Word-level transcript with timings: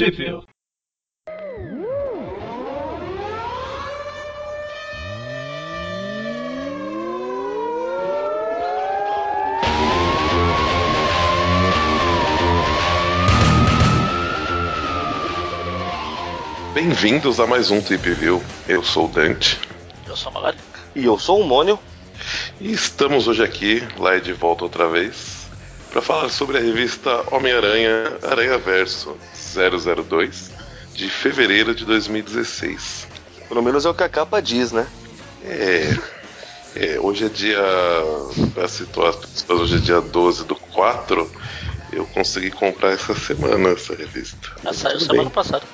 Trivia. 0.00 0.40
Bem-vindos 16.72 17.38
a 17.38 17.46
mais 17.46 17.70
um 17.70 17.82
Trip 17.82 18.10
View. 18.14 18.42
Eu 18.66 18.82
sou 18.82 19.04
o 19.04 19.08
Dante. 19.08 19.60
Eu 20.06 20.16
sou 20.16 20.30
a 20.30 20.34
Magari. 20.34 20.56
E 20.96 21.04
eu 21.04 21.18
sou 21.18 21.42
o 21.42 21.44
Mônio. 21.44 21.78
E 22.58 22.72
estamos 22.72 23.28
hoje 23.28 23.44
aqui, 23.44 23.86
lá 23.98 24.18
de 24.18 24.32
volta 24.32 24.64
outra 24.64 24.88
vez, 24.88 25.46
para 25.90 26.00
falar 26.00 26.30
sobre 26.30 26.56
a 26.56 26.60
revista 26.62 27.22
Homem-Aranha 27.30 28.16
Aranha 28.22 28.56
Verso 28.56 29.14
002 29.54 30.50
de 30.94 31.08
fevereiro 31.08 31.74
de 31.74 31.84
2016. 31.84 33.08
Pelo 33.48 33.62
menos 33.62 33.84
é 33.84 33.88
o 33.90 33.94
que 33.94 34.02
a 34.02 34.08
capa 34.08 34.40
diz, 34.40 34.72
né? 34.72 34.86
É. 35.44 35.96
é 36.76 37.00
hoje 37.00 37.26
é 37.26 37.28
dia. 37.28 37.58
Para 38.54 38.68
situar 38.68 39.10
as 39.10 39.16
pessoas, 39.16 39.60
hoje 39.60 39.76
é 39.76 39.78
dia 39.78 40.00
12 40.00 40.44
do 40.44 40.54
4. 40.54 41.30
Eu 41.92 42.06
consegui 42.06 42.50
comprar 42.50 42.90
essa 42.92 43.14
semana 43.14 43.70
essa 43.70 43.94
revista. 43.94 44.50
Ela 44.62 44.72
saiu 44.72 44.98
Tudo 44.98 45.06
semana 45.06 45.22
bem. 45.24 45.32
passada. 45.32 45.64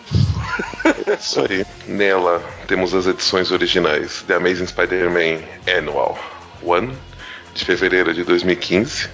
Isso 1.20 1.41
aí. 1.41 1.67
Nela 1.87 2.43
temos 2.67 2.95
as 2.95 3.06
edições 3.06 3.51
originais 3.51 4.23
The 4.23 4.34
Amazing 4.34 4.67
Spider-Man 4.67 5.43
Annual 5.77 6.19
1, 6.62 6.91
de 7.55 7.65
fevereiro 7.65 8.15
de 8.15 8.25
2015. 8.25 9.11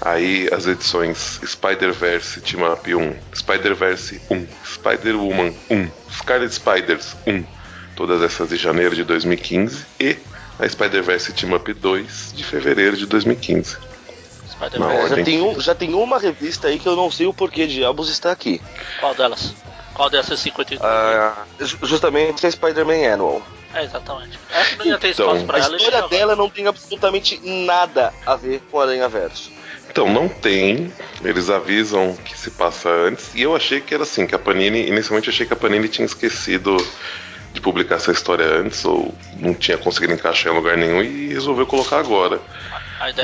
Aí 0.00 0.48
as 0.52 0.66
edições 0.66 1.40
Spider-Verse 1.44 2.40
Team 2.40 2.70
Up 2.72 2.94
1, 2.94 3.16
Spider-Verse 3.34 4.20
1, 4.30 4.46
Spider-Woman 4.64 5.52
1, 5.70 5.88
Scarlet 6.12 6.52
Spiders 6.54 7.16
1, 7.26 7.44
todas 7.96 8.22
essas 8.22 8.48
de 8.48 8.56
janeiro 8.56 8.94
de 8.94 9.02
2015. 9.04 9.84
E 9.98 10.16
a 10.58 10.68
Spider-Verse 10.68 11.32
Team 11.32 11.54
Up 11.54 11.72
2, 11.72 12.32
de 12.34 12.44
fevereiro 12.44 12.96
de 12.96 13.06
2015. 13.06 13.76
Na 13.76 14.48
Spider-Man. 14.68 14.86
ordem. 14.94 15.08
Já 15.18 15.24
tem, 15.24 15.42
um, 15.42 15.60
já 15.60 15.74
tem 15.74 15.94
uma 15.94 16.18
revista 16.18 16.68
aí 16.68 16.78
que 16.78 16.86
eu 16.88 16.94
não 16.96 17.10
sei 17.10 17.26
o 17.26 17.34
porquê 17.34 17.66
diabos 17.66 18.08
está 18.08 18.30
aqui. 18.32 18.60
Qual 19.00 19.14
delas? 19.14 19.52
Qual 19.94 20.08
dessas 20.08 20.38
52? 20.38 20.80
Ah, 20.88 21.44
ju- 21.60 21.78
justamente 21.82 22.46
a 22.46 22.50
Spider-Man 22.50 23.14
Annual. 23.14 23.42
É, 23.74 23.84
exatamente. 23.84 24.38
Que 24.70 24.76
não 24.78 24.86
ia 24.86 24.98
ter 24.98 25.10
Então, 25.10 25.26
espaço 25.26 25.44
pra 25.44 25.56
A 25.58 25.60
ela. 25.60 25.74
e 25.74 25.76
história 25.76 26.08
dela 26.08 26.34
não 26.36 26.48
tem 26.48 26.66
absolutamente 26.68 27.38
nada 27.44 28.12
a 28.24 28.34
ver 28.36 28.62
com 28.70 28.80
Aranha 28.80 29.08
Verso. 29.08 29.50
Então, 29.90 30.12
não 30.12 30.28
tem. 30.28 30.92
Eles 31.24 31.50
avisam 31.50 32.16
que 32.24 32.38
se 32.38 32.50
passa 32.50 32.88
antes. 32.88 33.34
E 33.34 33.42
eu 33.42 33.54
achei 33.54 33.80
que 33.80 33.94
era 33.94 34.02
assim, 34.02 34.26
que 34.26 34.34
a 34.34 34.38
Panini. 34.38 34.86
Inicialmente 34.86 35.30
achei 35.30 35.46
que 35.46 35.52
a 35.52 35.56
Panini 35.56 35.88
tinha 35.88 36.06
esquecido 36.06 36.76
de 37.52 37.60
publicar 37.60 37.96
essa 37.96 38.12
história 38.12 38.46
antes, 38.46 38.84
ou 38.84 39.14
não 39.36 39.54
tinha 39.54 39.78
conseguido 39.78 40.12
encaixar 40.12 40.52
em 40.52 40.56
lugar 40.56 40.76
nenhum 40.76 41.02
e 41.02 41.32
resolveu 41.32 41.66
colocar 41.66 41.98
agora. 41.98 42.40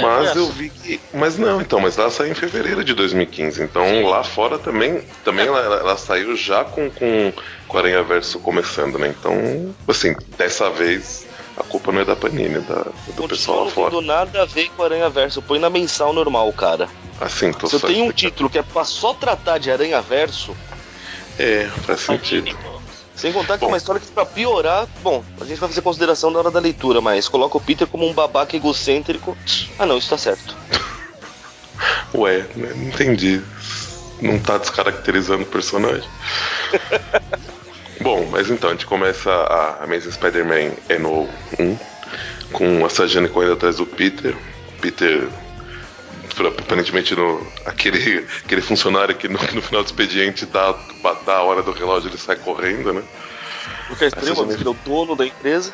Mas 0.00 0.36
eu 0.36 0.48
vi 0.50 0.70
que. 0.70 1.00
Mas 1.12 1.36
não, 1.36 1.60
então, 1.60 1.80
mas 1.80 1.98
ela 1.98 2.10
saiu 2.10 2.30
em 2.30 2.34
fevereiro 2.34 2.84
de 2.84 2.94
2015. 2.94 3.62
Então 3.62 4.04
lá 4.04 4.22
fora 4.22 4.58
também, 4.58 5.02
também 5.24 5.46
ela, 5.46 5.58
ela 5.60 5.96
saiu 5.96 6.36
já 6.36 6.64
com, 6.64 6.88
com, 6.90 7.32
com 7.66 7.76
o 7.76 7.80
Aranha 7.80 8.02
Verso 8.02 8.38
começando, 8.38 8.98
né? 8.98 9.08
Então, 9.08 9.74
assim, 9.88 10.14
dessa 10.38 10.70
vez 10.70 11.23
a 11.56 11.62
culpa 11.62 11.92
não 11.92 12.00
é 12.00 12.04
da 12.04 12.16
Panini, 12.16 12.56
é 12.56 12.60
da, 12.60 12.86
é 13.08 13.12
do 13.12 13.28
pessoal 13.28 13.58
lá 13.60 13.64
não 13.64 13.70
fora. 13.70 13.90
tendo 13.90 14.02
nada 14.02 14.42
a 14.42 14.44
ver 14.44 14.68
com 14.70 14.82
Aranha 14.82 15.08
Verso. 15.08 15.40
Põe 15.42 15.58
na 15.58 15.70
mensal 15.70 16.12
normal, 16.12 16.52
cara. 16.52 16.88
Assim, 17.20 17.52
tô 17.52 17.66
Se 17.68 17.76
eu 17.76 17.80
tenho 17.80 18.04
um 18.06 18.12
título 18.12 18.50
que 18.50 18.58
é 18.58 18.62
pra 18.62 18.84
só 18.84 19.14
tratar 19.14 19.58
de 19.58 19.70
Aranha 19.70 20.00
Verso, 20.02 20.56
É, 21.38 21.68
faz 21.86 22.00
sentido. 22.00 22.56
sem 23.14 23.32
contar 23.32 23.54
que 23.54 23.60
Bom. 23.60 23.66
é 23.66 23.68
uma 23.68 23.76
história 23.76 24.00
que 24.00 24.06
pra 24.08 24.26
piorar, 24.26 24.88
bom, 25.02 25.22
a 25.40 25.44
gente 25.44 25.58
vai 25.60 25.68
fazer 25.68 25.80
consideração 25.82 26.30
na 26.30 26.40
hora 26.40 26.50
da 26.50 26.58
leitura, 26.60 27.00
mas 27.00 27.28
coloca 27.28 27.56
o 27.56 27.60
Peter 27.60 27.86
como 27.86 28.06
um 28.08 28.12
babaca 28.12 28.56
egocêntrico. 28.56 29.36
Ah 29.78 29.86
não, 29.86 29.96
isso 29.98 30.10
tá 30.10 30.18
certo. 30.18 30.56
Ué, 32.14 32.46
né, 32.56 32.72
não 32.74 32.84
entendi. 32.88 33.40
Não 34.20 34.38
tá 34.38 34.58
descaracterizando 34.58 35.42
o 35.42 35.46
personagem. 35.46 36.08
Bom, 38.00 38.26
mas 38.30 38.50
então, 38.50 38.70
a 38.70 38.72
gente 38.72 38.86
começa 38.86 39.30
a 39.30 39.84
Amazing 39.84 40.12
Spider-Man 40.12 40.72
Annual 40.90 41.28
1 41.58 41.78
com 42.52 42.84
a 42.84 42.90
Sajane 42.90 43.28
correndo 43.28 43.54
atrás 43.54 43.76
do 43.76 43.86
Peter. 43.86 44.34
Peter, 44.80 45.28
aparentemente, 46.60 47.14
no, 47.14 47.46
aquele, 47.64 48.26
aquele 48.44 48.60
funcionário 48.60 49.14
que 49.14 49.28
no, 49.28 49.38
no 49.54 49.62
final 49.62 49.82
do 49.82 49.86
expediente 49.86 50.46
dá, 50.46 50.74
dá 51.24 51.36
a 51.36 51.42
hora 51.42 51.62
do 51.62 51.72
relógio 51.72 52.10
ele 52.10 52.18
sai 52.18 52.36
correndo, 52.36 52.92
né? 52.92 53.02
Porque 53.88 54.04
é 54.04 54.06
Essa 54.08 54.16
porque 54.34 54.54
ele 54.54 54.66
é 54.66 54.70
o 54.70 54.76
dono 54.84 55.14
da 55.14 55.26
empresa. 55.26 55.72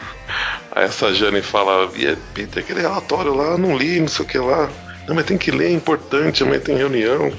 Aí 0.72 0.84
essa 0.84 1.12
Jane 1.12 1.42
fala, 1.42 1.90
e 1.94 2.06
é, 2.06 2.16
Peter, 2.34 2.62
aquele 2.62 2.80
relatório 2.80 3.34
lá, 3.34 3.52
eu 3.52 3.58
não 3.58 3.76
li, 3.76 4.00
não 4.00 4.08
sei 4.08 4.24
o 4.24 4.28
que 4.28 4.38
lá. 4.38 4.68
Não, 5.06 5.14
mas 5.14 5.24
tem 5.24 5.38
que 5.38 5.50
ler, 5.50 5.68
é 5.68 5.72
importante, 5.72 6.42
amanhã 6.42 6.60
tem 6.60 6.76
reunião. 6.76 7.32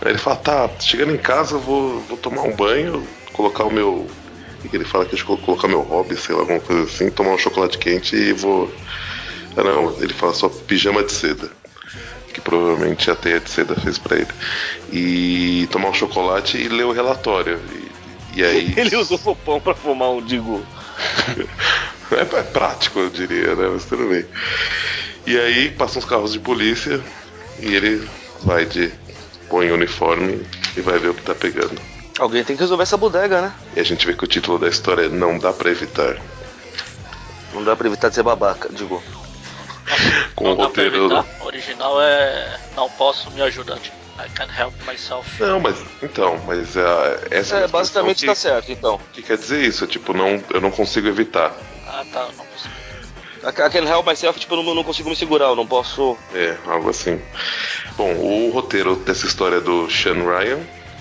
Aí 0.00 0.12
ele 0.12 0.18
fala, 0.18 0.36
tá, 0.36 0.70
chegando 0.80 1.12
em 1.12 1.18
casa 1.18 1.56
eu 1.56 1.60
vou, 1.60 2.00
vou 2.02 2.16
tomar 2.16 2.42
um 2.42 2.54
banho, 2.54 3.06
colocar 3.32 3.64
o 3.64 3.72
meu. 3.72 4.06
Que 4.62 4.76
ele 4.76 4.84
fala 4.84 5.04
que 5.04 5.14
eu 5.14 5.26
vou 5.26 5.36
colocar 5.38 5.68
meu 5.68 5.80
hobby, 5.82 6.16
sei 6.16 6.34
lá, 6.34 6.42
alguma 6.42 6.60
coisa 6.60 6.82
assim, 6.82 7.10
tomar 7.10 7.30
um 7.30 7.38
chocolate 7.38 7.78
quente 7.78 8.16
e 8.16 8.32
vou. 8.32 8.72
Ah, 9.56 9.62
não, 9.62 9.96
ele 10.02 10.12
fala 10.12 10.34
só 10.34 10.48
pijama 10.48 11.02
de 11.02 11.12
seda. 11.12 11.50
Que 12.32 12.40
provavelmente 12.40 13.10
a 13.10 13.16
teia 13.16 13.40
de 13.40 13.50
seda 13.50 13.74
fez 13.76 13.98
pra 13.98 14.16
ele. 14.16 14.28
E 14.92 15.68
tomar 15.70 15.88
um 15.88 15.94
chocolate 15.94 16.58
e 16.58 16.68
ler 16.68 16.84
o 16.84 16.92
relatório. 16.92 17.60
E, 18.34 18.40
e 18.40 18.44
aí. 18.44 18.74
Ele 18.76 18.94
usou 18.96 19.18
o 19.24 19.34
pão 19.34 19.60
pra 19.60 19.74
fumar 19.74 20.10
um, 20.10 20.22
digo. 20.22 20.62
É, 22.10 22.22
é 22.22 22.42
prático, 22.42 23.00
eu 23.00 23.10
diria, 23.10 23.54
né? 23.54 23.68
Mas 23.70 23.84
tudo 23.84 24.08
bem. 24.08 24.24
E 25.26 25.38
aí 25.38 25.70
passam 25.70 26.00
os 26.00 26.08
carros 26.08 26.32
de 26.32 26.40
polícia 26.40 27.02
e 27.60 27.74
ele 27.74 28.08
vai 28.42 28.64
de. 28.64 28.90
põe 29.50 29.70
o 29.70 29.74
uniforme 29.74 30.40
e 30.74 30.80
vai 30.80 30.98
ver 30.98 31.10
o 31.10 31.14
que 31.14 31.22
tá 31.22 31.34
pegando. 31.34 31.78
Alguém 32.18 32.42
tem 32.44 32.56
que 32.56 32.62
resolver 32.62 32.82
essa 32.82 32.96
bodega, 32.96 33.40
né? 33.40 33.52
E 33.76 33.80
a 33.80 33.84
gente 33.84 34.06
vê 34.06 34.12
que 34.14 34.24
o 34.24 34.26
título 34.26 34.58
da 34.58 34.68
história 34.68 35.02
é 35.06 35.08
Não 35.08 35.38
Dá 35.38 35.52
Pra 35.52 35.70
Evitar. 35.70 36.16
Não 37.54 37.64
dá 37.64 37.74
pra 37.74 37.86
evitar 37.88 38.08
de 38.10 38.14
ser 38.16 38.22
babaca, 38.22 38.68
digo. 38.70 39.02
Com 40.34 40.44
Não 40.44 40.52
o 40.52 40.56
dá 40.56 40.68
pra 40.68 40.82
roteiro. 40.84 41.06
evitar. 41.06 41.24
O 41.40 41.46
original 41.46 42.02
é. 42.02 42.60
Não 42.76 42.90
posso 42.90 43.30
me 43.30 43.40
ajudar. 43.40 43.78
tipo, 43.78 43.96
I 44.18 44.28
can't 44.34 44.52
help 44.60 44.74
myself. 44.86 45.42
Não, 45.42 45.58
mas. 45.58 45.76
Então, 46.02 46.38
mas 46.46 46.76
a, 46.76 47.18
essa 47.30 47.56
É, 47.56 47.58
uma 47.60 47.68
basicamente 47.68 48.26
expressão 48.26 48.52
tá 48.52 48.56
certo, 48.62 48.72
então. 48.72 48.98
que, 49.12 49.22
que 49.22 49.28
quer 49.28 49.38
dizer 49.38 49.62
isso? 49.64 49.84
É 49.84 49.86
tipo, 49.86 50.12
não, 50.12 50.42
eu 50.50 50.60
não 50.60 50.70
consigo 50.70 51.08
evitar. 51.08 51.54
Ah, 51.86 52.04
tá. 52.12 52.28
Não 52.36 52.44
consigo. 52.44 52.74
I 53.38 53.70
can 53.70 53.88
help 53.88 54.06
myself, 54.06 54.38
tipo, 54.38 54.54
eu 54.54 54.62
não, 54.62 54.74
não 54.74 54.84
consigo 54.84 55.08
me 55.08 55.16
segurar, 55.16 55.46
eu 55.46 55.56
não 55.56 55.66
posso. 55.66 56.18
É, 56.34 56.54
algo 56.66 56.90
assim. 56.90 57.22
Bom, 57.96 58.12
o 58.14 58.50
roteiro 58.50 58.94
dessa 58.96 59.24
história 59.26 59.56
é 59.56 59.60
do 59.60 59.88
Sean 59.90 60.14
Ryan, 60.16 60.58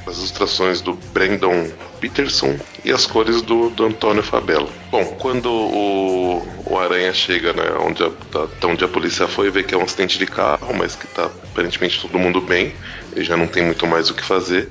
as 0.09 0.17
ilustrações 0.17 0.81
do 0.81 0.93
Brandon 1.13 1.69
Peterson 1.99 2.57
e 2.83 2.91
as 2.91 3.05
cores 3.05 3.41
do, 3.41 3.69
do 3.69 3.85
Antônio 3.85 4.23
Fabello. 4.23 4.69
Bom, 4.91 5.03
quando 5.19 5.47
o, 5.51 6.43
o 6.65 6.77
Aranha 6.77 7.13
chega, 7.13 7.53
né, 7.53 7.63
onde 7.81 8.03
a, 8.03 8.09
tá- 8.31 8.67
onde 8.67 8.83
a 8.83 8.87
polícia 8.87 9.27
foi, 9.27 9.49
vê 9.49 9.63
que 9.63 9.73
é 9.73 9.77
um 9.77 9.83
acidente 9.83 10.17
de 10.17 10.25
carro, 10.25 10.73
mas 10.77 10.95
que 10.95 11.07
tá 11.07 11.25
aparentemente 11.25 11.99
todo 12.01 12.19
mundo 12.19 12.39
bem, 12.41 12.73
ele 13.13 13.25
já 13.25 13.35
não 13.35 13.47
tem 13.47 13.63
muito 13.63 13.85
mais 13.87 14.09
o 14.09 14.13
que 14.13 14.23
fazer. 14.23 14.69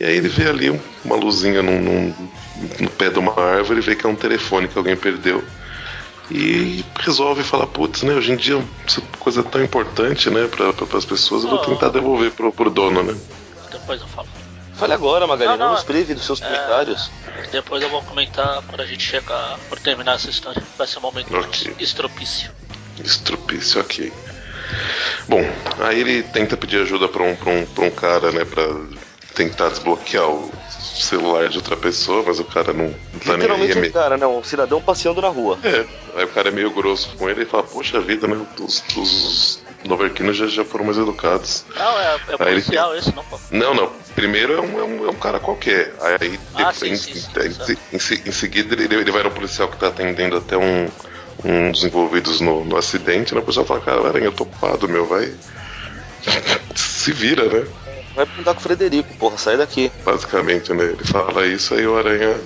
E 0.00 0.04
aí 0.04 0.16
ele 0.16 0.28
vê 0.28 0.48
ali 0.48 0.70
um- 0.70 0.80
uma 1.04 1.16
luzinha 1.16 1.62
num- 1.62 1.80
num- 1.80 2.14
no 2.80 2.90
pé 2.90 3.08
de 3.10 3.18
uma 3.18 3.38
árvore 3.38 3.78
e 3.80 3.82
vê 3.82 3.94
que 3.94 4.04
é 4.06 4.08
um 4.08 4.14
telefone 4.16 4.68
que 4.68 4.76
alguém 4.76 4.96
perdeu. 4.96 5.42
E 6.30 6.84
resolve 7.00 7.42
falar, 7.42 7.66
putz, 7.68 8.02
né? 8.02 8.14
Hoje 8.14 8.32
em 8.32 8.36
dia 8.36 8.62
essa 8.86 9.00
coisa 9.18 9.40
é 9.40 9.44
tão 9.44 9.62
importante, 9.62 10.28
né, 10.28 10.46
para 10.46 10.98
as 10.98 11.04
pessoas, 11.04 11.42
eu 11.42 11.48
vou 11.50 11.58
tentar 11.58 11.88
devolver 11.88 12.32
pro, 12.32 12.52
pro 12.52 12.68
dono, 12.68 13.02
né? 13.02 13.16
Depois 13.70 14.00
eu 14.00 14.06
falo. 14.08 14.28
Fale 14.78 14.92
agora, 14.94 15.26
Magali, 15.26 15.50
Não, 15.50 15.56
não, 15.56 15.66
não. 15.66 15.72
nos 15.74 15.82
prive 15.84 16.14
dos 16.14 16.24
seus 16.24 16.40
É. 16.40 16.44
comentários. 16.46 17.10
Depois 17.50 17.82
eu 17.82 17.88
vou 17.90 18.02
comentar 18.02 18.62
quando 18.66 18.80
a 18.80 18.86
gente 18.86 19.02
chegar 19.02 19.58
por 19.68 19.78
terminar 19.80 20.14
essa 20.14 20.30
história. 20.30 20.62
Vai 20.76 20.86
ser 20.86 20.98
um 20.98 21.02
momento 21.02 21.34
Ok. 21.36 21.74
estropício. 21.80 22.50
Estropício, 23.02 23.80
ok. 23.80 24.12
Bom, 25.28 25.40
aí 25.80 26.00
ele 26.00 26.22
tenta 26.22 26.56
pedir 26.56 26.80
ajuda 26.82 27.08
pra 27.08 27.22
um, 27.22 27.34
pra 27.34 27.50
um, 27.50 27.66
pra 27.66 27.84
um 27.84 27.90
cara, 27.90 28.30
né, 28.32 28.44
pra 28.44 28.62
tentar 29.34 29.68
desbloquear 29.70 30.28
o 30.28 30.50
celular 30.94 31.48
de 31.48 31.56
outra 31.58 31.76
pessoa, 31.76 32.22
mas 32.26 32.38
o 32.38 32.44
cara 32.44 32.72
não, 32.72 32.86
não 32.86 32.92
tá 32.92 32.96
nem 33.24 33.32
aí. 33.32 33.36
Literalmente 33.36 33.72
É, 33.72 33.76
um 33.76 33.80
meio- 33.80 33.92
cara, 33.92 34.16
não, 34.16 34.38
um 34.38 34.44
cidadão 34.44 34.80
passeando 34.80 35.20
na 35.22 35.28
rua. 35.28 35.58
é, 35.64 35.86
aí 36.16 36.24
o 36.24 36.28
cara 36.28 36.48
é 36.48 36.52
meio 36.52 36.70
grosso 36.70 37.08
com 37.16 37.28
ele 37.28 37.42
e 37.42 37.46
fala, 37.46 37.62
poxa 37.62 38.00
vida, 38.00 38.26
né, 38.26 38.44
os, 38.60 38.82
os 38.96 39.62
noverquinos 39.84 40.36
já, 40.36 40.46
já 40.46 40.64
foram 40.64 40.84
mais 40.84 40.98
educados. 40.98 41.64
Não, 41.76 42.00
é, 42.00 42.04
é 42.04 42.10
Aí 42.10 42.18
ele- 42.18 42.36
policial 42.62 42.96
esse, 42.96 43.14
não, 43.14 43.24
pô. 43.24 43.38
Não, 43.50 43.74
não. 43.74 43.92
Primeiro 44.18 44.54
é 44.54 44.60
um, 44.60 44.80
é 44.80 44.84
um, 44.84 45.06
é 45.06 45.10
um 45.10 45.16
cara 45.16 45.38
qualquer. 45.38 45.94
Aí 46.00 46.40
Ah, 46.54 46.72
depois, 46.72 46.76
sim, 46.76 46.90
em, 46.90 46.96
sim, 46.96 47.20
sim, 47.20 47.72
em- 47.92 47.96
em 47.96 47.98
se- 48.00 48.22
em 48.26 48.32
seguida 48.32 48.74
ele, 48.74 48.96
ele 48.96 49.12
vai 49.12 49.22
no 49.22 49.30
policial 49.30 49.68
que 49.68 49.76
tá 49.78 49.86
atendendo 49.86 50.36
até 50.36 50.56
um, 50.56 50.90
um 51.44 51.70
dos 51.70 51.84
envolvidos 51.84 52.40
no, 52.40 52.64
no 52.64 52.76
acidente, 52.76 53.32
né? 53.32 53.40
O 53.40 53.44
pessoal 53.44 53.64
fala, 53.64 53.80
cara, 53.80 54.08
aranha, 54.08 54.24
eu 54.26 54.32
tô 54.32 54.42
ocupado, 54.42 54.88
meu, 54.88 55.06
vai. 55.06 55.32
Se 56.74 57.12
vira, 57.12 57.44
né? 57.44 57.64
Vai 58.12 58.26
perguntar 58.26 58.54
com 58.54 58.60
o 58.60 58.62
Frederico, 58.64 59.14
porra, 59.14 59.38
sai 59.38 59.56
daqui. 59.56 59.92
Basicamente, 60.04 60.72
né? 60.74 60.82
Ele 60.84 61.04
fala 61.04 61.46
isso, 61.46 61.74
aí 61.74 61.86
o 61.86 61.96
Aranha, 61.96 62.40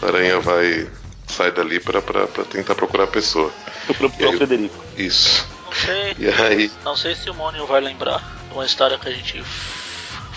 o 0.00 0.06
Aranha 0.06 0.40
vai 0.40 0.88
sai 1.26 1.52
dali 1.52 1.80
pra, 1.80 2.00
pra, 2.00 2.26
pra 2.26 2.44
tentar 2.44 2.74
procurar 2.74 3.04
a 3.04 3.08
pessoa. 3.08 3.52
Eu 3.86 3.94
procurar 3.94 4.30
o 4.30 4.36
Frederico. 4.38 4.82
Isso. 4.96 5.46
Não 5.66 5.72
sei. 5.72 6.14
E 6.18 6.28
aí, 6.28 6.70
Não 6.82 6.96
sei 6.96 7.14
se 7.14 7.28
o 7.28 7.34
Mônio 7.34 7.66
vai 7.66 7.82
lembrar 7.82 8.22
de 8.48 8.54
uma 8.54 8.64
história 8.64 8.96
que 8.98 9.08
a 9.08 9.12
gente 9.12 9.42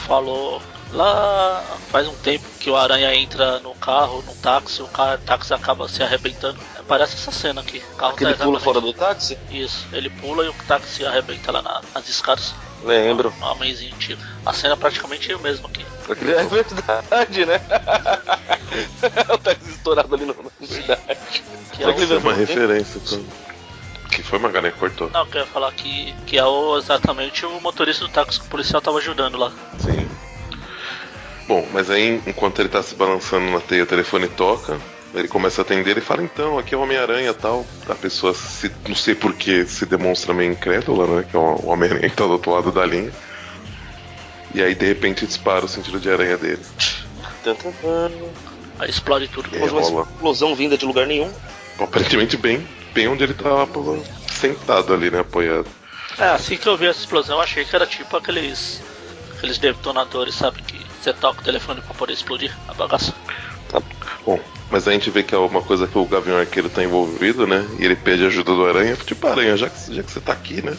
falou 0.08 0.62
lá 0.94 1.64
faz 1.92 2.08
um 2.08 2.14
tempo 2.16 2.46
que 2.60 2.70
o 2.70 2.78
Aranha 2.78 3.14
entra 3.14 3.60
no 3.60 3.76
carro, 3.76 4.24
no 4.26 4.34
táxi, 4.36 4.82
o 4.82 4.88
cara, 4.88 5.16
o 5.16 5.26
táxi 5.26 5.54
acaba 5.54 5.88
se 5.88 6.02
arrebentando. 6.02 6.60
Parece 6.88 7.16
essa 7.16 7.32
cena 7.32 7.62
aqui. 7.62 7.84
O 7.94 7.96
carro 7.98 8.16
Que 8.16 8.24
ele 8.24 8.34
tá 8.34 8.46
pula 8.46 8.60
fora 8.60 8.80
do 8.80 8.94
táxi? 8.94 9.38
Isso, 9.52 9.86
ele 9.92 10.10
pula 10.10 10.46
e 10.46 10.50
o 10.50 10.54
táxi 10.68 11.06
arrebenta 11.06 11.52
lá 11.52 11.62
na- 11.62 11.82
nas 11.94 12.08
escadas. 12.08 12.56
Lembro. 12.84 13.34
Um 13.42 13.46
homenzinho 13.46 13.96
tiro. 13.98 14.20
A 14.46 14.54
cena 14.54 14.74
é 14.74 14.78
praticamente 14.78 15.34
o 15.34 15.40
mesmo 15.40 15.68
aqui. 15.68 15.86
É 16.10 16.44
verdade, 16.46 17.46
né? 17.46 17.60
o 19.34 19.38
táxi 19.38 19.70
estourado 19.72 20.16
ali 20.16 20.26
no- 20.26 20.36
na 20.60 20.68
cidade. 20.68 21.44
Que 21.74 21.84
é 21.84 21.88
é 21.88 22.18
uma 22.18 22.34
referência. 22.34 23.02
Então. 23.06 23.47
Que 24.18 24.24
foi, 24.24 24.40
Magalhães? 24.40 24.74
Cortou. 24.74 25.12
não, 25.14 25.20
eu 25.20 25.28
quero 25.28 25.46
falar 25.46 25.72
que, 25.74 26.12
que 26.26 26.40
é 26.40 26.44
o, 26.44 26.76
exatamente 26.76 27.46
o 27.46 27.62
motorista 27.62 28.04
do 28.04 28.10
táxi 28.10 28.40
que 28.40 28.48
o 28.48 28.50
policial 28.50 28.82
tava 28.82 28.98
ajudando 28.98 29.38
lá. 29.38 29.52
Sim. 29.78 30.10
Bom, 31.48 31.68
mas 31.72 31.92
aí 31.92 32.20
enquanto 32.26 32.60
ele 32.60 32.68
tá 32.68 32.82
se 32.82 32.96
balançando 32.96 33.52
na 33.52 33.60
teia, 33.60 33.84
o 33.84 33.86
telefone 33.86 34.28
toca. 34.28 34.80
Ele 35.14 35.28
começa 35.28 35.62
a 35.62 35.64
atender 35.64 36.00
e 36.00 36.02
fala, 36.02 36.24
então, 36.24 36.58
aqui 36.58 36.74
é 36.74 36.78
o 36.78 36.82
Homem-Aranha 36.82 37.32
tal. 37.32 37.64
A 37.88 37.94
pessoa, 37.94 38.34
se, 38.34 38.72
não 38.88 38.96
sei 38.96 39.14
porquê, 39.14 39.66
se 39.68 39.86
demonstra 39.86 40.34
meio 40.34 40.52
incrédula, 40.52 41.06
né? 41.06 41.26
Que 41.30 41.36
é 41.36 41.40
o 41.40 41.68
Homem-Aranha 41.68 42.10
que 42.10 42.16
tá 42.16 42.26
do 42.26 42.32
outro 42.32 42.52
lado 42.52 42.72
da 42.72 42.84
linha. 42.88 43.12
E 44.56 44.64
aí, 44.64 44.74
de 44.74 44.86
repente, 44.88 45.28
dispara 45.28 45.64
o 45.64 45.70
sentido 45.70 46.00
de 46.00 46.10
aranha 46.10 46.38
dele. 46.38 46.66
Aí 48.80 48.90
explode 48.90 49.28
tudo. 49.28 49.56
É. 49.56 49.60
Uma 49.60 49.82
rola. 49.82 50.08
explosão 50.12 50.56
vinda 50.56 50.76
de 50.76 50.86
lugar 50.88 51.06
nenhum. 51.06 51.32
Aparentemente 51.80 52.36
bem, 52.36 52.68
bem 52.98 53.08
onde 53.08 53.24
ele 53.24 53.36
tava 53.36 53.70
sentado 54.28 54.92
ali, 54.92 55.12
né? 55.12 55.20
Apoiado. 55.20 55.68
É, 56.18 56.30
assim 56.30 56.58
que 56.58 56.68
eu 56.68 56.76
vi 56.76 56.88
essa 56.88 57.00
explosão, 57.00 57.38
eu 57.38 57.44
achei 57.44 57.64
que 57.64 57.76
era 57.76 57.86
tipo 57.86 58.18
aqueles. 58.18 58.82
aqueles 59.38 59.60
detonadores, 59.60 60.34
sabe? 60.34 60.64
Que 60.64 60.84
você 61.00 61.14
toca 61.14 61.42
o 61.42 61.44
telefone 61.44 61.80
pra 61.82 61.94
poder 61.94 62.14
explodir 62.14 62.52
a 62.68 62.74
bagaça. 62.74 63.14
Tá 63.70 63.80
bom, 64.26 64.40
mas 64.72 64.88
a 64.88 64.94
gente 64.94 65.12
vê 65.12 65.22
que 65.22 65.36
é 65.36 65.38
uma 65.38 65.62
coisa 65.62 65.86
que 65.86 65.96
o 65.96 66.06
Gavião 66.06 66.40
Arqueiro 66.40 66.70
tá 66.70 66.84
envolvido, 66.84 67.46
né? 67.46 67.68
E 67.78 67.86
ele 67.86 67.96
pede 67.96 68.26
ajuda 68.26 68.56
do 68.56 68.66
Aranha. 68.66 68.96
Tipo, 68.96 69.28
Aranha, 69.28 69.56
já 69.56 69.70
que, 69.70 69.94
já 69.94 70.02
que 70.02 70.12
você 70.12 70.20
tá 70.20 70.34
aqui, 70.34 70.64
né? 70.64 70.76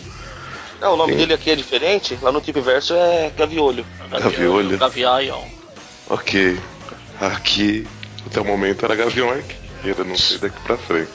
Ah, 0.80 0.90
o 0.90 0.96
nome 0.96 1.12
Sim. 1.12 1.18
dele 1.18 1.34
aqui 1.34 1.50
é 1.52 1.56
diferente. 1.56 2.18
Lá 2.20 2.32
no 2.32 2.40
Tip 2.40 2.56
Verso 2.60 2.94
é 2.94 3.30
Gaviolho. 3.36 3.86
Gaviolho. 4.10 4.76
Gavião. 4.76 5.46
Ok. 6.08 6.58
Aqui, 7.20 7.86
até 8.26 8.40
o 8.40 8.44
momento, 8.44 8.84
era 8.84 8.96
Gavião 8.96 9.30
Arqueiro, 9.30 10.04
não 10.04 10.16
sei 10.16 10.38
daqui 10.38 10.60
pra 10.62 10.76
frente. 10.76 11.10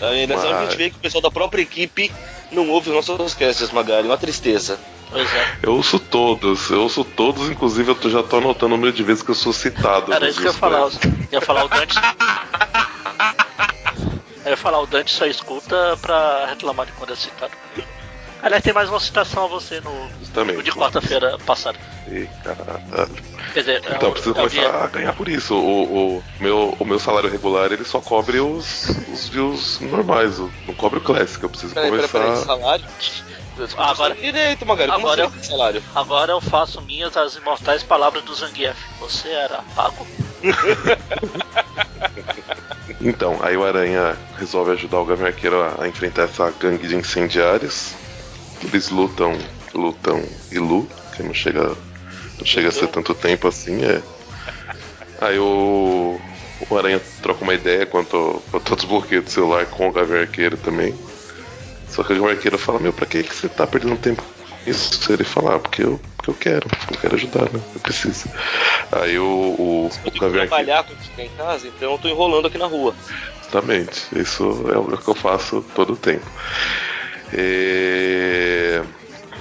Aí 0.00 0.26
nessa 0.26 0.46
hora 0.46 0.56
a 0.56 0.60
Mas- 0.60 0.68
gente 0.70 0.78
vê 0.78 0.90
que 0.90 0.96
o 0.96 1.00
pessoal 1.00 1.22
da 1.22 1.30
própria 1.30 1.62
equipe 1.62 2.10
não 2.52 2.68
ouve 2.70 2.90
os 2.90 2.94
nossos 3.08 3.34
casts, 3.34 3.70
Magari. 3.70 4.06
Uma 4.06 4.18
tristeza. 4.18 4.78
Pois 5.10 5.32
é. 5.32 5.58
Eu 5.62 5.74
ouço 5.74 5.98
todos, 5.98 6.70
eu 6.70 6.82
ouço 6.82 7.04
todos, 7.04 7.48
inclusive 7.48 7.90
eu 7.90 7.94
tô- 7.94 8.10
já 8.10 8.22
tô 8.22 8.38
anotando 8.38 8.74
o 8.74 8.76
número 8.76 8.92
de 8.92 9.02
vezes 9.02 9.22
que 9.22 9.30
eu 9.30 9.34
sou 9.34 9.52
citado. 9.52 10.12
Era 10.12 10.28
isso 10.28 10.40
que 10.40 10.46
eu 10.48 10.52
ia 10.52 10.58
falar. 10.58 10.88
displays. 10.88 11.14
Eu 11.30 11.38
ia 11.38 11.40
falar 11.40 11.64
o 11.64 11.68
Dante. 11.68 11.94
Eu 14.44 14.50
ia 14.50 14.56
falar, 14.56 14.80
o 14.80 14.86
Dante 14.86 15.10
só 15.12 15.24
escuta 15.26 15.96
pra 16.02 16.46
reclamar 16.46 16.84
de 16.86 16.92
quando 16.92 17.12
é 17.12 17.16
citado. 17.16 17.52
Aliás, 18.44 18.62
tem 18.62 18.74
mais 18.74 18.90
uma 18.90 19.00
citação 19.00 19.44
a 19.44 19.46
você 19.48 19.80
no, 19.80 20.08
Justamente. 20.20 20.56
no 20.58 20.62
de 20.62 20.70
quarta-feira 20.70 21.38
passada. 21.46 21.78
Ih, 22.06 22.28
caralho. 22.44 23.08
Quer 23.54 23.60
dizer, 23.60 23.78
Então, 23.86 23.92
é 24.00 24.04
eu 24.04 24.08
o- 24.08 24.12
preciso 24.12 24.30
é 24.32 24.34
começar 24.34 24.60
dia- 24.60 24.70
a 24.84 24.86
ganhar 24.86 25.12
por 25.14 25.28
isso. 25.28 25.54
O, 25.54 26.18
o 26.18 26.24
meu, 26.40 26.76
o 26.78 26.84
meu 26.84 26.98
salário 26.98 27.30
regular 27.30 27.72
ele 27.72 27.84
só 27.86 28.00
cobre 28.02 28.40
os, 28.40 28.86
os 29.10 29.28
views 29.30 29.80
normais, 29.80 30.38
não 30.38 30.74
cobre 30.76 30.98
o 30.98 31.02
Classic. 31.02 31.42
Eu 31.42 31.48
preciso 31.48 31.72
Peraí, 31.72 31.90
peraí, 31.90 32.06
começar. 32.08 32.30
peraí. 32.32 32.44
Salário? 32.44 32.84
Ah, 33.78 33.90
agora- 33.90 34.14
Direito, 34.14 34.66
Magari. 34.66 34.90
Agora 34.90 35.26
assim, 35.26 35.42
salário? 35.44 35.82
Agora 35.94 36.32
eu 36.32 36.40
faço 36.42 36.82
minhas 36.82 37.16
as 37.16 37.36
imortais 37.36 37.82
palavras 37.82 38.22
do 38.24 38.34
Zangief. 38.34 38.76
Você 39.00 39.28
era 39.30 39.62
pago? 39.74 40.06
Então, 43.00 43.38
aí 43.42 43.54
o 43.56 43.64
Aranha 43.64 44.16
resolve 44.38 44.70
ajudar 44.72 44.98
o 44.98 45.04
Gavião 45.04 45.26
Arqueiro 45.26 45.60
a, 45.62 45.82
a 45.82 45.88
enfrentar 45.88 46.22
essa 46.22 46.50
gangue 46.58 46.86
de 46.86 46.96
incendiários. 46.96 47.92
Eles 48.64 48.90
lutam, 48.90 49.38
lutam 49.74 50.22
e 50.50 50.58
lu, 50.58 50.88
que 51.14 51.22
não 51.22 51.34
chega, 51.34 51.76
não 52.38 52.44
chega 52.44 52.68
a 52.68 52.72
ser 52.72 52.88
tanto 52.88 53.14
tempo 53.14 53.46
assim, 53.46 53.84
é. 53.84 54.02
Aí 55.20 55.38
o, 55.38 56.20
o 56.68 56.76
Aranha 56.76 57.00
troca 57.22 57.44
uma 57.44 57.54
ideia 57.54 57.86
quanto, 57.86 58.42
quanto 58.50 58.72
ao 58.72 58.76
desbloqueio 58.76 59.22
do 59.22 59.30
celular 59.30 59.66
com 59.66 59.88
o 59.88 59.92
Gavião 59.92 60.20
Arqueiro 60.20 60.56
também. 60.56 60.94
Só 61.88 62.02
que 62.02 62.12
o 62.12 62.16
Gavião 62.16 62.28
Arqueiro 62.28 62.58
fala, 62.58 62.80
meu, 62.80 62.92
pra 62.92 63.06
que, 63.06 63.22
que 63.22 63.34
você 63.34 63.48
tá 63.48 63.66
perdendo 63.66 63.96
tempo 63.96 64.22
com 64.22 64.70
isso? 64.70 65.12
Ele 65.12 65.24
fala, 65.24 65.56
ah, 65.56 65.58
porque 65.58 65.82
eu, 65.82 66.00
porque 66.16 66.30
eu 66.30 66.34
quero, 66.34 66.68
eu 66.90 66.98
quero 66.98 67.14
ajudar, 67.14 67.44
né? 67.52 67.60
Eu 67.74 67.80
preciso. 67.80 68.28
Aí 68.90 69.18
o, 69.18 69.24
o, 69.24 69.90
Eu 70.04 70.10
tenho 70.10 70.32
que 70.32 70.38
trabalhar 70.38 70.84
quando 70.84 70.98
ficar 70.98 71.22
em 71.22 71.30
casa, 71.30 71.68
então 71.68 71.92
eu 71.92 71.98
tô 71.98 72.08
enrolando 72.08 72.48
aqui 72.48 72.58
na 72.58 72.66
rua. 72.66 72.94
Exatamente, 73.40 74.06
isso 74.16 74.64
é 74.72 74.78
o 74.78 74.96
que 74.96 75.08
eu 75.08 75.14
faço 75.14 75.64
todo 75.74 75.92
o 75.92 75.96
tempo. 75.96 76.26
É, 77.36 78.82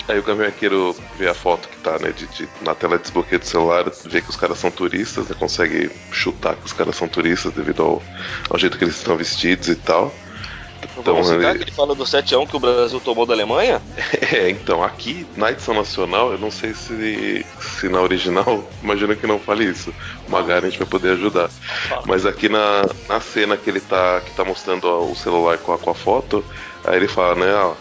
Aí 0.07 0.19
o 0.19 0.41
Arqueiro 0.43 0.93
vê 1.17 1.29
a 1.29 1.33
foto 1.33 1.69
que 1.69 1.77
tá 1.77 1.97
né, 1.99 2.11
de, 2.11 2.27
de- 2.27 2.49
na 2.61 2.75
tela 2.75 2.97
de 2.97 3.03
desbloqueio 3.03 3.39
do 3.39 3.45
celular, 3.45 3.85
vê 4.05 4.21
que 4.21 4.29
os 4.29 4.35
caras 4.35 4.57
são 4.57 4.69
turistas, 4.69 5.29
né, 5.29 5.35
consegue 5.39 5.89
chutar 6.11 6.55
que 6.55 6.65
os 6.65 6.73
caras 6.73 6.95
são 6.95 7.07
turistas 7.07 7.53
devido 7.53 7.83
ao, 7.83 8.03
ao 8.49 8.59
jeito 8.59 8.77
que 8.77 8.83
eles 8.83 8.97
estão 8.97 9.15
vestidos 9.15 9.69
e 9.69 9.75
tal. 9.75 10.13
Então, 10.99 11.13
Vamos 11.13 11.27
citar 11.29 11.51
ele- 11.51 11.59
que 11.59 11.63
ele 11.69 11.71
fala 11.71 11.95
do 11.95 12.05
7x1 12.05 12.45
que 12.45 12.57
o 12.57 12.59
Brasil 12.59 12.99
tomou 12.99 13.25
da 13.25 13.33
Alemanha? 13.33 13.81
É, 14.33 14.49
então, 14.49 14.83
aqui 14.83 15.25
na 15.37 15.51
edição 15.51 15.73
nacional, 15.73 16.31
eu 16.33 16.37
não 16.37 16.51
sei 16.51 16.73
se, 16.73 17.45
se 17.59 17.87
na 17.87 18.01
original, 18.01 18.67
imagino 18.83 19.15
que 19.15 19.25
não 19.27 19.39
fale 19.39 19.63
isso. 19.63 19.93
O 20.27 20.31
Magari 20.31 20.65
a 20.65 20.69
gente 20.69 20.79
vai 20.79 20.87
poder 20.87 21.11
ajudar. 21.11 21.49
Mas 22.05 22.25
aqui 22.25 22.49
na, 22.49 22.81
na 23.07 23.21
cena 23.21 23.55
que 23.55 23.69
ele 23.69 23.79
tá, 23.79 24.19
que 24.21 24.31
tá 24.35 24.43
mostrando 24.43 24.85
ó, 24.85 25.05
o 25.09 25.15
celular 25.15 25.57
com 25.59 25.71
a, 25.73 25.77
com 25.77 25.89
a 25.91 25.95
foto, 25.95 26.43
aí 26.83 26.97
ele 26.97 27.07
fala, 27.07 27.35
né, 27.35 27.53
ó, 27.55 27.73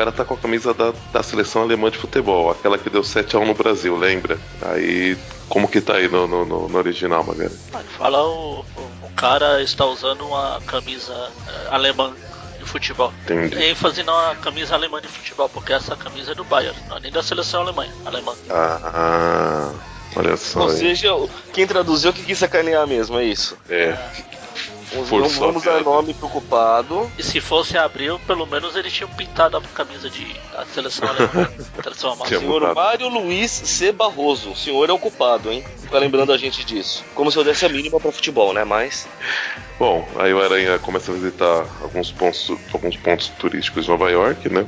cara 0.00 0.10
tá 0.12 0.24
com 0.24 0.32
a 0.32 0.36
camisa 0.38 0.72
da, 0.72 0.94
da 1.12 1.22
seleção 1.22 1.60
alemã 1.60 1.90
de 1.90 1.98
futebol, 1.98 2.50
aquela 2.50 2.78
que 2.78 2.88
deu 2.88 3.02
7x1 3.02 3.44
no 3.44 3.52
Brasil, 3.54 3.94
lembra? 3.98 4.38
Aí, 4.62 5.14
como 5.46 5.68
que 5.68 5.78
tá 5.78 5.96
aí 5.96 6.08
no, 6.08 6.26
no, 6.26 6.46
no- 6.46 6.68
no 6.70 6.78
original, 6.78 7.22
Magari? 7.22 7.54
Fala 7.98 8.22
o, 8.24 8.60
o, 8.60 8.80
o 9.02 9.10
cara 9.14 9.62
está 9.62 9.84
usando 9.84 10.26
uma 10.26 10.58
camisa 10.66 11.12
eh, 11.46 11.68
alemã 11.70 12.14
de 12.58 12.64
futebol. 12.64 13.12
Entendi. 13.24 13.62
ênfase 13.62 14.02
na 14.02 14.34
camisa 14.40 14.74
alemã 14.74 15.02
de 15.02 15.08
futebol, 15.08 15.50
porque 15.50 15.74
essa 15.74 15.94
camisa 15.94 16.32
é 16.32 16.34
do 16.34 16.44
Bayern, 16.44 16.78
não 16.88 16.96
é 16.96 17.00
nem 17.00 17.12
da 17.12 17.22
seleção 17.22 17.60
alemã. 17.60 17.86
alemã. 18.06 18.34
Ah, 18.48 19.74
olha 20.16 20.34
só. 20.38 20.60
Ou 20.62 20.70
hein? 20.70 20.76
seja, 20.78 21.08
quem 21.52 21.66
traduziu 21.66 22.10
que 22.10 22.22
quis 22.24 22.38
sacanear 22.38 22.86
mesmo, 22.86 23.18
é 23.18 23.24
isso. 23.24 23.54
É, 23.68 23.98
Vamos, 24.92 25.08
Forçou 25.08 25.46
vamos 25.46 25.66
a 25.66 25.74
dar 25.74 25.84
nome 25.84 26.12
preocupado. 26.14 27.10
E 27.16 27.22
se 27.22 27.40
fosse 27.40 27.78
abril, 27.78 28.18
pelo 28.26 28.44
menos 28.44 28.74
eles 28.74 28.92
tinham 28.92 29.08
pintado 29.10 29.56
a 29.56 29.60
camisa 29.60 30.10
de, 30.10 30.26
da 30.52 30.66
seleção 30.66 31.08
alemã. 31.08 31.48
seleção 31.82 32.16
Senhor. 32.26 32.74
Mário 32.74 33.08
Luiz 33.08 33.50
C. 33.50 33.92
Barroso. 33.92 34.50
O 34.50 34.56
senhor 34.56 34.90
é 34.90 34.92
o 34.92 34.98
culpado, 34.98 35.52
hein? 35.52 35.64
Fica 35.82 35.98
lembrando 35.98 36.32
a 36.32 36.36
gente 36.36 36.64
disso. 36.64 37.04
Como 37.14 37.30
se 37.30 37.38
eu 37.38 37.44
desse 37.44 37.64
a 37.64 37.68
mínima 37.68 38.00
pra 38.00 38.10
futebol, 38.10 38.52
né? 38.52 38.64
Mas. 38.64 39.06
Bom, 39.78 40.06
aí 40.16 40.34
o 40.34 40.42
Aranha 40.42 40.78
começa 40.80 41.12
a 41.12 41.14
visitar 41.14 41.66
alguns 41.80 42.10
pontos, 42.10 42.52
alguns 42.72 42.96
pontos 42.96 43.28
turísticos 43.38 43.84
de 43.84 43.90
Nova 43.90 44.10
York, 44.10 44.48
né? 44.48 44.66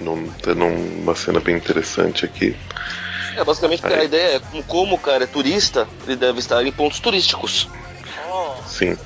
Num, 0.00 0.30
tendo 0.42 0.64
uma 0.64 1.14
cena 1.16 1.40
bem 1.40 1.56
interessante 1.56 2.24
aqui. 2.24 2.56
É, 3.36 3.42
basicamente 3.42 3.80
porque 3.80 3.94
Aí. 3.94 4.02
a 4.02 4.04
ideia 4.04 4.36
é 4.36 4.38
como, 4.38 4.62
como 4.62 4.94
o 4.94 4.98
cara 4.98 5.24
é 5.24 5.26
turista, 5.26 5.88
ele 6.06 6.16
deve 6.16 6.38
estar 6.38 6.64
em 6.64 6.70
pontos 6.70 7.00
turísticos. 7.00 7.68
Oh, 8.30 8.54
Sim. 8.66 8.96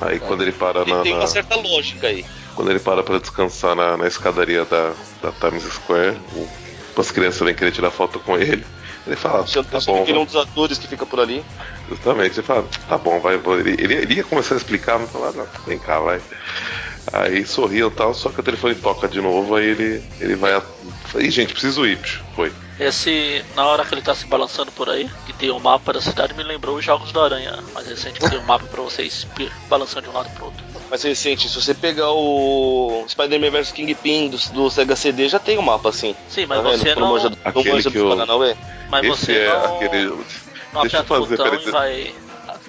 Aí 0.00 0.20
quando 0.20 0.42
ele 0.42 0.52
para 0.52 0.84
na, 0.84 1.02
tem 1.02 1.12
uma 1.12 1.26
certa 1.26 1.56
lógica 1.56 2.06
aí. 2.06 2.24
quando 2.54 2.70
ele 2.70 2.78
para 2.78 3.02
para 3.02 3.18
descansar 3.18 3.74
na, 3.74 3.96
na 3.96 4.06
escadaria 4.06 4.64
da, 4.64 4.92
da 5.20 5.32
Times 5.32 5.64
Square, 5.64 6.16
o, 6.34 6.48
as 6.96 7.10
crianças 7.10 7.40
vêm 7.40 7.54
querer 7.54 7.72
tirar 7.72 7.90
foto 7.90 8.18
com 8.20 8.36
ele. 8.36 8.64
Ele 9.06 9.16
fala, 9.16 9.44
Achando 9.44 9.66
tá 9.68 9.78
bom, 9.86 10.04
ele 10.06 10.18
é 10.18 10.20
um 10.20 10.24
dos 10.24 10.36
atores 10.36 10.76
que 10.76 10.86
fica 10.86 11.06
por 11.06 11.18
ali. 11.18 11.42
Justamente, 11.88 12.38
ele 12.38 12.46
fala, 12.46 12.66
tá 12.88 12.98
bom, 12.98 13.18
vai. 13.20 13.36
Ele, 13.36 13.70
ele, 13.82 13.94
ele 13.94 14.14
ia 14.14 14.24
começar 14.24 14.54
a 14.54 14.58
explicar, 14.58 14.98
mas 14.98 15.10
falar, 15.10 15.32
não, 15.32 15.46
vem 15.66 15.78
cá, 15.78 15.98
vai. 15.98 16.20
Aí 17.12 17.46
sorriam 17.46 17.88
e 17.88 17.90
tal, 17.90 18.12
só 18.14 18.28
que 18.30 18.40
o 18.40 18.42
telefone 18.42 18.74
toca 18.74 19.08
de 19.08 19.20
novo, 19.20 19.54
aí 19.54 19.66
ele, 19.66 20.02
ele 20.20 20.34
vai. 20.36 20.52
a- 20.54 20.62
Ih, 21.16 21.30
gente, 21.30 21.52
preciso 21.52 21.86
ir, 21.86 21.96
psh, 21.98 22.20
foi. 22.36 22.52
esse, 22.78 23.42
na 23.56 23.64
hora 23.66 23.84
que 23.84 23.94
ele 23.94 24.02
tá 24.02 24.14
se 24.14 24.26
balançando 24.26 24.70
por 24.72 24.90
aí, 24.90 25.08
que 25.26 25.32
tem 25.32 25.50
o 25.50 25.58
mapa 25.58 25.92
da 25.94 26.00
cidade, 26.02 26.34
me 26.34 26.42
lembrou 26.42 26.76
os 26.76 26.84
jogos 26.84 27.10
do 27.10 27.20
Aranha 27.20 27.58
mais 27.74 27.86
recente, 27.88 28.20
que 28.20 28.28
tem 28.28 28.38
um 28.38 28.44
mapa 28.44 28.66
pra 28.66 28.82
vocês 28.82 29.26
balançando 29.70 30.02
de 30.02 30.10
um 30.10 30.12
lado 30.12 30.28
pro 30.34 30.44
outro. 30.46 30.62
mais 30.90 31.02
recente, 31.02 31.48
se 31.48 31.54
você 31.60 31.72
pegar 31.74 32.10
o 32.12 33.04
Spider-Man 33.08 33.50
vs 33.50 33.72
Kingpin 33.72 34.28
do, 34.30 34.36
do 34.52 34.70
Sega 34.70 34.94
CD, 34.94 35.28
já 35.28 35.38
tem 35.38 35.58
um 35.58 35.62
mapa 35.62 35.88
assim. 35.88 36.14
Sim, 36.28 36.44
mas 36.46 36.58
tá 36.62 36.68
vendo? 36.70 36.78
você 36.78 36.94
Tu 36.94 37.00
não. 37.00 37.08
manja, 37.08 37.30
não 37.30 37.36
Aquele 37.44 37.82
que 37.90 37.98
eu- 37.98 38.08
Paranauê? 38.10 38.54
Mas 38.90 39.04
Esse 39.06 39.24
você 39.26 39.32
é 39.32 39.48
não. 39.48 39.76
aquele. 39.76 40.04
Não 40.72 40.82
Deixa 40.82 40.96
eu 40.98 41.00
aperta 41.00 41.14
o 41.14 41.22
fazer, 41.26 41.36
botão 41.38 41.54
e 41.54 41.70
vai. 41.70 42.14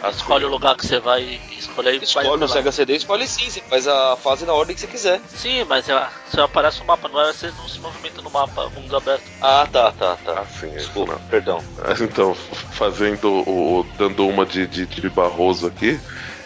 Escolhe 0.07 0.45
o 0.45 0.49
lugar 0.49 0.75
que 0.75 0.85
você 0.87 0.99
vai 0.99 1.39
escolher 1.57 1.93
e 1.95 2.03
Escolhe 2.03 2.27
pra 2.27 2.37
o 2.37 2.39
lá. 2.39 2.47
Sega 2.47 2.71
CD, 2.71 2.95
escolhe 2.95 3.27
sim, 3.27 3.49
você 3.49 3.61
faz 3.61 3.87
a 3.87 4.15
fase 4.15 4.45
na 4.45 4.53
ordem 4.53 4.73
que 4.75 4.81
você 4.81 4.87
quiser. 4.87 5.19
Sim, 5.27 5.63
mas 5.65 5.87
é, 5.89 6.07
só 6.31 6.43
aparece 6.43 6.81
o 6.81 6.85
mapa, 6.85 7.07
não 7.09 7.19
é 7.21 7.33
você 7.33 7.51
não 7.51 7.67
se 7.67 7.79
movimenta 7.79 8.21
no 8.21 8.29
mapa, 8.29 8.69
mundo 8.75 8.95
aberto. 8.95 9.29
Ah, 9.41 9.67
tá, 9.71 9.91
tá, 9.91 10.15
tá. 10.15 10.39
Ah, 10.41 10.45
sim, 10.45 10.67
é 10.67 10.75
isso 10.75 10.77
Desculpa, 10.79 11.13
não. 11.13 11.19
perdão. 11.29 11.63
Mas 11.85 12.01
Então, 12.01 12.33
fazendo 12.71 13.85
dando 13.97 14.25
uma 14.27 14.45
de, 14.45 14.67
de, 14.67 14.85
de 14.85 15.09
Barroso 15.09 15.67
aqui. 15.67 15.99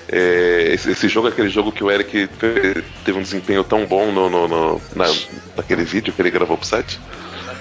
é, 0.07 0.73
esse, 0.73 0.91
esse 0.91 1.07
jogo 1.07 1.27
é 1.27 1.31
aquele 1.31 1.49
jogo 1.49 1.71
que 1.71 1.83
o 1.83 1.89
Eric 1.91 2.27
te- 2.27 2.81
teve 3.03 3.17
um 3.17 3.21
desempenho 3.21 3.63
tão 3.63 3.85
bom 3.85 4.11
no, 4.11 4.29
no- 4.29 4.47
no- 4.47 4.81
na, 4.95 5.05
naquele 5.55 5.83
vídeo 5.83 6.13
que 6.13 6.21
ele 6.21 6.31
gravou 6.31 6.57
pro 6.57 6.67
site. 6.67 6.99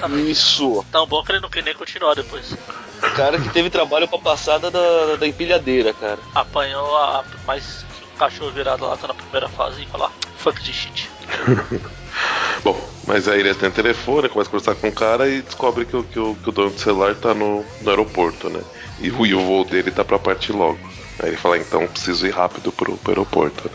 Exatamente. 0.02 0.30
Isso. 0.30 0.84
Tão 0.90 1.06
bom 1.06 1.22
que 1.22 1.32
ele 1.32 1.40
não 1.40 1.48
quer 1.48 1.62
nem 1.62 1.74
continuar 1.74 2.14
depois. 2.14 2.52
O 2.52 3.10
cara 3.14 3.38
que 3.40 3.48
teve 3.50 3.70
trabalho 3.70 4.08
pra 4.08 4.18
passada 4.18 4.70
da, 4.70 5.16
da 5.16 5.26
empilhadeira, 5.26 5.92
cara. 5.92 6.18
Apanhou 6.34 6.96
a, 6.96 7.24
mais 7.46 7.84
que 7.98 8.04
um 8.14 8.18
cachorro 8.18 8.50
virado 8.50 8.84
lá 8.86 8.96
tá 8.96 9.08
na 9.08 9.14
primeira 9.14 9.48
fase 9.48 9.82
e 9.82 9.86
fala, 9.86 10.06
"Ah, 10.06 10.26
fuck 10.38 10.62
de 10.62 10.72
shit. 10.72 11.10
Bom, 12.62 12.78
mas 13.06 13.26
aí 13.26 13.40
ele 13.40 13.50
o 13.50 13.70
telefone, 13.70 14.28
começa 14.28 14.48
a 14.48 14.52
conversar 14.52 14.74
com 14.76 14.88
o 14.88 14.92
cara 14.92 15.28
e 15.28 15.42
descobre 15.42 15.84
que, 15.84 15.96
o- 15.96 16.04
que, 16.04 16.18
o, 16.18 16.34
que 16.36 16.48
o 16.48 16.52
dono 16.52 16.70
do 16.70 16.78
celular 16.78 17.14
tá 17.14 17.34
no, 17.34 17.64
no 17.80 17.90
aeroporto, 17.90 18.48
né? 18.50 18.60
E 19.00 19.10
o, 19.10 19.26
e 19.26 19.34
o 19.34 19.40
voo 19.40 19.64
dele 19.64 19.90
tá 19.90 20.04
pra 20.04 20.18
partir 20.18 20.52
logo. 20.52 20.78
Aí 21.20 21.30
ele 21.30 21.36
fala, 21.36 21.58
então 21.58 21.86
preciso 21.86 22.26
ir 22.26 22.30
rápido 22.30 22.70
pro, 22.70 22.96
pro 22.98 23.10
aeroporto. 23.12 23.64
né? 23.68 23.74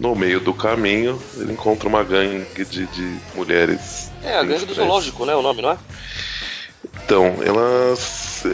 No 0.00 0.14
meio 0.16 0.40
do 0.40 0.54
caminho, 0.54 1.22
ele 1.36 1.52
encontra 1.52 1.88
uma 1.88 2.02
gangue 2.02 2.64
de, 2.64 2.86
de 2.86 3.18
mulheres. 3.34 4.07
É, 4.22 4.36
a 4.38 4.42
gangue 4.42 4.66
do 4.66 4.74
zoológico, 4.74 5.24
né? 5.24 5.34
O 5.34 5.42
nome, 5.42 5.62
não 5.62 5.70
é? 5.70 5.78
Então, 7.04 7.36
elas. 7.44 8.44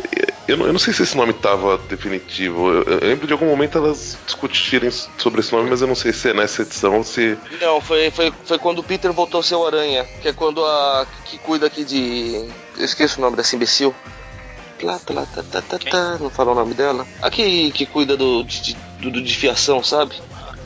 Eu 0.47 0.56
não, 0.56 0.66
eu 0.66 0.73
não 0.73 0.78
sei 0.78 0.92
se 0.92 1.02
esse 1.02 1.16
nome 1.16 1.33
estava 1.33 1.76
definitivo. 1.88 2.71
Eu, 2.71 2.83
eu 2.85 3.09
lembro 3.09 3.26
de 3.26 3.33
algum 3.33 3.47
momento 3.47 3.78
elas 3.78 4.16
discutirem 4.26 4.90
sobre 5.18 5.40
esse 5.40 5.52
nome, 5.52 5.68
mas 5.71 5.80
eu 5.80 5.88
não 5.88 5.94
sei 5.94 6.12
se 6.12 6.30
é 6.30 6.35
nessa 6.35 6.62
edição 6.62 6.97
ou 6.99 7.04
se. 7.04 7.37
Não, 7.61 7.80
foi, 7.80 8.11
foi, 8.11 8.33
foi 8.44 8.59
quando 8.59 8.78
o 8.78 8.85
Peter 8.85 9.12
voltou 9.12 9.40
a 9.40 9.42
ser 9.42 9.56
o 9.56 9.66
Aranha, 9.66 10.04
que 10.23 10.28
é 10.28 10.33
quando 10.33 10.64
a. 10.64 11.06
que 11.25 11.38
cuida 11.38 11.66
aqui 11.66 11.85
de. 11.85 12.49
Eu 12.78 12.85
esqueço 12.85 13.18
o 13.18 13.23
nome 13.23 13.37
dessa 13.37 13.56
imbecil. 13.56 13.94
Lá, 14.83 14.99
tá, 14.99 15.14
lá, 15.14 15.25
tá, 15.26 15.42
tá, 15.42 15.62
tá, 15.62 15.78
tá, 15.78 16.18
não 16.18 16.28
fala 16.30 16.52
o 16.52 16.54
nome 16.54 16.75
dela. 16.75 17.06
Aqui 17.23 17.71
que 17.73 17.87
cuida 17.87 18.16
do, 18.16 18.44
de, 18.44 18.61
de, 18.61 18.76
do, 19.00 19.11
do- 19.11 19.23
de 19.23 19.35
fiação, 19.37 19.83
sabe? 19.83 20.14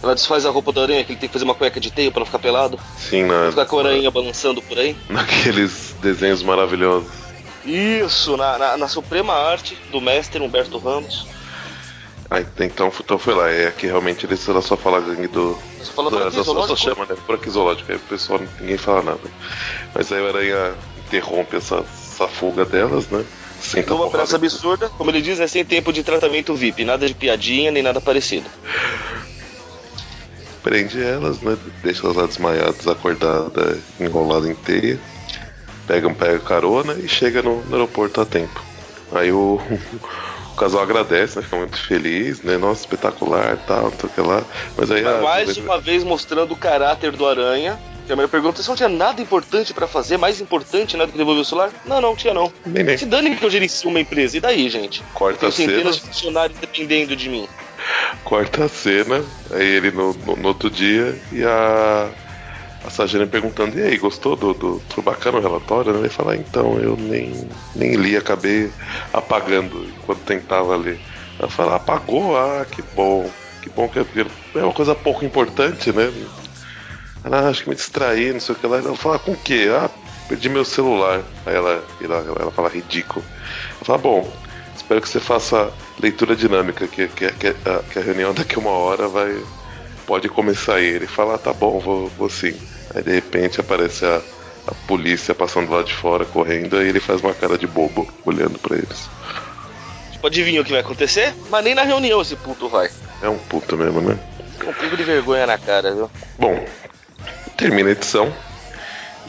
Ela 0.03 0.15
desfaz 0.15 0.47
a 0.47 0.51
roupa 0.51 0.71
do 0.73 0.81
aranha, 0.81 1.03
que 1.05 1.13
ele 1.13 1.19
tem 1.19 1.29
que 1.29 1.33
fazer 1.33 1.45
uma 1.45 1.55
cueca 1.55 1.81
de 1.81 1.91
teio 1.91 2.13
pra 2.13 2.21
não 2.21 2.27
ficar 2.27 2.39
pelado. 2.39 2.79
Sim, 2.97 3.25
na, 3.25 3.51
Ficar 3.51 3.67
com 3.67 3.79
a 3.79 3.83
aranha 3.83 4.11
balançando 4.11 4.63
por 4.63 4.79
aí. 4.79 4.97
naqueles 5.11 5.95
desenhos 6.01 6.43
maravilhosos. 6.43 7.09
Isso, 7.65 8.37
na, 8.37 8.57
na, 8.59 8.77
na 8.77 8.89
suprema 8.89 9.33
arte 9.35 9.77
do 9.91 10.01
mestre 10.01 10.41
Humberto 10.43 10.79
Ramos. 10.79 11.27
Ah, 12.31 12.41
então, 12.41 12.93
então 13.01 13.19
foi 13.19 13.35
lá. 13.35 13.51
É 13.51 13.67
aqui 13.69 13.87
realmente 13.87 14.25
eles 14.27 14.47
ela 14.49 14.61
só 14.63 14.77
fala 14.77 15.01
gangue 15.01 15.29
do. 15.29 15.59
Falou 15.95 16.11
por 16.11 16.21
do- 16.21 16.27
aqui, 16.29 16.45
só, 16.45 16.67
só 16.67 16.77
chama, 16.77 17.07
né? 17.07 17.17
Por 17.27 17.35
aqui 17.37 17.51
zoológico. 17.51 17.91
Aí 17.91 17.97
o 17.97 18.01
pessoal 18.01 18.41
ninguém 18.61 18.77
fala 18.77 19.03
nada. 19.03 19.21
Mas 19.95 20.13
aí 20.13 20.21
o 20.23 20.29
Aranha 20.29 20.75
interrompe 21.07 21.57
essa, 21.57 21.77
essa 21.91 22.29
fuga 22.29 22.65
delas, 22.67 23.09
né? 23.09 23.25
Senta 23.61 23.91
Numa 23.91 24.05
porrada. 24.05 24.19
pressa 24.19 24.37
absurda, 24.37 24.89
como 24.91 25.11
ele 25.11 25.21
diz, 25.23 25.39
né, 25.39 25.47
sem 25.49 25.65
tempo 25.65 25.93
de 25.93 26.05
tratamento 26.05 26.55
VIP, 26.55 26.85
nada 26.85 27.07
de 27.09 27.15
piadinha 27.15 27.71
nem 27.73 27.83
nada 27.83 28.01
parecido. 28.01 28.47
Prende 30.69 31.03
elas, 31.03 31.41
né? 31.41 31.57
Deixa 31.83 32.05
elas 32.05 32.17
lá 32.17 32.27
desmaiadas, 32.27 32.87
acordadas, 32.87 33.79
enroladas 33.99 34.49
em 34.51 34.55
teia. 34.55 34.99
Pega, 35.87 36.11
pega 36.11 36.39
carona 36.41 36.93
e 36.95 37.09
chega 37.09 37.43
no, 37.43 37.63
no 37.65 37.73
aeroporto 37.75 38.21
a 38.21 38.27
tempo. 38.27 38.63
Aí 39.13 39.33
o, 39.33 39.59
o 40.53 40.57
casal 40.57 40.83
agradece, 40.83 41.37
né? 41.39 41.43
Fica 41.43 41.57
muito 41.57 41.79
feliz, 41.81 42.43
né? 42.43 42.59
Nossa, 42.59 42.83
espetacular 42.83 43.57
tal, 43.67 43.85
não 43.85 43.93
sei 43.99 44.09
o 44.09 44.13
que 44.13 44.21
lá. 44.21 44.45
Mas 44.77 44.91
aí 44.91 45.05
a- 45.07 45.23
Mais 45.23 45.57
uma 45.57 45.81
vez 45.81 46.05
mostrando 46.05 46.53
o 46.53 46.57
caráter 46.57 47.13
do 47.13 47.27
Aranha. 47.27 47.79
Que 48.07 48.13
a 48.13 48.17
minha 48.17 48.29
pergunta 48.29 48.63
se 48.63 48.69
não 48.71 48.75
tinha 48.77 48.89
nada 48.89 49.21
importante 49.21 49.75
pra 49.75 49.87
fazer, 49.87 50.17
mais 50.17 50.41
importante 50.41 50.97
né, 50.97 51.05
do 51.05 51.13
que 51.13 51.19
devolver 51.19 51.43
o 51.43 51.45
celular? 51.45 51.71
Não, 51.85 52.01
não 52.01 52.17
tinha 52.17 52.33
não. 52.33 52.51
Nem, 52.65 52.83
nem. 52.83 52.97
Se 52.97 53.05
dane 53.05 53.37
que 53.37 53.45
eu 53.45 53.51
gerencio 53.51 53.91
uma 53.91 54.01
empresa, 54.01 54.35
e 54.35 54.41
daí, 54.41 54.67
gente? 54.71 55.03
Corta 55.13 55.41
Tenho 55.41 55.51
a 55.51 55.53
cena. 55.53 55.73
centenas 55.73 55.97
de 55.97 56.01
funcionários 56.07 56.59
dependendo 56.59 57.15
de 57.15 57.29
mim. 57.29 57.47
Corta 58.25 58.65
a 58.65 58.69
cena, 58.69 59.25
aí 59.51 59.67
ele 59.67 59.91
no, 59.91 60.13
no- 60.15 60.37
no 60.37 60.49
outro 60.49 60.71
dia 60.71 61.21
e 61.33 61.45
a, 61.45 62.13
a 62.85 62.91
Sajane 62.91 63.27
perguntando, 63.27 63.79
e 63.79 63.83
aí, 63.83 63.99
gostou 63.99 64.37
do, 64.37 64.55
do. 64.55 64.83
Foi 64.91 65.03
bacana 65.05 65.39
o 65.39 65.43
relatório? 65.43 65.97
Ele 65.97 66.09
fala, 66.11 66.33
"Ah, 66.33 66.37
então, 66.37 66.79
eu 66.81 66.97
nem, 66.97 67.49
nem 67.75 67.95
li, 67.97 68.17
acabei 68.17 68.73
apagando 69.13 69.91
enquanto 69.91 70.23
tentava 70.25 70.77
ler. 70.77 71.01
Ela 71.39 71.51
fala, 71.51 71.77
apagou? 71.77 72.37
Ah, 72.37 72.67
que 72.71 72.83
bom, 72.83 73.35
que 73.63 73.71
bom 73.71 73.89
que 73.89 73.99
é 74.01 74.07
é 74.57 74.63
uma 74.65 74.73
coisa 74.73 74.95
pouco 74.95 75.25
importante, 75.25 75.93
né? 75.93 76.13
Ela, 77.25 77.41
"Ah, 77.41 77.49
acho 77.49 77.63
que 77.65 77.69
me 77.71 77.75
distraí, 77.75 78.33
não 78.33 78.41
sei 78.41 78.55
o 78.55 78.59
que 78.59 78.67
lá. 78.67 78.79
Ela 78.79 78.95
fala, 78.97 79.19
com 79.19 79.33
o 79.33 79.37
quê? 79.37 79.69
Ah, 79.73 79.91
perdi 80.29 80.49
meu 80.49 80.65
celular. 80.65 81.25
Aí 81.45 81.55
ela, 81.55 81.85
ela, 82.01 82.17
ela 82.41 82.51
fala, 82.53 82.69
ridículo. 82.69 83.25
Ela 83.77 83.85
fala, 83.85 83.99
bom, 83.99 84.33
espero 84.79 85.01
que 85.01 85.09
você 85.09 85.21
faça 85.21 85.71
leitura 86.01 86.35
dinâmica, 86.35 86.87
que, 86.87 87.09
que, 87.09 87.31
que, 87.33 87.47
a, 87.49 87.83
que 87.83 87.99
a 87.99 88.03
reunião 88.03 88.33
daqui 88.33 88.57
a 88.57 88.59
uma 88.59 88.71
hora 88.71 89.09
vai. 89.09 89.37
Pode 90.07 90.29
começar. 90.29 90.81
Ele 90.81 91.07
fala, 91.07 91.35
ah, 91.35 91.39
tá 91.39 91.53
bom, 91.53 91.79
vou, 91.79 92.09
vou 92.17 92.31
sim. 92.31 92.57
Aí 92.95 93.03
de 93.03 93.13
repente 93.13 93.61
aparece 93.61 94.07
a, 94.07 94.23
a 94.67 94.75
polícia 94.87 95.35
passando 95.35 95.71
lá 95.71 95.83
de 95.83 95.93
fora, 95.93 96.25
correndo, 96.25 96.79
aí 96.79 96.89
ele 96.89 97.01
faz 97.01 97.21
uma 97.21 97.35
cara 97.35 97.59
de 97.59 97.67
bobo, 97.67 98.09
olhando 98.25 98.59
pra 98.59 98.77
eles. 98.77 99.09
Tipo, 100.13 100.27
adivinha 100.27 100.63
o 100.63 100.65
que 100.65 100.71
vai 100.73 100.81
acontecer? 100.81 101.35
Mas 101.51 101.65
nem 101.65 101.75
na 101.75 101.83
reunião 101.83 102.23
esse 102.23 102.37
puto 102.37 102.69
vai. 102.69 102.91
É 103.21 103.29
um 103.29 103.39
puto 103.39 103.77
mesmo, 103.77 104.01
né? 104.01 104.19
Um 104.67 104.73
pingo 104.73 104.97
de 104.97 105.05
vergonha 105.05 105.47
na 105.47 105.59
cara, 105.59 105.95
viu? 105.95 106.11
Bom, 106.39 106.65
termina 107.57 107.91
a 107.91 107.93
edição. 107.93 108.33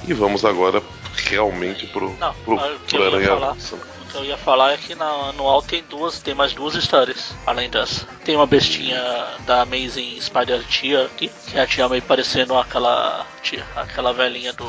E 0.07 0.13
vamos 0.13 0.45
agora 0.45 0.81
realmente 1.27 1.85
pro, 1.87 2.15
Não, 2.19 2.33
pro, 2.45 2.57
pro 2.87 3.03
Aranha. 3.03 3.27
falar, 3.27 3.51
o 3.53 3.98
que 4.09 4.15
eu 4.17 4.25
ia 4.25 4.37
falar 4.37 4.73
é 4.73 4.77
que 4.77 4.95
na 4.95 5.05
anual 5.29 5.61
tem 5.61 5.83
duas, 5.89 6.19
tem 6.19 6.33
mais 6.33 6.53
duas 6.53 6.75
histórias, 6.75 7.33
além 7.45 7.69
dessa. 7.69 8.05
Tem 8.25 8.35
uma 8.35 8.47
bestinha 8.47 8.99
da 9.45 9.61
Amazing 9.61 10.19
Spider 10.19 10.63
Tia 10.67 11.05
aqui, 11.05 11.31
que 11.47 11.57
é 11.57 11.61
a 11.61 11.67
tia 11.67 11.87
May 11.87 12.01
parecendo 12.01 12.57
aquela 12.57 13.25
tia, 13.43 13.63
aquela 13.75 14.11
velhinha 14.13 14.51
do 14.53 14.65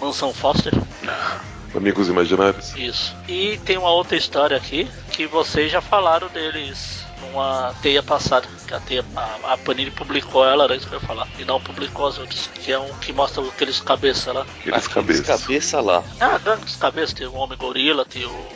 Mansão 0.00 0.32
Foster. 0.32 0.72
Amigos 1.74 2.08
imaginários. 2.08 2.72
Isso. 2.76 3.14
E 3.26 3.58
tem 3.64 3.76
uma 3.76 3.90
outra 3.90 4.16
história 4.16 4.56
aqui 4.56 4.88
que 5.10 5.26
vocês 5.26 5.72
já 5.72 5.80
falaram 5.80 6.28
deles 6.28 7.04
numa 7.20 7.74
teia 7.82 8.00
passada. 8.00 8.46
Que 8.66 8.72
a, 8.74 8.78
teia, 8.80 9.04
a, 9.16 9.54
a 9.54 9.58
Panini 9.58 9.90
publicou 9.90 10.46
ela, 10.46 10.64
era 10.64 10.76
isso 10.76 10.86
que 10.86 10.94
eu 10.94 11.00
ia 11.00 11.06
falar. 11.06 11.26
E 11.36 11.44
não 11.44 11.60
publicou 11.60 12.06
as 12.06 12.16
outras. 12.18 12.48
Que 12.54 12.70
é 12.72 12.78
um 12.78 12.88
que 13.00 13.12
mostra 13.12 13.42
aqueles 13.42 13.80
cabeça 13.80 14.32
lá. 14.32 14.42
Aqueles 14.42 14.86
Aqueles 14.86 14.88
cabeças. 14.88 15.26
cabeça 15.26 15.80
lá. 15.80 16.04
Ah, 16.20 16.38
gangue 16.38 16.64
dos 16.64 16.76
cabeças, 16.76 17.12
tem 17.12 17.26
o 17.26 17.34
Homem 17.34 17.58
Gorila, 17.58 18.04
tem 18.04 18.24
o 18.24 18.46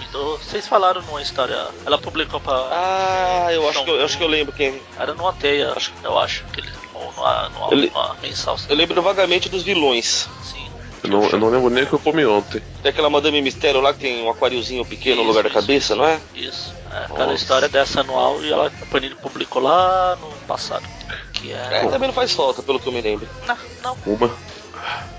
Diminuidor. 0.00 0.38
Vocês 0.38 0.66
falaram 0.66 1.02
numa 1.02 1.20
história. 1.22 1.68
Ela 1.84 1.98
publicou 1.98 2.40
pra. 2.40 2.54
Ah, 2.70 3.48
eu 3.52 3.68
acho, 3.68 3.84
que 3.84 3.90
eu, 3.90 3.96
eu 3.96 4.04
acho 4.04 4.16
que 4.18 4.24
eu 4.24 4.28
lembro 4.28 4.52
quem. 4.52 4.80
Era 4.98 5.14
numa 5.14 5.32
teia, 5.32 5.74
eu 6.02 6.18
acho. 6.18 6.44
Que 6.52 6.60
ele, 6.60 6.70
ou 6.94 7.12
numa, 7.12 7.48
numa, 7.50 7.68
Eu 7.70 7.76
li- 7.78 7.90
numa 7.90 8.14
mensal. 8.22 8.56
Eu 8.68 8.76
lembro 8.76 9.00
vagamente 9.02 9.48
dos 9.48 9.62
vilões. 9.62 10.28
Sim. 10.42 10.68
Eu 11.02 11.10
não, 11.10 11.24
eu 11.28 11.38
não 11.38 11.48
lembro 11.48 11.70
nem 11.70 11.84
o 11.84 11.86
que 11.86 11.94
eu 11.94 11.98
comi 11.98 12.24
ontem. 12.26 12.62
Tem 12.82 12.90
aquela 12.90 13.08
Madame 13.08 13.40
Mistério 13.40 13.80
lá 13.80 13.92
que 13.94 14.00
tem 14.00 14.22
um 14.22 14.30
aquáriozinho 14.30 14.84
pequeno 14.84 15.16
no 15.16 15.22
Isso, 15.22 15.28
lugar 15.28 15.42
da 15.44 15.48
isso, 15.48 15.58
cabeça, 15.60 15.96
não 15.96 16.04
é? 16.04 16.20
Isso. 16.34 16.74
É, 16.92 17.04
aquela 17.04 17.32
história 17.34 17.68
dessa 17.68 18.00
anual 18.00 18.42
e 18.42 18.52
ela, 18.52 18.66
a 18.66 18.86
Panini 18.86 19.14
publicou 19.14 19.62
lá 19.62 20.16
no 20.20 20.28
passado. 20.46 20.86
Que 21.32 21.52
É, 21.52 21.84
é. 21.84 21.86
também 21.88 22.08
não 22.08 22.12
faz 22.14 22.32
falta, 22.32 22.62
pelo 22.62 22.78
que 22.78 22.86
eu 22.86 22.92
me 22.92 23.00
lembro. 23.00 23.26
Não, 23.46 23.56
não, 23.82 23.96
Uma. 24.06 24.30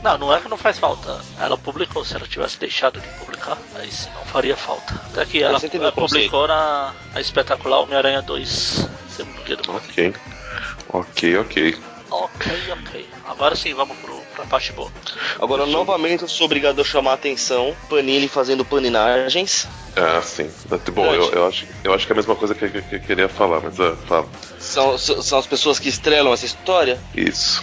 Não, 0.03 0.17
não 0.17 0.35
é 0.35 0.39
que 0.39 0.49
não 0.49 0.57
faz 0.57 0.79
falta. 0.79 1.21
Ela 1.39 1.57
publicou, 1.57 2.03
se 2.03 2.15
ela 2.15 2.27
tivesse 2.27 2.59
deixado 2.59 2.99
de 2.99 3.07
publicar, 3.19 3.57
aí 3.75 3.91
sim 3.91 4.09
não 4.15 4.25
faria 4.25 4.55
falta. 4.55 4.93
Até 5.11 5.25
que 5.25 5.43
ela, 5.43 5.59
ela 5.73 5.91
publicou 5.91 6.47
na, 6.47 6.93
na 7.13 7.21
espetacular 7.21 7.81
Homem-Aranha 7.81 8.21
2, 8.21 8.87
segundo 9.09 9.43
guia 9.43 9.55
do 9.57 9.75
Ok. 9.75 10.13
Ok, 10.89 11.37
ok. 11.37 11.77
Ok, 12.11 12.51
ok. 12.73 13.09
Agora 13.25 13.55
sim, 13.55 13.73
vamos 13.73 13.95
pro, 13.97 14.13
pra 14.35 14.43
parte 14.45 14.73
boa. 14.73 14.91
Agora, 15.39 15.65
novamente, 15.65 16.23
eu 16.23 16.27
sou 16.27 16.45
obrigado 16.45 16.81
a 16.81 16.83
chamar 16.83 17.11
a 17.11 17.13
atenção. 17.13 17.73
Panini 17.89 18.27
fazendo 18.27 18.65
paninagens. 18.65 19.65
Ah, 19.95 20.21
sim. 20.21 20.49
Bom, 20.93 21.13
eu, 21.13 21.31
eu, 21.31 21.47
acho, 21.47 21.65
eu 21.83 21.93
acho 21.93 22.05
que 22.05 22.11
é 22.11 22.15
a 22.15 22.17
mesma 22.17 22.35
coisa 22.35 22.53
que, 22.53 22.67
que, 22.67 22.81
que 22.81 22.95
eu 22.95 22.99
queria 22.99 23.29
falar, 23.29 23.61
mas 23.61 23.79
ah, 23.79 23.95
fala. 24.07 24.27
São, 24.59 24.97
são 24.97 25.21
são 25.21 25.39
as 25.39 25.47
pessoas 25.47 25.79
que 25.79 25.87
estrelam 25.87 26.33
essa 26.33 26.45
história. 26.45 26.99
Isso. 27.15 27.61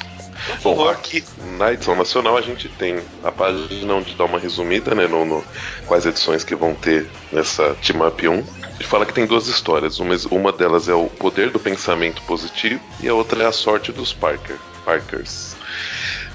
Por 0.62 0.74
Bom, 0.76 0.88
aqui 0.88 1.24
na 1.58 1.72
edição 1.72 1.94
nacional 1.94 2.36
a 2.36 2.40
gente 2.40 2.68
tem 2.68 3.00
a 3.22 3.30
página 3.32 3.94
onde 3.94 4.14
dá 4.14 4.24
uma 4.24 4.38
resumida, 4.38 4.94
né, 4.94 5.06
no, 5.06 5.24
no- 5.24 5.44
quais 5.86 6.06
edições 6.06 6.44
que 6.44 6.54
vão 6.54 6.74
ter 6.74 7.08
nessa 7.32 7.74
Team 7.84 8.06
Up 8.06 8.26
1. 8.28 8.32
Ele 8.34 8.44
fala 8.88 9.04
que 9.04 9.12
tem 9.12 9.26
duas 9.26 9.48
histórias. 9.48 9.98
Uma, 9.98 10.14
uma 10.30 10.52
delas 10.52 10.88
é 10.88 10.94
o 10.94 11.06
poder 11.06 11.50
do 11.50 11.58
pensamento 11.58 12.22
positivo 12.22 12.80
e 13.00 13.08
a 13.08 13.14
outra 13.14 13.42
é 13.42 13.46
a 13.46 13.52
sorte 13.52 13.90
dos 13.92 14.12
Parker, 14.12 14.56
Parkers. 14.84 15.56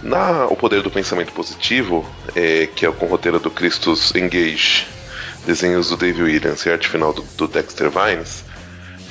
Na 0.01 0.47
O 0.47 0.55
Poder 0.57 0.81
do 0.81 0.91
Pensamento 0.91 1.31
Positivo, 1.31 2.05
é, 2.35 2.67
que 2.67 2.85
é 2.85 2.91
com 2.91 3.05
o 3.05 3.09
roteiro 3.09 3.39
do 3.39 3.49
Christus 3.49 4.13
Engage, 4.13 4.85
desenhos 5.45 5.89
do 5.89 5.95
Dave 5.97 6.21
Williams 6.21 6.65
e 6.65 6.69
arte 6.69 6.89
final 6.89 7.13
do, 7.13 7.21
do 7.37 7.47
Dexter 7.47 7.89
Vines, 7.89 8.43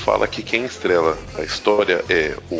fala 0.03 0.27
que 0.27 0.43
quem 0.43 0.65
estrela 0.65 1.17
a 1.39 1.43
história 1.43 2.05
é 2.09 2.37
o, 2.51 2.57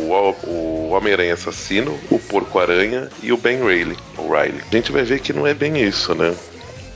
o 0.47 0.91
Homem-Aranha 0.91 1.35
Assassino, 1.35 1.99
o 2.11 2.19
Porco-Aranha 2.19 3.11
e 3.23 3.33
o 3.33 3.37
Ben 3.37 3.63
Reilly, 3.63 3.97
o 4.17 4.33
Riley. 4.33 4.63
A 4.71 4.75
gente 4.75 4.93
vai 4.93 5.03
ver 5.03 5.21
que 5.21 5.33
não 5.33 5.47
é 5.47 5.53
bem 5.53 5.83
isso, 5.83 6.15
né? 6.15 6.35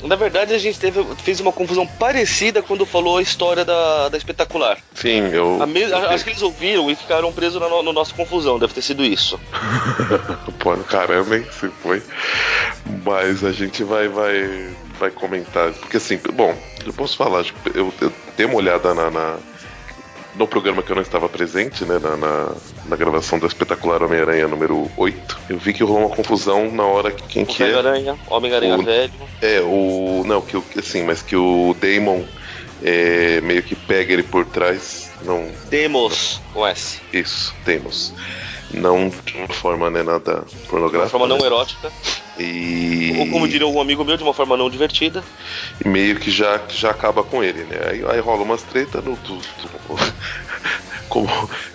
Na 0.02 0.14
verdade, 0.14 0.54
a 0.54 0.58
gente 0.58 0.78
teve, 0.78 1.02
fez 1.16 1.40
uma 1.40 1.50
confusão 1.50 1.86
parecida 1.86 2.62
quando 2.62 2.86
falou 2.86 3.16
a 3.16 3.22
história 3.22 3.64
da, 3.64 4.08
da 4.08 4.16
espetacular. 4.16 4.78
Sim, 4.94 5.30
eu. 5.32 5.66
Me, 5.66 5.84
acho 5.84 6.22
que 6.22 6.30
eles 6.30 6.42
ouviram 6.42 6.90
e 6.90 6.94
ficaram 6.94 7.32
presos 7.32 7.60
na, 7.60 7.68
no 7.68 7.92
nossa 7.92 8.14
confusão, 8.14 8.58
deve 8.58 8.74
ter 8.74 8.82
sido 8.82 9.02
isso. 9.02 9.40
Pô, 10.60 10.76
caramba, 10.76 11.38
hein? 11.38 11.46
Se 11.50 11.68
foi. 11.82 12.02
Mas 13.04 13.42
a 13.42 13.52
gente 13.52 13.82
vai, 13.82 14.06
vai, 14.06 14.68
vai 14.98 15.10
comentar. 15.10 15.72
Porque 15.72 15.96
assim, 15.96 16.20
bom, 16.34 16.54
eu 16.84 16.92
posso 16.92 17.16
falar, 17.16 17.44
eu, 17.74 17.92
eu 18.00 18.12
dei 18.36 18.46
uma 18.46 18.56
olhada 18.56 18.94
na, 18.94 19.10
na 19.10 19.38
no 20.38 20.47
programa 20.47 20.83
que 20.83 20.90
eu 20.90 20.97
não 20.97 21.02
estava 21.02 21.28
presente, 21.28 21.85
né, 21.85 21.99
na, 21.99 22.16
na, 22.16 22.55
na 22.87 22.97
gravação 22.97 23.38
do 23.38 23.47
espetacular 23.47 24.02
Homem-Aranha 24.02 24.47
número 24.47 24.90
8, 24.97 25.38
eu 25.50 25.59
vi 25.59 25.73
que 25.73 25.83
rolou 25.83 26.07
uma 26.07 26.14
confusão 26.14 26.71
na 26.71 26.85
hora 26.85 27.11
que 27.11 27.23
quem 27.25 27.43
o 27.43 27.47
que 27.47 27.62
é. 27.62 27.75
Aranha, 27.75 28.19
Homem-Aranha 28.28 28.78
velho. 28.78 29.12
É, 29.40 29.61
o. 29.61 30.25
Não, 30.26 30.40
que 30.40 30.57
assim, 30.78 31.05
mas 31.05 31.23
que 31.23 31.37
o 31.37 31.75
Damon 31.81 32.25
é, 32.83 33.40
meio 33.40 33.62
que 33.62 33.75
pega 33.75 34.12
ele 34.12 34.23
por 34.23 34.45
trás. 34.45 35.11
Não. 35.23 35.49
Demos, 35.69 36.40
com 36.52 36.66
S. 36.66 37.00
Isso, 37.12 37.55
Demos. 37.64 38.12
Não 38.73 39.09
de 39.09 39.37
uma 39.38 39.49
forma 39.49 39.90
né, 39.90 40.02
nada 40.02 40.45
pornográfica. 40.69 40.90
De 40.90 40.97
uma 40.97 41.09
forma 41.09 41.26
não 41.26 41.38
né? 41.38 41.47
erótica. 41.47 41.90
E... 42.38 43.16
Ou 43.19 43.31
como 43.31 43.49
diria 43.49 43.66
um 43.66 43.81
amigo 43.81 44.05
meu, 44.05 44.16
de 44.16 44.23
uma 44.23 44.35
forma 44.35 44.57
não 44.57 44.69
divertida. 44.69 45.23
E 45.85 45.88
meio 45.88 46.16
que 46.16 46.31
já, 46.31 46.61
já 46.69 46.90
acaba 46.90 47.23
com 47.23 47.43
ele, 47.43 47.64
né? 47.64 47.76
Aí, 47.90 48.05
aí 48.07 48.21
rola 48.21 48.43
umas 48.43 48.62
treta 48.62 49.00
no. 49.00 49.16
Tu, 49.16 49.38
tu, 49.38 49.69
como 51.09 51.28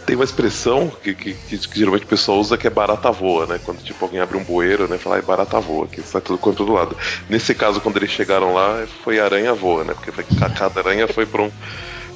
tem 0.06 0.16
uma 0.16 0.26
expressão 0.26 0.92
que, 1.02 1.16
que, 1.16 1.34
que, 1.34 1.58
que, 1.58 1.80
geralmente 1.80 2.04
o 2.04 2.08
pessoal 2.08 2.40
usa 2.40 2.58
que 2.58 2.68
é 2.68 2.70
barata 2.70 3.12
voa, 3.12 3.48
né? 3.48 3.60
Quando 3.64 3.82
tipo 3.82 4.04
alguém 4.06 4.20
abre 4.20 4.38
um 4.38 4.44
bueiro, 4.44 4.88
né? 4.88 4.98
Fala, 4.98 5.18
é 5.18 5.22
barata 5.22 5.60
voa, 5.60 5.88
que 5.88 6.02
sai 6.02 6.22
tudo 6.22 6.38
quanto 6.38 6.58
todo 6.58 6.74
lado. 6.74 6.96
Nesse 7.30 7.56
caso, 7.56 7.82
quando 7.82 7.98
eles 7.98 8.12
chegaram 8.12 8.54
lá, 8.54 8.86
foi 9.04 9.20
aranha 9.20 9.54
voa, 9.54 9.84
né? 9.84 9.94
Porque 9.94 10.12
foi, 10.12 10.24
cada 10.24 10.80
aranha 10.80 11.08
foi 11.08 11.26
pra 11.26 11.42
um 11.42 11.52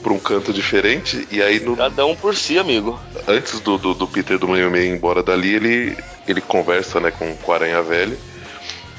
para 0.03 0.13
um 0.13 0.19
canto 0.19 0.53
diferente 0.53 1.27
e 1.31 1.41
aí 1.41 1.59
no, 1.59 1.75
cada 1.75 2.05
um 2.05 2.15
por 2.15 2.35
si 2.35 2.59
amigo 2.59 2.99
antes 3.27 3.59
do, 3.59 3.75
do, 3.75 3.95
do 3.95 4.07
Peter 4.07 4.37
do 4.37 4.47
meio 4.47 4.69
meio 4.69 4.93
ir 4.93 4.95
embora 4.95 5.23
dali 5.23 5.55
ele 5.55 5.97
ele 6.27 6.41
conversa 6.41 6.99
né 6.99 7.09
com, 7.09 7.35
com 7.37 7.51
o 7.51 7.55
aranha 7.55 7.81
velho 7.81 8.15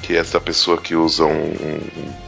que 0.07 0.15
é 0.15 0.19
essa 0.19 0.39
pessoa 0.39 0.77
que 0.77 0.95
usa 0.95 1.25
um, 1.25 1.53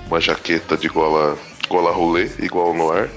uma 0.05 0.19
jaqueta 0.19 0.75
de 0.75 0.89
gola, 0.89 1.37
gola 1.69 1.93
rolê, 1.93 2.29
igual 2.39 2.73
no 2.73 2.91
ar. 2.91 3.09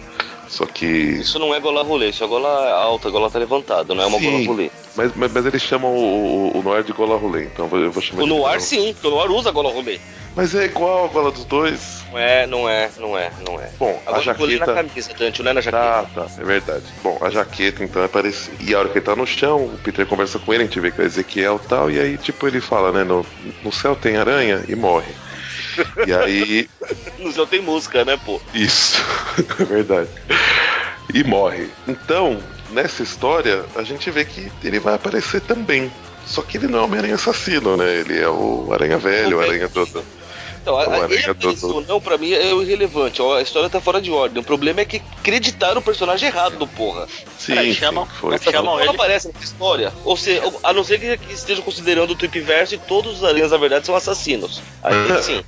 Só 0.52 0.66
que. 0.66 0.84
Isso 0.86 1.38
não 1.38 1.54
é 1.54 1.58
gola 1.58 1.82
rolê, 1.82 2.10
isso 2.10 2.22
é 2.22 2.26
gola 2.26 2.70
alta, 2.74 3.08
gola 3.08 3.30
tá 3.30 3.38
levantada, 3.38 3.94
não 3.94 4.02
é 4.02 4.06
uma 4.06 4.18
sim, 4.18 4.30
gola 4.30 4.44
rolê. 4.44 4.70
Mas, 4.94 5.12
mas, 5.16 5.32
mas, 5.32 5.46
eles 5.46 5.62
chamam 5.62 5.90
o, 5.90 6.52
o, 6.54 6.58
o 6.58 6.62
Noir 6.62 6.84
de 6.84 6.92
gola 6.92 7.16
rolê, 7.16 7.44
então 7.44 7.70
eu 7.72 7.90
vou 7.90 8.02
chamar 8.02 8.22
O 8.22 8.26
Noir 8.26 8.60
sim, 8.60 8.92
porque 8.92 9.06
o 9.06 9.10
Noir 9.10 9.30
usa 9.30 9.50
gola 9.50 9.72
rolê. 9.72 9.98
Mas 10.36 10.54
é 10.54 10.66
igual 10.66 11.06
a 11.06 11.08
gola 11.08 11.30
dos 11.30 11.46
dois. 11.46 12.04
Não 12.10 12.18
é, 12.18 12.46
não 12.46 12.68
é, 12.68 12.90
não 12.98 13.16
é, 13.16 13.32
não 13.48 13.58
é. 13.58 13.70
Bom, 13.78 13.98
a, 14.06 14.16
a 14.16 14.20
jaqueta. 14.20 14.66
na 14.66 14.74
camisa, 14.74 15.14
Dante, 15.14 15.42
não 15.42 15.50
é 15.52 15.54
na 15.54 15.60
jaqueta. 15.62 16.10
Tá, 16.14 16.24
tá, 16.26 16.30
é 16.38 16.44
verdade. 16.44 16.84
Bom, 17.02 17.16
a 17.22 17.30
jaqueta 17.30 17.82
então 17.82 18.02
é 18.02 18.08
parecida. 18.08 18.54
E 18.60 18.74
a 18.74 18.78
hora 18.78 18.90
que 18.90 18.98
ele 18.98 19.06
tá 19.06 19.16
no 19.16 19.26
chão, 19.26 19.64
o 19.64 19.78
Peter 19.82 20.04
conversa 20.06 20.38
com 20.38 20.52
ele, 20.52 20.64
a 20.64 20.66
gente 20.66 20.80
vê 20.80 20.90
que 20.90 21.00
é 21.00 21.06
Ezequiel 21.06 21.58
e 21.64 21.66
tal, 21.66 21.90
e 21.90 21.98
aí, 21.98 22.18
tipo, 22.18 22.46
ele 22.46 22.60
fala, 22.60 22.92
né, 22.92 23.04
no, 23.04 23.24
no 23.64 23.72
céu 23.72 23.96
tem 23.96 24.18
aranha 24.18 24.62
e 24.68 24.76
morre. 24.76 25.14
E 26.06 26.12
aí. 26.12 26.68
no 27.18 27.32
céu 27.32 27.46
tem 27.46 27.60
música, 27.60 28.04
né, 28.04 28.18
pô? 28.24 28.40
Isso, 28.54 29.00
é 29.60 29.64
verdade. 29.64 30.08
E 31.12 31.24
morre. 31.24 31.68
Então, 31.86 32.38
nessa 32.70 33.02
história, 33.02 33.64
a 33.76 33.82
gente 33.82 34.10
vê 34.10 34.24
que 34.24 34.50
ele 34.64 34.78
vai 34.78 34.94
aparecer 34.94 35.40
também. 35.40 35.90
Só 36.24 36.40
que 36.42 36.56
ele 36.56 36.68
não 36.68 36.78
é 36.78 36.82
o 36.82 36.84
Homem-Aranha 36.84 37.16
assassino, 37.16 37.76
né? 37.76 37.96
Ele 37.96 38.18
é 38.18 38.28
o 38.28 38.72
Aranha 38.72 38.96
Velho, 38.96 39.38
o 39.38 39.40
Aranha 39.40 39.68
todo. 39.68 40.04
Então, 40.62 40.78
a, 40.78 40.82
a, 40.82 41.04
ele 41.10 41.24
ou 41.62 41.80
não, 41.82 42.00
pra 42.00 42.16
mim, 42.16 42.32
é 42.32 42.52
irrelevante. 42.52 43.20
A 43.20 43.42
história 43.42 43.68
tá 43.68 43.80
fora 43.80 44.00
de 44.00 44.12
ordem. 44.12 44.40
O 44.40 44.44
problema 44.44 44.80
é 44.80 44.84
que 44.84 45.02
acreditaram 45.18 45.80
o 45.80 45.84
personagem 45.84 46.28
errado 46.28 46.56
do 46.56 46.68
porra. 46.68 47.08
Sim, 47.36 47.54
Peraí, 47.54 47.74
chamam, 47.74 48.06
sim, 48.06 48.12
foi. 48.20 48.38
Chamam 48.38 48.78
ele. 48.78 48.86
Não 48.86 48.94
aparece 48.94 49.26
nessa 49.26 49.44
história. 49.44 49.92
Ou 50.04 50.16
seja, 50.16 50.40
a 50.62 50.72
não 50.72 50.84
ser 50.84 51.00
que 51.00 51.32
estejam 51.32 51.64
considerando 51.64 52.12
o 52.12 52.14
Trip 52.14 52.38
Verso 52.40 52.76
e 52.76 52.78
todos 52.78 53.18
os 53.18 53.24
aranhas, 53.24 53.50
na 53.50 53.56
verdade, 53.56 53.84
são 53.84 53.96
assassinos. 53.96 54.62
Aí 54.84 54.94
sim. 55.20 55.44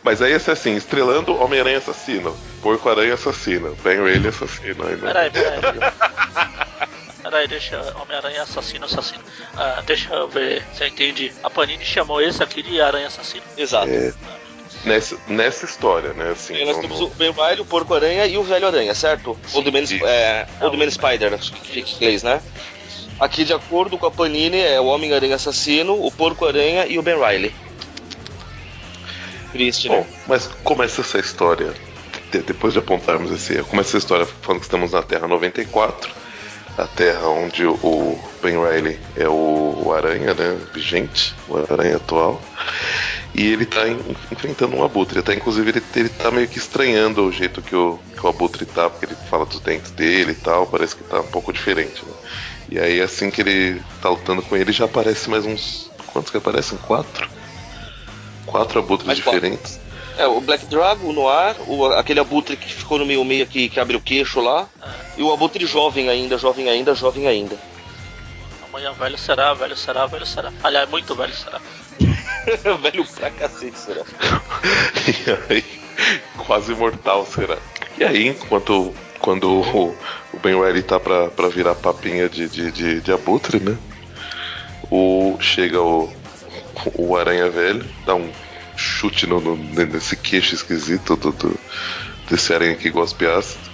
Mas 0.00 0.22
aí 0.22 0.32
é 0.32 0.36
assim, 0.36 0.76
estrelando 0.76 1.36
Homem-Aranha 1.42 1.78
assassino, 1.78 2.36
Porco-Aranha 2.62 3.14
assassino, 3.14 3.76
Ben 3.82 4.00
Reilly 4.00 4.28
assassino. 4.28 4.86
Aí, 4.86 4.96
peraí, 4.96 5.30
peraí. 5.30 5.60
Peraí, 7.22 7.46
deixa 7.48 7.80
Homem-Aranha 8.02 8.42
assassino, 8.42 8.84
assassino. 8.84 9.22
Ah, 9.56 9.82
deixa 9.86 10.12
eu 10.12 10.28
ver 10.28 10.62
se 10.74 10.82
eu 10.82 10.88
entendi. 10.88 11.32
A 11.42 11.48
Panini 11.48 11.84
chamou 11.84 12.20
esse 12.20 12.42
aqui 12.42 12.62
de 12.62 12.80
Aranha 12.80 13.06
Assassino. 13.06 13.44
Exato. 13.56 13.88
É. 13.88 14.12
Nessa, 14.84 15.16
nessa 15.28 15.64
história, 15.64 16.12
né? 16.12 16.30
Assim, 16.30 16.64
nós 16.64 16.78
temos 16.78 17.00
o 17.00 17.08
Ben 17.10 17.30
Riley, 17.30 17.60
o 17.60 17.64
Porco 17.64 17.94
Aranha 17.94 18.26
e 18.26 18.36
o 18.36 18.42
Velho 18.42 18.66
Aranha, 18.66 18.94
certo? 18.94 19.38
Sim, 19.46 19.58
Old 19.58 19.70
Man, 19.70 20.08
é, 20.08 20.46
Old 20.60 20.76
Man 20.76 20.90
Spider, 20.90 21.34
acho 21.34 21.52
que 21.52 21.60
fica 21.60 21.90
em 21.90 21.94
inglês, 21.94 22.22
né? 22.22 22.40
Aqui, 23.20 23.44
de 23.44 23.52
acordo 23.52 23.96
com 23.96 24.06
a 24.06 24.10
Panini, 24.10 24.58
é 24.58 24.80
o 24.80 24.86
Homem-Aranha 24.86 25.36
Assassino, 25.36 26.04
o 26.04 26.10
Porco 26.10 26.44
Aranha 26.44 26.86
e 26.86 26.98
o 26.98 27.02
Ben 27.02 27.14
Riley. 27.14 27.54
Triste, 29.52 29.88
né? 29.88 29.98
Bom, 29.98 30.06
mas 30.26 30.48
começa 30.64 31.02
essa 31.02 31.18
história, 31.18 31.72
depois 32.32 32.72
de 32.72 32.80
apontarmos 32.80 33.30
esse 33.30 33.54
erro, 33.54 33.66
começa 33.66 33.90
essa 33.90 33.98
história 33.98 34.26
falando 34.26 34.60
que 34.60 34.66
estamos 34.66 34.90
na 34.90 35.02
Terra 35.02 35.28
94, 35.28 36.21
a 36.76 36.86
Terra 36.86 37.28
onde 37.28 37.64
o 37.66 38.18
Ben 38.42 38.54
Riley 38.54 38.98
é 39.16 39.28
o, 39.28 39.82
o 39.84 39.92
Aranha, 39.92 40.34
né? 40.34 40.58
Vigente, 40.72 41.34
o 41.48 41.56
Aranha 41.58 41.96
atual. 41.96 42.40
E 43.34 43.46
ele 43.46 43.66
tá 43.66 43.88
em, 43.88 43.98
enfrentando 44.30 44.76
um 44.76 44.84
abutre. 44.84 45.18
Até 45.18 45.34
inclusive 45.34 45.70
ele, 45.70 45.82
ele 45.94 46.08
tá 46.08 46.30
meio 46.30 46.48
que 46.48 46.58
estranhando 46.58 47.24
o 47.24 47.32
jeito 47.32 47.62
que 47.62 47.74
o, 47.74 47.98
que 48.14 48.24
o 48.24 48.28
abutre 48.28 48.64
tá, 48.64 48.88
porque 48.88 49.06
ele 49.06 49.16
fala 49.28 49.46
dos 49.46 49.60
dentes 49.60 49.90
dele 49.90 50.32
e 50.32 50.36
tal, 50.36 50.66
parece 50.66 50.96
que 50.96 51.04
tá 51.04 51.20
um 51.20 51.26
pouco 51.26 51.52
diferente, 51.52 52.04
né? 52.04 52.12
E 52.70 52.78
aí 52.78 53.00
assim 53.00 53.30
que 53.30 53.40
ele 53.40 53.82
tá 54.00 54.08
lutando 54.08 54.42
com 54.42 54.56
ele 54.56 54.72
já 54.72 54.86
aparece 54.86 55.28
mais 55.28 55.44
uns. 55.44 55.90
Quantos 56.06 56.30
que 56.30 56.36
aparecem? 56.36 56.78
Quatro? 56.78 57.28
Quatro 58.44 58.78
abutres 58.78 59.06
mais 59.06 59.18
diferentes. 59.18 59.76
Quatro. 59.76 59.91
É, 60.18 60.26
o 60.26 60.40
Black 60.40 60.66
Dragon, 60.66 61.08
o 61.08 61.12
Noir, 61.12 61.56
o, 61.66 61.86
aquele 61.86 62.20
abutre 62.20 62.56
que 62.56 62.72
ficou 62.72 62.98
no 62.98 63.06
meio 63.06 63.24
meio 63.24 63.44
aqui, 63.44 63.68
que 63.68 63.80
abre 63.80 63.96
o 63.96 64.00
queixo 64.00 64.40
lá, 64.40 64.68
e 65.16 65.22
o 65.22 65.32
abutre 65.32 65.64
jovem 65.66 66.08
ainda, 66.08 66.36
jovem 66.36 66.68
ainda, 66.68 66.94
jovem 66.94 67.26
ainda. 67.26 67.56
Amanhã 68.68 68.92
velho 68.92 69.18
será, 69.18 69.54
velho 69.54 69.76
será, 69.76 70.06
velho 70.06 70.26
será. 70.26 70.52
Aliás, 70.62 70.88
muito 70.88 71.14
velho 71.14 71.34
será. 71.34 71.60
Velho 72.82 73.04
pra 73.04 73.30
cacete, 73.30 73.78
será? 73.78 74.02
e 75.06 75.30
aí, 75.54 75.64
quase 76.44 76.74
mortal, 76.74 77.24
será? 77.24 77.56
E 77.96 78.02
aí, 78.02 78.26
enquanto 78.26 78.92
quando 79.20 79.48
o, 79.48 79.96
o 80.34 80.38
Ben 80.42 80.60
Riley 80.60 80.82
tá 80.82 80.98
pra, 80.98 81.28
pra 81.28 81.48
virar 81.48 81.76
papinha 81.76 82.28
de, 82.28 82.48
de, 82.48 82.72
de, 82.72 83.00
de 83.00 83.12
abutre, 83.12 83.60
né? 83.60 83.78
O, 84.90 85.36
chega 85.40 85.80
o, 85.80 86.12
o 86.96 87.16
Aranha 87.16 87.48
Velho, 87.48 87.88
dá 88.04 88.16
um 88.16 88.30
chute 89.02 89.26
no, 89.26 89.40
no, 89.40 89.56
nesse 89.56 90.16
queixo 90.16 90.54
esquisito 90.54 91.16
do, 91.16 91.32
do, 91.32 91.58
desse 92.30 92.54
aranha 92.54 92.74
que 92.76 92.90
gospe 92.90 93.26
ácido. 93.26 93.72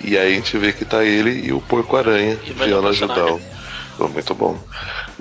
E 0.00 0.16
aí 0.16 0.32
a 0.32 0.34
gente 0.34 0.56
vê 0.58 0.72
que 0.72 0.84
tá 0.84 1.04
ele 1.04 1.46
e 1.46 1.52
o 1.52 1.60
Porco 1.60 1.96
Aranha 1.96 2.36
vindo 2.36 2.86
ajudá-lo. 2.86 3.40
Muito 3.98 4.34
bom 4.34 4.56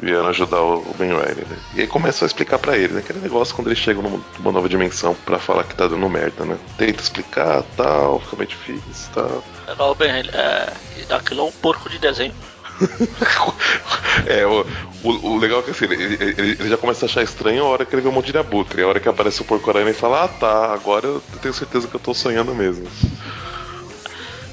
vieram 0.02 0.28
ajudar 0.28 0.62
o 0.62 0.82
Ben 0.98 1.10
Riley, 1.10 1.46
né? 1.50 1.58
E 1.74 1.82
aí 1.82 1.88
começam 1.88 2.26
a 2.26 2.28
explicar 2.28 2.60
para 2.60 2.78
ele, 2.78 2.93
né? 2.93 3.00
Aquele 3.00 3.20
negócio 3.20 3.56
quando 3.56 3.67
ele 3.67 3.76
chega 3.76 4.02
numa 4.02 4.52
nova 4.52 4.70
dimensão 4.70 5.15
para 5.26 5.39
falar 5.39 5.63
que 5.63 5.76
tá 5.76 5.88
dando 5.88 6.08
merda, 6.08 6.46
né? 6.46 6.58
Tenta 6.78 7.02
explicar, 7.02 7.63
tal, 7.76 8.20
fica 8.20 8.36
meio 8.36 8.50
difícil, 8.50 9.12
tal. 9.13 9.43
Legal, 9.67 9.96
Ben, 9.96 10.10
é, 10.12 10.74
aquilo 11.10 11.41
é 11.41 11.43
um 11.46 11.52
porco 11.52 11.89
de 11.89 11.98
desenho. 11.98 12.34
é, 14.28 14.46
o, 14.46 14.66
o, 15.04 15.10
o, 15.30 15.38
legal 15.38 15.60
é 15.60 15.63
que 15.63 15.72
assim, 15.72 15.86
ele, 15.86 16.18
ele, 16.20 16.52
ele, 16.60 16.70
já 16.70 16.78
começa 16.78 17.06
a 17.06 17.08
achar 17.08 17.24
estranho 17.24 17.63
a 17.63 17.68
hora 17.68 17.86
que 17.86 17.96
ele 17.96 18.02
vê 18.02 18.10
um 18.10 18.12
monte 18.12 18.32
de 18.32 18.38
abutre. 18.38 18.82
A 18.82 18.88
hora 18.88 19.00
que 19.00 19.10
aparece 19.10 19.42
o 19.42 19.46
porco 19.46 19.70
aranha 19.70 19.90
e 19.90 19.94
fala, 19.94 20.26
ah 20.26 20.28
tá, 20.28 20.74
agora 20.74 21.08
eu 21.08 21.24
tenho 21.42 21.54
certeza 21.54 21.88
que 21.88 21.96
eu 21.96 22.00
tô 22.00 22.13
sonhando 22.13 22.54
mesmo. 22.54 22.88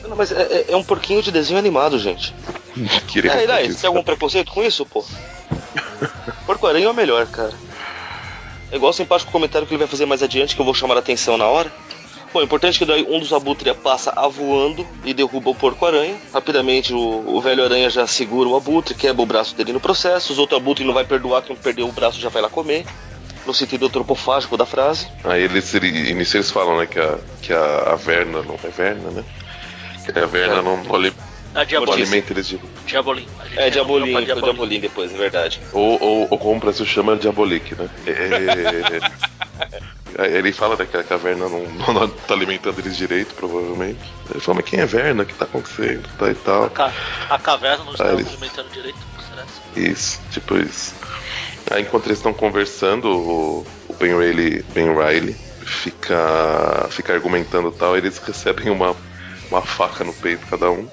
Não, 0.08 0.16
mas 0.16 0.32
é, 0.32 0.42
é, 0.42 0.64
é 0.68 0.76
um 0.76 0.84
porquinho 0.84 1.22
de 1.22 1.30
desenho 1.30 1.58
animado, 1.58 1.98
gente. 1.98 2.34
Queria 3.08 3.32
é, 3.32 3.44
Eli, 3.44 3.72
você 3.72 3.80
tem 3.80 3.88
algum 3.88 4.02
preconceito 4.02 4.52
com 4.52 4.62
isso, 4.62 4.86
pô? 4.86 5.04
Porco-aranha 6.46 6.86
é 6.86 6.90
o 6.90 6.94
melhor, 6.94 7.26
cara. 7.26 7.52
É 8.70 8.76
igual 8.76 8.90
o 8.90 8.94
simpático 8.94 9.30
comentário 9.30 9.66
que 9.66 9.74
ele 9.74 9.78
vai 9.78 9.88
fazer 9.88 10.06
mais 10.06 10.22
adiante, 10.22 10.54
que 10.54 10.60
eu 10.60 10.64
vou 10.64 10.74
chamar 10.74 10.96
a 10.96 10.98
atenção 10.98 11.36
na 11.36 11.46
hora. 11.46 11.72
Bom, 12.34 12.40
é 12.40 12.44
importante 12.44 12.80
que 12.80 12.84
daí 12.84 13.06
um 13.08 13.20
dos 13.20 13.32
abutres 13.32 13.72
passa 13.76 14.12
avoando 14.16 14.84
e 15.04 15.14
derruba 15.14 15.50
o 15.50 15.54
porco-aranha. 15.54 16.16
Rapidamente 16.32 16.92
o, 16.92 16.98
o 16.98 17.40
velho 17.40 17.62
aranha 17.62 17.88
já 17.88 18.08
segura 18.08 18.48
o 18.48 18.56
abutre, 18.56 18.92
quebra 18.92 19.22
o 19.22 19.26
braço 19.26 19.54
dele 19.54 19.72
no 19.72 19.78
processo. 19.78 20.32
Os 20.32 20.38
outros 20.40 20.60
abutres 20.60 20.84
não 20.84 20.92
vai 20.92 21.04
perdoar, 21.04 21.42
quem 21.42 21.54
perdeu 21.54 21.88
o 21.88 21.92
braço 21.92 22.20
já 22.20 22.28
vai 22.28 22.42
lá 22.42 22.48
comer 22.48 22.84
no 23.46 23.54
sentido 23.54 23.86
antropofágico 23.86 24.56
da 24.56 24.66
frase. 24.66 25.06
Aí 25.22 25.44
eles, 25.44 25.72
eles 25.72 26.50
falam, 26.50 26.76
né, 26.78 26.86
que 26.86 26.98
a, 26.98 27.18
que 27.40 27.52
a, 27.52 27.92
a 27.92 27.94
Verna, 27.94 28.42
não 28.42 28.58
é 28.64 28.68
Verna, 28.68 29.10
né? 29.12 29.24
Que 30.04 30.18
a 30.18 30.26
Verna 30.26 30.54
é. 30.54 30.62
não, 30.62 30.76
não, 30.78 31.12
ali, 31.54 31.76
a 31.76 31.80
não 31.80 31.92
alimenta 31.92 32.32
eles 32.32 32.48
de... 32.48 32.60
Diabolim. 32.86 33.26
É, 33.56 33.70
Diabolim, 33.70 34.12
foi 34.12 34.24
Diabolim. 34.24 34.52
Diabolim 34.52 34.80
depois, 34.80 35.14
é 35.14 35.16
verdade. 35.16 35.60
Ou, 35.72 36.02
ou, 36.02 36.28
ou 36.30 36.38
como 36.38 36.56
o 36.56 36.60
Brasil 36.60 36.84
chama, 36.84 37.16
Diabolique, 37.16 37.74
né? 37.74 37.88
É, 38.06 38.10
é, 38.10 39.00
é, 40.18 40.38
ele 40.38 40.52
fala 40.52 40.76
né, 40.76 40.86
que 40.86 40.96
a 40.96 41.16
Verna 41.16 41.48
não, 41.48 41.62
não 41.92 42.08
tá 42.08 42.34
alimentando 42.34 42.78
eles 42.78 42.96
direito, 42.96 43.34
provavelmente. 43.34 44.00
Ele 44.30 44.40
fala, 44.40 44.56
mas 44.56 44.70
quem 44.70 44.80
é 44.80 44.86
Verna? 44.86 45.22
O 45.22 45.26
que 45.26 45.34
tá 45.34 45.44
acontecendo? 45.44 46.08
Tá 46.18 46.30
e 46.30 46.34
tal. 46.34 46.64
A, 46.64 46.70
ca 46.70 46.92
a 47.30 47.38
caverna 47.38 47.84
não 47.84 47.92
está 47.92 48.08
alimentando 48.08 48.70
direito? 48.72 48.98
Será? 49.28 49.44
Isso, 49.76 50.20
tipo 50.30 50.56
isso. 50.56 50.94
Aí 51.70 51.82
enquanto 51.82 52.06
eles 52.06 52.18
estão 52.18 52.32
conversando, 52.32 53.08
o, 53.08 53.66
o 53.88 53.94
Ben 53.94 54.16
Riley, 54.16 54.62
Ben 54.74 54.94
Riley 54.94 55.34
fica, 55.64 56.86
fica 56.90 57.12
argumentando 57.12 57.72
tal, 57.72 57.96
eles 57.96 58.18
recebem 58.18 58.70
uma, 58.70 58.94
uma 59.50 59.62
faca 59.62 60.04
no 60.04 60.12
peito 60.12 60.46
cada 60.46 60.70
um. 60.70 60.88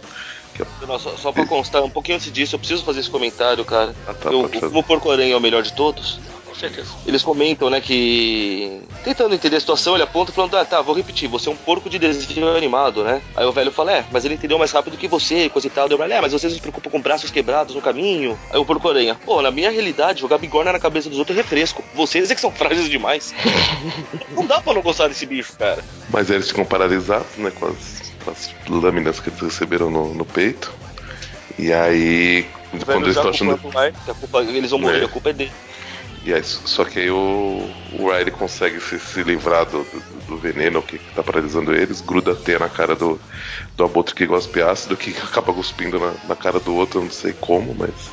Não, 0.88 1.00
só, 1.00 1.16
só 1.18 1.32
pra 1.32 1.46
constar, 1.46 1.84
um 1.84 1.90
pouquinho 1.90 2.18
antes 2.18 2.32
disso, 2.32 2.56
eu 2.56 2.60
preciso 2.60 2.84
fazer 2.84 3.00
esse 3.00 3.10
comentário, 3.10 3.64
cara. 3.66 3.96
Ah, 4.08 4.14
tá, 4.14 4.30
eu, 4.30 4.50
o 4.74 4.84
Porco-Aranha 4.84 5.34
é 5.34 5.38
o 5.38 5.42
melhor 5.42 5.64
de 5.64 5.74
todos 5.74 6.20
certeza. 6.62 6.90
Eles 7.06 7.24
comentam, 7.24 7.70
né, 7.70 7.82
que. 7.82 8.82
Tentando 9.04 9.34
entender 9.34 9.56
a 9.56 9.60
situação, 9.60 9.96
ele 9.96 10.04
aponta 10.04 10.32
falando: 10.32 10.56
ah, 10.56 10.64
tá, 10.64 10.82
vou 10.82 10.96
repetir, 10.96 11.28
você 11.28 11.50
é 11.50 11.52
um 11.52 11.56
porco 11.56 11.90
de 11.90 11.98
desenho 11.98 12.56
animado, 12.56 13.04
né? 13.04 13.22
Aí 13.36 13.46
o 13.46 13.52
velho 13.52 13.72
fala: 13.72 13.92
é, 13.92 14.06
mas 14.12 14.24
ele 14.24 14.36
entendeu 14.36 14.60
mais 14.60 14.72
rápido 14.72 14.98
que 14.98 15.08
você, 15.08 15.50
coisa 15.50 15.68
e 15.68 15.70
tal. 15.70 15.90
Deu, 15.90 16.02
é, 16.02 16.22
mas 16.22 16.32
vocês 16.32 16.54
se 16.54 16.62
preocupam 16.62 16.90
com 16.90 17.02
braços 17.02 17.32
quebrados 17.32 17.76
no 17.76 17.82
caminho. 17.82 18.38
Aí 18.52 18.60
o 18.60 18.66
porco 18.66 18.90
aranha: 18.90 19.18
pô, 19.26 19.42
na 19.42 19.52
minha 19.52 19.72
realidade, 19.72 20.22
jogar 20.22 20.38
bigorna 20.38 20.72
na 20.72 20.80
cabeça 20.80 21.10
dos 21.10 21.18
outros 21.18 21.38
é 21.38 21.42
refresco. 21.42 21.84
Vocês 21.96 22.30
é 22.30 22.36
que 22.36 22.42
são 22.42 22.52
frágeis 22.54 22.90
demais. 22.90 23.34
não 24.32 24.46
dá 24.46 24.62
pra 24.62 24.74
não 24.74 24.82
gostar 24.82 25.08
desse 25.08 25.26
bicho, 25.26 25.54
cara. 25.58 25.84
Mas 26.10 26.30
eles 26.30 26.48
ficam 26.48 26.66
paralisados, 26.66 27.38
né, 27.38 27.52
com 27.52 27.68
as, 27.68 28.01
as 28.28 28.54
lâminas 28.70 29.20
que 29.20 29.30
eles 29.30 29.40
receberam 29.40 29.90
no, 29.90 30.14
no 30.14 30.26
peito. 30.26 30.72
E 31.58 31.72
aí, 31.72 32.48
quando 32.86 33.04
eles 33.04 33.16
estão 33.16 33.30
achando. 33.30 33.58
Culpa, 33.58 34.42
eles 34.44 34.72
vão 34.72 34.80
morrer, 34.80 35.02
é. 35.02 35.06
a 35.06 35.08
culpa 35.08 35.30
é 35.30 35.34
dele. 35.34 35.52
E 36.24 36.32
aí, 36.32 36.44
só 36.44 36.86
que 36.86 37.00
aí 37.00 37.10
o, 37.10 37.68
o 37.94 38.12
Riley 38.12 38.30
consegue 38.30 38.80
se, 38.80 39.00
se 39.00 39.24
livrar 39.24 39.66
do, 39.66 39.84
do, 39.84 40.26
do, 40.28 40.38
veneno 40.38 40.82
que 40.82 41.00
tá 41.16 41.24
paralisando 41.24 41.74
eles, 41.74 42.00
gruda 42.00 42.34
até 42.34 42.60
na 42.60 42.70
cara 42.70 42.96
do, 42.96 43.20
do 43.76 43.84
abutre 43.84 44.14
que 44.14 44.28
gospe 44.28 44.62
ácido, 44.62 44.96
que 44.96 45.16
acaba 45.22 45.52
cuspindo 45.52 46.00
na, 46.00 46.14
na 46.28 46.36
cara 46.36 46.60
do 46.60 46.76
outro, 46.76 47.00
eu 47.00 47.06
não 47.06 47.12
sei 47.12 47.34
como, 47.34 47.74
mas. 47.74 48.12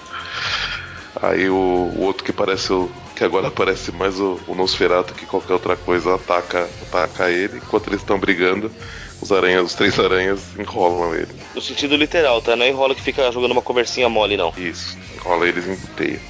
Aí 1.20 1.50
o, 1.50 1.54
o, 1.54 2.02
outro 2.02 2.24
que 2.24 2.32
parece 2.32 2.72
o. 2.72 2.90
que 3.14 3.24
agora 3.24 3.50
parece 3.50 3.92
mais 3.92 4.18
o, 4.18 4.40
o 4.46 4.54
Nosferatu 4.54 5.12
que 5.12 5.26
qualquer 5.26 5.52
outra 5.52 5.76
coisa 5.76 6.14
ataca, 6.14 6.66
ataca 6.82 7.30
ele, 7.30 7.58
enquanto 7.58 7.88
eles 7.88 8.00
estão 8.00 8.18
brigando, 8.18 8.70
os 9.20 9.32
aranhas, 9.32 9.64
os 9.64 9.74
três 9.74 9.98
aranhas 9.98 10.40
enrolam 10.58 11.14
ele. 11.14 11.28
No 11.54 11.60
sentido 11.60 11.96
literal, 11.96 12.40
tá? 12.40 12.54
Não 12.56 12.64
é 12.64 12.68
enrola 12.68 12.94
que 12.94 13.02
fica 13.02 13.30
jogando 13.32 13.52
uma 13.52 13.62
conversinha 13.62 14.08
mole, 14.08 14.36
não. 14.36 14.52
Isso, 14.56 14.96
enrola 15.16 15.48
eles 15.48 15.66
em 15.66 15.76
teia. 15.94 16.20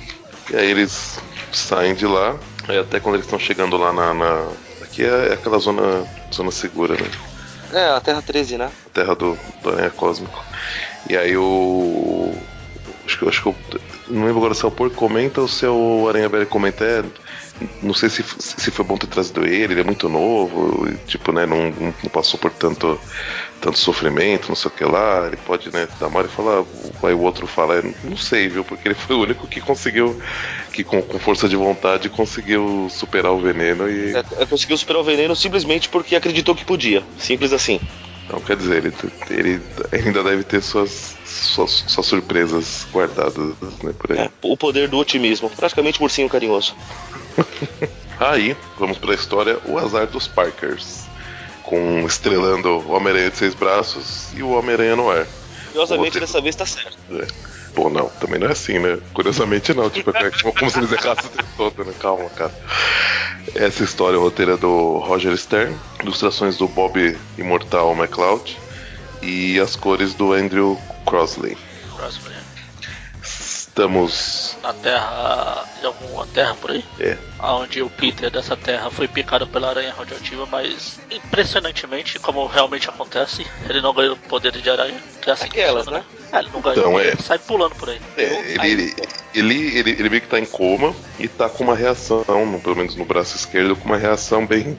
E 0.50 0.56
aí 0.56 0.70
eles 0.70 1.18
saem 1.52 1.94
de 1.94 2.06
lá, 2.06 2.36
aí 2.66 2.78
até 2.78 3.00
quando 3.00 3.16
eles 3.16 3.26
estão 3.26 3.38
chegando 3.38 3.76
lá 3.76 3.92
na, 3.92 4.14
na. 4.14 4.48
Aqui 4.82 5.04
é, 5.04 5.34
aquela 5.34 5.58
zona, 5.58 6.06
zona 6.32 6.50
segura, 6.50 6.94
né? 6.94 7.10
É, 7.72 7.90
a 7.90 8.00
Terra 8.00 8.22
13, 8.22 8.56
né? 8.56 8.70
A 8.86 8.90
Terra 8.90 9.14
do, 9.14 9.38
do 9.62 9.70
Aranha 9.70 9.90
Cósmico. 9.90 10.42
E 11.08 11.16
aí 11.16 11.36
o. 11.36 12.34
Acho 13.04 13.18
que, 13.18 13.28
acho 13.28 13.42
que 13.42 13.48
eu. 13.48 13.56
Não 14.08 14.24
lembro 14.24 14.38
agora 14.38 14.54
se 14.54 14.64
é 14.64 14.68
o 14.68 14.70
Porco 14.70 14.96
comenta 14.96 15.40
ou 15.40 15.48
se 15.48 15.66
é 15.66 15.68
o 15.68 16.06
Aranha 16.08 16.28
Velho 16.28 16.46
comenta. 16.46 16.84
É, 16.84 17.04
não 17.82 17.94
sei 17.94 18.08
se, 18.08 18.24
se 18.38 18.70
foi 18.70 18.84
bom 18.84 18.96
ter 18.96 19.06
trazido 19.06 19.44
ele, 19.44 19.74
ele 19.74 19.80
é 19.80 19.84
muito 19.84 20.08
novo, 20.08 20.88
tipo, 21.06 21.32
né, 21.32 21.46
não, 21.46 21.70
não 21.70 22.10
passou 22.10 22.38
por 22.38 22.50
tanto, 22.50 22.98
tanto 23.60 23.78
sofrimento, 23.78 24.48
não 24.48 24.56
sei 24.56 24.70
o 24.70 24.74
que 24.74 24.84
lá, 24.84 25.26
ele 25.26 25.36
pode, 25.36 25.72
né, 25.72 25.88
dar 25.98 26.08
mal 26.08 26.24
e 26.24 26.28
falar, 26.28 26.64
aí 27.02 27.14
o 27.14 27.20
outro 27.20 27.46
fala, 27.46 27.82
não 28.04 28.16
sei, 28.16 28.48
viu, 28.48 28.64
porque 28.64 28.88
ele 28.88 28.94
foi 28.94 29.16
o 29.16 29.20
único 29.20 29.46
que 29.46 29.60
conseguiu, 29.60 30.20
que 30.72 30.84
com, 30.84 31.02
com 31.02 31.18
força 31.18 31.48
de 31.48 31.56
vontade 31.56 32.08
conseguiu 32.08 32.88
superar 32.90 33.32
o 33.32 33.40
veneno 33.40 33.88
e... 33.88 34.14
É, 34.14 34.24
é, 34.38 34.46
conseguiu 34.46 34.76
superar 34.76 35.02
o 35.02 35.04
veneno 35.04 35.34
simplesmente 35.34 35.88
porque 35.88 36.14
acreditou 36.14 36.54
que 36.54 36.64
podia, 36.64 37.02
simples 37.18 37.52
assim. 37.52 37.80
Então, 38.26 38.40
quer 38.40 38.56
dizer, 38.56 38.84
ele, 38.84 38.92
ele 39.30 39.62
ainda 39.90 40.22
deve 40.22 40.44
ter 40.44 40.60
suas, 40.60 41.16
suas, 41.24 41.84
suas 41.88 42.04
surpresas 42.04 42.86
guardadas, 42.92 43.54
né, 43.82 43.94
por 43.98 44.12
aí. 44.12 44.18
É, 44.18 44.30
o 44.42 44.54
poder 44.54 44.86
do 44.86 44.98
otimismo, 44.98 45.48
praticamente 45.48 46.02
ursinho 46.02 46.28
carinhoso. 46.28 46.76
Aí, 48.18 48.56
vamos 48.78 48.98
para 48.98 49.12
a 49.12 49.14
história 49.14 49.58
O 49.64 49.78
Azar 49.78 50.06
dos 50.06 50.26
Parkers. 50.26 51.04
Com 51.62 52.04
estrelando 52.06 52.68
o 52.68 52.92
Homem-Aranha 52.92 53.30
de 53.30 53.36
Seis 53.36 53.54
Braços 53.54 54.28
e 54.34 54.42
o 54.42 54.50
Homem-Aranha 54.50 54.96
no 54.96 55.10
ar. 55.10 55.26
Curiosamente, 55.66 56.18
dessa 56.18 56.40
vez 56.40 56.56
tá 56.56 56.66
certo. 56.66 56.96
É. 57.12 57.26
Bom, 57.74 57.90
não, 57.90 58.08
também 58.08 58.40
não 58.40 58.48
é 58.48 58.52
assim, 58.52 58.78
né? 58.78 58.98
Curiosamente 59.12 59.72
não, 59.74 59.88
tipo, 59.88 60.10
é 60.10 60.30
como 60.58 60.70
se 60.70 60.78
eles 60.78 60.90
errassem 60.90 61.26
o 61.26 61.28
tempo 61.28 61.48
todo, 61.56 61.84
né? 61.84 61.92
Calma, 62.00 62.28
cara. 62.30 62.52
Essa 63.54 63.84
história 63.84 64.16
é 64.16 64.18
roteira 64.18 64.56
do 64.56 64.98
Roger 64.98 65.36
Stern, 65.36 65.76
ilustrações 66.02 66.56
do 66.56 66.66
Bob 66.66 67.16
Imortal 67.36 67.94
McCloud 67.94 68.58
e 69.22 69.60
as 69.60 69.76
cores 69.76 70.14
do 70.14 70.32
Andrew 70.32 70.78
Crosley. 71.06 71.56
Crosley 71.96 72.37
estamos. 73.78 74.56
Na 74.62 74.72
terra. 74.72 75.64
de 75.80 75.86
alguma 75.86 76.26
terra 76.26 76.54
por 76.60 76.72
aí? 76.72 76.84
É. 76.98 77.16
Onde 77.40 77.80
o 77.80 77.88
Peter 77.88 78.30
dessa 78.30 78.56
terra 78.56 78.90
foi 78.90 79.06
picado 79.06 79.46
pela 79.46 79.70
aranha 79.70 79.94
radioativa, 79.96 80.44
mas 80.46 80.98
impressionantemente, 81.10 82.18
como 82.18 82.44
realmente 82.46 82.88
acontece, 82.88 83.46
ele 83.68 83.80
não 83.80 83.94
ganhou 83.94 84.16
poder 84.16 84.50
de 84.52 84.68
aranha, 84.68 84.98
que 85.22 85.30
é 85.30 85.32
assim 85.32 85.46
Aquelas, 85.46 85.86
que 85.86 85.92
funciona, 85.92 85.98
né? 85.98 86.04
É, 86.32 86.38
ele 86.40 86.50
não 86.52 86.60
ganhou, 86.60 86.78
então, 86.78 87.00
é. 87.00 87.08
ele 87.08 87.22
sai 87.22 87.38
pulando 87.38 87.74
por 87.76 87.88
aí. 87.88 88.00
É, 88.16 88.22
ele, 88.22 88.66
ele, 88.66 88.96
ele, 89.34 89.78
ele, 89.78 89.90
ele 89.90 90.10
meio 90.10 90.22
que 90.22 90.28
tá 90.28 90.40
em 90.40 90.46
coma 90.46 90.94
e 91.18 91.28
tá 91.28 91.48
com 91.48 91.64
uma 91.64 91.76
reação, 91.76 92.24
pelo 92.62 92.76
menos 92.76 92.96
no 92.96 93.04
braço 93.04 93.36
esquerdo, 93.36 93.76
com 93.76 93.84
uma 93.84 93.96
reação 93.96 94.44
bem. 94.44 94.76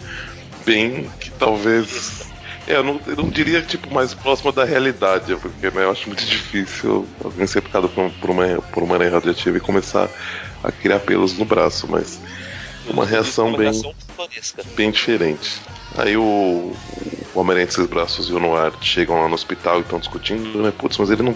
bem. 0.65 1.09
que 1.19 1.31
talvez 1.31 2.21
é, 2.21 2.28
eu 2.69 2.83
não, 2.83 3.01
eu 3.07 3.15
não 3.15 3.29
diria 3.29 3.61
tipo 3.63 3.91
mais 3.91 4.13
próximo 4.13 4.51
da 4.51 4.63
realidade, 4.63 5.35
porque 5.37 5.71
né, 5.71 5.83
eu 5.83 5.91
acho 5.91 6.07
muito 6.07 6.23
difícil 6.23 7.07
alguém 7.23 7.47
ser 7.47 7.61
picado 7.61 7.89
por, 7.89 8.11
por, 8.11 8.29
uma, 8.29 8.61
por 8.61 8.83
uma 8.83 8.95
aranha 8.95 9.11
radioativa 9.11 9.57
e 9.57 9.61
começar 9.61 10.07
a 10.63 10.71
criar 10.71 10.99
pelos 10.99 11.33
no 11.37 11.45
braço, 11.45 11.87
mas 11.89 12.19
uma 12.87 13.05
reação 13.05 13.55
bem, 13.55 13.71
bem 14.75 14.91
diferente. 14.91 15.59
Aí 15.97 16.15
o, 16.15 16.21
o 17.33 17.39
Homem-Aranha 17.39 17.87
braços 17.87 18.29
e 18.29 18.33
o 18.33 18.39
Noir 18.39 18.71
chegam 18.81 19.19
lá 19.19 19.27
no 19.27 19.33
hospital 19.33 19.79
e 19.79 19.81
estão 19.81 19.99
discutindo, 19.99 20.61
né? 20.61 20.71
Putz, 20.71 20.97
mas 20.99 21.09
ele 21.09 21.23
não, 21.23 21.33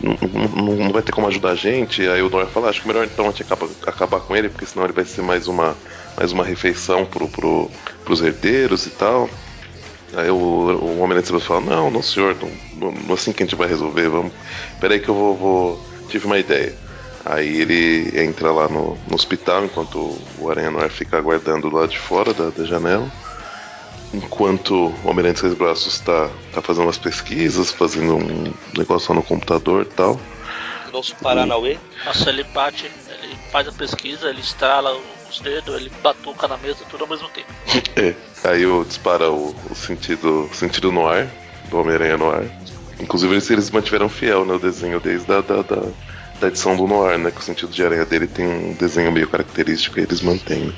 não, 0.00 0.16
não, 0.48 0.76
não, 0.76 0.92
vai 0.92 1.02
ter 1.02 1.12
como 1.12 1.28
ajudar 1.28 1.50
a 1.50 1.54
gente. 1.54 2.06
Aí 2.08 2.22
o 2.22 2.28
Noir 2.28 2.48
fala, 2.48 2.66
ah, 2.66 2.70
acho 2.70 2.82
que 2.82 2.88
melhor 2.88 3.04
então 3.04 3.26
a 3.26 3.30
gente 3.30 3.42
acaba, 3.42 3.68
acabar 3.86 4.20
com 4.20 4.34
ele, 4.34 4.48
porque 4.48 4.66
senão 4.66 4.84
ele 4.84 4.92
vai 4.92 5.04
ser 5.04 5.22
mais 5.22 5.46
uma, 5.46 5.76
mais 6.16 6.32
uma 6.32 6.44
refeição 6.44 7.06
pro, 7.06 7.28
pro, 7.28 7.70
pros 8.04 8.20
herdeiros 8.20 8.86
e 8.86 8.90
tal. 8.90 9.30
Aí 10.16 10.30
o, 10.30 10.34
o 10.34 10.98
homem 11.00 11.20
da 11.20 11.40
fala, 11.40 11.60
não, 11.60 11.90
não 11.90 12.02
senhor, 12.02 12.34
não, 12.80 12.90
não, 12.90 13.14
assim 13.14 13.34
que 13.34 13.42
a 13.42 13.46
gente 13.46 13.54
vai 13.54 13.68
resolver, 13.68 14.08
vamos. 14.08 14.32
Peraí 14.80 14.98
que 14.98 15.10
eu 15.10 15.14
vou, 15.14 15.36
vou. 15.36 15.86
Tive 16.08 16.24
uma 16.24 16.38
ideia. 16.38 16.74
Aí 17.22 17.60
ele 17.60 18.18
entra 18.18 18.50
lá 18.50 18.66
no, 18.66 18.96
no 19.08 19.14
hospital 19.14 19.66
enquanto 19.66 20.18
o 20.38 20.50
Aranha 20.50 20.70
Noir 20.70 20.88
fica 20.90 21.18
aguardando 21.18 21.68
lá 21.68 21.86
de 21.86 21.98
fora 21.98 22.32
da, 22.32 22.48
da 22.48 22.64
janela. 22.64 23.06
Enquanto 24.14 24.86
o 24.86 25.08
Homem-Aranha 25.08 25.34
de 25.34 25.40
Seis 25.40 25.52
Braços 25.52 25.94
está 25.94 26.30
tá 26.50 26.62
fazendo 26.62 26.86
umas 26.86 26.96
pesquisas, 26.96 27.70
fazendo 27.70 28.16
um 28.16 28.54
negócio 28.74 29.12
lá 29.12 29.16
no 29.16 29.26
computador 29.26 29.82
e 29.82 29.94
tal. 29.94 30.18
Nosso 30.90 31.14
Paranauê. 31.16 31.76
Nossa, 32.06 32.30
ele 32.30 32.44
bate, 32.44 32.90
ele 33.22 33.36
faz 33.52 33.68
a 33.68 33.72
pesquisa, 33.72 34.30
ele 34.30 34.40
estrala 34.40 34.96
os 35.28 35.40
dedos, 35.40 35.74
ele 35.74 35.90
batuca 36.02 36.48
na 36.48 36.56
mesa, 36.56 36.84
tudo 36.88 37.04
ao 37.04 37.10
mesmo 37.10 37.28
tempo. 37.28 37.52
é. 37.96 38.14
Aí 38.44 38.62
eu 38.62 38.84
dispara 38.84 39.30
o, 39.30 39.54
o 39.70 39.74
sentido, 39.74 40.48
sentido 40.52 40.92
no 40.92 41.06
ar, 41.06 41.26
do 41.68 41.78
Homem-Aranha 41.78 42.16
no 42.16 42.30
ar. 42.30 42.44
Inclusive 43.00 43.34
eles, 43.34 43.50
eles 43.50 43.70
mantiveram 43.70 44.08
fiel 44.08 44.44
no 44.44 44.54
né, 44.54 44.58
desenho 44.60 45.00
desde 45.00 45.30
a 45.32 45.40
da, 45.40 45.62
da, 45.62 45.82
da, 46.40 46.48
edição 46.48 46.76
do 46.76 46.86
Noir, 46.86 47.18
né? 47.18 47.30
Que 47.30 47.40
o 47.40 47.42
sentido 47.42 47.70
de 47.70 47.84
aranha 47.84 48.06
dele 48.06 48.26
tem 48.26 48.46
um 48.46 48.72
desenho 48.72 49.12
meio 49.12 49.28
característico 49.28 49.98
e 49.98 50.02
eles 50.02 50.22
mantêm. 50.22 50.74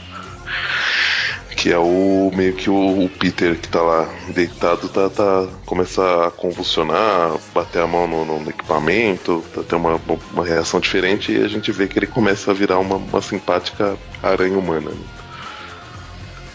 Que 1.59 1.73
é 1.73 1.79
o 1.79 2.31
meio 2.33 2.55
que 2.55 2.71
o, 2.71 3.05
o, 3.05 3.09
Peter 3.09 3.59
que 3.59 3.67
tá 3.67 3.83
lá 3.83 4.09
deitado 4.29 4.89
tá, 4.89 5.11
tá, 5.11 5.49
começa 5.67 6.29
a 6.29 6.31
convulsionar, 6.31 7.37
bater 7.53 7.83
a 7.83 7.87
mão 7.87 8.07
no, 8.07 8.25
no 8.25 8.49
equipamento, 8.49 9.45
tá, 9.53 9.65
ter 9.65 9.75
uma, 9.75 10.01
uma 10.33 10.47
reação 10.47 10.79
diferente 10.79 11.33
e 11.33 11.43
a 11.43 11.49
gente 11.49 11.73
vê 11.73 11.89
que 11.89 11.99
ele 11.99 12.07
começa 12.07 12.53
a 12.53 12.55
virar 12.55 12.79
uma, 12.79 12.95
uma 12.95 13.21
simpática 13.21 13.99
aranha 14.23 14.57
humana. 14.57 14.91
Né? 14.91 15.05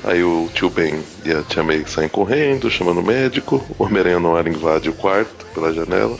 Aí 0.06 0.24
o 0.24 0.50
tio 0.54 0.70
Ben 0.70 1.04
e 1.26 1.34
a 1.34 1.44
tia 1.44 1.63
May 1.63 1.84
saem 1.86 2.08
correndo, 2.08 2.72
chamando 2.72 3.02
o 3.02 3.06
médico. 3.06 3.62
O 3.78 3.84
Homem-Aranha 3.84 4.22
no 4.22 4.38
ar 4.38 4.48
invade 4.48 4.89
o 4.89 4.94
quarto 4.94 5.46
pela 5.54 5.74
janela, 5.74 6.18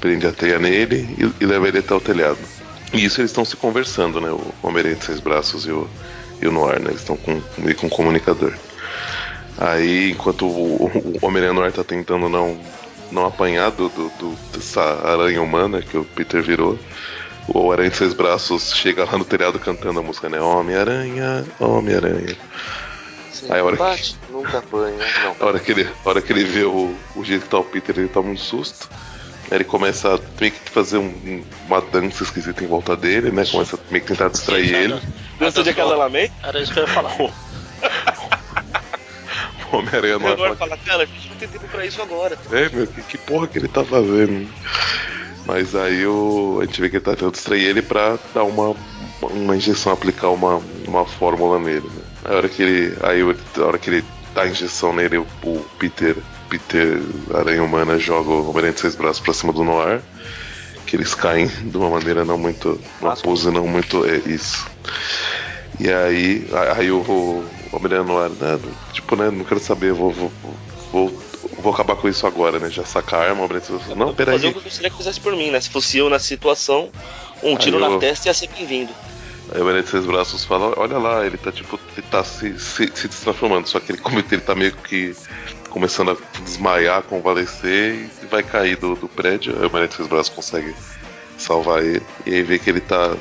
prende 0.00 0.26
a 0.26 0.32
teia 0.32 0.58
nele 0.58 1.08
e, 1.16 1.44
e 1.44 1.46
leva 1.46 1.68
ele 1.68 1.78
até 1.78 1.94
o 1.94 2.00
telhado. 2.00 2.38
E 2.92 3.04
isso 3.04 3.20
eles 3.20 3.30
estão 3.30 3.44
se 3.44 3.54
conversando, 3.56 4.20
né? 4.20 4.28
O 4.28 4.52
Homem-Aranha 4.60 4.96
de 4.96 5.04
seis 5.04 5.20
braços 5.20 5.66
e 5.66 5.70
o, 5.70 5.88
e 6.42 6.48
o 6.48 6.52
Noir, 6.52 6.80
né? 6.80 6.88
Eles 6.88 7.00
estão 7.00 7.16
com, 7.16 7.40
meio 7.58 7.76
com 7.76 7.86
um 7.86 7.90
comunicador. 7.90 8.52
Aí, 9.58 10.10
enquanto 10.10 10.46
o, 10.46 10.86
o 10.86 11.18
Homem-Aranha 11.22 11.52
no 11.52 11.62
ar 11.62 11.72
tá 11.72 11.84
tentando 11.84 12.28
não, 12.28 12.58
não 13.10 13.26
apanhar 13.26 13.70
do, 13.70 13.88
do, 13.88 14.08
do, 14.18 14.36
dessa 14.52 14.80
aranha 14.80 15.40
humana 15.40 15.82
que 15.82 15.96
o 15.96 16.04
Peter 16.04 16.42
virou, 16.42 16.78
o 17.48 17.72
Aranha 17.72 17.90
de 17.90 17.96
Seis 17.96 18.14
Braços 18.14 18.74
chega 18.74 19.04
lá 19.04 19.18
no 19.18 19.24
telhado 19.24 19.58
cantando 19.58 20.00
a 20.00 20.02
música, 20.02 20.28
né? 20.28 20.40
Homem-Aranha, 20.40 21.44
Homem-Aranha. 21.60 22.36
Aí 23.50 23.60
a 23.60 23.64
hora 23.64 23.76
bate, 23.76 24.16
que... 24.26 24.32
nunca 24.32 24.58
apanha, 24.58 24.98
não. 25.24 25.36
A 25.40 25.46
hora 25.46 25.58
que 25.58 25.72
ele, 25.72 25.88
a 26.04 26.08
hora 26.08 26.22
que 26.22 26.32
ele 26.32 26.44
vê 26.44 26.62
o, 26.64 26.94
o 27.16 27.24
jeito 27.24 27.42
que 27.42 27.48
tá 27.48 27.58
o 27.58 27.64
Peter, 27.64 27.98
ele 27.98 28.08
toma 28.08 28.30
um 28.30 28.36
susto. 28.36 28.88
Aí 29.52 29.58
ele 29.58 29.64
começa 29.64 30.14
a 30.14 30.18
meio 30.40 30.50
que 30.50 30.70
fazer 30.70 30.96
um, 30.96 31.44
uma 31.66 31.82
dança 31.82 32.22
esquisita 32.22 32.64
em 32.64 32.66
volta 32.66 32.96
dele, 32.96 33.30
né? 33.30 33.44
Começa 33.44 33.76
a 33.76 33.78
meio 33.90 34.02
que 34.02 34.08
tentar 34.08 34.30
distrair 34.30 34.68
Sim, 34.68 34.74
ele. 34.76 34.98
Dança 35.38 35.62
de 35.62 35.68
acasalamento? 35.68 36.32
Era 36.42 36.62
isso 36.62 36.72
que 36.72 36.78
eu 36.78 36.84
ia 36.84 36.88
falar. 36.88 37.14
Homem-Aranha 39.70 40.18
não 40.18 40.36
vai 40.38 40.56
falar, 40.56 40.78
cara, 40.78 41.02
a 41.02 41.06
gente 41.06 41.28
não 41.28 41.36
tem 41.36 41.48
tempo 41.48 41.68
pra 41.68 41.84
isso 41.84 42.00
agora. 42.00 42.38
É, 42.50 42.70
meu, 42.70 42.86
que, 42.86 43.02
que 43.02 43.18
porra 43.18 43.46
que 43.46 43.58
ele 43.58 43.68
tá 43.68 43.84
fazendo? 43.84 44.48
Mas 45.44 45.74
aí 45.74 46.06
o, 46.06 46.60
a 46.62 46.64
gente 46.64 46.80
vê 46.80 46.88
que 46.88 46.96
ele 46.96 47.04
tá 47.04 47.10
tentando 47.10 47.32
distrair 47.32 47.64
ele 47.64 47.82
pra 47.82 48.18
dar 48.34 48.44
uma, 48.44 48.74
uma 49.20 49.54
injeção, 49.54 49.92
aplicar 49.92 50.30
uma, 50.30 50.62
uma 50.88 51.04
fórmula 51.04 51.58
nele. 51.58 51.90
Né? 51.94 52.02
A 52.24 52.36
hora 52.36 52.48
que 52.48 52.62
ele. 52.62 52.96
Aí 53.02 53.20
a 53.20 53.66
hora 53.66 53.76
que 53.78 53.90
ele 53.90 54.04
dá 54.34 54.44
a 54.44 54.48
injeção 54.48 54.94
nele, 54.94 55.18
o, 55.18 55.26
o 55.44 55.66
Peter. 55.78 56.16
Peter 56.52 57.00
Aranha 57.34 57.62
Humana 57.62 57.98
joga 57.98 58.28
o 58.28 58.42
Homem-Aranha 58.50 58.74
de 58.74 58.80
seis 58.80 58.94
braços 58.94 59.20
pra 59.20 59.32
cima 59.32 59.54
do 59.54 59.64
Noir. 59.64 60.02
Que 60.86 60.96
eles 60.96 61.14
caem 61.14 61.46
de 61.46 61.74
uma 61.74 61.88
maneira 61.88 62.26
não 62.26 62.36
muito. 62.36 62.78
Uma 63.00 63.16
pose 63.16 63.50
não 63.50 63.66
muito. 63.66 64.04
É 64.04 64.16
isso. 64.18 64.66
E 65.80 65.90
aí, 65.90 66.46
aí 66.76 66.90
o, 66.90 66.98
o 66.98 67.44
Homem-Aranha 67.72 68.04
Noir, 68.04 68.30
né? 68.38 68.60
Tipo, 68.92 69.16
né? 69.16 69.30
Não 69.30 69.44
quero 69.44 69.60
saber, 69.60 69.94
vou, 69.94 70.10
vou, 70.10 70.32
vou 70.92 71.22
vou 71.58 71.72
acabar 71.72 71.96
com 71.96 72.08
isso 72.08 72.26
agora, 72.26 72.58
né? 72.58 72.68
Já 72.68 72.84
sacar 72.84 73.22
a 73.22 73.28
arma, 73.30 73.44
o 73.44 73.94
Não, 73.96 74.14
peraí. 74.14 74.34
Fazer 74.34 74.48
o 74.48 74.52
que 74.52 74.58
eu 74.58 74.62
gostaria 74.62 74.90
que 74.90 74.96
fizesse 74.96 75.20
por 75.20 75.34
mim, 75.34 75.50
né? 75.50 75.60
Se 75.60 75.70
fosse 75.70 75.96
eu 75.96 76.10
na 76.10 76.18
situação, 76.18 76.90
um 77.42 77.56
tiro 77.56 77.78
eu... 77.78 77.90
na 77.90 77.98
testa 77.98 78.28
ia 78.28 78.34
ser 78.34 78.48
bem-vindo. 78.48 78.92
Aí 79.54 79.60
o 79.60 79.82
de 79.82 79.88
Seis 79.88 80.06
Braços 80.06 80.44
fala, 80.44 80.72
olha 80.76 80.98
lá, 80.98 81.26
ele 81.26 81.36
tá 81.36 81.52
tipo, 81.52 81.78
ele 81.96 82.06
tá 82.10 82.24
se, 82.24 82.58
se, 82.58 82.90
se 82.94 83.08
transformando, 83.08 83.66
só 83.66 83.80
que 83.80 83.92
ele, 83.92 83.98
como 83.98 84.18
ele 84.18 84.40
tá 84.40 84.54
meio 84.54 84.72
que 84.72 85.14
começando 85.72 86.10
a 86.10 86.40
desmaiar, 86.40 87.02
convalescer 87.02 88.08
e 88.22 88.26
vai 88.26 88.42
cair 88.42 88.76
do, 88.76 88.94
do 88.94 89.08
prédio. 89.08 89.56
Aí 89.60 89.66
o 89.66 89.72
Maria 89.72 89.88
de 89.88 89.94
Seis 89.94 90.08
Braços 90.08 90.32
consegue 90.32 90.74
salvar 91.38 91.82
ele. 91.82 92.02
E 92.26 92.34
aí 92.34 92.42
vê 92.42 92.58
que 92.58 92.70
ele 92.70 92.80
tá. 92.80 93.16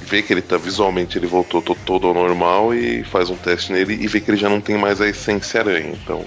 Vê 0.00 0.22
que 0.22 0.32
ele 0.32 0.40
tá 0.40 0.56
visualmente, 0.56 1.18
ele 1.18 1.26
voltou 1.26 1.60
todo, 1.60 1.78
todo 1.84 2.06
ao 2.06 2.14
normal 2.14 2.72
e 2.72 3.02
faz 3.04 3.28
um 3.28 3.36
teste 3.36 3.72
nele 3.72 3.98
e 4.00 4.06
vê 4.06 4.20
que 4.20 4.30
ele 4.30 4.38
já 4.38 4.48
não 4.48 4.60
tem 4.60 4.78
mais 4.78 5.00
a 5.00 5.08
essência 5.08 5.60
aranha. 5.60 5.92
Então 6.02 6.24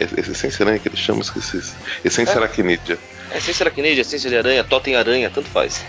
essência 0.00 0.64
aranha 0.64 0.78
que 0.78 0.88
eles 0.88 0.98
chamam, 0.98 1.22
esqueci. 1.22 1.62
Essência 2.04 2.34
é. 2.34 2.36
aracnídea. 2.36 2.98
É, 3.30 3.38
essência 3.38 3.64
aracnídea, 3.64 4.02
essência 4.02 4.28
de 4.28 4.36
aranha, 4.36 4.64
totem 4.64 4.96
aranha, 4.96 5.30
tanto 5.30 5.48
faz. 5.48 5.82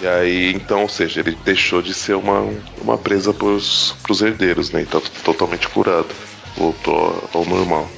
E 0.00 0.06
aí, 0.06 0.52
então, 0.52 0.82
ou 0.82 0.88
seja, 0.88 1.20
ele 1.20 1.36
deixou 1.44 1.82
de 1.82 1.92
ser 1.92 2.14
uma, 2.14 2.48
uma 2.80 2.96
presa 2.96 3.32
pros, 3.34 3.96
pros 4.02 4.22
herdeiros, 4.22 4.70
né? 4.70 4.82
E 4.82 4.86
tá 4.86 5.00
totalmente 5.24 5.68
curado. 5.68 6.08
Voltou 6.56 7.28
ao 7.34 7.44
normal. 7.44 7.88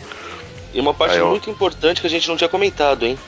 E 0.73 0.81
uma 0.81 0.95
parte 0.95 1.17
aí, 1.17 1.23
muito 1.23 1.51
importante 1.51 2.01
que 2.01 2.07
a 2.07 2.11
gente 2.11 2.29
não 2.29 2.37
tinha 2.37 2.49
comentado, 2.49 3.05
hein? 3.05 3.19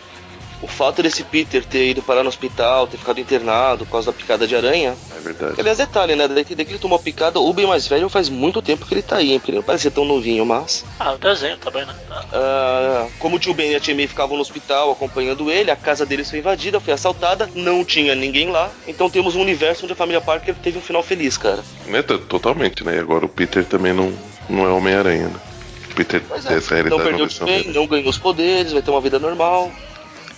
o 0.63 0.69
fato 0.69 1.03
desse 1.03 1.25
Peter 1.25 1.65
ter 1.65 1.91
ido 1.91 2.01
parar 2.03 2.23
no 2.23 2.29
hospital, 2.29 2.87
ter 2.87 2.97
ficado 2.97 3.21
internado 3.21 3.85
por 3.85 3.93
causa 3.93 4.13
da 4.13 4.17
picada 4.17 4.47
de 4.47 4.55
aranha. 4.55 4.95
É 5.15 5.21
verdade. 5.21 5.55
Aliás, 5.59 5.79
detalhe, 5.79 6.15
né? 6.15 6.29
Desde 6.29 6.55
que 6.55 6.63
ele 6.63 6.79
tomou 6.79 6.97
a 6.97 7.03
picada, 7.03 7.41
o 7.41 7.53
bem 7.53 7.67
mais 7.67 7.87
velho 7.87 8.09
faz 8.09 8.29
muito 8.29 8.63
tempo 8.63 8.87
que 8.87 8.95
ele 8.95 9.03
tá 9.03 9.17
aí, 9.17 9.33
hein? 9.33 9.41
Porque 9.41 9.51
ele 9.51 9.59
não 9.59 9.65
parece 9.65 9.83
ser 9.83 9.91
tão 9.91 10.05
novinho, 10.05 10.47
mas. 10.47 10.85
Ah, 11.01 11.13
o 11.13 11.19
desenho 11.19 11.57
também, 11.59 11.85
né? 11.85 11.95
Ah, 12.33 13.09
como 13.19 13.37
o 13.37 13.39
tio 13.39 13.53
Ben 13.53 13.73
e 13.73 13.75
a 13.75 13.81
tia 13.81 13.95
May 13.95 14.07
ficavam 14.07 14.37
no 14.37 14.43
hospital 14.43 14.93
acompanhando 14.93 15.51
ele, 15.51 15.71
a 15.71 15.77
casa 15.77 16.07
deles 16.07 16.31
foi 16.31 16.39
invadida, 16.39 16.79
foi 16.79 16.95
assaltada, 16.95 17.51
não 17.55 17.85
tinha 17.85 18.15
ninguém 18.15 18.49
lá. 18.49 18.71
Então 18.87 19.11
temos 19.11 19.35
um 19.35 19.41
universo 19.41 19.85
onde 19.85 19.95
a 19.95 19.97
família 19.97 20.21
Parker 20.21 20.55
teve 20.55 20.79
um 20.79 20.83
final 20.83 21.03
feliz, 21.03 21.37
cara. 21.37 21.65
É, 21.89 22.03
totalmente, 22.03 22.85
né? 22.85 22.97
E 22.97 22.99
agora 23.01 23.27
o 23.27 23.29
Peter 23.29 23.65
também 23.65 23.93
não, 23.93 24.13
não 24.49 24.65
é 24.65 24.69
Homem-Aranha, 24.71 25.29
né? 25.29 25.52
Peter 25.93 26.23
é, 26.31 26.55
essa 26.55 26.83
não 26.83 26.99
perdeu 26.99 27.27
o 27.27 27.45
bem, 27.45 27.69
não 27.69 27.87
ganhou 27.87 28.09
os 28.09 28.19
poderes, 28.19 28.73
vai 28.73 28.83
ter 28.83 28.91
uma 28.91 29.01
vida 29.01 29.19
normal. 29.19 29.71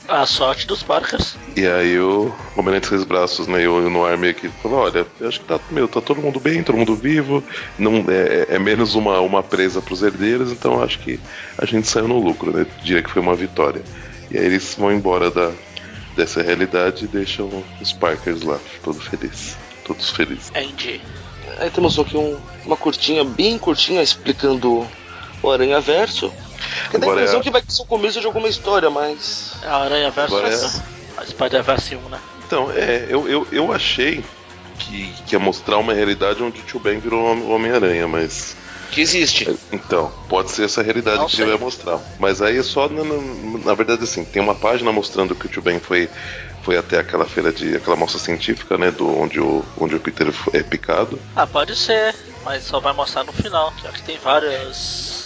A 0.06 0.26
sorte 0.26 0.66
dos 0.66 0.82
Parkers. 0.82 1.34
E 1.56 1.66
aí 1.66 1.98
o 1.98 2.30
Homem-Aranha 2.54 2.80
de 2.80 2.88
Seis 2.88 3.04
Braços, 3.04 3.46
né, 3.46 3.62
e 3.62 3.66
o 3.66 3.88
Noir 3.88 4.18
meio 4.18 4.34
que 4.34 4.50
falou, 4.62 4.80
olha, 4.80 5.06
eu 5.18 5.28
acho 5.28 5.40
que 5.40 5.46
tá, 5.46 5.58
meu, 5.70 5.88
tá 5.88 5.98
todo 5.98 6.20
mundo 6.20 6.38
bem, 6.38 6.62
todo 6.62 6.76
mundo 6.76 6.94
vivo, 6.94 7.42
não 7.78 8.04
é, 8.08 8.54
é 8.54 8.58
menos 8.58 8.94
uma, 8.94 9.20
uma 9.20 9.42
presa 9.42 9.80
pros 9.80 10.02
herdeiros, 10.02 10.52
então 10.52 10.82
acho 10.82 10.98
que 10.98 11.18
a 11.56 11.64
gente 11.64 11.88
saiu 11.88 12.06
no 12.06 12.18
lucro, 12.18 12.50
né? 12.50 12.66
Diria 12.82 13.02
que 13.02 13.10
foi 13.10 13.22
uma 13.22 13.34
vitória. 13.34 13.82
E 14.30 14.36
aí 14.36 14.44
eles 14.44 14.74
vão 14.78 14.92
embora 14.92 15.30
da, 15.30 15.52
dessa 16.14 16.42
realidade 16.42 17.06
e 17.06 17.08
deixam 17.08 17.48
os 17.80 17.92
Parkers 17.92 18.42
lá, 18.42 18.58
todos 18.82 19.06
felizes. 19.06 19.56
Todos 19.84 20.10
felizes. 20.10 20.50
Entendi. 20.50 21.00
Aí 21.58 21.70
temos 21.70 21.98
aqui 21.98 22.16
um, 22.16 22.36
uma 22.66 22.76
curtinha, 22.76 23.24
bem 23.24 23.58
curtinha, 23.58 24.02
explicando 24.02 24.86
o 25.44 25.52
Aranha 25.52 25.80
Verso. 25.80 26.32
Que 26.90 26.98
dá 26.98 27.06
a 27.06 27.10
impressão 27.10 27.40
é... 27.40 27.42
que 27.42 27.50
vai 27.50 27.62
ser 27.66 27.82
o 27.82 27.86
começo 27.86 28.20
de 28.20 28.26
alguma 28.26 28.48
história, 28.48 28.90
mas. 28.90 29.52
É 29.62 29.68
a 29.68 29.76
Aranha 29.76 30.10
Verso 30.10 30.38
é... 30.38 31.20
a 31.20 31.26
Spider-Verse 31.26 31.96
1, 31.96 32.08
né? 32.08 32.20
Então, 32.46 32.70
é, 32.70 33.06
eu, 33.08 33.28
eu, 33.28 33.46
eu 33.50 33.72
achei 33.72 34.24
que, 34.78 35.12
que 35.26 35.34
ia 35.34 35.38
mostrar 35.38 35.78
uma 35.78 35.94
realidade 35.94 36.42
onde 36.42 36.60
o 36.60 36.64
Tio 36.64 36.80
Ben 36.80 36.98
virou 36.98 37.34
o 37.36 37.50
Homem-Aranha, 37.50 38.06
mas. 38.06 38.56
Que 38.90 39.00
existe. 39.00 39.48
É, 39.50 39.54
então, 39.72 40.12
pode 40.28 40.50
ser 40.50 40.64
essa 40.64 40.82
realidade 40.82 41.18
Não 41.18 41.26
que 41.26 41.36
sei. 41.36 41.44
ele 41.44 41.52
vai 41.52 41.60
mostrar. 41.60 41.98
Mas 42.18 42.40
aí 42.40 42.58
é 42.58 42.62
só, 42.62 42.88
na, 42.88 43.02
na, 43.02 43.58
na, 43.64 43.74
verdade, 43.74 44.04
assim, 44.04 44.24
tem 44.24 44.40
uma 44.40 44.54
página 44.54 44.92
mostrando 44.92 45.34
que 45.34 45.46
o 45.46 45.48
Tio 45.48 45.62
Ben 45.62 45.80
foi, 45.80 46.08
foi 46.62 46.76
até 46.76 46.98
aquela 46.98 47.24
feira 47.24 47.52
de. 47.52 47.76
aquela 47.76 47.96
mostra 47.96 48.20
científica, 48.20 48.78
né? 48.78 48.90
Do, 48.90 49.08
onde, 49.18 49.40
o, 49.40 49.64
onde 49.78 49.96
o 49.96 50.00
Peter 50.00 50.32
é 50.52 50.62
picado. 50.62 51.18
Ah, 51.34 51.46
pode 51.46 51.74
ser, 51.74 52.14
mas 52.44 52.62
só 52.64 52.78
vai 52.78 52.92
mostrar 52.92 53.24
no 53.24 53.32
final, 53.32 53.72
já 53.82 53.90
que 53.90 54.02
tem 54.02 54.18
várias 54.18 55.23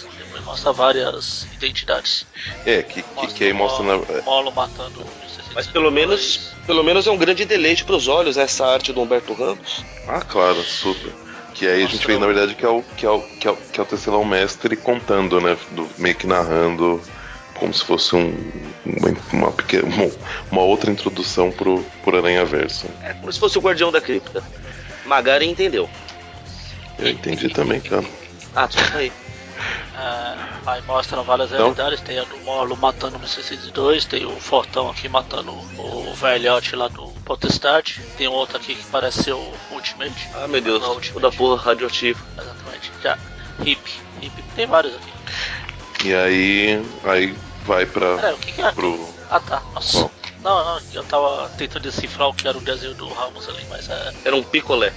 mostra 0.49 0.73
várias 0.73 1.47
identidades. 1.53 2.25
É, 2.65 2.81
que, 2.81 3.03
que, 3.03 3.27
que 3.27 3.43
aí 3.43 3.53
mostra 3.53 3.83
Molo, 3.83 4.07
na. 4.11 4.21
Molo 4.23 4.51
matando. 4.51 5.05
Mas 5.53 5.67
pelo 5.67 5.91
menos, 5.91 6.53
pelo 6.65 6.83
menos 6.83 7.05
é 7.05 7.11
um 7.11 7.17
grande 7.17 7.45
deleite 7.45 7.85
para 7.85 7.95
os 7.95 8.07
olhos 8.07 8.35
essa 8.35 8.65
arte 8.65 8.91
do 8.91 9.01
Humberto 9.01 9.33
Ramos. 9.33 9.83
Ah, 10.07 10.21
claro, 10.21 10.61
super. 10.63 11.13
Que 11.53 11.67
aí 11.67 11.83
a 11.83 11.87
gente 11.87 12.05
vê, 12.05 12.17
na 12.17 12.25
verdade, 12.25 12.55
que 12.55 12.65
é 12.65 12.69
o, 12.69 12.81
que 12.81 13.05
é 13.05 13.09
o, 13.09 13.21
que 13.21 13.47
é 13.47 13.51
o, 13.51 13.55
que 13.55 13.79
é 13.79 13.83
o 13.83 13.85
Tecelão 13.85 14.25
Mestre 14.25 14.75
contando, 14.75 15.39
né? 15.39 15.55
Do, 15.71 15.87
meio 15.97 16.15
que 16.15 16.25
narrando 16.25 17.01
como 17.55 17.73
se 17.73 17.83
fosse 17.83 18.15
um, 18.15 18.33
uma, 18.85 19.15
uma, 19.33 19.51
pequena, 19.51 19.83
uma, 19.83 20.11
uma 20.51 20.61
outra 20.61 20.89
introdução 20.89 21.51
pro, 21.51 21.83
pro 22.03 22.17
Aranha 22.17 22.45
Verso. 22.45 22.87
É 23.03 23.13
como 23.13 23.31
se 23.31 23.39
fosse 23.39 23.57
o 23.57 23.61
Guardião 23.61 23.91
da 23.91 24.01
Cripta. 24.01 24.43
Magari 25.05 25.45
entendeu. 25.47 25.87
Eu 26.97 27.09
entendi 27.09 27.49
também, 27.49 27.81
cara. 27.81 28.05
Ah, 28.55 28.65
desculpa 28.65 28.97
aí. 28.97 29.11
É, 29.99 30.35
aí 30.65 30.81
mostram 30.83 31.23
várias 31.23 31.49
então? 31.49 31.73
realidades, 31.73 31.99
tem 31.99 32.17
a 32.19 32.23
do 32.23 32.37
Morlo 32.37 32.77
matando 32.77 33.17
o 33.17 33.27
602, 33.27 34.05
tem 34.05 34.25
o 34.25 34.39
Fortão 34.39 34.89
aqui 34.89 35.09
matando 35.09 35.51
o 35.51 36.13
velhote 36.13 36.73
lá 36.75 36.87
do 36.87 37.07
Potestade, 37.25 38.01
tem 38.17 38.27
outro 38.29 38.55
aqui 38.55 38.75
que 38.75 38.85
parece 38.85 39.23
ser 39.23 39.33
o 39.33 39.53
Ultimate. 39.71 40.29
Ah 40.35 40.47
meu 40.47 40.61
Deus, 40.61 40.81
o 41.13 41.19
da 41.19 41.29
porra 41.29 41.61
radioativo. 41.61 42.23
Exatamente, 42.37 42.91
já. 43.03 43.17
Hip, 43.59 44.01
hip, 44.21 44.43
tem 44.55 44.65
vários 44.65 44.95
aqui. 44.95 45.11
E 46.05 46.13
aí, 46.13 46.85
aí 47.03 47.35
vai 47.65 47.85
pra. 47.85 48.15
Peraí, 48.15 48.33
o 48.33 48.37
que, 48.37 48.51
que 48.53 48.61
é? 48.61 48.71
Pro... 48.71 49.13
Ah 49.29 49.41
tá, 49.41 49.61
nossa. 49.73 50.03
Bom. 50.03 50.11
Não, 50.41 50.63
não, 50.63 50.81
eu 50.93 51.03
tava 51.03 51.49
tentando 51.57 51.83
decifrar 51.83 52.29
o 52.29 52.33
que 52.33 52.47
era 52.47 52.57
o 52.57 52.61
desenho 52.61 52.93
do 52.93 53.09
Ramos 53.09 53.49
ali, 53.49 53.65
mas 53.69 53.89
é. 53.89 54.13
Era 54.23 54.35
um 54.35 54.43
picolé. 54.43 54.93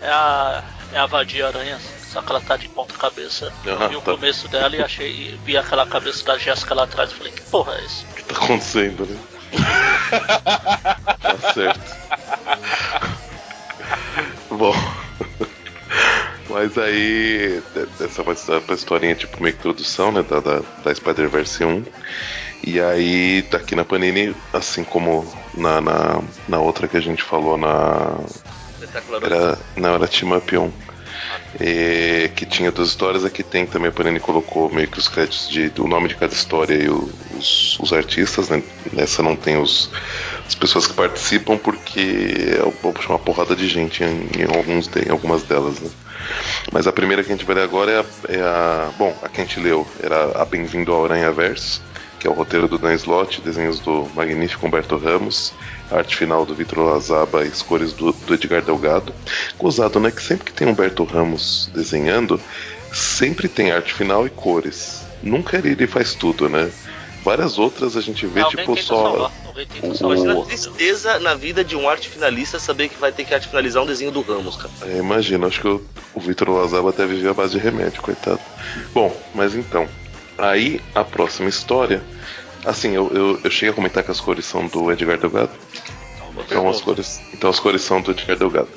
É, 0.00 0.06
é 0.06 0.10
a. 0.10 0.64
É 0.92 0.98
a 0.98 1.06
vadia 1.06 1.48
aranha 1.48 1.78
só 2.16 2.22
que 2.22 2.30
ela 2.30 2.40
tá 2.40 2.56
de 2.56 2.66
ponta 2.70 2.94
cabeça. 2.94 3.52
Eu 3.62 3.88
vi 3.90 3.96
o 3.96 4.00
tá. 4.00 4.12
começo 4.12 4.48
dela 4.48 4.74
e 4.74 4.82
achei. 4.82 5.38
Vi 5.44 5.54
aquela 5.54 5.86
cabeça 5.86 6.24
da 6.24 6.38
Jéssica 6.38 6.74
lá 6.74 6.84
atrás 6.84 7.10
e 7.10 7.14
falei, 7.14 7.32
que 7.32 7.42
porra 7.42 7.74
é 7.74 7.84
isso? 7.84 8.06
O 8.10 8.14
que 8.14 8.24
tá 8.24 8.36
acontecendo, 8.36 9.04
né? 9.04 9.18
tá 11.20 11.52
certo. 11.52 11.96
Bom. 14.50 14.74
Mas 16.48 16.78
aí, 16.78 17.62
essa 18.00 18.22
vai 18.22 18.34
ser 18.34 18.62
a 18.66 18.72
historinha 18.72 19.14
tipo 19.14 19.36
uma 19.36 19.50
introdução, 19.50 20.10
né, 20.10 20.22
da, 20.22 20.40
da, 20.40 20.62
da 20.82 20.94
Spider-Verse 20.94 21.62
1. 21.62 21.84
E 22.64 22.80
aí, 22.80 23.42
daqui 23.50 23.74
na 23.74 23.84
Panini, 23.84 24.34
assim 24.54 24.84
como 24.84 25.30
na, 25.52 25.82
na, 25.82 26.22
na 26.48 26.58
outra 26.60 26.88
que 26.88 26.96
a 26.96 27.00
gente 27.00 27.22
falou 27.22 27.58
na. 27.58 28.16
Era, 29.22 29.58
não, 29.76 29.94
era 29.96 30.08
Team 30.08 30.34
Up 30.34 30.56
1. 30.56 30.85
É, 31.58 32.30
que 32.34 32.44
tinha 32.44 32.70
duas 32.70 32.88
histórias, 32.88 33.24
aqui 33.24 33.42
tem 33.42 33.64
também 33.66 33.88
a 33.88 33.92
Panini 33.92 34.20
colocou 34.20 34.70
meio 34.70 34.88
que 34.88 34.98
os 34.98 35.08
créditos 35.08 35.48
de, 35.48 35.70
do 35.70 35.88
nome 35.88 36.08
de 36.08 36.14
cada 36.14 36.32
história 36.32 36.74
e 36.74 36.88
os, 36.88 37.78
os, 37.80 37.92
artistas, 37.92 38.50
né? 38.50 38.62
Nessa 38.92 39.22
não 39.22 39.34
tem 39.34 39.56
os, 39.56 39.90
as 40.46 40.54
pessoas 40.54 40.86
que 40.86 40.92
participam 40.92 41.56
porque 41.56 42.58
é 42.58 43.08
uma 43.08 43.18
porrada 43.18 43.56
de 43.56 43.68
gente 43.68 44.04
em, 44.04 44.28
em, 44.38 44.56
alguns, 44.56 44.90
em 44.96 45.10
algumas 45.10 45.42
delas, 45.44 45.80
né? 45.80 45.90
Mas 46.72 46.86
a 46.86 46.92
primeira 46.92 47.22
que 47.22 47.32
a 47.32 47.36
gente 47.36 47.46
vai 47.46 47.56
ler 47.56 47.62
agora 47.62 47.92
é 47.92 47.98
a, 47.98 48.36
é 48.36 48.40
a 48.42 48.90
Bom, 48.98 49.16
a 49.22 49.28
que 49.28 49.40
a 49.40 49.44
gente 49.44 49.58
leu 49.60 49.86
era 50.02 50.42
a 50.42 50.44
Bem-vindo 50.44 50.92
ao 50.92 51.04
Aranha 51.04 51.32
Verso, 51.32 51.80
que 52.26 52.28
é 52.28 52.30
o 52.30 52.34
roteiro 52.34 52.66
do 52.66 52.76
Dan 52.76 52.92
Slott, 52.94 53.40
desenhos 53.40 53.78
do 53.78 54.08
magnífico 54.16 54.66
Humberto 54.66 54.96
Ramos, 54.96 55.54
arte 55.92 56.16
final 56.16 56.44
do 56.44 56.56
Vitor 56.56 56.80
Lazaba 56.80 57.46
e 57.46 57.50
cores 57.50 57.92
do, 57.92 58.10
do, 58.12 58.34
Edgar 58.34 58.62
Delgado. 58.62 59.14
Gozado, 59.56 60.00
né? 60.00 60.10
Que 60.10 60.20
sempre 60.20 60.46
que 60.46 60.52
tem 60.52 60.66
Humberto 60.66 61.04
Ramos 61.04 61.70
desenhando, 61.72 62.40
sempre 62.92 63.48
tem 63.48 63.70
arte 63.70 63.94
final 63.94 64.26
e 64.26 64.30
cores. 64.30 65.06
Nunca 65.22 65.56
ele, 65.56 65.86
faz 65.86 66.14
tudo, 66.14 66.48
né? 66.48 66.68
Várias 67.22 67.58
outras 67.60 67.96
a 67.96 68.00
gente 68.00 68.26
vê, 68.26 68.42
tipo, 68.44 68.76
só. 68.76 69.30
O... 69.54 69.56
Imagina 70.00 70.40
a 70.40 70.44
tristeza 70.44 71.20
na 71.20 71.34
vida 71.34 71.62
de 71.62 71.76
um 71.76 71.88
arte 71.88 72.08
finalista 72.08 72.58
saber 72.58 72.88
que 72.88 72.98
vai 72.98 73.12
ter 73.12 73.24
que 73.24 73.32
arte 73.32 73.48
finalizar 73.48 73.84
um 73.84 73.86
desenho 73.86 74.10
do 74.10 74.20
Ramos, 74.20 74.56
cara. 74.56 74.72
É, 74.82 74.98
imagina, 74.98 75.46
acho 75.46 75.60
que 75.60 75.68
o, 75.68 75.82
o 76.12 76.20
Vitor 76.20 76.50
Lazaba 76.50 76.90
até 76.90 77.06
viveu 77.06 77.30
a 77.30 77.34
base 77.34 77.52
de 77.52 77.58
remédio, 77.58 78.02
coitado. 78.02 78.40
Bom, 78.92 79.16
mas 79.32 79.54
então. 79.54 79.88
Aí 80.38 80.82
a 80.94 81.02
próxima 81.02 81.48
história 81.48 82.02
Assim, 82.66 82.90
eu, 82.90 83.08
eu, 83.14 83.40
eu 83.44 83.50
cheguei 83.50 83.70
a 83.70 83.72
comentar 83.72 84.02
que 84.02 84.10
as 84.10 84.20
cores 84.20 84.44
são 84.44 84.66
do 84.66 84.90
Edgar 84.90 85.16
Delgado. 85.16 85.52
Então 86.44 86.68
as 86.68 86.80
cores, 86.80 87.20
então 87.32 87.48
as 87.48 87.60
cores 87.60 87.80
são 87.80 88.00
do 88.02 88.10
Edgar 88.10 88.36
Delgado. 88.36 88.68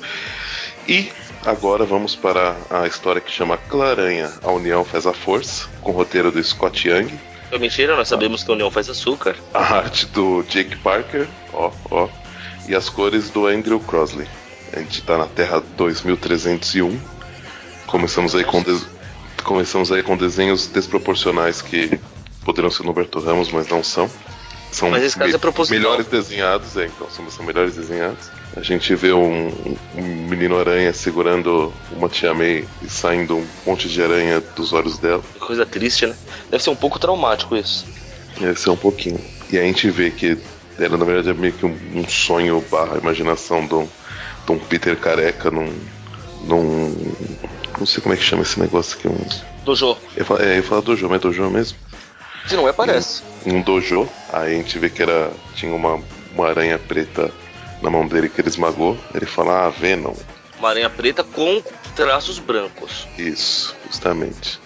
E 0.86 1.10
agora 1.44 1.84
vamos 1.84 2.14
para 2.14 2.56
a 2.70 2.86
história 2.86 3.20
que 3.20 3.32
chama 3.32 3.56
Claranha, 3.56 4.32
a 4.42 4.50
União 4.52 4.84
faz 4.84 5.06
a 5.06 5.12
força, 5.12 5.68
com 5.80 5.90
o 5.90 5.94
roteiro 5.94 6.30
do 6.30 6.42
Scott 6.42 6.88
Young. 6.88 7.10
É 7.50 7.58
mentira, 7.58 7.96
nós 7.96 8.06
sabemos 8.06 8.44
que 8.44 8.50
a 8.50 8.54
União 8.54 8.70
faz 8.70 8.88
açúcar. 8.88 9.34
A 9.52 9.74
arte 9.78 10.06
do 10.06 10.44
Jake 10.44 10.76
Parker, 10.76 11.26
ó, 11.52 11.72
ó. 11.90 12.08
E 12.68 12.76
as 12.76 12.88
cores 12.88 13.28
do 13.28 13.48
Andrew 13.48 13.80
Crosley. 13.80 14.28
A 14.72 14.78
gente 14.78 15.00
está 15.00 15.18
na 15.18 15.26
Terra 15.26 15.60
2301. 15.76 17.00
Começamos 17.88 18.36
aí 18.36 18.44
com, 18.44 18.62
de... 18.62 18.80
começamos 19.42 19.90
aí 19.90 20.00
com 20.00 20.16
desenhos 20.16 20.68
desproporcionais 20.68 21.60
que 21.60 21.98
poderiam 22.44 22.70
ser 22.70 22.84
Roberto 22.84 23.18
Ramos, 23.20 23.50
mas 23.50 23.68
não 23.68 23.82
são. 23.82 24.10
São 24.70 24.88
mas 24.88 25.02
esse 25.02 25.18
caso 25.18 25.34
é 25.34 25.38
proposital. 25.38 25.80
melhores 25.80 26.06
desenhados, 26.06 26.76
é, 26.76 26.86
então 26.86 27.10
são, 27.10 27.28
são 27.28 27.44
melhores 27.44 27.74
desenhados. 27.74 28.30
A 28.56 28.62
gente 28.62 28.94
vê 28.94 29.12
um, 29.12 29.48
um 29.96 30.02
menino 30.28 30.58
aranha 30.58 30.92
segurando 30.92 31.72
uma 31.90 32.08
tia 32.08 32.32
May 32.32 32.64
e 32.82 32.88
saindo 32.88 33.36
um 33.36 33.46
monte 33.66 33.88
de 33.88 34.02
aranha 34.02 34.40
dos 34.54 34.72
olhos 34.72 34.98
dela. 34.98 35.22
Coisa 35.40 35.66
triste, 35.66 36.06
né? 36.06 36.16
Deve 36.50 36.62
ser 36.62 36.70
um 36.70 36.76
pouco 36.76 36.98
traumático 36.98 37.56
isso. 37.56 37.84
Deve 38.38 38.58
ser 38.58 38.70
um 38.70 38.76
pouquinho. 38.76 39.20
E 39.52 39.58
a 39.58 39.62
gente 39.62 39.90
vê 39.90 40.10
que 40.10 40.38
era 40.78 40.96
na 40.96 41.04
verdade 41.04 41.38
meio 41.38 41.52
que 41.52 41.66
um, 41.66 41.76
um 41.94 42.08
sonho 42.08 42.64
barra 42.70 42.96
imaginação 42.98 43.66
de 43.66 43.74
um, 43.74 43.88
de 44.46 44.52
um 44.52 44.58
Peter 44.58 44.96
careca 44.96 45.50
num, 45.50 45.72
num. 46.44 47.14
Não 47.78 47.86
sei 47.86 48.02
como 48.02 48.14
é 48.14 48.16
que 48.16 48.22
chama 48.22 48.42
esse 48.42 48.58
negócio 48.58 48.96
aqui. 48.98 49.08
Um... 49.08 49.64
Dojo. 49.64 49.96
Eu 50.16 50.24
falo, 50.24 50.42
é, 50.42 50.58
eu 50.58 50.62
falo 50.62 50.82
dojo, 50.82 51.08
mas 51.08 51.16
é 51.16 51.20
dojo 51.20 51.50
mesmo? 51.50 51.76
Se 52.46 52.56
não 52.56 52.68
é, 52.68 52.72
parece. 52.72 53.22
Em 53.44 53.54
um 53.54 53.62
dojo, 53.62 54.08
aí 54.32 54.54
a 54.54 54.56
gente 54.56 54.78
vê 54.78 54.90
que 54.90 55.02
era 55.02 55.30
tinha 55.54 55.74
uma, 55.74 56.02
uma 56.34 56.48
aranha 56.48 56.78
preta 56.78 57.30
na 57.82 57.90
mão 57.90 58.06
dele 58.06 58.28
que 58.28 58.40
ele 58.40 58.48
esmagou. 58.48 58.96
Ele 59.14 59.26
fala, 59.26 59.66
ah, 59.66 59.70
Venom. 59.70 60.14
Uma 60.58 60.70
aranha 60.70 60.90
preta 60.90 61.24
com 61.24 61.62
traços 61.94 62.38
brancos. 62.38 63.06
Isso, 63.18 63.74
justamente. 63.86 64.60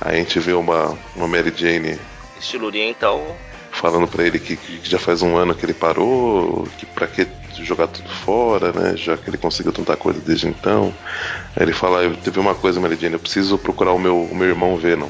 Aí 0.00 0.16
a 0.16 0.18
gente 0.18 0.38
vê 0.38 0.52
uma, 0.52 0.96
uma 1.14 1.28
Mary 1.28 1.52
Jane. 1.54 1.98
Estilo 2.38 2.66
oriental. 2.66 3.36
Falando 3.70 4.08
para 4.08 4.24
ele 4.24 4.38
que, 4.38 4.56
que, 4.56 4.80
já 4.88 4.98
faz 4.98 5.22
um 5.22 5.36
ano 5.36 5.54
que 5.54 5.64
ele 5.64 5.74
parou, 5.74 6.66
que 6.78 6.86
pra 6.86 7.06
que 7.06 7.26
jogar 7.62 7.86
tudo 7.86 8.08
fora, 8.08 8.72
né? 8.72 8.96
Já 8.96 9.16
que 9.16 9.28
ele 9.28 9.36
conseguiu 9.36 9.72
tanta 9.72 9.96
coisa 9.96 10.20
desde 10.20 10.48
então. 10.48 10.94
Aí 11.56 11.62
ele 11.62 11.72
fala, 11.72 12.10
teve 12.22 12.40
uma 12.40 12.54
coisa, 12.54 12.80
Mary 12.80 12.96
Jane, 12.96 13.14
eu 13.14 13.20
preciso 13.20 13.58
procurar 13.58 13.92
o 13.92 13.98
meu, 13.98 14.22
o 14.22 14.34
meu 14.34 14.48
irmão 14.48 14.76
Venom. 14.76 15.08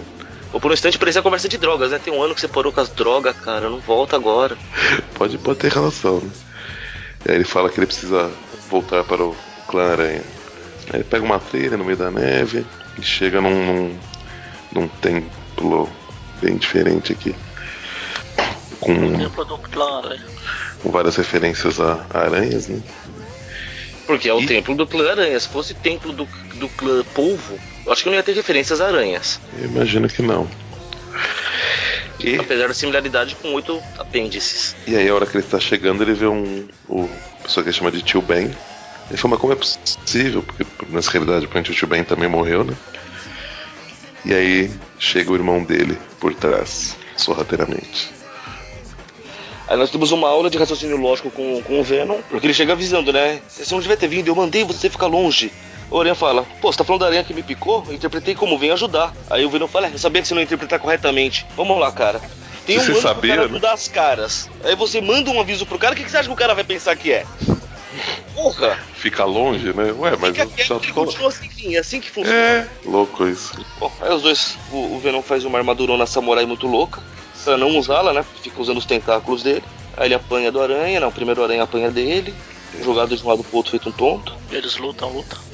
Ou 0.53 0.61
por 0.61 0.71
um 0.71 0.75
instante 0.75 0.99
parecia 0.99 1.23
conversa 1.23 1.49
de 1.49 1.59
drogas, 1.59 1.91
né? 1.93 2.01
Tem 2.03 2.13
um 2.13 2.23
ano 2.23 2.35
que 2.35 2.41
você 2.41 2.49
parou 2.49 2.73
com 2.73 2.81
as 2.81 2.89
drogas, 2.89 3.37
cara, 3.37 3.69
não 3.69 3.79
volta 3.79 4.17
agora. 4.17 4.57
Pode, 5.15 5.37
pode 5.39 5.59
ter 5.59 5.73
relação, 5.73 6.21
né? 6.21 6.31
E 7.27 7.31
aí 7.31 7.37
ele 7.37 7.45
fala 7.45 7.69
que 7.69 7.79
ele 7.79 7.87
precisa 7.87 8.31
voltar 8.71 9.05
para 9.05 9.23
o 9.23 9.37
clã 9.69 9.93
Aranha. 9.93 10.23
Aí 10.91 11.01
ele 11.01 11.05
pega 11.05 11.25
uma 11.25 11.39
trilha 11.39 11.77
no 11.77 11.85
meio 11.85 11.97
da 11.97 12.11
neve 12.11 12.65
e 12.99 13.03
chega 13.03 13.41
num, 13.41 13.67
num, 13.67 13.99
num 14.73 14.89
templo 14.89 15.89
bem 16.41 16.57
diferente 16.57 17.13
aqui. 17.13 17.35
Com, 18.81 18.95
com 20.83 20.91
várias 20.91 21.17
referências 21.17 21.79
a, 21.79 22.07
a 22.09 22.21
aranhas, 22.21 22.69
né? 22.69 22.83
Porque 24.07 24.29
é 24.29 24.35
o 24.35 24.41
e... 24.41 24.47
templo 24.47 24.75
do 24.75 24.87
clã 24.87 25.11
Aranha. 25.11 25.39
Se 25.39 25.49
fosse 25.49 25.75
templo 25.75 26.13
do, 26.13 26.27
do 26.55 26.69
clã 26.71 27.05
Polvo, 27.15 27.59
eu 27.87 27.93
acho 27.93 28.03
que 28.03 28.09
não 28.09 28.17
ia 28.17 28.23
ter 28.23 28.33
referências 28.33 28.81
a 28.81 28.87
aranhas. 28.87 29.41
Eu 29.59 29.67
imagino 29.67 30.09
que 30.09 30.23
não. 30.23 30.49
E... 32.19 32.37
Apesar 32.37 32.69
da 32.69 32.75
similaridade 32.75 33.35
com 33.37 33.53
oito 33.55 33.83
apêndices. 33.99 34.77
E 34.87 34.95
aí, 34.95 35.09
a 35.09 35.15
hora 35.15 35.27
que 35.27 35.37
ele 35.37 35.45
está 35.45 35.59
chegando, 35.59 36.03
ele 36.03 36.13
vê 36.13 36.27
um. 36.27 36.69
O 36.89 37.09
pessoa 37.43 37.65
que 37.65 37.71
ele 37.71 37.77
chama 37.77 37.91
de 37.91 38.03
tio 38.03 38.21
Ben. 38.21 38.55
Ele 39.09 39.17
fala, 39.17 39.33
mas 39.33 39.41
como 39.41 39.53
é 39.53 39.57
possível? 39.57 40.43
Porque 40.43 40.65
nessa 40.89 41.11
realidade, 41.11 41.47
o 41.47 41.63
tio 41.63 41.89
Ben 41.89 42.05
também 42.05 42.29
morreu, 42.29 42.63
né? 42.63 42.77
E 44.25 44.35
aí 44.35 44.71
chega 44.99 45.33
o 45.33 45.35
irmão 45.35 45.65
dele 45.65 45.99
por 46.21 46.35
trás, 46.35 46.97
sorrateiramente. 47.17 48.11
Aí 49.67 49.77
nós 49.77 49.91
temos 49.91 50.13
uma 50.13 50.29
aula 50.29 50.51
de 50.51 50.59
raciocínio 50.59 50.97
lógico 50.97 51.31
com, 51.31 51.63
com 51.63 51.81
o 51.81 51.85
Venom, 51.85 52.21
porque 52.29 52.47
ele 52.47 52.55
chega 52.55 52.73
avisando, 52.73 53.13
né? 53.13 53.41
Você 53.49 53.73
não 53.73 53.81
devia 53.81 53.97
ter 53.97 54.09
vindo, 54.09 54.29
eu 54.29 54.35
mandei 54.35 54.65
você 54.65 54.91
ficar 54.91 55.07
longe. 55.07 55.51
O 55.91 55.99
Aranha 55.99 56.15
fala, 56.15 56.47
pô, 56.61 56.71
você 56.71 56.79
tá 56.79 56.85
falando 56.85 57.01
da 57.01 57.07
aranha 57.07 57.25
que 57.25 57.35
me 57.35 57.43
picou? 57.43 57.85
Eu 57.89 57.95
interpretei 57.95 58.35
como 58.35 58.57
vem 58.57 58.71
ajudar. 58.71 59.13
Aí 59.29 59.45
o 59.45 59.51
Venom 59.51 59.67
fala, 59.67 59.89
é, 59.89 59.93
eu 59.93 59.99
sabia 59.99 60.23
que 60.23 60.29
você 60.29 60.35
não 60.35 60.41
ia 60.41 60.45
interpretar 60.45 60.79
corretamente. 60.79 61.45
Vamos 61.57 61.79
lá, 61.81 61.91
cara. 61.91 62.21
Tem 62.65 62.79
um 62.79 62.85
você 62.85 63.01
sabia, 63.01 63.35
cara 63.35 63.49
né? 63.49 63.59
das 63.59 63.89
caras. 63.89 64.49
Aí 64.63 64.77
você 64.77 65.01
manda 65.01 65.31
um 65.31 65.41
aviso 65.41 65.67
pro 65.67 65.79
cara, 65.79 65.95
o 65.95 65.97
que, 65.97 66.05
que 66.05 66.11
você 66.11 66.19
acha 66.19 66.29
que 66.29 66.35
o 66.35 66.37
cara 66.37 66.55
vai 66.55 66.63
pensar 66.63 66.95
que 66.95 67.11
é? 67.11 67.27
Porra! 68.35 68.79
Fica 68.95 69.25
longe, 69.25 69.73
né? 69.73 69.93
Ué, 69.99 70.17
mas. 70.17 70.37
Fica 70.37 70.47
quieto, 70.47 70.81
ele 70.85 70.93
continua 70.93 71.29
assim, 71.29 71.47
enfim, 71.47 71.75
é 71.75 71.79
assim 71.79 72.01
que 72.01 72.09
funciona. 72.09 72.39
É, 72.39 72.69
louco 72.85 73.27
isso. 73.27 73.53
Bom, 73.81 73.91
aí 74.01 74.15
os 74.15 74.23
dois, 74.23 74.57
o, 74.71 74.95
o 74.95 75.01
Venom 75.01 75.23
faz 75.23 75.45
uma 75.45 75.59
armadurona 75.59 76.07
samurai 76.07 76.47
muito 76.47 76.69
louca, 76.69 77.03
pra 77.45 77.57
não 77.57 77.77
usá-la, 77.77 78.13
né? 78.13 78.25
Fica 78.43 78.61
usando 78.61 78.79
os 78.79 78.87
tentáculos 78.87 79.43
dele. 79.43 79.65
Aí 79.97 80.07
ele 80.07 80.15
apanha 80.15 80.53
do 80.53 80.61
aranha, 80.61 81.01
não, 81.01 81.09
o 81.09 81.13
primeiro 81.13 81.43
aranha 81.43 81.65
apanha 81.65 81.91
dele, 81.91 82.33
jogado 82.83 83.17
de 83.17 83.25
um 83.25 83.29
lado 83.29 83.43
pro 83.43 83.57
outro 83.57 83.73
feito 83.73 83.89
um 83.89 83.93
tonto. 83.93 84.33
Eles 84.53 84.77
lutam, 84.77 85.11
lutam. 85.11 85.50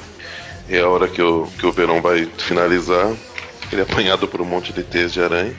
E 0.69 0.77
é 0.77 0.81
a 0.81 0.89
hora 0.89 1.09
que 1.09 1.23
o, 1.23 1.47
que 1.59 1.67
o 1.67 1.73
Verão 1.73 2.03
vai 2.03 2.29
finalizar, 2.39 3.13
ele 3.71 3.81
é 3.81 3.85
apanhado 3.85 4.27
por 4.27 4.41
um 4.41 4.45
monte 4.45 4.73
de 4.73 4.83
teias 4.83 5.13
de 5.13 5.21
aranha, 5.21 5.55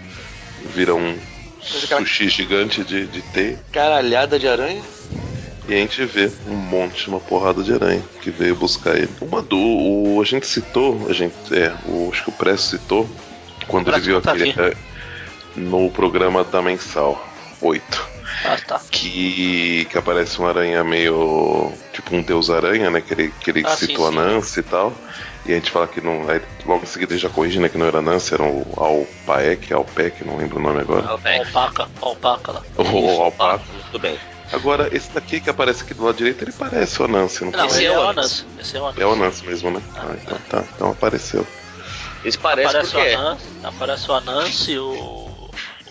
vira 0.73 0.93
um 0.93 1.17
sushi 1.61 2.29
gigante 2.29 2.83
de, 2.83 3.07
de 3.07 3.21
teia. 3.21 3.59
Caralhada 3.71 4.37
de 4.37 4.47
aranha. 4.47 4.81
E 5.67 5.73
a 5.73 5.77
gente 5.77 6.05
vê 6.05 6.31
um 6.47 6.55
monte, 6.55 7.09
uma 7.09 7.19
porrada 7.19 7.61
de 7.61 7.73
aranha 7.73 8.01
que 8.21 8.31
veio 8.31 8.55
buscar 8.55 8.95
ele. 8.95 9.09
Uma 9.19 9.41
do. 9.41 9.57
O, 9.57 10.21
a 10.21 10.25
gente 10.25 10.47
citou, 10.47 11.07
a 11.09 11.13
gente. 11.13 11.35
É, 11.51 11.73
o, 11.85 12.09
acho 12.11 12.23
que 12.23 12.29
o 12.29 12.33
Presto 12.33 12.77
citou, 12.77 13.09
quando 13.67 13.89
ele 13.89 13.99
viu 13.99 14.17
aquele. 14.17 14.53
Tá 14.53 14.67
é, 14.67 14.73
no 15.57 15.89
programa 15.89 16.43
da 16.43 16.61
mensal 16.61 17.27
8. 17.61 18.16
Ah, 18.45 18.57
tá. 18.65 18.81
Que, 18.91 19.85
que 19.89 19.97
aparece 19.97 20.37
uma 20.39 20.49
aranha 20.49 20.83
meio. 20.83 21.71
Tipo 21.93 22.15
um 22.15 22.21
deus 22.21 22.49
aranha, 22.49 22.89
né? 22.89 23.01
Que 23.01 23.13
ele, 23.13 23.33
que 23.39 23.49
ele 23.49 23.63
ah, 23.65 23.75
citou 23.75 24.11
sim, 24.11 24.17
a 24.17 24.21
Nancy 24.21 24.59
e 24.59 24.63
tal. 24.63 24.93
E 25.45 25.51
a 25.51 25.55
gente 25.55 25.71
fala 25.71 25.87
que 25.87 26.01
não. 26.01 26.29
Aí, 26.29 26.41
logo 26.65 26.83
em 26.83 26.87
seguida 26.87 27.13
ele 27.13 27.19
já 27.19 27.29
corrige, 27.29 27.59
né? 27.59 27.69
Que 27.69 27.77
não 27.77 27.87
era 27.87 28.01
Nancy, 28.01 28.33
era 28.33 28.43
o 28.43 28.65
Alpaek, 28.75 29.73
Alpec, 29.73 30.25
não 30.25 30.37
lembro 30.37 30.59
o 30.59 30.61
nome 30.61 30.81
agora. 30.81 31.07
Alpaca, 31.07 31.87
Alpaca 32.01 32.51
lá. 32.51 32.61
O 32.77 33.21
Alpaca. 33.21 33.63
Tudo 33.91 33.99
bem. 33.99 34.17
Agora, 34.51 34.89
esse 34.95 35.11
daqui 35.11 35.41
que 35.41 35.49
aparece 35.49 35.83
aqui 35.83 35.93
do 35.93 36.05
lado 36.05 36.15
direito, 36.15 36.43
ele 36.43 36.53
parece 36.53 37.01
o 37.01 37.07
Nancy, 37.07 37.43
não, 37.43 37.51
não 37.51 37.65
Esse 37.65 37.85
é 37.85 37.99
o 37.99 38.13
Nancy. 38.13 38.45
Esse 38.59 38.77
é 38.77 38.79
o 38.79 38.85
Nancy. 38.85 39.01
É 39.01 39.05
o 39.05 39.49
mesmo, 39.49 39.71
né? 39.71 39.81
Ah, 39.95 40.15
então 40.21 40.37
tá. 40.49 40.63
Então 40.75 40.91
apareceu. 40.91 41.45
Esse 42.23 42.37
parece 42.37 42.69
aparece 42.69 42.91
porque... 42.91 43.15
o 43.15 43.19
Anansi, 43.19 43.45
aparece 43.63 44.11
o 44.11 44.13
Anansi, 44.13 44.77
o 44.77 45.26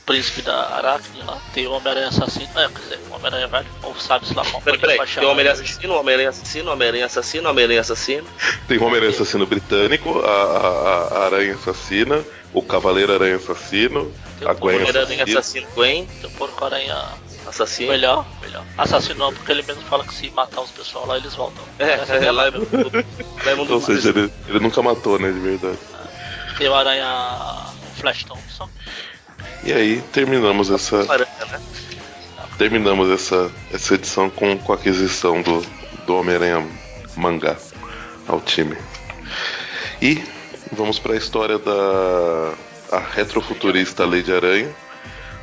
príncipe 0.07 0.41
da 0.41 0.77
Aracne 0.77 1.21
lá, 1.23 1.37
tem 1.53 1.67
o 1.67 1.73
Homem-Aranha 1.73 2.09
assassino, 2.09 2.49
é, 2.55 2.69
quer 2.69 2.81
dizer, 2.81 3.01
o 3.11 3.15
Homem-Aranha 3.15 3.49
velho, 3.49 3.67
ou 3.83 3.95
sabe-se 3.97 4.33
lá 4.35 4.45
como 4.45 4.63
peraí, 4.63 4.79
peraí, 4.79 4.99
Tem 4.99 5.25
o 5.25 5.31
Homem-Aranha 5.31 5.53
assassino, 5.61 5.95
o 5.95 5.99
Homem-Aranha 5.99 6.29
assassino, 6.31 6.69
o 6.69 6.73
Homem-Aranha 6.73 7.07
assassino, 7.07 7.47
o 7.47 7.51
Homem-Aranha 7.51 7.81
assassino. 7.81 8.27
Tem 8.69 8.79
o 8.79 8.85
Homem-Aranha 8.85 9.13
assassino 9.13 9.47
britânico, 9.47 10.21
a, 10.21 10.31
a, 10.31 11.19
a, 11.19 11.25
Aranha 11.27 11.55
assassina, 11.55 12.25
o 12.55 12.63
Cavaleiro 12.63 13.13
Aranha 13.13 13.37
assassino, 13.37 14.13
tem 14.39 14.49
a 14.49 14.55
Gwen 14.55 14.83
assassino. 14.83 15.23
assassino 15.23 15.67
Gwen. 15.75 16.07
Tem 16.07 16.31
o 16.31 16.33
Porco-Aranha 16.35 16.97
Assassino. 17.47 17.93
Melhor, 17.93 18.27
melhor. 18.43 18.65
Assassinou 18.77 19.33
porque 19.33 19.53
ele 19.53 19.63
mesmo 19.63 19.83
fala 19.83 20.05
que 20.05 20.15
se 20.15 20.31
matar 20.31 20.61
os 20.63 20.71
pessoal 20.71 21.07
lá, 21.07 21.17
eles 21.17 21.35
voltam. 21.35 21.63
É, 21.79 22.25
é, 22.25 22.29
a 22.29 22.33
lá 22.33 22.49
é 22.49 22.51
mundo, 22.51 22.91
lá 23.45 23.51
é 23.51 23.55
mundo 23.55 23.75
Ou 23.75 23.81
seja, 23.81 24.09
ele, 24.11 24.33
ele 24.49 24.59
nunca 24.59 24.83
matou, 24.83 25.19
né, 25.19 25.31
de 25.31 25.39
verdade. 25.39 25.79
Tem 26.59 26.69
o 26.69 26.75
Aranha 26.75 27.67
Flash 27.95 28.25
Thompson. 28.25 28.69
E 29.65 29.73
aí 29.73 30.03
terminamos 30.13 30.71
essa, 30.71 31.01
Aranha, 31.11 31.29
né? 31.51 31.61
terminamos 32.59 33.11
essa, 33.11 33.51
essa 33.73 33.95
edição 33.95 34.31
com, 34.31 34.57
com 34.59 34.73
a 34.73 34.77
aquisição 34.77 35.43
do, 35.43 35.65
do 36.07 36.17
Homem-Aranha 36.17 36.67
mangá 37.17 37.57
ao 38.27 38.41
time. 38.41 38.77
E 40.01 40.23
vamos 40.73 40.99
para 40.99 41.15
a 41.15 41.17
história 41.17 41.59
da 41.59 42.55
a 42.91 42.99
retrofuturista 42.99 44.05
Lady 44.05 44.33
Aranha, 44.33 44.73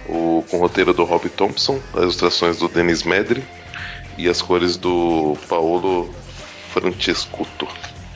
o, 0.07 0.43
com 0.49 0.57
o 0.57 0.59
roteiro 0.61 0.93
do 0.93 1.03
Rob 1.03 1.27
Thompson, 1.29 1.79
as 1.93 2.03
ilustrações 2.03 2.57
do 2.57 2.67
Denis 2.67 3.03
Medri 3.03 3.43
e 4.17 4.27
as 4.27 4.41
cores 4.41 4.77
do 4.77 5.37
Paolo 5.47 6.13
Francescuto. 6.71 7.67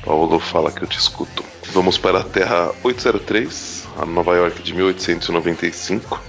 Paulo 0.08 0.40
fala 0.40 0.72
que 0.72 0.82
eu 0.82 0.88
te 0.88 0.98
escuto. 0.98 1.44
Vamos 1.74 1.98
para 1.98 2.20
a 2.20 2.24
Terra 2.24 2.72
803, 2.82 3.86
a 3.98 4.06
Nova 4.06 4.38
York 4.38 4.64
de 4.64 4.74
1895, 4.74 6.24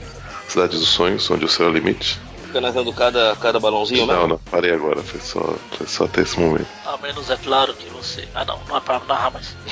Cidade 0.48 0.76
dos 0.76 0.88
Sonhos, 0.88 1.30
onde 1.30 1.44
o 1.44 1.48
céu 1.48 1.66
é 1.66 1.70
o 1.70 1.72
limite. 1.72 2.18
Fica 2.46 2.60
narrando 2.60 2.92
cada, 2.92 3.36
cada 3.36 3.60
balãozinho, 3.60 4.04
né? 4.04 4.14
Não, 4.14 4.26
não, 4.26 4.38
parei 4.50 4.72
agora, 4.72 5.00
foi 5.00 5.20
só, 5.20 5.54
foi 5.76 5.86
só 5.86 6.06
até 6.06 6.22
esse 6.22 6.40
momento. 6.40 6.66
A 6.84 6.96
menos 6.96 7.30
é 7.30 7.36
claro 7.36 7.72
que 7.72 7.88
você. 7.90 8.26
Ah 8.34 8.44
não, 8.44 8.58
não 8.68 8.76
é 8.76 8.80
pra 8.80 9.00
narrar 9.06 9.30
mais. 9.30 9.54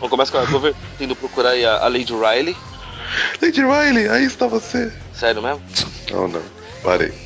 Vamos 0.00 0.10
começar 0.10 0.32
com 0.32 0.38
a 0.38 0.44
Gover 0.46 0.74
indo 0.98 1.14
procurar 1.14 1.50
aí 1.50 1.64
a, 1.64 1.84
a 1.84 1.88
Lady 1.88 2.12
Riley. 2.12 2.56
Lady 3.40 3.60
Riley, 3.60 4.08
aí 4.08 4.24
está 4.24 4.48
você. 4.48 4.92
Sério 5.12 5.40
mesmo? 5.40 5.62
Não, 6.10 6.26
não, 6.26 6.42
parei. 6.82 7.23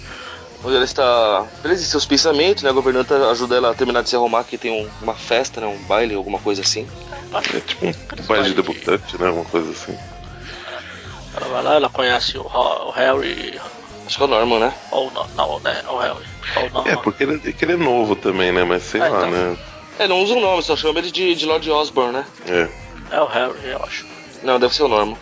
Onde 0.65 0.75
ela 0.75 0.85
está 0.85 1.47
presa 1.63 1.83
em 1.83 1.87
seus 1.87 2.05
pensamentos, 2.05 2.63
né? 2.65 2.71
A 2.71 2.73
governanta 2.73 3.31
ajuda 3.31 3.57
ela 3.57 3.71
a 3.71 3.75
terminar 3.75 4.03
de 4.03 4.09
se 4.11 4.17
arrumar, 4.17 4.43
que 4.45 4.59
tem 4.59 4.73
um- 4.73 4.91
uma 5.01 5.15
festa, 5.15 5.61
né? 5.61 5.67
Um 5.69 5.79
baile, 5.85 6.15
alguma 6.15 6.39
coisa 6.41 6.63
assim. 6.63 6.87
É 7.55 7.61
tipo 7.61 7.87
um 7.87 7.95
baile 8.27 8.49
de 8.49 8.55
debutante, 8.55 9.21
né? 9.21 9.31
Uma 9.31 9.45
coisa 9.45 9.71
assim. 9.71 9.97
Ela 11.37 11.47
vai 11.49 11.63
lá, 11.63 11.75
ela 11.75 11.89
conhece 11.89 12.37
o, 12.39 12.43
o 12.43 12.91
Harry. 12.91 13.61
Acho 14.07 14.17
que 14.17 14.23
é 14.23 14.27
o 14.27 14.29
Norman, 14.29 14.59
né? 14.59 14.75
Ou 14.91 15.11
não, 15.13 15.27
não, 15.37 15.61
né? 15.61 15.83
O 15.89 15.99
Harry. 15.99 16.25
Ou 16.57 16.71
não. 16.71 16.87
É, 16.91 16.97
porque 16.97 17.23
ele, 17.23 17.41
é 17.45 17.53
que 17.53 17.65
ele 17.65 17.75
é 17.75 17.77
novo 17.77 18.17
também, 18.17 18.51
né? 18.51 18.65
Mas 18.65 18.83
sei 18.83 19.01
Ah, 19.01 19.09
lá, 19.09 19.17
então. 19.19 19.31
né? 19.31 19.57
É, 19.99 20.09
não 20.09 20.23
usa 20.23 20.35
o 20.35 20.41
nome, 20.41 20.63
só 20.63 20.75
chama 20.77 20.99
ele 20.99 21.11
de, 21.11 21.35
de 21.35 21.47
Lord 21.47 21.71
Osborne, 21.71 22.13
né? 22.15 22.27
É, 22.49 22.69
É 23.17 23.21
o 23.21 23.27
Harry, 23.27 23.59
eu 23.65 23.83
acho. 23.85 24.07
Não, 24.43 24.59
deve 24.59 24.75
ser 24.75 24.85
o 24.85 24.89
Norman. 24.89 25.17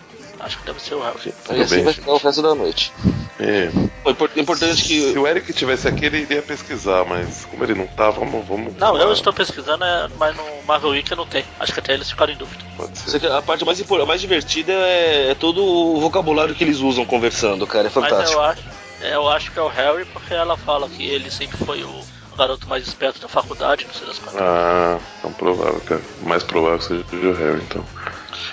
Acho 0.47 0.59
que 0.59 0.65
deve 0.65 0.81
ser 0.81 0.95
o 0.95 1.01
Harry. 1.01 1.17
E 1.25 1.29
assim 1.61 1.75
bem, 1.75 1.83
vai 1.83 1.93
gente. 1.93 1.95
ficar 1.95 2.11
o 2.13 2.17
resto 2.17 2.41
da 2.41 2.55
noite. 2.55 2.93
É. 3.37 3.69
O 4.05 4.11
impor- 4.11 4.29
importante 4.37 4.81
que. 4.81 5.11
Se 5.11 5.19
o 5.19 5.27
Eric 5.27 5.51
tivesse 5.51 5.89
aqui, 5.89 6.05
ele 6.05 6.19
iria 6.19 6.41
pesquisar, 6.41 7.03
mas 7.03 7.45
como 7.51 7.65
ele 7.65 7.75
não 7.75 7.85
tá, 7.85 8.09
vamos. 8.09 8.47
vamos 8.47 8.73
Não, 8.77 8.97
eu 8.97 9.11
estou 9.11 9.33
pesquisando, 9.33 9.83
é, 9.83 10.07
mas 10.17 10.35
no 10.37 10.43
Marvel 10.65 10.91
Wiki 10.91 11.13
não 11.15 11.25
tem. 11.25 11.43
Acho 11.59 11.73
que 11.73 11.81
até 11.81 11.93
eles 11.93 12.09
ficaram 12.09 12.31
em 12.31 12.37
dúvida. 12.37 12.63
Pode 12.77 12.93
Isso 12.97 13.09
ser. 13.09 13.17
aqui, 13.17 13.27
a 13.27 13.41
parte 13.41 13.65
mais, 13.65 13.81
a 13.91 14.05
mais 14.05 14.21
divertida 14.21 14.71
é, 14.71 15.31
é 15.31 15.35
todo 15.35 15.61
o 15.61 15.99
vocabulário 15.99 16.55
que 16.55 16.63
eles 16.63 16.79
usam 16.79 17.05
conversando, 17.05 17.67
cara. 17.67 17.89
É 17.89 17.91
Mas 17.93 17.93
fantástico. 17.93 18.39
eu 18.39 18.41
acho, 18.41 18.61
eu 19.01 19.29
acho 19.29 19.51
que 19.51 19.59
é 19.59 19.61
o 19.61 19.67
Harry 19.67 20.05
porque 20.05 20.33
ela 20.33 20.55
fala 20.55 20.87
que 20.87 21.03
ele 21.03 21.29
sempre 21.29 21.57
foi 21.57 21.83
o 21.83 22.01
garoto 22.37 22.69
mais 22.69 22.87
esperto 22.87 23.19
da 23.19 23.27
faculdade, 23.27 23.85
não 23.85 23.93
sei 23.93 24.07
das 24.07 24.17
quantas. 24.19 24.39
Ah, 24.41 24.97
então 25.19 25.33
provável, 25.33 25.81
cara. 25.81 26.01
Mais 26.23 26.43
provável 26.43 26.77
que 26.77 26.85
seja 26.85 27.03
o 27.27 27.33
Harry, 27.33 27.61
então. 27.61 27.83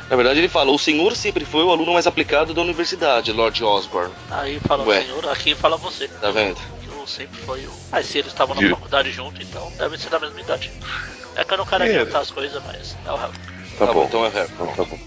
Na 0.08 0.16
verdade, 0.16 0.38
ele 0.40 0.48
fala: 0.48 0.70
o 0.70 0.78
senhor 0.78 1.14
sempre 1.16 1.44
foi 1.44 1.62
o 1.64 1.70
aluno 1.70 1.92
mais 1.92 2.06
aplicado 2.06 2.52
da 2.54 2.60
universidade, 2.62 3.32
Lord 3.32 3.62
Osborne. 3.64 4.12
Aí 4.30 4.60
fala 4.60 4.84
Ué. 4.84 5.00
o 5.00 5.02
senhor, 5.02 5.28
aqui 5.30 5.54
fala 5.54 5.76
você. 5.76 6.08
Tá 6.08 6.30
vendo? 6.30 6.58
O 7.02 7.06
sempre 7.06 7.38
foi 7.42 7.60
o. 7.66 7.70
Ah, 7.92 8.02
se 8.02 8.18
eles 8.18 8.32
estavam 8.32 8.54
na 8.54 8.60
De- 8.62 8.70
faculdade 8.70 9.10
junto, 9.12 9.42
então 9.42 9.70
deve 9.76 9.98
ser 9.98 10.08
da 10.10 10.18
mesma 10.18 10.40
idade. 10.40 10.70
É 11.36 11.44
que 11.44 11.52
eu 11.52 11.58
não 11.58 11.66
quero 11.66 11.84
É. 11.84 11.88
adiantar 11.88 12.22
as 12.22 12.30
coisas, 12.30 12.62
mas 12.66 12.96
é 13.04 13.12
o 13.12 13.16
Harry. 13.16 13.32
Tá, 13.78 13.86
Tá 13.86 13.92
bom. 13.92 14.00
bom, 14.00 14.04
então 14.06 14.24
é 14.24 14.28
Harry. 14.30 14.50
Então 14.54 14.66
tá 14.68 14.84
bom. 14.84 14.98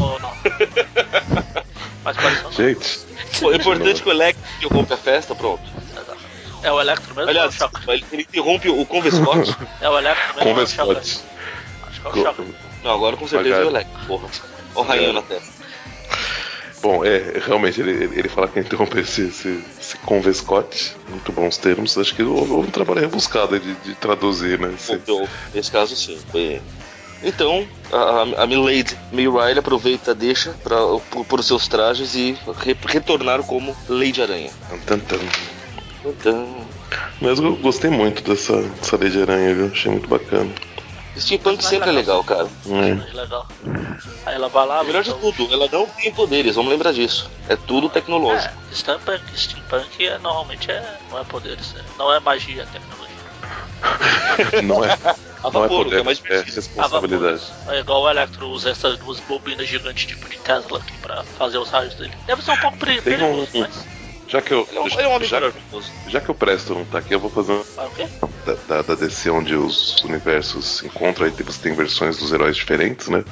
Ou 0.00 0.18
não. 0.20 0.32
mas 2.04 2.16
quais 2.16 2.40
são? 2.40 2.52
Gente, 2.52 2.98
Pô, 3.40 3.52
é 3.52 3.56
importante 3.56 4.02
que 4.02 4.08
o 4.08 4.12
Electro 4.12 4.42
interrompe 4.58 4.92
a 4.92 4.96
festa, 4.96 5.34
pronto. 5.34 5.62
É 6.62 6.72
o 6.72 6.80
Electro 6.80 7.14
mesmo 7.14 7.30
Aliás, 7.30 7.60
ou 7.60 7.68
é 7.68 7.70
o 7.86 7.92
ele, 8.12 8.22
interrompe 8.22 8.68
o 8.68 8.84
Convescott. 8.86 9.54
É 9.80 9.88
o 9.88 9.98
Electro 9.98 10.34
mesmo 10.36 10.40
ou 10.40 10.48
é 10.48 10.50
o 10.50 10.54
Converscote. 10.54 11.08
Shocker? 11.08 11.26
Acho 11.86 12.00
que 12.00 12.06
é 12.06 12.10
o 12.10 12.24
Shocker. 12.24 12.44
Não, 12.86 12.94
agora 12.94 13.16
com 13.16 13.26
certeza 13.26 13.56
é 13.62 13.64
o. 13.64 13.68
Electro, 13.68 14.06
porra. 14.06 14.28
Ó 14.76 14.80
o 14.80 14.84
rainho 14.84 15.12
na 15.12 15.22
testa. 15.22 15.50
Bom, 16.80 17.04
é, 17.04 17.40
realmente, 17.44 17.80
ele, 17.80 18.04
ele, 18.16 18.28
fala 18.28 18.46
que 18.46 18.60
interromper 18.60 19.00
esse, 19.00 19.22
esse, 19.22 19.60
esse 19.80 19.96
convescote, 19.98 20.94
muito 21.08 21.32
bons 21.32 21.56
termos, 21.56 21.98
acho 21.98 22.14
que 22.14 22.22
houve 22.22 22.52
um 22.52 22.70
trabalho 22.70 23.00
rebuscado 23.00 23.58
de, 23.58 23.74
de 23.74 23.94
traduzir, 23.96 24.60
né? 24.60 24.72
Esse- 24.72 24.92
Copiou. 24.92 25.28
Nesse 25.52 25.72
caso, 25.72 25.96
sim. 25.96 26.16
Foi... 26.30 26.62
Então, 27.24 27.66
a, 27.90 27.96
a, 27.96 28.42
a 28.44 28.46
Milady 28.46 28.96
May 29.10 29.26
Riley 29.26 29.58
aproveita, 29.58 30.14
deixa 30.14 30.54
pra, 30.62 30.76
por, 31.10 31.24
por 31.24 31.42
seus 31.42 31.66
trajes 31.66 32.14
e 32.14 32.38
re- 32.62 32.76
retornar 32.86 33.42
como 33.42 33.74
Lady 33.88 34.22
Aranha. 34.22 34.52
Tan, 34.68 34.78
tan, 34.78 34.98
tan. 35.00 35.18
Então, 36.04 36.66
Mas 37.20 37.40
eu 37.40 37.56
gostei 37.56 37.90
muito 37.90 38.22
dessa, 38.22 38.62
dessa 38.62 38.96
de 38.98 39.20
Aranha, 39.22 39.54
viu? 39.54 39.66
Achei 39.72 39.90
muito 39.90 40.08
bacana. 40.08 40.52
Steampunk 41.18 41.64
sempre 41.64 41.88
é 41.88 41.92
legal, 41.92 42.22
cara. 42.24 42.46
É. 42.66 43.14
Legal. 43.14 43.46
Aí 44.26 44.34
ela 44.34 44.48
vai 44.48 44.66
lá. 44.66 44.82
O 44.82 44.84
melhor 44.84 45.02
de 45.02 45.10
luta- 45.10 45.36
tudo, 45.36 45.52
ela 45.54 45.68
não 45.72 45.86
tem 45.86 46.12
poderes, 46.12 46.54
vamos 46.56 46.70
lembrar 46.70 46.92
disso. 46.92 47.30
É 47.48 47.56
tudo 47.56 47.88
tecnológico. 47.88 48.52
É, 48.70 48.74
steampunk, 48.74 49.22
steampunk 49.34 50.06
é, 50.06 50.18
normalmente 50.18 50.70
é, 50.70 50.98
não 51.10 51.18
é 51.18 51.24
poderes, 51.24 51.74
é- 51.76 51.82
não 51.98 52.12
é 52.12 52.20
magia, 52.20 52.62
é 52.62 52.66
tecnologia. 52.66 53.06
Não 54.64 54.84
é, 54.84 54.92
A 54.92 55.50
não 55.50 55.64
é 55.64 55.68
vapor, 55.68 55.68
que 55.68 55.84
poder, 55.84 56.00
é 56.00 56.02
mais 56.02 56.20
é 56.24 56.40
responsabilidade. 56.42 57.42
É 57.68 57.78
igual 57.80 58.02
o 58.02 58.10
Electro 58.10 58.48
usa 58.48 58.70
essas 58.70 58.98
duas 58.98 59.20
bobinas 59.20 59.68
gigantes 59.68 60.06
tipo 60.06 60.28
de 60.28 60.38
Tesla 60.38 60.78
aqui 60.78 60.92
pra 60.98 61.22
fazer 61.38 61.58
os 61.58 61.68
raios 61.70 61.94
dele. 61.94 62.12
Deve 62.26 62.42
ser 62.42 62.50
um 62.52 62.56
pouco 62.56 62.76
peri- 62.78 63.00
Tem 63.02 63.14
um- 63.14 63.18
perigoso, 63.18 63.48
mas. 63.54 63.86
Já 64.28 64.42
que 64.42 64.52
eu, 64.52 64.66
Ele 64.68 64.78
é 64.78 64.80
um, 64.80 64.86
ele 64.86 65.02
é 65.02 65.08
um 65.08 65.12
homem 65.12 65.28
já, 65.28 65.40
maravilhoso. 65.40 65.92
já 66.08 66.20
que 66.20 66.30
o 66.30 66.34
Presto 66.34 66.74
não 66.74 66.84
tá 66.84 66.98
aqui, 66.98 67.14
eu 67.14 67.20
vou 67.20 67.30
fazer 67.30 67.52
uma 67.52 67.64
Mas 67.76 67.86
o 67.86 67.90
quê? 67.94 68.06
da, 68.44 68.54
da, 68.76 68.82
da 68.82 68.94
DC 68.94 69.30
onde 69.30 69.54
os 69.54 70.02
universos 70.04 70.78
se 70.78 70.86
encontram, 70.86 71.26
aí 71.26 71.32
você 71.32 71.60
tem 71.62 71.74
versões 71.74 72.16
dos 72.18 72.32
heróis 72.32 72.56
diferentes, 72.56 73.08
né? 73.08 73.24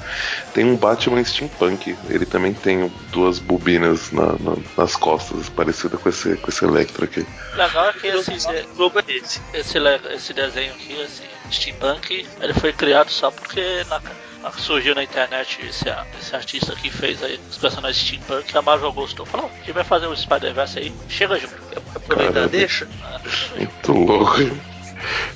Tem 0.53 0.63
um 0.65 0.75
Batman 0.77 1.23
steampunk, 1.23 1.97
ele 2.09 2.25
também 2.25 2.53
tem 2.53 2.91
duas 3.11 3.39
bobinas 3.39 4.11
na- 4.11 4.33
na- 4.39 4.57
nas 4.77 4.95
costas, 4.95 5.49
parecida 5.49 5.97
com 5.97 6.07
esse, 6.09 6.35
com 6.37 6.49
esse 6.49 6.63
Electro 6.63 7.03
aqui. 7.05 7.25
Legal 7.55 7.89
é 7.89 7.93
que 7.93 8.07
esse, 8.07 8.31
é 8.31 8.35
esse. 8.35 9.41
esse, 9.53 9.77
esse 10.13 10.33
desenho 10.33 10.73
aqui, 10.73 10.93
esse 11.01 11.23
steampunk, 11.51 12.25
ele 12.41 12.53
foi 12.53 12.71
criado 12.73 13.09
só 13.09 13.31
porque 13.31 13.83
na- 13.89 14.01
surgiu 14.51 14.93
na 14.95 15.03
internet 15.03 15.59
esse, 15.65 15.85
esse 16.19 16.35
artista 16.35 16.75
que 16.75 16.89
fez 16.89 17.21
aí 17.23 17.39
os 17.49 17.57
personagens 17.57 18.05
steampunk, 18.05 18.57
a 18.57 18.61
Marvel 18.61 18.91
gostou. 18.93 19.25
Falou, 19.25 19.49
gente 19.59 19.71
vai 19.71 19.83
fazer 19.83 20.07
um 20.07 20.15
Spider-Verse 20.15 20.79
aí, 20.79 20.93
chega 21.09 21.39
junto. 21.39 21.53
Aproveitar, 21.95 22.47
deixa. 22.47 22.87
Muito 23.55 23.91
louco? 23.93 24.37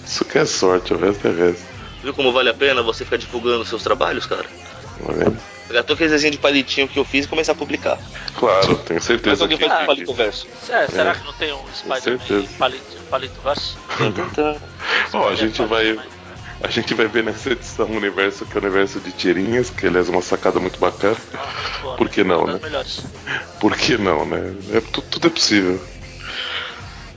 Isso 0.06 0.26
que 0.26 0.38
é 0.38 0.46
sorte, 0.46 0.94
o 0.94 0.98
resto 0.98 1.28
é 1.28 1.32
resto. 1.32 1.66
Viu 2.02 2.14
como 2.14 2.32
vale 2.32 2.50
a 2.50 2.54
pena 2.54 2.82
você 2.82 3.04
ficar 3.04 3.18
divulgando 3.18 3.66
seus 3.66 3.84
trabalhos, 3.84 4.26
cara? 4.26 4.44
Tá 4.44 5.12
vendo? 5.14 5.38
Pegar 5.68 5.84
todo 5.84 5.96
aquele 5.96 6.10
desenho 6.10 6.32
de 6.32 6.38
palitinho 6.40 6.88
que 6.88 6.98
eu 6.98 7.06
fiz 7.06 7.26
e 7.26 7.28
começar 7.28 7.52
a 7.52 7.56
publicar. 7.56 7.98
Claro, 8.38 8.76
tenho 8.80 8.96
Mas 9.00 9.04
certeza 9.04 9.44
alguém 9.44 9.58
que, 9.58 9.66
faz 9.68 9.76
um 9.76 9.80
que- 9.82 9.86
palito 9.86 10.14
verso. 10.14 10.48
É, 10.70 10.88
será 10.88 11.12
É. 11.12 11.14
que 11.14 11.24
não 11.26 11.34
tem 11.34 11.54
um. 11.54 11.62
Spider-Man 11.74 12.48
palito, 12.58 12.98
palito 13.10 13.42
verso? 13.42 13.78
Ó, 15.14 15.30
a 15.30 15.36
gente 15.36 15.62
vai. 15.64 16.00
A 16.62 16.68
gente 16.70 16.94
vai 16.94 17.08
ver 17.08 17.24
nessa 17.24 17.52
edição 17.52 17.86
um 17.88 17.98
universo 17.98 18.46
que 18.46 18.58
é 18.58 18.60
o 18.62 18.64
universo 18.64 19.00
de 19.00 19.12
tirinhas, 19.12 19.70
que 19.70 19.88
aliás 19.88 20.08
é 20.10 20.12
uma 20.12 20.22
sacada 20.22 20.60
muito 20.60 20.80
bacana. 20.80 21.18
Ah, 21.34 21.96
Por 21.98 22.10
que 22.10 22.24
não, 22.24 22.46
né? 22.46 22.60
Por 23.60 23.76
que 23.78 23.98
não, 23.98 24.26
né? 24.26 24.54
É, 24.74 24.82
tu- 24.82 25.02
tudo 25.02 25.28
é 25.28 25.30
possível. 25.30 25.80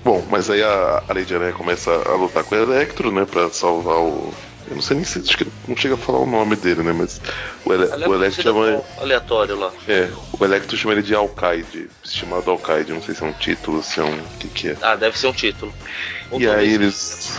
Bom, 0.04 0.24
mas 0.28 0.50
aí 0.50 0.62
a, 0.62 1.02
a 1.08 1.14
Lady 1.14 1.34
Aranha 1.34 1.52
começa 1.52 1.90
a 1.92 2.14
lutar 2.16 2.42
com 2.44 2.54
o 2.54 2.58
Electro, 2.58 3.12
né? 3.12 3.24
Pra 3.24 3.48
salvar 3.50 3.98
o. 3.98 4.34
Eu 4.68 4.74
não 4.76 4.82
sei 4.82 4.96
nem 4.96 5.04
se. 5.04 5.18
Acho 5.20 5.36
que 5.36 5.46
não 5.68 5.76
chega 5.76 5.94
a 5.94 5.98
falar 5.98 6.18
o 6.20 6.26
nome 6.26 6.56
dele, 6.56 6.82
né? 6.82 6.92
Mas 6.92 7.20
o, 7.64 7.72
Ele, 7.72 7.84
é 7.84 8.08
o 8.08 8.14
Electro 8.14 8.42
chama. 8.42 8.66
como 8.72 8.84
aleatório 9.00 9.56
lá. 9.56 9.72
É, 9.86 10.08
o 10.40 10.44
Electro 10.44 10.76
chama 10.76 10.94
ele 10.94 11.02
de 11.02 11.14
Alcaide, 11.14 11.88
estimado 12.02 12.50
Alcaide. 12.50 12.92
Não 12.92 13.02
sei 13.02 13.14
se 13.14 13.22
é 13.22 13.26
um 13.26 13.32
título, 13.32 13.80
se 13.82 14.00
é 14.00 14.04
um. 14.04 14.18
O 14.20 14.28
que, 14.40 14.48
que 14.48 14.68
é. 14.70 14.76
Ah, 14.82 14.96
deve 14.96 15.16
ser 15.16 15.28
um 15.28 15.32
título. 15.32 15.72
Ou 16.32 16.40
E 16.40 16.48
aí 16.48 16.72
eles. 16.74 17.38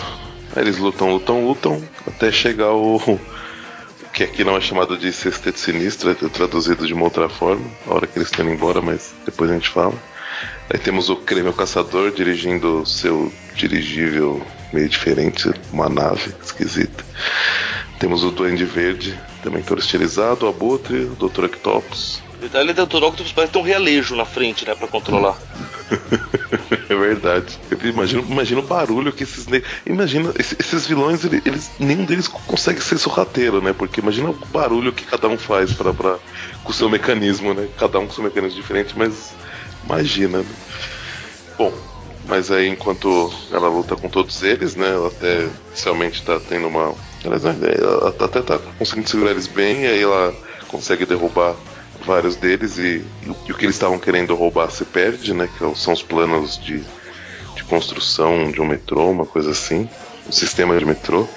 Eles 0.55 0.77
lutam, 0.77 1.11
lutam, 1.11 1.45
lutam, 1.45 1.83
até 2.07 2.31
chegar 2.31 2.71
o. 2.71 2.97
o 2.97 3.19
que 4.13 4.23
aqui 4.23 4.43
não 4.43 4.55
é 4.55 4.61
chamado 4.61 4.95
de 4.95 5.11
sexteto 5.11 5.59
sinistro, 5.59 6.11
é 6.11 6.13
traduzido 6.13 6.85
de 6.85 6.93
uma 6.93 7.05
outra 7.05 7.27
forma, 7.27 7.65
a 7.87 7.95
hora 7.95 8.05
que 8.05 8.17
eles 8.17 8.27
estão 8.27 8.45
indo 8.45 8.53
embora, 8.53 8.79
mas 8.79 9.13
depois 9.25 9.49
a 9.49 9.55
gente 9.55 9.69
fala. 9.69 9.95
Aí 10.69 10.77
temos 10.77 11.09
o 11.09 11.15
Creme 11.15 11.51
Caçador 11.51 12.11
dirigindo 12.11 12.81
o 12.81 12.85
seu 12.85 13.33
dirigível 13.55 14.45
meio 14.71 14.87
diferente, 14.87 15.51
uma 15.71 15.89
nave 15.89 16.33
esquisita. 16.43 17.03
Temos 17.99 18.23
o 18.23 18.31
Duende 18.31 18.65
Verde 18.65 19.19
também 19.41 19.63
todo 19.63 19.79
estilizado, 19.79 20.45
o 20.45 20.49
Abutre, 20.49 21.05
o 21.05 21.15
Dr. 21.15 21.45
Octopus. 21.45 22.21
Detalhe 22.43 22.73
do 22.73 22.85
Dr. 22.85 23.03
Octopus 23.03 23.31
parece 23.31 23.53
ter 23.53 23.59
um 23.59 23.61
realejo 23.61 24.17
na 24.17 24.25
frente, 24.25 24.67
né, 24.67 24.75
pra 24.75 24.85
controlar. 24.85 25.37
é 26.89 26.93
verdade. 26.93 27.57
Imagina, 27.81 28.59
o 28.59 28.63
barulho 28.63 29.13
que 29.13 29.23
esses. 29.23 29.47
Imagina, 29.85 30.33
esses 30.37 30.85
vilões, 30.85 31.23
eles, 31.23 31.71
nenhum 31.79 32.03
deles 32.03 32.27
consegue 32.27 32.81
ser 32.81 32.97
sorrateiro, 32.97 33.61
né? 33.61 33.71
Porque 33.71 34.01
imagina 34.01 34.29
o 34.29 34.33
barulho 34.47 34.91
que 34.91 35.05
cada 35.05 35.29
um 35.29 35.37
faz 35.37 35.71
pra, 35.71 35.93
pra, 35.93 36.17
com 36.65 36.71
o 36.71 36.73
seu 36.73 36.89
mecanismo, 36.89 37.53
né? 37.53 37.69
Cada 37.77 37.97
um 37.97 38.07
com 38.07 38.13
seu 38.13 38.23
mecanismo 38.25 38.59
diferente, 38.59 38.93
mas 38.97 39.33
imagina. 39.85 40.39
Né? 40.39 40.45
Bom, 41.57 41.73
mas 42.27 42.51
aí 42.51 42.67
enquanto 42.67 43.31
ela 43.53 43.69
luta 43.69 43.95
com 43.95 44.09
todos 44.09 44.43
eles, 44.43 44.75
né? 44.75 44.89
Ela 44.89 45.07
até 45.07 45.47
inicialmente 45.69 46.21
tá 46.23 46.41
tendo 46.41 46.67
uma. 46.67 46.93
Ela 47.23 48.09
até 48.09 48.41
tá 48.41 48.59
conseguindo 48.77 49.09
segurar 49.09 49.31
eles 49.31 49.47
bem, 49.47 49.83
e 49.83 49.87
aí 49.87 50.01
ela 50.01 50.35
consegue 50.67 51.05
derrubar 51.05 51.55
vários 52.05 52.35
deles 52.35 52.77
e, 52.77 53.03
e 53.25 53.51
o 53.51 53.55
que 53.55 53.65
eles 53.65 53.75
estavam 53.75 53.99
querendo 53.99 54.35
roubar 54.35 54.69
se 54.69 54.85
perde, 54.85 55.33
né? 55.33 55.47
Que 55.47 55.75
são 55.77 55.93
os 55.93 56.01
planos 56.01 56.57
de, 56.57 56.83
de 57.55 57.63
construção 57.63 58.51
de 58.51 58.61
um 58.61 58.65
metrô, 58.65 59.09
uma 59.09 59.25
coisa 59.25 59.51
assim, 59.51 59.89
um 60.27 60.31
sistema 60.31 60.77
de 60.77 60.85
metrô. 60.85 61.27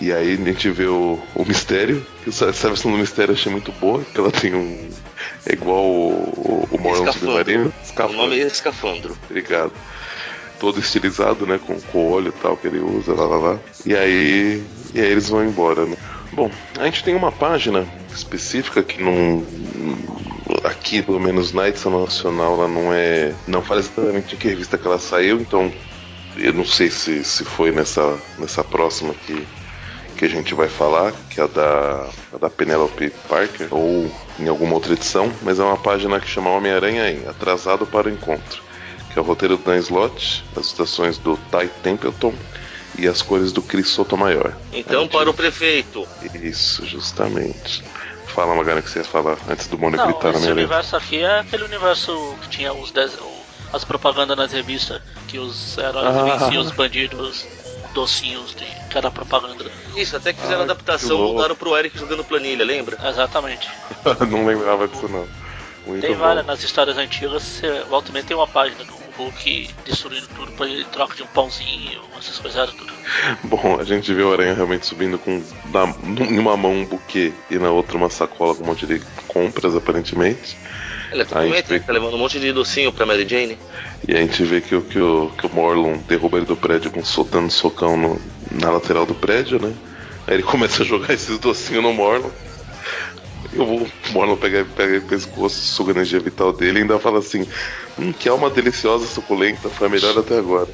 E 0.00 0.12
aí 0.12 0.34
a 0.34 0.36
gente 0.36 0.70
vê 0.70 0.86
o, 0.86 1.18
o 1.34 1.44
mistério, 1.44 2.06
que 2.22 2.28
essa 2.28 2.52
versão 2.52 2.92
do 2.92 2.98
mistério 2.98 3.32
eu 3.32 3.36
achei 3.36 3.50
muito 3.50 3.72
boa, 3.72 4.04
que 4.04 4.18
ela 4.18 4.30
tem 4.30 4.54
um. 4.54 4.90
É 5.46 5.54
igual 5.54 5.84
o, 5.84 6.68
o 6.70 6.78
Morlon 6.78 7.10
Submarino. 7.12 7.72
O 7.98 8.12
nome 8.12 8.40
é 8.40 8.46
Escafandro. 8.46 9.16
Obrigado. 9.28 9.72
Todo 10.60 10.80
estilizado, 10.80 11.46
né? 11.46 11.58
Com, 11.66 11.80
com 11.80 11.98
o 11.98 12.10
olho 12.10 12.28
e 12.28 12.42
tal 12.42 12.56
que 12.56 12.66
ele 12.66 12.78
usa, 12.78 13.14
lá 13.14 13.26
lá 13.26 13.36
lá. 13.36 13.58
E 13.84 13.94
aí. 13.94 14.62
E 14.92 15.00
aí 15.00 15.10
eles 15.10 15.28
vão 15.28 15.44
embora, 15.44 15.86
né? 15.86 15.96
Bom, 16.32 16.50
a 16.78 16.84
gente 16.84 17.02
tem 17.02 17.14
uma 17.14 17.32
página 17.32 17.86
específica 18.16 18.82
que 18.82 19.02
não. 19.02 19.44
Aqui, 20.64 21.02
pelo 21.02 21.20
menos 21.20 21.52
na 21.52 21.68
edição 21.68 22.00
nacional, 22.00 22.54
ela 22.54 22.68
não 22.68 22.92
é. 22.92 23.34
Não 23.46 23.62
fala 23.62 23.80
exatamente 23.80 24.34
em 24.34 24.38
que 24.38 24.48
revista 24.48 24.78
que 24.78 24.86
ela 24.86 24.98
saiu, 24.98 25.40
então 25.40 25.72
eu 26.36 26.52
não 26.52 26.64
sei 26.64 26.90
se, 26.90 27.24
se 27.24 27.44
foi 27.44 27.70
nessa, 27.72 28.18
nessa 28.38 28.62
próxima 28.62 29.14
que, 29.14 29.46
que 30.16 30.24
a 30.24 30.28
gente 30.28 30.54
vai 30.54 30.68
falar, 30.68 31.12
que 31.30 31.40
é 31.40 31.44
a 31.44 31.46
da, 31.46 32.08
a 32.34 32.38
da 32.38 32.50
Penelope 32.50 33.10
Parker, 33.28 33.68
ou 33.70 34.10
em 34.38 34.48
alguma 34.48 34.74
outra 34.74 34.92
edição, 34.92 35.32
mas 35.42 35.58
é 35.58 35.64
uma 35.64 35.78
página 35.78 36.20
que 36.20 36.28
chama 36.28 36.50
Homem-Aranha 36.50 37.10
em 37.10 37.26
Atrasado 37.26 37.86
para 37.86 38.08
o 38.08 38.10
Encontro, 38.10 38.62
que 39.12 39.18
é 39.18 39.22
o 39.22 39.24
roteiro 39.24 39.56
do 39.56 39.64
Dan 39.64 39.78
Slott, 39.78 40.44
as 40.56 40.66
citações 40.66 41.18
do 41.18 41.36
Ty 41.50 41.68
Templeton 41.82 42.34
e 42.98 43.06
as 43.06 43.22
cores 43.22 43.52
do 43.52 43.62
Chris 43.62 43.88
Sotomayor. 43.88 44.52
Então, 44.72 45.02
gente... 45.02 45.12
para 45.12 45.30
o 45.30 45.34
prefeito. 45.34 46.06
Isso, 46.34 46.84
justamente. 46.86 47.82
Fala, 48.36 48.54
Magana, 48.54 48.82
que 48.82 48.90
você 48.90 48.98
ia 48.98 49.04
falar 49.06 49.38
antes 49.48 49.66
do 49.66 49.78
Mônio 49.78 49.98
gritar 49.98 50.24
na 50.24 50.32
minha 50.32 50.40
Esse 50.42 50.52
universo 50.52 50.94
aqui 50.94 51.22
é 51.22 51.38
aquele 51.38 51.64
universo 51.64 52.36
que 52.42 52.50
tinha 52.50 52.70
os 52.70 52.90
dez... 52.90 53.16
as 53.72 53.82
propagandas 53.82 54.36
nas 54.36 54.52
revistas, 54.52 55.00
que 55.26 55.38
os 55.38 55.78
heróis 55.78 56.14
ah. 56.14 56.36
venciam 56.36 56.62
os 56.62 56.70
bandidos 56.70 57.46
docinhos 57.94 58.54
de 58.54 58.66
cada 58.90 59.10
propaganda. 59.10 59.64
Isso, 59.96 60.14
até 60.18 60.34
que 60.34 60.40
fizeram 60.42 60.60
ah, 60.60 60.64
adaptação, 60.64 61.16
mudaram 61.16 61.56
pro 61.56 61.74
Eric 61.78 61.98
jogando 61.98 62.22
planilha, 62.24 62.62
lembra? 62.62 62.98
Exatamente. 63.08 63.70
não 64.30 64.44
lembrava 64.44 64.86
disso 64.86 65.08
não. 65.08 65.26
Muito 65.86 66.02
tem 66.02 66.14
várias 66.14 66.44
nas 66.44 66.62
histórias 66.62 66.98
antigas, 66.98 67.42
você 67.42 67.84
volta 67.88 68.18
e 68.18 68.22
tem 68.22 68.36
uma 68.36 68.46
página 68.46 68.84
do 68.84 69.05
Hulk 69.16 69.70
destruindo 69.84 70.26
tudo 70.34 70.52
pra 70.52 70.66
ele 70.66 70.84
troca 70.84 71.14
de 71.14 71.22
um 71.22 71.26
pãozinho, 71.26 72.00
essas 72.18 72.38
coisas 72.38 72.70
tudo. 72.70 72.92
Bom, 73.44 73.78
a 73.80 73.84
gente 73.84 74.12
vê 74.12 74.22
o 74.22 74.32
Aranha 74.32 74.54
realmente 74.54 74.86
subindo 74.86 75.18
com 75.18 75.42
na, 75.72 75.86
numa 76.30 76.56
mão 76.56 76.72
um 76.72 76.84
buquê 76.84 77.32
e 77.50 77.58
na 77.58 77.70
outra 77.70 77.96
uma 77.96 78.10
sacola 78.10 78.54
com 78.54 78.64
um 78.64 78.66
monte 78.66 78.86
de 78.86 79.00
compras, 79.26 79.74
aparentemente. 79.74 80.56
Ele 81.12 81.22
é 81.22 81.62
vê... 81.62 81.80
tá 81.80 81.92
levando 81.92 82.14
um 82.14 82.18
monte 82.18 82.38
de 82.38 82.52
docinho 82.52 82.92
pra 82.92 83.06
Mary 83.06 83.26
Jane. 83.28 83.58
E 84.06 84.14
a 84.14 84.18
gente 84.18 84.42
vê 84.44 84.60
que, 84.60 84.74
o, 84.74 84.82
que, 84.82 84.98
o, 84.98 85.30
que 85.38 85.46
o 85.46 85.50
Morlon 85.54 85.98
derruba 86.08 86.38
ele 86.38 86.46
do 86.46 86.56
prédio 86.56 86.90
com 86.90 87.04
soltando 87.04 87.50
socão 87.50 87.96
no, 87.96 88.20
na 88.50 88.70
lateral 88.70 89.06
do 89.06 89.14
prédio, 89.14 89.60
né? 89.60 89.72
Aí 90.26 90.34
ele 90.34 90.42
começa 90.44 90.82
a 90.82 90.86
jogar 90.86 91.14
esses 91.14 91.38
docinhos 91.38 91.82
no 91.82 91.92
Morlon. 91.92 92.30
Eu 93.56 93.66
vou, 93.66 93.80
o 93.80 94.12
Morlon 94.12 94.36
pega, 94.36 94.66
pega 94.76 94.98
o 94.98 95.02
pescoço, 95.02 95.58
suga 95.58 95.92
a 95.92 95.94
energia 95.94 96.20
vital 96.20 96.52
dele 96.52 96.80
e 96.80 96.82
ainda 96.82 96.98
fala 96.98 97.18
assim: 97.18 97.46
Hum, 97.98 98.12
que 98.12 98.28
alma 98.28 98.50
deliciosa, 98.50 99.06
suculenta, 99.06 99.68
foi 99.68 99.86
a 99.86 99.90
melhor 99.90 100.18
até 100.18 100.38
agora. 100.38 100.68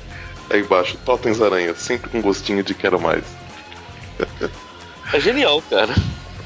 Aí 0.51 0.61
embaixo, 0.61 0.99
totens 1.05 1.41
aranha, 1.41 1.75
sempre 1.75 2.11
com 2.11 2.21
gostinho 2.21 2.63
de 2.63 2.75
quero 2.75 3.01
mais. 3.01 3.25
É 5.13 5.21
genial, 5.21 5.63
cara. 5.71 5.95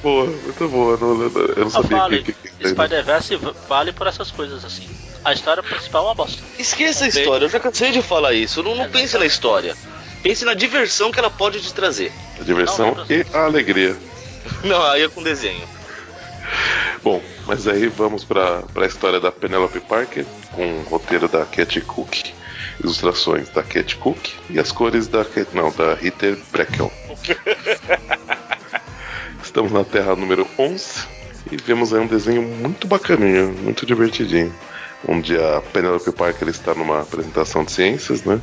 Boa, 0.03 0.27
muito 0.27 0.69
boa. 0.69 0.97
Não, 0.97 1.23
eu 1.23 1.57
não 1.57 1.71
sabia 1.71 1.99
vale. 1.99 2.23
que, 2.23 2.33
que, 2.33 2.49
que 2.49 2.69
Spider-Verse 2.69 3.37
vale 3.69 3.93
por 3.93 4.07
essas 4.07 4.31
coisas 4.31 4.65
assim. 4.65 4.87
A 5.25 5.33
história 5.33 5.63
principal 5.63 6.05
é 6.05 6.09
uma 6.09 6.15
bosta. 6.15 6.41
Esqueça 6.59 7.05
a 7.05 7.09
história, 7.09 7.47
eu 7.47 7.49
já 7.49 7.59
cansei 7.59 7.91
de 7.91 8.03
falar 8.03 8.33
isso. 8.33 8.63
Não, 8.63 8.77
não 8.77 8.85
é 8.85 8.89
pense 8.89 9.19
na 9.19 9.27
história. 9.27 9.75
Pense 10.23 10.45
na 10.45 10.55
diversão 10.55 11.11
que 11.11 11.19
ela 11.19 11.31
pode 11.31 11.61
te 11.61 11.73
trazer. 11.73 12.13
A 12.41 12.45
diversão 12.45 12.95
não, 12.95 13.05
não, 13.05 13.07
e 13.09 13.27
a 13.33 13.45
alegria. 13.45 13.97
Não, 14.63 14.83
aí 14.85 15.03
é 15.03 15.09
com 15.09 15.23
desenho. 15.23 15.76
Bom, 17.03 17.23
mas 17.47 17.69
aí 17.69 17.87
vamos 17.87 18.25
para 18.25 18.65
a 18.75 18.87
história 18.87 19.21
da 19.21 19.31
Penelope 19.31 19.81
Parker, 19.81 20.25
com 20.53 20.81
o 20.81 20.83
roteiro 20.83 21.29
da 21.29 21.45
Cat 21.45 21.81
Cook, 21.83 22.33
ilustrações 22.81 23.49
da 23.51 23.63
Cat 23.63 23.97
Cook 23.97 24.31
e 24.51 24.59
as 24.59 24.73
cores 24.73 25.09
da 25.09 25.25
Cat, 25.25 25.49
não, 25.55 25.71
da 25.73 25.95
Ritter 25.95 26.39
Breckel. 26.51 26.91
Estamos 29.43 29.73
na 29.73 29.85
Terra 29.85 30.17
número 30.17 30.47
11 30.59 31.07
e 31.51 31.57
vemos 31.57 31.95
aí 31.95 32.01
um 32.01 32.07
desenho 32.07 32.43
muito 32.43 32.87
bacaninho, 32.87 33.53
muito 33.53 33.87
divertidinho. 33.87 34.53
Onde 35.09 35.37
a 35.37 35.63
Penelope 35.73 36.11
Parker 36.11 36.49
está 36.49 36.75
numa 36.75 37.03
apresentação 37.03 37.65
de 37.65 37.71
ciências, 37.71 38.25
né? 38.25 38.41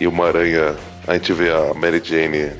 E 0.00 0.06
uma 0.06 0.26
aranha. 0.26 0.74
A 1.06 1.14
gente 1.14 1.32
vê 1.32 1.50
a 1.50 1.72
Mary 1.74 2.00
Jane, 2.02 2.52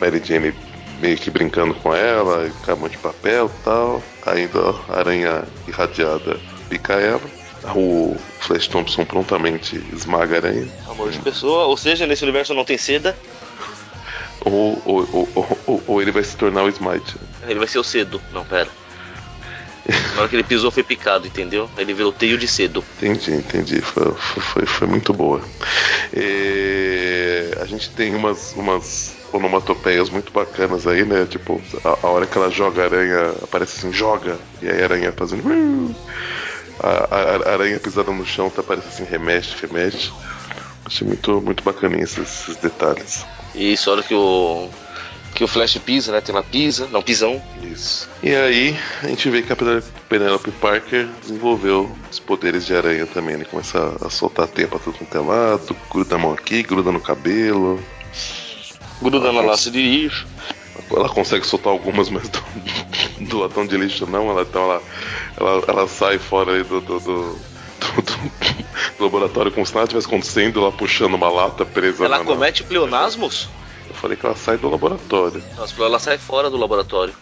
Mary 0.00 0.20
Jane 0.24 0.54
meio 1.00 1.16
que 1.16 1.30
brincando 1.30 1.74
com 1.74 1.94
ela, 1.94 2.50
cama 2.64 2.88
de 2.88 2.98
papel 2.98 3.46
e 3.46 3.64
tal. 3.64 4.02
Ainda 4.32 4.74
a 4.88 4.98
aranha 4.98 5.44
irradiada 5.66 6.38
pica 6.68 6.94
ela. 6.94 7.20
O 7.74 8.16
Flash 8.40 8.68
Thompson 8.68 9.04
prontamente 9.04 9.82
esmaga 9.92 10.36
a 10.36 10.38
aranha. 10.38 10.68
Amor 10.88 11.10
de 11.10 11.18
pessoa, 11.18 11.64
ou 11.64 11.76
seja, 11.76 12.06
nesse 12.06 12.22
universo 12.22 12.54
não 12.54 12.64
tem 12.64 12.78
seda. 12.78 13.16
Ou, 14.40 14.80
ou, 14.84 15.28
ou, 15.66 15.82
ou, 15.86 16.00
ele 16.02 16.12
vai 16.12 16.22
se 16.22 16.36
tornar 16.36 16.62
o 16.62 16.68
Smite. 16.68 17.16
Ele 17.46 17.58
vai 17.58 17.66
ser 17.68 17.78
o 17.78 17.84
cedo. 17.84 18.20
Não, 18.32 18.44
pera. 18.44 18.68
Na 20.14 20.20
hora 20.20 20.28
que 20.28 20.36
ele 20.36 20.44
pisou 20.44 20.70
foi 20.70 20.82
picado, 20.82 21.26
entendeu? 21.26 21.68
Ele 21.76 21.94
virou 21.94 22.12
teio 22.12 22.36
de 22.36 22.46
cedo. 22.46 22.84
Entendi, 22.96 23.32
entendi. 23.32 23.80
Foi, 23.80 24.12
foi, 24.14 24.66
foi 24.66 24.86
muito 24.86 25.12
boa. 25.12 25.40
E... 26.14 27.50
A 27.60 27.64
gente 27.64 27.90
tem 27.90 28.14
umas, 28.14 28.52
umas 28.52 29.16
onomatopeias 29.32 30.10
muito 30.10 30.32
bacanas 30.32 30.86
aí, 30.86 31.04
né? 31.04 31.26
Tipo, 31.28 31.60
a, 31.84 32.06
a, 32.06 32.10
hora 32.10 32.26
que 32.26 32.36
ela 32.36 32.50
joga 32.50 32.82
a 32.82 32.84
aranha, 32.86 33.34
aparece 33.42 33.78
assim, 33.78 33.92
joga, 33.92 34.38
e 34.62 34.68
aí 34.68 34.80
a 34.80 34.84
aranha 34.84 35.12
fazendo. 35.12 35.94
A, 36.80 36.88
a, 36.88 37.50
a 37.50 37.52
aranha 37.52 37.80
pisada 37.80 38.10
no 38.12 38.24
chão 38.24 38.48
tá 38.50 38.60
aparecendo 38.60 38.92
assim, 38.92 39.04
remexe, 39.04 39.54
remexe. 39.60 40.12
Achei 40.84 41.06
muito, 41.06 41.40
muito 41.40 41.62
bacaninha 41.62 42.04
esses, 42.04 42.42
esses 42.42 42.56
detalhes. 42.56 43.26
E 43.54 43.72
isso, 43.72 43.90
a 43.90 43.94
hora 43.94 44.02
que 44.02 44.14
o 44.14 44.70
que 45.34 45.44
o 45.44 45.48
Flash 45.48 45.78
pisa, 45.78 46.10
né? 46.10 46.20
Tem 46.20 46.34
uma 46.34 46.42
pisa, 46.42 46.88
não 46.90 47.00
pisão. 47.00 47.40
Isso. 47.62 48.08
E 48.22 48.34
aí 48.34 48.76
a 49.02 49.06
gente 49.06 49.30
vê 49.30 49.42
que 49.42 49.52
a 49.52 49.56
Penelope 50.08 50.50
Parker 50.50 51.06
desenvolveu 51.20 51.90
os 52.10 52.18
poderes 52.18 52.66
de 52.66 52.74
aranha 52.74 53.06
também. 53.06 53.34
Ele 53.34 53.44
começa 53.44 53.96
a 54.04 54.10
soltar 54.10 54.48
teia 54.48 54.66
pra 54.66 54.80
tudo 54.80 54.98
quanto 54.98 55.16
é 55.16 55.20
lado, 55.20 55.76
gruda 55.90 56.16
a 56.16 56.18
mão 56.18 56.32
aqui, 56.32 56.62
gruda 56.64 56.90
no 56.90 57.00
cabelo. 57.00 57.80
Gruda 59.00 59.32
na 59.32 59.40
laça 59.40 59.70
de 59.70 59.80
lixo. 59.80 60.26
Ela 60.90 61.08
consegue 61.08 61.46
soltar 61.46 61.72
algumas, 61.72 62.08
mas 62.08 62.28
do, 62.28 62.42
do 63.20 63.38
latão 63.38 63.66
de 63.66 63.76
lixo 63.76 64.06
não. 64.06 64.30
Ela, 64.30 64.42
então 64.42 64.62
ela, 64.64 64.82
ela, 65.36 65.64
ela 65.68 65.88
sai 65.88 66.18
fora 66.18 66.62
do, 66.64 66.80
do, 66.80 67.00
do, 67.00 67.38
do, 68.98 69.04
laboratório 69.04 69.52
como 69.52 69.66
se 69.66 69.74
nada 69.74 69.84
estivesse 69.84 70.06
acontecendo, 70.06 70.60
ela 70.60 70.72
puxando 70.72 71.14
uma 71.14 71.28
lata 71.28 71.64
presa 71.64 72.04
Ela 72.04 72.18
na, 72.18 72.24
comete 72.24 72.64
pleonasmos? 72.64 73.48
Eu 73.88 73.94
falei 73.94 74.16
que 74.16 74.24
ela 74.24 74.36
sai 74.36 74.56
do 74.56 74.68
laboratório. 74.68 75.42
Nossa, 75.56 75.82
ela 75.82 75.98
sai 75.98 76.18
fora 76.18 76.50
do 76.50 76.56
laboratório. 76.56 77.14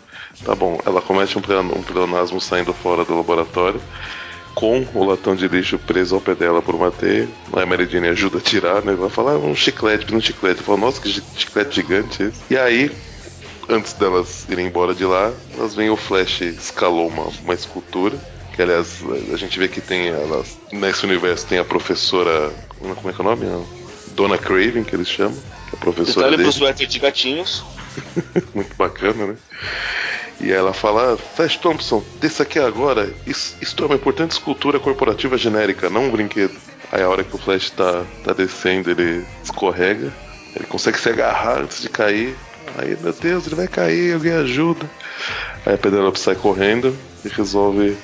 Tá 0.44 0.54
bom, 0.54 0.78
ela 0.84 1.00
comete 1.00 1.38
um, 1.38 1.42
um 1.76 1.82
pleonasmo 1.82 2.40
saindo 2.40 2.72
fora 2.72 3.04
do 3.04 3.16
laboratório 3.16 3.80
com 4.56 4.86
o 4.94 5.04
latão 5.04 5.36
de 5.36 5.46
lixo 5.46 5.78
preso 5.78 6.14
ao 6.14 6.20
pé 6.20 6.34
dela 6.34 6.62
por 6.62 6.74
uma 6.74 6.90
teia. 6.90 7.28
A 7.52 7.66
Mary 7.66 7.86
Jane 7.86 8.08
ajuda 8.08 8.38
a 8.38 8.40
tirar, 8.40 8.82
né? 8.82 8.94
Ela 8.94 9.10
fala, 9.10 9.32
ah, 9.32 9.38
um 9.38 9.54
chiclete, 9.54 10.12
um 10.14 10.20
chiclete. 10.20 10.60
Eu 10.60 10.64
falo, 10.64 10.78
nossa, 10.78 10.98
que 10.98 11.10
chiclete 11.10 11.74
gigante 11.74 12.22
esse. 12.22 12.40
E 12.48 12.56
aí, 12.56 12.90
antes 13.68 13.92
delas 13.92 14.46
irem 14.48 14.66
embora 14.66 14.94
de 14.94 15.04
lá, 15.04 15.30
elas 15.54 15.74
veem 15.74 15.90
o 15.90 15.96
Flash 15.96 16.40
escalou 16.40 17.06
uma, 17.06 17.24
uma 17.44 17.52
escultura. 17.52 18.16
Que 18.54 18.62
aliás, 18.62 19.04
a 19.30 19.36
gente 19.36 19.58
vê 19.58 19.68
que 19.68 19.82
tem 19.82 20.08
elas. 20.08 20.56
Nesse 20.72 21.04
universo 21.04 21.46
tem 21.46 21.58
a 21.58 21.64
professora. 21.64 22.50
Como 22.78 23.10
é 23.10 23.12
que 23.12 23.20
é 23.20 23.24
o 23.24 23.28
nome? 23.28 23.66
Dona 24.12 24.38
Craven, 24.38 24.84
que 24.84 24.96
eles 24.96 25.08
chamam. 25.08 25.36
Que 25.68 25.76
é 25.76 25.78
a 25.78 25.80
professora. 25.80 26.30
Detalhe 26.30 26.42
pro 26.44 26.52
suéter 26.52 26.86
de 26.86 26.98
gatinhos. 26.98 27.62
Muito 28.54 28.74
bacana, 28.74 29.26
né? 29.26 29.36
E 30.40 30.52
ela 30.52 30.72
fala, 30.72 31.16
Flash 31.16 31.56
Thompson, 31.56 32.04
desça 32.20 32.42
aqui 32.42 32.58
agora. 32.58 33.12
Isso, 33.26 33.56
isto 33.60 33.82
é 33.82 33.86
uma 33.86 33.94
importante 33.94 34.32
escultura 34.32 34.78
corporativa 34.78 35.38
genérica, 35.38 35.88
não 35.88 36.04
um 36.04 36.10
brinquedo. 36.10 36.54
Aí 36.92 37.02
a 37.02 37.08
hora 37.08 37.24
que 37.24 37.34
o 37.34 37.38
Flash 37.38 37.70
tá, 37.70 38.04
tá 38.22 38.32
descendo, 38.32 38.90
ele 38.90 39.24
escorrega. 39.42 40.12
Ele 40.54 40.66
consegue 40.66 40.98
se 40.98 41.08
agarrar 41.08 41.60
antes 41.62 41.82
de 41.82 41.88
cair. 41.88 42.36
Aí, 42.78 42.96
meu 43.00 43.12
Deus, 43.12 43.46
ele 43.46 43.54
vai 43.54 43.68
cair, 43.68 44.14
alguém 44.14 44.32
ajuda. 44.32 44.88
Aí 45.64 45.74
a 45.74 45.78
Penelope 45.78 46.18
sai 46.18 46.34
correndo 46.34 46.96
e 47.24 47.28
resolve 47.28 47.96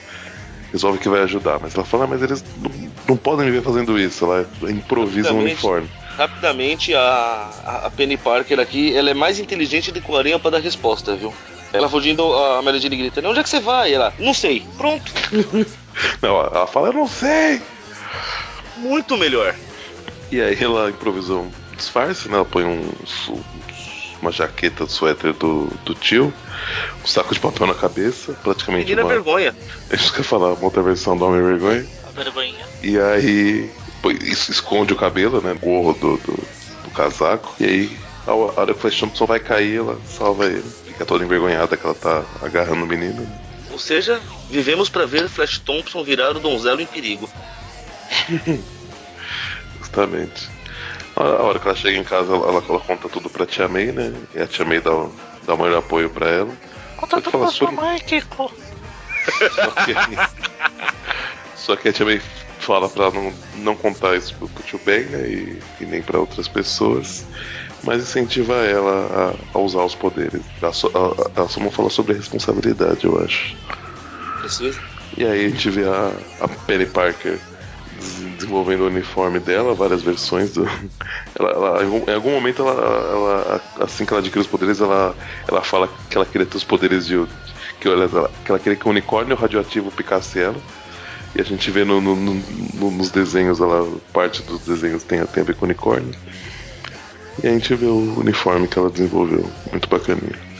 resolve 0.72 0.98
que 0.98 1.08
vai 1.08 1.20
ajudar. 1.22 1.58
Mas 1.60 1.74
ela 1.74 1.84
fala, 1.84 2.04
ah, 2.04 2.06
mas 2.06 2.22
eles 2.22 2.42
não, 2.58 2.70
não, 3.08 3.16
podem 3.16 3.44
me 3.44 3.52
ver 3.52 3.62
fazendo 3.62 3.98
isso. 3.98 4.24
Ela 4.24 4.48
improvisa 4.70 5.32
um 5.32 5.40
uniforme. 5.40 5.88
Rapidamente, 6.16 6.94
a, 6.94 7.82
a 7.84 7.90
Penny 7.90 8.16
Parker 8.16 8.58
aqui, 8.58 8.96
ela 8.96 9.10
é 9.10 9.14
mais 9.14 9.38
inteligente 9.38 9.92
do 9.92 10.00
que 10.00 10.10
o 10.10 10.16
Aranha 10.16 10.38
para 10.38 10.52
dar 10.52 10.60
resposta, 10.60 11.14
viu? 11.14 11.32
Ela 11.72 11.88
fugindo, 11.88 12.34
a 12.34 12.60
Mary 12.62 12.78
Jane 12.78 12.96
grita, 12.96 13.26
onde 13.26 13.40
é 13.40 13.42
que 13.42 13.48
você 13.48 13.60
vai? 13.60 13.92
Ela, 13.92 14.12
não 14.18 14.34
sei. 14.34 14.66
Pronto. 14.76 15.10
não, 16.20 16.40
ela 16.40 16.66
fala, 16.66 16.88
eu 16.88 16.92
não 16.92 17.08
sei. 17.08 17.62
Muito 18.76 19.16
melhor. 19.16 19.54
E 20.30 20.40
aí 20.40 20.56
ela 20.60 20.90
improvisou 20.90 21.42
um 21.42 21.50
disfarce, 21.76 22.28
né? 22.28 22.36
Ela 22.36 22.44
põe 22.44 22.64
um, 22.64 22.90
uma 24.20 24.30
jaqueta 24.30 24.84
de 24.84 24.92
suéter 24.92 25.32
do, 25.34 25.66
do 25.84 25.94
tio, 25.94 26.32
um 27.02 27.06
saco 27.06 27.34
de 27.34 27.40
papel 27.40 27.66
na 27.66 27.74
cabeça, 27.74 28.32
praticamente. 28.42 28.84
Menina 28.84 29.02
uma... 29.02 29.12
vergonha. 29.12 29.54
É 29.90 29.96
isso 29.96 30.12
que 30.12 30.18
eu 30.18 30.22
ia 30.22 30.28
falar, 30.28 30.52
uma 30.52 30.64
outra 30.64 30.82
versão 30.82 31.16
do 31.16 31.24
Homem 31.24 31.42
Vergonha. 31.42 31.86
A 32.06 32.10
vergonha. 32.10 32.66
E 32.82 32.98
aí 32.98 33.70
isso 34.22 34.50
esconde 34.50 34.92
o 34.92 34.96
cabelo, 34.96 35.40
né? 35.40 35.52
O 35.52 35.58
gorro 35.58 35.92
do, 35.94 36.16
do, 36.18 36.32
do 36.84 36.90
casaco. 36.90 37.54
E 37.60 37.64
aí, 37.64 37.98
a 38.26 38.34
hora 38.34 38.66
que 38.66 38.72
o 38.72 38.80
Flash 38.80 38.98
Thompson 38.98 39.26
vai 39.26 39.40
cair, 39.40 39.78
ela 39.78 39.98
salva 40.06 40.46
ele. 40.46 40.64
Fica 41.02 41.04
toda 41.04 41.24
envergonhada 41.24 41.76
que 41.76 41.84
ela 41.84 41.94
tá 41.94 42.24
agarrando 42.40 42.84
o 42.84 42.86
menino. 42.86 43.28
Ou 43.72 43.78
seja, 43.78 44.20
vivemos 44.48 44.88
para 44.88 45.04
ver 45.04 45.28
Flash 45.28 45.58
Thompson 45.58 46.04
virar 46.04 46.36
o 46.36 46.40
donzelo 46.40 46.80
em 46.80 46.86
perigo. 46.86 47.28
Justamente. 49.80 50.48
A 51.16 51.22
hora 51.24 51.58
que 51.58 51.66
ela 51.66 51.76
chega 51.76 51.98
em 51.98 52.04
casa, 52.04 52.32
ela, 52.32 52.62
ela, 52.68 52.80
conta 52.80 53.08
tudo 53.08 53.28
pra 53.28 53.46
Tia 53.46 53.66
May, 53.66 53.86
né? 53.86 54.12
E 54.34 54.40
a 54.40 54.46
Tia 54.46 54.64
May 54.64 54.80
dá, 54.80 54.90
dá 55.44 55.54
o 55.54 55.58
maior 55.58 55.78
apoio 55.78 56.08
pra 56.08 56.28
ela. 56.28 56.52
Conta 56.96 57.20
tudo 57.20 57.38
pra 57.38 57.48
sua 57.48 57.72
mãe, 57.72 57.98
Kiko. 57.98 58.52
Só 59.54 59.70
que, 59.70 59.94
só 61.56 61.76
que 61.76 61.88
a 61.88 61.92
Tia 61.92 62.06
May 62.06 62.22
fala 62.60 62.88
pra 62.88 63.10
não, 63.10 63.34
não 63.56 63.74
contar 63.74 64.16
isso 64.16 64.36
pro, 64.36 64.48
pro 64.48 64.62
tio 64.62 64.80
Ben, 64.84 65.04
né? 65.06 65.28
E, 65.28 65.62
e 65.80 65.84
nem 65.84 66.00
pra 66.00 66.20
outras 66.20 66.46
pessoas. 66.46 67.26
Mas 67.84 68.02
incentiva 68.02 68.54
ela 68.54 69.34
a, 69.54 69.58
a 69.58 69.60
usar 69.60 69.84
os 69.84 69.94
poderes. 69.94 70.42
Ela 70.60 70.72
só, 70.72 70.88
ela 71.34 71.48
só 71.48 71.60
não 71.60 71.70
fala 71.70 71.90
sobre 71.90 72.12
a 72.12 72.16
responsabilidade, 72.16 73.04
eu 73.04 73.18
acho. 73.18 73.56
Precisa. 74.40 74.80
E 75.16 75.24
aí 75.24 75.46
a 75.46 75.48
gente 75.48 75.68
vê 75.70 75.84
a, 75.84 76.12
a 76.40 76.48
Penny 76.48 76.86
Parker 76.86 77.38
desenvolvendo 78.36 78.82
o 78.82 78.86
uniforme 78.86 79.38
dela, 79.38 79.74
várias 79.74 80.02
versões 80.02 80.52
do. 80.52 80.66
Ela, 81.38 81.50
ela, 81.50 81.84
em 81.84 82.14
algum 82.14 82.30
momento, 82.30 82.60
ela, 82.60 82.72
ela, 82.72 83.60
assim 83.80 84.04
que 84.04 84.12
ela 84.12 84.20
adquire 84.20 84.40
os 84.40 84.46
poderes, 84.46 84.82
ela, 84.82 85.16
ela 85.48 85.62
fala 85.62 85.88
que 86.10 86.14
ela 86.14 86.26
queria 86.26 86.46
ter 86.46 86.58
os 86.58 86.64
poderes 86.64 87.06
de. 87.06 87.26
Que 87.80 87.88
ela, 87.88 88.30
que 88.44 88.50
ela 88.50 88.58
queria 88.58 88.76
que 88.76 88.86
o 88.86 88.90
unicórnio 88.90 89.34
radioativo 89.34 89.90
picasse 89.90 90.38
ela. 90.38 90.56
E 91.34 91.40
a 91.40 91.44
gente 91.44 91.70
vê 91.70 91.84
no, 91.84 92.02
no, 92.02 92.14
no, 92.14 92.90
nos 92.90 93.10
desenhos, 93.10 93.60
ela, 93.60 93.90
parte 94.12 94.42
dos 94.42 94.60
desenhos 94.60 95.02
tem, 95.04 95.24
tem 95.24 95.42
a 95.42 95.46
ver 95.46 95.54
com 95.54 95.64
unicórnio. 95.64 96.14
E 97.42 97.46
a 97.46 97.50
gente 97.50 97.74
vê 97.74 97.86
o 97.86 98.18
uniforme 98.18 98.68
que 98.68 98.78
ela 98.78 98.90
desenvolveu, 98.90 99.48
muito 99.70 99.88
bacaninha. 99.88 100.52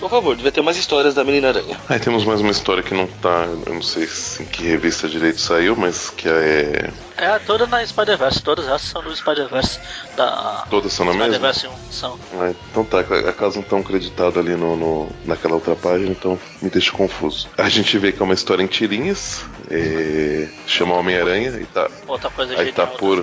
Por 0.00 0.08
favor, 0.08 0.34
devia 0.34 0.50
ter 0.50 0.62
mais 0.62 0.78
histórias 0.78 1.12
da 1.12 1.22
Menina 1.22 1.48
Aranha. 1.48 1.78
Aí 1.86 2.00
temos 2.00 2.24
mais 2.24 2.40
uma 2.40 2.50
história 2.50 2.82
que 2.82 2.94
não 2.94 3.06
tá. 3.06 3.46
Eu 3.66 3.74
não 3.74 3.82
sei 3.82 4.08
em 4.40 4.46
que 4.46 4.62
revista 4.62 5.06
direito 5.06 5.38
saiu, 5.38 5.76
mas 5.76 6.08
que 6.08 6.26
é. 6.26 6.90
É 7.18 7.38
toda 7.40 7.66
na 7.66 7.86
Spider-Verse, 7.86 8.42
todas 8.42 8.66
essas 8.66 8.88
são 8.88 9.02
do 9.02 9.14
Spider-Verse 9.14 9.78
da. 10.16 10.64
Todas 10.70 10.94
são 10.94 11.04
na 11.04 11.12
mesma? 11.12 11.34
Spider-Verse 11.34 11.66
1 11.66 11.92
são. 11.92 12.18
Ah, 12.40 12.50
então 12.70 12.82
tá, 12.82 13.00
acaso 13.00 13.56
não 13.56 13.62
estão 13.62 13.82
creditadas 13.82 14.38
ali 14.38 14.56
no, 14.56 14.74
no, 14.74 15.08
naquela 15.26 15.54
outra 15.54 15.76
página, 15.76 16.10
então 16.10 16.38
me 16.62 16.70
deixa 16.70 16.92
confuso. 16.92 17.46
A 17.58 17.68
gente 17.68 17.98
vê 17.98 18.10
que 18.10 18.22
é 18.22 18.24
uma 18.24 18.34
história 18.34 18.62
em 18.62 18.66
tirinhas, 18.66 19.44
é, 19.70 20.48
chama 20.66 20.94
Homem-Aranha 20.94 21.50
e 21.60 21.66
tá. 21.66 21.90
Outra 22.08 22.30
coisa 22.30 22.58
aí 22.58 22.72
tá 22.72 22.86
por. 22.86 23.22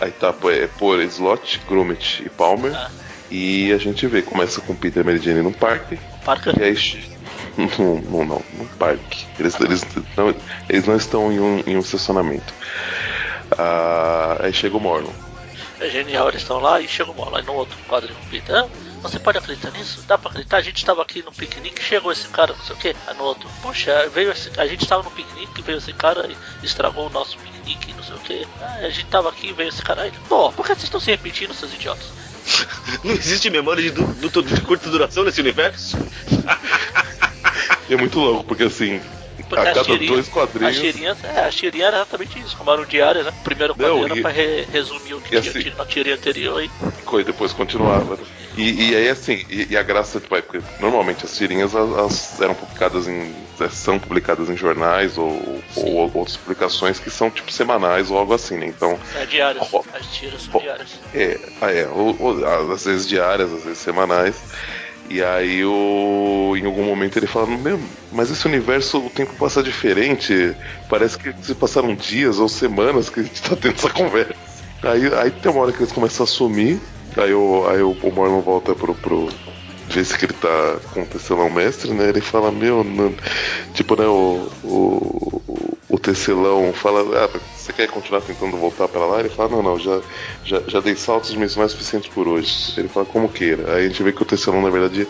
Aí 0.00 0.10
tá 0.10 0.34
é, 0.50 0.66
por 0.66 1.00
Slot, 1.00 1.60
Grummet 1.68 2.22
e 2.24 2.28
Palmer. 2.28 2.74
Ah. 2.74 2.90
E 3.30 3.72
a 3.72 3.78
gente 3.78 4.06
vê, 4.06 4.22
começa 4.22 4.60
com 4.60 4.74
Peter 4.74 5.04
Mary 5.04 5.18
Jane 5.18 5.42
no 5.42 5.52
parque. 5.52 5.98
Parque? 6.24 6.50
E 6.58 6.62
aí. 6.62 7.16
Não, 7.78 7.94
não, 8.02 8.24
não, 8.26 8.42
no 8.52 8.66
parque. 8.78 9.26
Eles, 9.38 9.58
eles, 9.58 9.86
não, 10.14 10.34
eles 10.68 10.86
não 10.86 10.94
estão 10.94 11.32
em 11.32 11.40
um, 11.40 11.62
em 11.66 11.74
um 11.74 11.80
estacionamento. 11.80 12.52
Ah, 13.56 14.36
aí 14.40 14.52
chega 14.52 14.76
o 14.76 14.80
Morlon. 14.80 15.10
É 15.80 15.88
genial, 15.88 16.28
eles 16.28 16.42
estão 16.42 16.58
lá 16.58 16.82
e 16.82 16.86
chega 16.86 17.10
o 17.10 17.14
Morlon. 17.14 17.36
Aí 17.38 17.44
no 17.44 17.54
outro 17.54 17.74
quadro 17.88 18.12
com 18.14 18.28
Peter. 18.28 18.66
Você 19.08 19.18
pode 19.18 19.38
acreditar 19.38 19.70
nisso? 19.70 20.02
Dá 20.06 20.18
pra 20.18 20.30
acreditar? 20.30 20.56
A 20.56 20.62
gente 20.62 20.78
estava 20.78 21.02
aqui 21.02 21.22
no 21.22 21.32
piquenique, 21.32 21.82
chegou 21.82 22.10
esse 22.10 22.26
cara, 22.28 22.54
não 22.54 22.64
sei 22.64 22.74
o 22.74 22.78
que. 22.78 22.96
Aí 23.06 23.16
no 23.16 23.24
outro, 23.24 23.48
poxa, 23.62 24.08
veio 24.08 24.32
esse, 24.32 24.50
a 24.58 24.66
gente 24.66 24.82
estava 24.82 25.02
no 25.02 25.10
piquenique, 25.10 25.62
veio 25.62 25.78
esse 25.78 25.92
cara 25.92 26.28
e 26.28 26.66
estragou 26.66 27.06
o 27.06 27.10
nosso 27.10 27.38
piquenique, 27.38 27.92
não 27.94 28.02
sei 28.02 28.16
o 28.16 28.18
que. 28.18 28.46
Ah, 28.60 28.78
a 28.80 28.88
gente 28.88 29.04
estava 29.04 29.28
aqui, 29.28 29.52
veio 29.52 29.68
esse 29.68 29.82
cara 29.82 30.02
aí. 30.02 30.12
Pô, 30.28 30.50
por 30.52 30.66
que 30.66 30.72
vocês 30.72 30.84
estão 30.84 31.00
se 31.00 31.10
repetindo, 31.10 31.54
seus 31.54 31.72
idiotas? 31.72 32.06
Não 33.02 33.12
existe 33.12 33.50
memória 33.50 33.82
de, 33.82 33.90
de, 33.90 34.42
de 34.42 34.60
curta 34.60 34.88
duração 34.88 35.24
nesse 35.24 35.40
universo? 35.40 35.96
é 37.90 37.96
muito 37.96 38.20
louco, 38.20 38.44
porque 38.44 38.62
assim, 38.62 39.00
porque 39.48 39.68
a 39.68 39.72
cada 39.72 39.84
tirinhas, 39.84 40.12
dois 40.12 40.28
quadrinhos. 40.28 40.76
As 40.76 40.82
tirinhas, 40.82 41.24
é, 41.24 41.44
as 41.46 41.54
tirinhas 41.54 41.88
era 41.88 41.96
exatamente 41.98 42.38
isso, 42.38 42.56
como 42.56 42.70
eram 42.70 42.84
diárias, 42.84 43.26
né? 43.26 43.32
O 43.40 43.44
primeiro 43.44 43.74
quadrinho 43.74 43.98
Não, 43.98 44.04
era 44.04 44.16
e, 44.16 44.22
pra 44.22 44.30
re, 44.30 44.66
resumir 44.72 45.14
o 45.14 45.20
que 45.20 45.28
tinha 45.28 45.40
assim, 45.40 45.72
na 45.76 45.86
tirinha 45.86 46.14
anterior 46.16 46.58
aí. 46.58 46.70
E 47.20 47.24
depois 47.24 47.52
continuava. 47.52 48.16
Né? 48.16 48.22
E, 48.56 48.90
e, 48.90 48.96
aí 48.96 49.08
assim, 49.10 49.44
e, 49.50 49.68
e, 49.72 49.76
a 49.76 49.82
graça, 49.82 50.18
tipo, 50.18 50.34
é 50.34 50.40
porque 50.40 50.62
normalmente 50.80 51.26
as 51.26 51.36
tirinhas 51.36 51.74
elas 51.74 52.40
eram 52.40 52.54
publicadas 52.54 53.06
em. 53.06 53.34
É, 53.60 53.68
são 53.68 53.98
publicadas 53.98 54.48
em 54.48 54.56
jornais 54.56 55.18
ou, 55.18 55.62
ou, 55.76 56.10
outras 56.14 56.36
publicações 56.38 56.98
que 56.98 57.10
são 57.10 57.30
tipo 57.30 57.52
semanais 57.52 58.10
ou 58.10 58.16
algo 58.16 58.32
assim, 58.32 58.56
né? 58.56 58.66
Então. 58.66 58.98
É 59.14 59.26
diárias, 59.26 59.68
as 59.92 60.06
tiras 60.14 60.42
são 60.42 60.58
diárias. 60.58 60.98
É, 61.14 61.38
ah, 61.60 61.70
é 61.70 61.86
ou, 61.86 62.16
ou, 62.18 62.72
às 62.72 62.84
vezes 62.84 63.06
diárias, 63.06 63.52
às 63.52 63.64
vezes 63.64 63.78
semanais. 63.78 64.36
E 65.08 65.22
aí 65.22 65.64
o, 65.64 66.54
em 66.56 66.64
algum 66.64 66.82
momento 66.82 67.16
ele 67.16 67.26
fala, 67.26 67.46
meu, 67.46 67.78
mas 68.10 68.30
esse 68.30 68.46
universo 68.46 68.98
o 68.98 69.10
tempo 69.10 69.34
passa 69.34 69.62
diferente. 69.62 70.56
Parece 70.88 71.18
que 71.18 71.32
se 71.42 71.54
passaram 71.54 71.94
dias 71.94 72.38
ou 72.38 72.48
semanas 72.48 73.10
que 73.10 73.20
a 73.20 73.22
gente 73.22 73.40
tá 73.42 73.54
tendo 73.54 73.74
essa 73.74 73.90
conversa. 73.90 74.34
Aí, 74.82 75.12
aí 75.14 75.30
tem 75.30 75.52
uma 75.52 75.62
hora 75.62 75.72
que 75.72 75.78
eles 75.78 75.92
começam 75.92 76.24
a 76.24 76.26
sumir. 76.26 76.80
Aí, 77.16 77.32
o, 77.32 77.66
aí 77.68 77.82
o, 77.82 77.94
Mormon 78.12 78.40
volta 78.40 78.74
pro, 78.74 78.94
pro, 78.94 79.28
ver 79.88 80.04
se 80.04 80.24
ele 80.24 80.34
tá 80.34 80.78
com 80.92 81.02
o 81.02 81.06
tecelão 81.06 81.48
mestre, 81.50 81.92
né? 81.92 82.08
Ele 82.08 82.20
fala, 82.20 82.50
meu, 82.50 82.84
não... 82.84 83.14
tipo, 83.72 83.96
né, 83.96 84.06
o, 84.06 84.48
o, 84.62 85.78
o 85.88 85.98
tecelão 85.98 86.72
fala, 86.74 87.24
ah, 87.24 87.38
você 87.56 87.72
quer 87.72 87.88
continuar 87.88 88.20
tentando 88.20 88.56
voltar 88.56 88.86
para 88.88 89.06
lá? 89.06 89.20
Ele 89.20 89.30
fala, 89.30 89.48
não, 89.48 89.62
não, 89.62 89.78
já, 89.78 90.00
já, 90.44 90.62
já 90.66 90.80
dei 90.80 90.94
saltos 90.94 91.34
mencionais 91.34 91.72
suficientes 91.72 92.10
por 92.10 92.28
hoje. 92.28 92.74
Ele 92.76 92.88
fala, 92.88 93.06
como 93.06 93.28
queira. 93.28 93.74
Aí 93.74 93.86
a 93.86 93.88
gente 93.88 94.02
vê 94.02 94.12
que 94.12 94.22
o 94.22 94.26
tecelão, 94.26 94.60
na 94.60 94.70
verdade, 94.70 95.08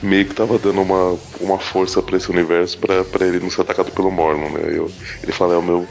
meio 0.00 0.24
que 0.26 0.34
tava 0.34 0.58
dando 0.58 0.80
uma, 0.80 1.18
uma 1.40 1.58
força 1.58 2.00
para 2.02 2.16
esse 2.16 2.30
universo 2.30 2.78
para 2.78 3.26
ele 3.26 3.40
não 3.40 3.50
ser 3.50 3.62
atacado 3.62 3.90
pelo 3.90 4.10
Mormon, 4.10 4.50
né? 4.50 4.62
Eu, 4.68 4.90
ele 5.22 5.32
fala, 5.32 5.54
é 5.54 5.58
o 5.58 5.62
meu, 5.62 5.88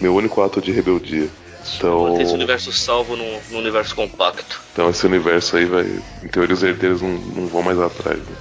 meu 0.00 0.14
único 0.14 0.40
ato 0.42 0.62
de 0.62 0.72
rebeldia. 0.72 1.28
Então, 1.76 2.20
esse 2.20 2.32
universo 2.32 2.72
salvo 2.72 3.16
no, 3.16 3.40
no, 3.50 3.58
universo 3.58 3.94
compacto. 3.94 4.60
Então 4.72 4.90
esse 4.90 5.06
universo 5.06 5.56
aí 5.56 5.64
vai. 5.64 5.84
Em 6.22 6.28
teoria 6.28 6.54
os 6.54 6.62
herdeiros 6.62 7.00
não, 7.00 7.10
não 7.10 7.46
vão 7.46 7.62
mais 7.62 7.80
atrás. 7.80 8.18
Né? 8.18 8.36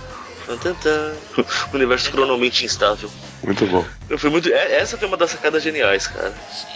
universo 1.74 2.12
cronomamente 2.12 2.66
instável. 2.66 3.10
Muito 3.44 3.66
bom. 3.68 3.86
Foi 4.18 4.30
muito, 4.30 4.50
é, 4.50 4.76
essa 4.76 4.98
foi 4.98 5.08
uma 5.08 5.18
das 5.18 5.32
sacadas 5.32 5.64
geniais, 5.64 6.08
cara. 6.08 6.34
Sim. 6.52 6.68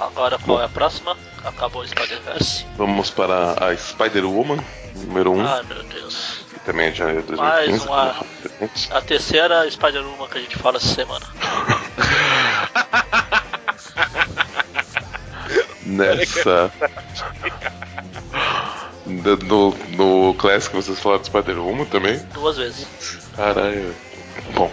Agora 0.00 0.38
qual 0.38 0.56
bom. 0.56 0.62
é 0.62 0.66
a 0.66 0.68
próxima? 0.68 1.16
Acabou 1.44 1.82
o 1.82 1.88
Spider-Verse. 1.88 2.66
Vamos 2.76 3.10
para 3.10 3.52
a 3.64 3.76
Spider-Woman, 3.76 4.58
número 5.06 5.32
1. 5.32 5.36
Um. 5.36 5.46
Ai 5.46 5.62
meu 5.64 5.82
Deus. 5.84 6.40
Que 6.52 6.60
também 6.60 6.86
é 6.86 6.90
de 6.90 7.02
2015. 7.02 7.38
Mais 7.38 7.84
uma. 7.84 8.16
A 8.90 9.00
terceira 9.00 9.70
Spider-Woman 9.70 10.28
que 10.28 10.38
a 10.38 10.40
gente 10.40 10.56
fala 10.56 10.78
essa 10.78 10.94
semana. 10.94 11.26
nessa. 15.90 16.72
no, 19.06 19.74
no 19.96 20.34
Classic 20.34 20.74
vocês 20.74 20.98
falaram 20.98 21.22
de 21.22 21.28
Spider-Woman 21.28 21.84
também? 21.86 22.18
Duas 22.32 22.56
vezes. 22.56 22.86
Caralho. 23.36 23.94
Bom. 24.54 24.70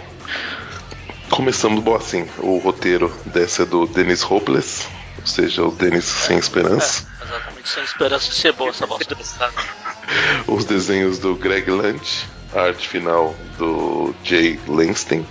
Começamos 1.30 1.82
bom 1.82 1.94
assim. 1.94 2.26
O 2.38 2.58
roteiro 2.58 3.14
desse 3.26 3.62
é 3.62 3.66
do 3.66 3.86
Dennis 3.86 4.24
Hopeless, 4.24 4.86
ou 5.20 5.26
seja, 5.26 5.62
o 5.64 5.70
Dennis 5.70 6.04
sem 6.04 6.38
esperança. 6.38 7.06
É, 7.20 7.24
exatamente, 7.24 7.68
sem 7.68 7.84
esperança 7.84 8.28
de 8.28 8.34
ser 8.34 8.52
bom 8.52 8.68
essa 8.68 8.86
bosta. 8.86 9.16
Os 10.46 10.64
desenhos 10.64 11.18
do 11.18 11.34
Greg 11.34 11.70
Land. 11.70 12.26
a 12.54 12.62
arte 12.62 12.88
final 12.88 13.34
do 13.58 14.14
Jay 14.24 14.58
Lanston 14.66 15.24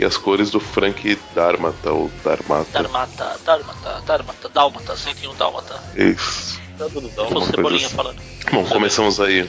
e 0.00 0.04
as 0.04 0.16
cores 0.16 0.50
do 0.50 0.58
Frank 0.58 1.18
Dharmata 1.34 1.92
ou 1.92 2.10
Dharmata. 2.24 2.70
Dharmata, 2.72 3.36
Dharmata, 3.44 4.02
Dharmata, 4.06 4.48
Dálmata, 4.48 4.96
101 4.96 5.34
Dálmata. 5.34 5.78
Isso. 5.94 6.58
Tá 6.78 6.86
tudo 6.86 7.10
assim. 7.68 7.88
falando. 7.90 8.18
Bom, 8.50 8.64
começamos 8.64 9.20
aí 9.20 9.48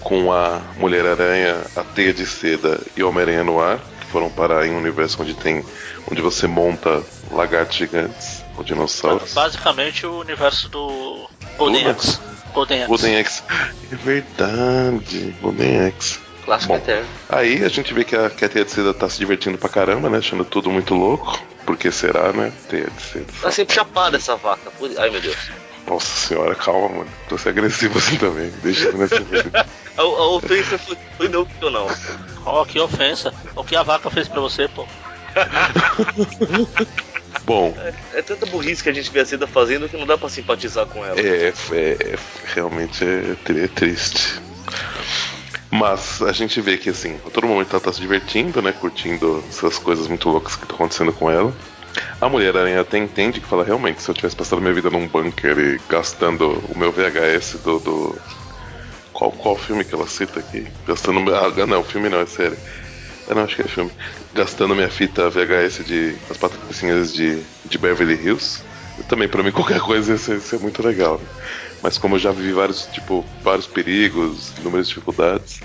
com 0.00 0.32
a 0.32 0.62
Mulher-Aranha, 0.78 1.62
a 1.76 1.84
Teia 1.84 2.14
de 2.14 2.24
Seda 2.24 2.80
e 2.96 3.02
o 3.02 3.08
Homem-Aranha 3.10 3.44
no 3.44 3.60
ar, 3.60 3.78
que 4.00 4.06
foram 4.06 4.30
parar 4.30 4.66
em 4.66 4.70
um 4.70 4.78
universo 4.78 5.20
onde 5.20 5.34
tem. 5.34 5.62
onde 6.10 6.22
você 6.22 6.46
monta 6.46 7.02
lagartos 7.30 7.76
gigantes 7.76 8.42
ou 8.56 8.64
dinossauros. 8.64 9.34
Basicamente 9.34 10.06
o 10.06 10.20
universo 10.20 10.70
do 10.70 11.28
Golden? 11.58 11.86
Axe. 11.88 12.18
Golden 12.54 12.78
Axe. 12.78 12.88
Golden 12.88 13.14
X. 13.16 13.44
É 13.92 13.96
verdade, 13.96 15.34
Golden 15.42 15.80
X. 15.88 16.21
Clássico 16.44 16.72
Bom. 16.72 16.78
eterno. 16.78 17.08
Aí 17.28 17.64
a 17.64 17.68
gente 17.68 17.94
vê 17.94 18.04
que 18.04 18.16
a, 18.16 18.28
que 18.30 18.44
a 18.44 18.48
Teia 18.48 18.64
de 18.64 18.70
Seda 18.72 18.92
tá 18.92 19.08
se 19.08 19.18
divertindo 19.18 19.56
pra 19.58 19.68
caramba, 19.68 20.10
né? 20.10 20.18
Achando 20.18 20.44
tudo 20.44 20.70
muito 20.70 20.94
louco. 20.94 21.40
Por 21.64 21.76
que 21.76 21.90
será, 21.92 22.32
né? 22.32 22.52
Teia 22.68 22.90
de 22.90 23.02
Seda. 23.02 23.26
Tá 23.40 23.50
sempre 23.50 23.74
chapada 23.74 24.16
essa 24.16 24.36
vaca. 24.36 24.72
Ai 24.98 25.10
meu 25.10 25.20
Deus. 25.20 25.36
Nossa 25.86 26.06
senhora, 26.28 26.54
calma, 26.54 26.88
mano. 26.88 27.10
Tô 27.28 27.38
se 27.38 27.48
agressivo 27.48 27.98
assim 27.98 28.16
também. 28.16 28.50
Deixa 28.62 28.88
eu 28.88 28.98
nessa 28.98 29.20
vida. 29.20 29.66
A, 29.94 30.00
a 30.00 30.26
ofensa 30.30 30.78
foi, 30.78 30.96
foi 31.18 31.28
não 31.28 31.44
que 31.44 31.52
eu 31.62 31.70
não. 31.70 31.86
Ó, 32.46 32.64
que 32.64 32.80
ofensa. 32.80 33.30
O 33.54 33.62
que 33.62 33.76
a 33.76 33.82
vaca 33.82 34.08
fez 34.08 34.26
pra 34.26 34.40
você, 34.40 34.66
pô? 34.66 34.86
Bom, 37.44 37.76
É 38.14 38.22
tanta 38.22 38.46
burrice 38.46 38.82
que 38.82 38.88
a 38.88 38.92
gente 38.92 39.10
vê 39.10 39.20
a 39.20 39.26
Seda 39.26 39.46
fazendo 39.46 39.90
que 39.90 39.96
não 39.98 40.06
dá 40.06 40.16
pra 40.16 40.30
simpatizar 40.30 40.86
com 40.86 41.04
ela. 41.04 41.20
É, 41.20 41.52
é, 41.72 42.12
é- 42.12 42.18
realmente 42.54 43.04
é, 43.04 43.36
é 43.64 43.68
triste. 43.68 44.40
Mas 45.72 46.20
a 46.22 46.32
gente 46.32 46.60
vê 46.60 46.76
que 46.76 46.90
assim, 46.90 47.16
a 47.24 47.30
todo 47.30 47.46
momento 47.46 47.72
ela 47.74 47.80
tá 47.80 47.92
se 47.92 48.00
divertindo, 48.00 48.60
né? 48.60 48.72
Curtindo 48.72 49.46
essas 49.48 49.78
coisas 49.78 50.06
muito 50.06 50.28
loucas 50.28 50.54
que 50.56 50.64
estão 50.64 50.76
acontecendo 50.76 51.12
com 51.14 51.30
ela. 51.30 51.56
A 52.20 52.28
Mulher-Aranha 52.28 52.80
até 52.82 52.98
entende 52.98 53.40
que 53.40 53.46
fala, 53.48 53.64
realmente, 53.64 54.02
se 54.02 54.10
eu 54.10 54.14
tivesse 54.14 54.36
passado 54.36 54.62
minha 54.62 54.74
vida 54.74 54.90
num 54.90 55.08
bunker 55.08 55.58
e 55.58 55.80
gastando 55.88 56.60
o 56.66 56.78
meu 56.78 56.92
VHS 56.92 57.58
do. 57.58 57.80
do- 57.80 58.22
Qual, 59.12 59.32
qual 59.36 59.56
filme 59.58 59.84
que 59.84 59.94
ela 59.94 60.06
cita 60.06 60.40
aqui? 60.40 60.72
Gastando. 60.86 61.20
Ah, 61.34 61.66
não, 61.66 61.84
filme 61.84 62.08
não, 62.10 62.20
é 62.20 62.26
sério. 62.26 62.60
Ah, 63.26 63.34
não, 63.34 63.44
acho 63.44 63.56
que 63.56 63.62
é 63.62 63.68
filme. 63.68 63.92
Gastando 64.32 64.74
minha 64.76 64.90
fita 64.90 65.30
VHS 65.30 65.84
de. 65.84 66.22
As 66.30 66.38
patricinhas 66.38 67.12
de, 67.14 67.46
de 67.64 67.78
Beverly 67.78 68.14
Hills. 68.16 68.64
Também, 69.08 69.28
pra 69.28 69.42
mim, 69.42 69.52
qualquer 69.52 69.80
coisa 69.80 70.12
ia 70.12 70.18
ser, 70.18 70.40
ser 70.40 70.60
muito 70.60 70.82
legal. 70.82 71.22
né? 71.22 71.28
Mas 71.82 71.98
como 71.98 72.14
eu 72.14 72.18
já 72.18 72.30
vivi 72.30 72.52
vários, 72.52 72.86
tipo, 72.86 73.24
vários 73.42 73.66
perigos, 73.66 74.52
inúmeras 74.58 74.88
dificuldades, 74.88 75.60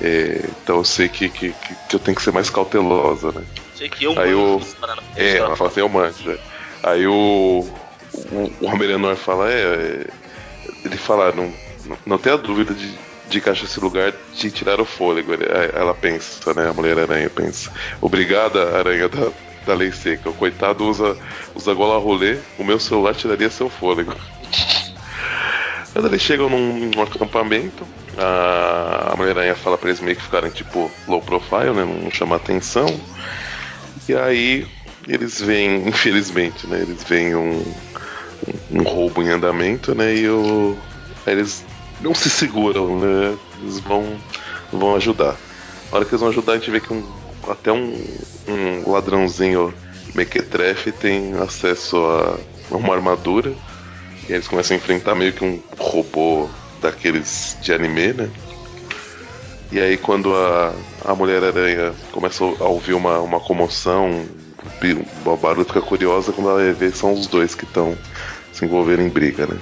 é, 0.00 0.48
então 0.62 0.78
eu 0.78 0.84
sei 0.84 1.08
que, 1.08 1.28
que, 1.28 1.52
que, 1.52 1.94
eu 1.94 2.00
tenho 2.00 2.16
que 2.16 2.22
ser 2.22 2.32
mais 2.32 2.48
cautelosa, 2.48 3.30
né? 3.32 3.42
Sei 3.74 3.88
que 3.88 4.04
eu 4.04 4.18
Aí 4.18 4.34
manjo. 4.34 4.76
É, 5.16 5.36
ela 5.36 5.54
fala 5.54 5.70
assim, 5.70 5.80
eu 5.80 5.88
manjo. 5.88 6.30
é. 6.30 6.38
Aí 6.82 7.06
o. 7.06 7.68
O, 8.12 8.52
o 8.60 8.66
Homem-Aranha 8.66 9.14
fala, 9.14 9.52
é, 9.52 9.62
é, 9.62 10.06
Ele 10.84 10.96
fala, 10.96 11.30
não, 11.32 11.52
não, 11.84 11.98
não 12.06 12.18
tenha 12.18 12.36
dúvida 12.36 12.74
de, 12.74 12.92
de 13.28 13.50
acha 13.50 13.64
esse 13.64 13.78
lugar 13.78 14.12
de 14.34 14.50
tirar 14.50 14.80
o 14.80 14.84
fôlego. 14.84 15.32
Ela 15.74 15.94
pensa, 15.94 16.54
né? 16.54 16.68
A 16.68 16.72
Mulher-Aranha 16.72 17.28
pensa. 17.28 17.70
Obrigada, 18.00 18.78
aranha 18.78 19.08
da, 19.08 19.30
da 19.66 19.74
lei 19.74 19.92
seca. 19.92 20.30
O 20.30 20.34
coitado 20.34 20.84
usa, 20.86 21.16
usa 21.54 21.74
gola 21.74 21.98
rolê, 22.00 22.38
o 22.58 22.64
meu 22.64 22.80
celular 22.80 23.14
tiraria 23.14 23.50
seu 23.50 23.68
fôlego. 23.68 24.14
Quando 25.92 26.06
eles 26.06 26.22
chegam 26.22 26.48
num, 26.48 26.90
num 26.94 27.02
acampamento, 27.02 27.86
a, 28.16 29.12
a 29.12 29.16
Mulher-Aranha 29.16 29.54
fala 29.54 29.76
pra 29.76 29.88
eles 29.88 30.00
meio 30.00 30.16
que 30.16 30.22
ficarem 30.22 30.50
tipo 30.50 30.90
low 31.08 31.20
profile, 31.20 31.72
né? 31.72 31.84
Não 31.84 32.10
chamar 32.10 32.36
atenção. 32.36 32.86
E 34.08 34.14
aí 34.14 34.66
eles 35.08 35.40
veem, 35.40 35.86
infelizmente, 35.88 36.66
né? 36.66 36.80
Eles 36.82 37.02
veem 37.04 37.34
um, 37.34 37.58
um, 38.46 38.80
um 38.80 38.82
roubo 38.82 39.22
em 39.22 39.30
andamento, 39.30 39.94
né? 39.94 40.14
E 40.14 40.28
o, 40.28 40.76
eles 41.26 41.64
não 42.00 42.14
se 42.14 42.30
seguram, 42.30 42.98
né? 42.98 43.36
Eles 43.60 43.80
vão, 43.80 44.16
vão 44.72 44.94
ajudar. 44.96 45.36
Na 45.90 45.96
hora 45.96 46.04
que 46.04 46.12
eles 46.12 46.20
vão 46.20 46.30
ajudar, 46.30 46.52
a 46.52 46.56
gente 46.56 46.70
vê 46.70 46.80
que 46.80 46.92
um, 46.92 47.04
até 47.48 47.72
um, 47.72 47.92
um 48.46 48.90
ladrãozinho 48.90 49.74
mequetrefe 50.14 50.92
tem 50.92 51.34
acesso 51.34 51.96
a 51.96 52.76
uma 52.76 52.94
armadura. 52.94 53.52
E 54.30 54.32
eles 54.32 54.46
começam 54.46 54.76
a 54.76 54.78
enfrentar 54.78 55.16
meio 55.16 55.32
que 55.32 55.44
um 55.44 55.60
robô 55.76 56.48
daqueles 56.80 57.56
de 57.60 57.72
anime, 57.72 58.12
né? 58.12 58.30
E 59.72 59.80
aí 59.80 59.96
quando 59.96 60.32
a, 60.36 60.72
a 61.04 61.14
Mulher-Aranha 61.16 61.92
começa 62.12 62.44
a 62.44 62.64
ouvir 62.68 62.94
uma, 62.94 63.18
uma 63.18 63.40
comoção, 63.40 64.08
um 64.08 64.26
o 65.28 65.36
barulho 65.36 65.66
fica 65.66 65.80
curiosa, 65.82 66.32
quando 66.32 66.48
ela 66.48 66.72
vê 66.72 66.92
são 66.92 67.12
os 67.12 67.26
dois 67.26 67.56
que 67.56 67.64
estão 67.64 67.98
se 68.52 68.64
envolvendo 68.64 69.02
em 69.02 69.08
briga, 69.08 69.48
né? 69.48 69.58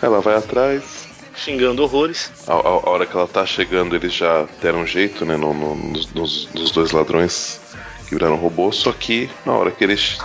Ela 0.00 0.20
vai 0.20 0.36
atrás, 0.36 1.08
Xingando 1.34 1.82
horrores. 1.82 2.30
a, 2.46 2.52
a- 2.54 2.56
a 2.58 2.88
hora 2.90 3.04
que 3.04 3.16
ela 3.16 3.26
tá 3.26 3.44
chegando 3.44 3.96
eles 3.96 4.12
já 4.12 4.46
deram 4.60 4.82
um 4.82 4.86
jeito, 4.86 5.24
né, 5.24 5.36
no- 5.36 5.52
no- 5.52 5.74
nos, 5.74 6.12
nos- 6.12 6.48
nos 6.54 6.70
dois 6.70 6.92
ladrões 6.92 7.60
que 8.06 8.14
viraram 8.14 8.36
robô, 8.36 8.70
só 8.70 8.92
que 8.92 9.28
na 9.44 9.52
hora 9.54 9.70
que 9.72 9.82
eles... 9.82 10.18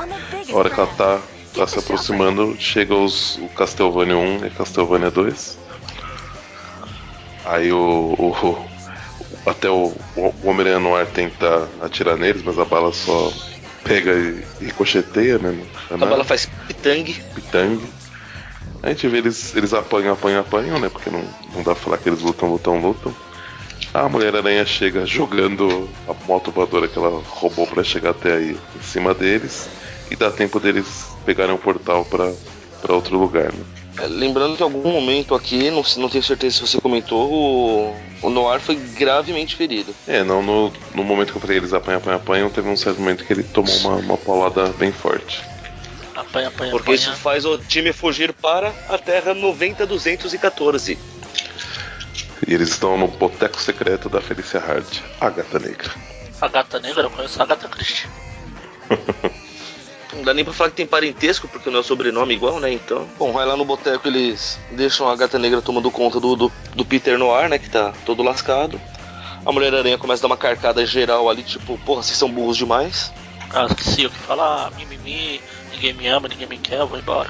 Na 0.49 0.55
hora 0.57 0.69
que 0.69 0.79
ela 0.79 0.89
tá, 0.95 1.21
tá 1.57 1.67
se 1.67 1.79
aproximando, 1.79 2.55
chega 2.59 2.93
os, 2.95 3.37
o 3.37 3.49
Castlevania 3.49 4.17
1 4.17 4.45
e 4.45 4.49
Castlevania 4.51 5.11
2. 5.11 5.57
Aí 7.45 7.71
o, 7.71 8.13
o- 8.17 8.67
até 9.45 9.69
o, 9.69 9.93
o 10.15 10.33
Homem-Aranha 10.43 10.79
no 10.79 10.95
ar 10.95 11.05
tenta 11.07 11.67
atirar 11.81 12.17
neles, 12.17 12.43
mas 12.43 12.59
a 12.59 12.65
bala 12.65 12.91
só 12.93 13.31
pega 13.83 14.11
e, 14.13 14.43
e 14.61 14.65
ricocheteia, 14.65 15.37
né? 15.39 15.65
A 15.89 15.97
bala 15.97 16.23
faz 16.23 16.47
pitang. 16.67 17.13
pitang. 17.33 17.81
A 18.83 18.89
gente 18.89 19.07
vê 19.07 19.17
eles, 19.17 19.55
eles 19.55 19.73
apanham, 19.73 20.13
apanham, 20.13 20.41
apanham, 20.41 20.79
né? 20.79 20.89
Porque 20.89 21.09
não, 21.09 21.21
não 21.53 21.63
dá 21.63 21.73
pra 21.73 21.75
falar 21.75 21.97
que 21.97 22.09
eles 22.09 22.21
lutam, 22.21 22.49
lutam, 22.49 22.79
lutam. 22.79 23.13
A 23.93 24.07
Mulher-Aranha 24.07 24.65
chega 24.65 25.05
jogando 25.05 25.89
a 26.07 26.13
moto 26.25 26.51
voadora 26.51 26.87
que 26.87 26.97
ela 26.99 27.21
roubou 27.27 27.65
pra 27.65 27.83
chegar 27.83 28.11
até 28.11 28.33
aí 28.33 28.57
em 28.75 28.81
cima 28.81 29.13
deles. 29.13 29.67
E 30.11 30.15
dá 30.15 30.29
tempo 30.31 30.59
deles 30.59 31.16
pegarem 31.27 31.53
um 31.53 31.57
portal 31.57 32.05
pra, 32.05 32.31
pra 32.81 32.95
outro 32.95 33.19
lugar, 33.19 33.51
né? 33.51 33.65
É, 33.99 34.07
lembrando 34.07 34.55
que 34.55 34.61
em 34.61 34.63
algum 34.63 34.89
momento 34.89 35.35
aqui, 35.35 35.69
não, 35.69 35.83
não 35.97 36.07
tenho 36.07 36.23
certeza 36.23 36.55
se 36.55 36.61
você 36.61 36.79
comentou, 36.79 37.29
o, 37.29 37.95
o 38.21 38.29
Noir 38.29 38.61
foi 38.61 38.75
gravemente 38.75 39.53
ferido. 39.53 39.93
É, 40.07 40.23
não, 40.23 40.41
no, 40.41 40.71
no 40.95 41.03
momento 41.03 41.31
que 41.31 41.37
eu 41.37 41.41
falei 41.41 41.57
eles 41.57 41.73
apanham, 41.73 41.97
apanham, 41.97 42.17
apanham, 42.17 42.49
teve 42.49 42.69
um 42.69 42.77
certo 42.77 43.01
momento 43.01 43.25
que 43.25 43.33
ele 43.33 43.43
tomou 43.43 43.75
uma, 43.79 43.95
uma 43.95 44.17
paulada 44.17 44.67
bem 44.79 44.93
forte. 44.93 45.43
Apanha, 46.15 46.47
apanha, 46.47 46.71
Porque 46.71 46.93
apanha. 46.93 46.95
isso 46.95 47.11
faz 47.17 47.43
o 47.43 47.57
time 47.57 47.91
fugir 47.91 48.31
para 48.31 48.73
a 48.87 48.97
Terra 48.97 49.33
90214. 49.33 50.97
E 52.47 52.53
eles 52.53 52.69
estão 52.69 52.97
no 52.97 53.07
boteco 53.07 53.59
secreto 53.59 54.07
da 54.07 54.21
Felicia 54.21 54.61
Hart, 54.61 54.99
a 55.19 55.29
gata 55.29 55.59
negra. 55.59 55.91
A 56.39 56.47
gata 56.47 56.79
negra, 56.79 57.03
eu 57.03 57.09
conheço 57.09 57.41
a 57.41 57.45
gata 57.45 57.67
Christie. 57.67 58.07
Não 60.13 60.23
dá 60.23 60.33
nem 60.33 60.43
pra 60.45 60.53
falar 60.53 60.69
que 60.69 60.77
tem 60.77 60.85
parentesco, 60.85 61.47
porque 61.47 61.69
não 61.69 61.79
é 61.79 61.83
sobrenome 61.83 62.33
igual, 62.33 62.59
né? 62.59 62.71
Então. 62.71 63.07
Bom, 63.19 63.31
vai 63.33 63.45
lá 63.45 63.57
no 63.57 63.65
boteco, 63.65 64.07
eles 64.07 64.57
deixam 64.71 65.09
a 65.09 65.15
gata 65.15 65.37
negra 65.37 65.61
tomando 65.61 65.91
conta 65.91 66.19
do, 66.19 66.35
do, 66.35 66.51
do 66.75 66.85
Peter 66.85 67.17
Noir, 67.17 67.49
né? 67.49 67.59
Que 67.59 67.69
tá 67.69 67.93
todo 68.05 68.23
lascado. 68.23 68.79
A 69.45 69.51
Mulher-Aranha 69.51 69.97
começa 69.97 70.21
a 70.21 70.23
dar 70.23 70.33
uma 70.33 70.37
carcada 70.37 70.85
geral 70.85 71.29
ali, 71.29 71.43
tipo, 71.43 71.77
porra, 71.79 72.03
vocês 72.03 72.17
são 72.17 72.29
burros 72.29 72.57
demais. 72.57 73.11
Ah, 73.53 73.65
esqueci 73.65 74.05
o 74.05 74.09
que 74.09 74.17
falar, 74.19 74.71
mimimi, 74.71 75.41
ninguém 75.71 75.93
me 75.93 76.07
ama, 76.07 76.27
ninguém 76.27 76.47
me 76.47 76.57
quer, 76.57 76.79
eu 76.79 76.87
vou 76.87 76.99
embora. 76.99 77.29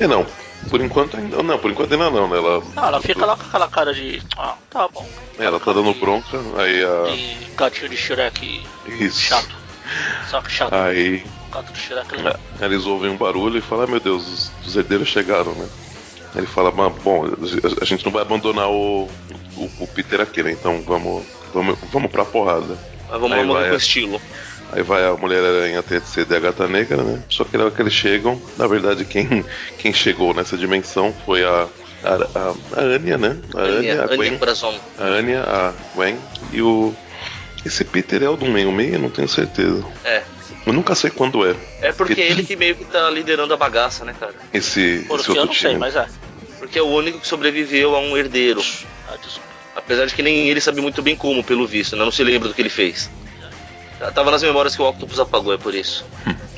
E 0.00 0.06
não, 0.06 0.26
por 0.70 0.80
enquanto 0.80 1.16
ainda 1.16 1.42
não, 1.42 1.58
por 1.58 1.70
enquanto 1.70 1.92
ainda 1.92 2.10
não, 2.10 2.28
né? 2.28 2.36
Ela, 2.38 2.62
Ah, 2.76 2.88
ela 2.88 3.00
fica 3.00 3.26
lá 3.26 3.36
com 3.36 3.44
aquela 3.44 3.68
cara 3.68 3.92
de. 3.92 4.22
Ah, 4.36 4.54
tá 4.70 4.88
bom. 4.88 5.06
É, 5.38 5.44
ela 5.44 5.60
tá 5.60 5.72
dando 5.72 5.92
bronca, 5.94 6.38
aí 6.58 6.82
a. 6.84 7.14
De 7.14 7.54
gatinho 7.54 7.88
de 7.88 7.96
Shrek 7.96 8.62
Isso. 8.86 9.20
chato. 9.20 9.61
Só 10.28 10.40
que 10.40 10.50
chato. 10.50 10.72
Aí 10.74 11.24
O 11.48 11.54
gato 11.54 11.72
do 11.72 11.78
Shrek 11.78 12.14
é 12.14 12.16
legal. 12.18 12.40
é, 12.60 12.64
eles 12.64 12.86
ouvem 12.86 13.10
um 13.10 13.16
barulho 13.16 13.58
e 13.58 13.60
falam, 13.60 13.84
ah, 13.84 13.86
meu 13.88 14.00
Deus, 14.00 14.26
os, 14.26 14.66
os 14.66 14.76
herdeiros 14.76 15.08
chegaram, 15.08 15.52
né? 15.54 15.68
Aí 16.34 16.40
Ele 16.40 16.46
fala, 16.46 16.70
"Mas, 16.70 16.92
bom, 17.02 17.26
a, 17.80 17.84
gente 17.84 18.04
não 18.04 18.12
vai 18.12 18.22
abandonar 18.22 18.68
o, 18.70 19.08
o, 19.56 19.70
o 19.80 19.86
Peter 19.86 20.20
aqui, 20.20 20.42
né? 20.42 20.52
Então 20.52 20.80
vamos, 20.82 21.24
vamos, 21.52 21.78
vamos 21.92 22.10
pra 22.10 22.24
porrada. 22.24 22.78
Mas 23.10 23.20
vamos 23.20 23.36
Aí 23.36 23.46
vai 23.46 23.68
com 23.68 23.74
a- 23.74 23.76
estilo. 23.76 24.20
Aí 24.74 24.82
vai 24.82 25.04
a 25.06 25.12
Mulher-Aranha 25.14 25.80
até 25.80 26.00
de 26.00 26.08
ser 26.08 26.26
a 26.34 26.40
Gata 26.40 26.66
Negra, 26.66 27.02
né? 27.02 27.22
Só 27.28 27.44
que 27.44 27.58
na 27.58 27.64
hora 27.64 27.74
que 27.74 27.82
eles 27.82 27.92
chegam, 27.92 28.40
na 28.56 28.66
verdade, 28.66 29.04
quem, 29.04 29.44
quem 29.76 29.92
chegou 29.92 30.32
nessa 30.32 30.56
dimensão 30.56 31.14
foi 31.26 31.44
a, 31.44 31.68
a, 32.02 32.14
a, 32.14 32.80
a 32.80 32.82
Anya, 32.82 33.18
né? 33.18 33.36
A 33.54 33.58
Anya, 33.60 34.00
a 34.00 34.04
Anya 34.06 34.16
Gwen. 34.16 34.38
Coração. 34.38 34.74
A 34.98 35.04
Anya, 35.04 35.42
a 35.42 35.72
Gwen 35.94 36.16
e 36.50 36.62
o. 36.62 36.94
Esse 37.64 37.84
Peter 37.84 38.22
é 38.22 38.28
o 38.28 38.36
do 38.36 38.46
meio-meio? 38.46 38.98
Não 38.98 39.10
tenho 39.10 39.28
certeza. 39.28 39.84
É. 40.04 40.22
Eu 40.66 40.72
nunca 40.72 40.94
sei 40.94 41.10
quando 41.10 41.44
é. 41.46 41.54
É 41.80 41.92
porque 41.92 42.14
Que- 42.14 42.20
é 42.22 42.30
ele 42.30 42.44
que 42.44 42.56
meio 42.56 42.74
que 42.76 42.84
tá 42.84 43.08
liderando 43.10 43.52
a 43.52 43.56
bagaça, 43.56 44.04
né, 44.04 44.14
cara? 44.18 44.34
Esse, 44.52 44.80
esse 44.80 45.04
Porque 45.08 45.30
outro 45.30 45.36
eu 45.36 45.46
não 45.46 45.52
sei, 45.54 45.70
time. 45.70 45.80
mas 45.80 45.96
é. 45.96 46.06
Porque 46.58 46.78
é 46.78 46.82
o 46.82 46.86
único 46.86 47.18
que 47.18 47.26
sobreviveu 47.26 47.96
a 47.96 48.00
um 48.00 48.16
herdeiro. 48.16 48.60
Ah, 49.08 49.16
desculpa. 49.16 49.48
Apesar 49.74 50.06
de 50.06 50.14
que 50.14 50.22
nem 50.22 50.48
ele 50.48 50.60
sabe 50.60 50.80
muito 50.80 51.02
bem 51.02 51.16
como, 51.16 51.42
pelo 51.42 51.66
visto, 51.66 51.96
né? 51.96 52.04
Não 52.04 52.12
se 52.12 52.22
lembra 52.22 52.48
do 52.48 52.54
que 52.54 52.62
ele 52.62 52.68
fez. 52.68 53.10
Tava 54.14 54.30
nas 54.32 54.42
memórias 54.42 54.74
que 54.74 54.82
o 54.82 54.88
Octopus 54.88 55.20
apagou, 55.20 55.52
é 55.54 55.58
por 55.58 55.74
isso. 55.74 56.04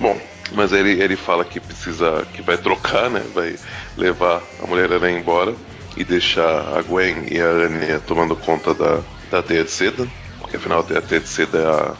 Bom, 0.00 0.18
mas 0.52 0.72
ele, 0.72 1.00
ele 1.02 1.14
fala 1.16 1.44
que 1.44 1.60
precisa. 1.60 2.26
que 2.34 2.40
vai 2.42 2.56
trocar, 2.56 3.10
né? 3.10 3.22
Vai 3.34 3.56
levar 3.96 4.42
a 4.62 4.66
Mulher-Aranha 4.66 5.18
embora 5.18 5.54
e 5.96 6.04
deixar 6.04 6.76
a 6.76 6.82
Gwen 6.82 7.26
e 7.30 7.38
a 7.40 7.44
Anya 7.46 8.00
tomando 8.00 8.34
conta 8.34 8.72
da, 8.74 9.00
da 9.30 9.42
teia 9.42 9.62
de 9.64 9.70
seda. 9.70 10.06
Porque 10.44 10.58
afinal 10.58 10.86
a 10.88 10.92
é 10.92 11.66
a. 11.66 11.96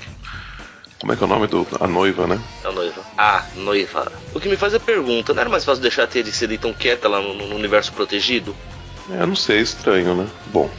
Como 1.00 1.12
é 1.12 1.16
que 1.16 1.22
é 1.22 1.26
o 1.26 1.28
nome 1.28 1.46
do. 1.46 1.66
A 1.80 1.86
noiva, 1.86 2.26
né? 2.26 2.38
A 2.62 2.70
noiva. 2.70 3.02
Ah, 3.16 3.44
noiva. 3.56 4.12
O 4.34 4.40
que 4.40 4.48
me 4.48 4.56
faz 4.56 4.74
a 4.74 4.80
pergunta, 4.80 5.32
não 5.32 5.40
era 5.40 5.50
mais 5.50 5.64
fácil 5.64 5.82
deixar 5.82 6.04
a 6.04 6.06
teia 6.06 6.22
de 6.22 6.54
então 6.54 6.72
quieta 6.72 7.08
lá 7.08 7.20
no, 7.20 7.34
no 7.34 7.56
universo 7.56 7.92
protegido? 7.92 8.54
É, 9.10 9.24
não 9.24 9.34
sei, 9.34 9.58
é 9.58 9.62
estranho, 9.62 10.14
né? 10.14 10.28
Bom. 10.46 10.70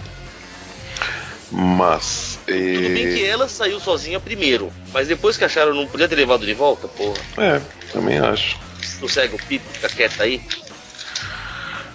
Mas. 1.52 2.40
Tudo 2.46 2.94
bem 2.94 3.16
que 3.16 3.26
ela 3.26 3.48
saiu 3.50 3.80
sozinha 3.80 4.20
primeiro, 4.20 4.72
mas 4.94 5.08
depois 5.08 5.36
que 5.36 5.44
acharam 5.44 5.74
não 5.74 5.88
podia 5.88 6.08
ter 6.08 6.16
levado 6.16 6.46
de 6.46 6.54
volta, 6.54 6.88
porra. 6.88 7.20
É, 7.38 7.62
também 7.92 8.20
acho. 8.20 8.60
Sossega 9.00 9.36
o 9.36 9.40
Peter, 9.40 9.68
fica 9.74 9.90
quieta 9.90 10.24
aí. 10.24 10.42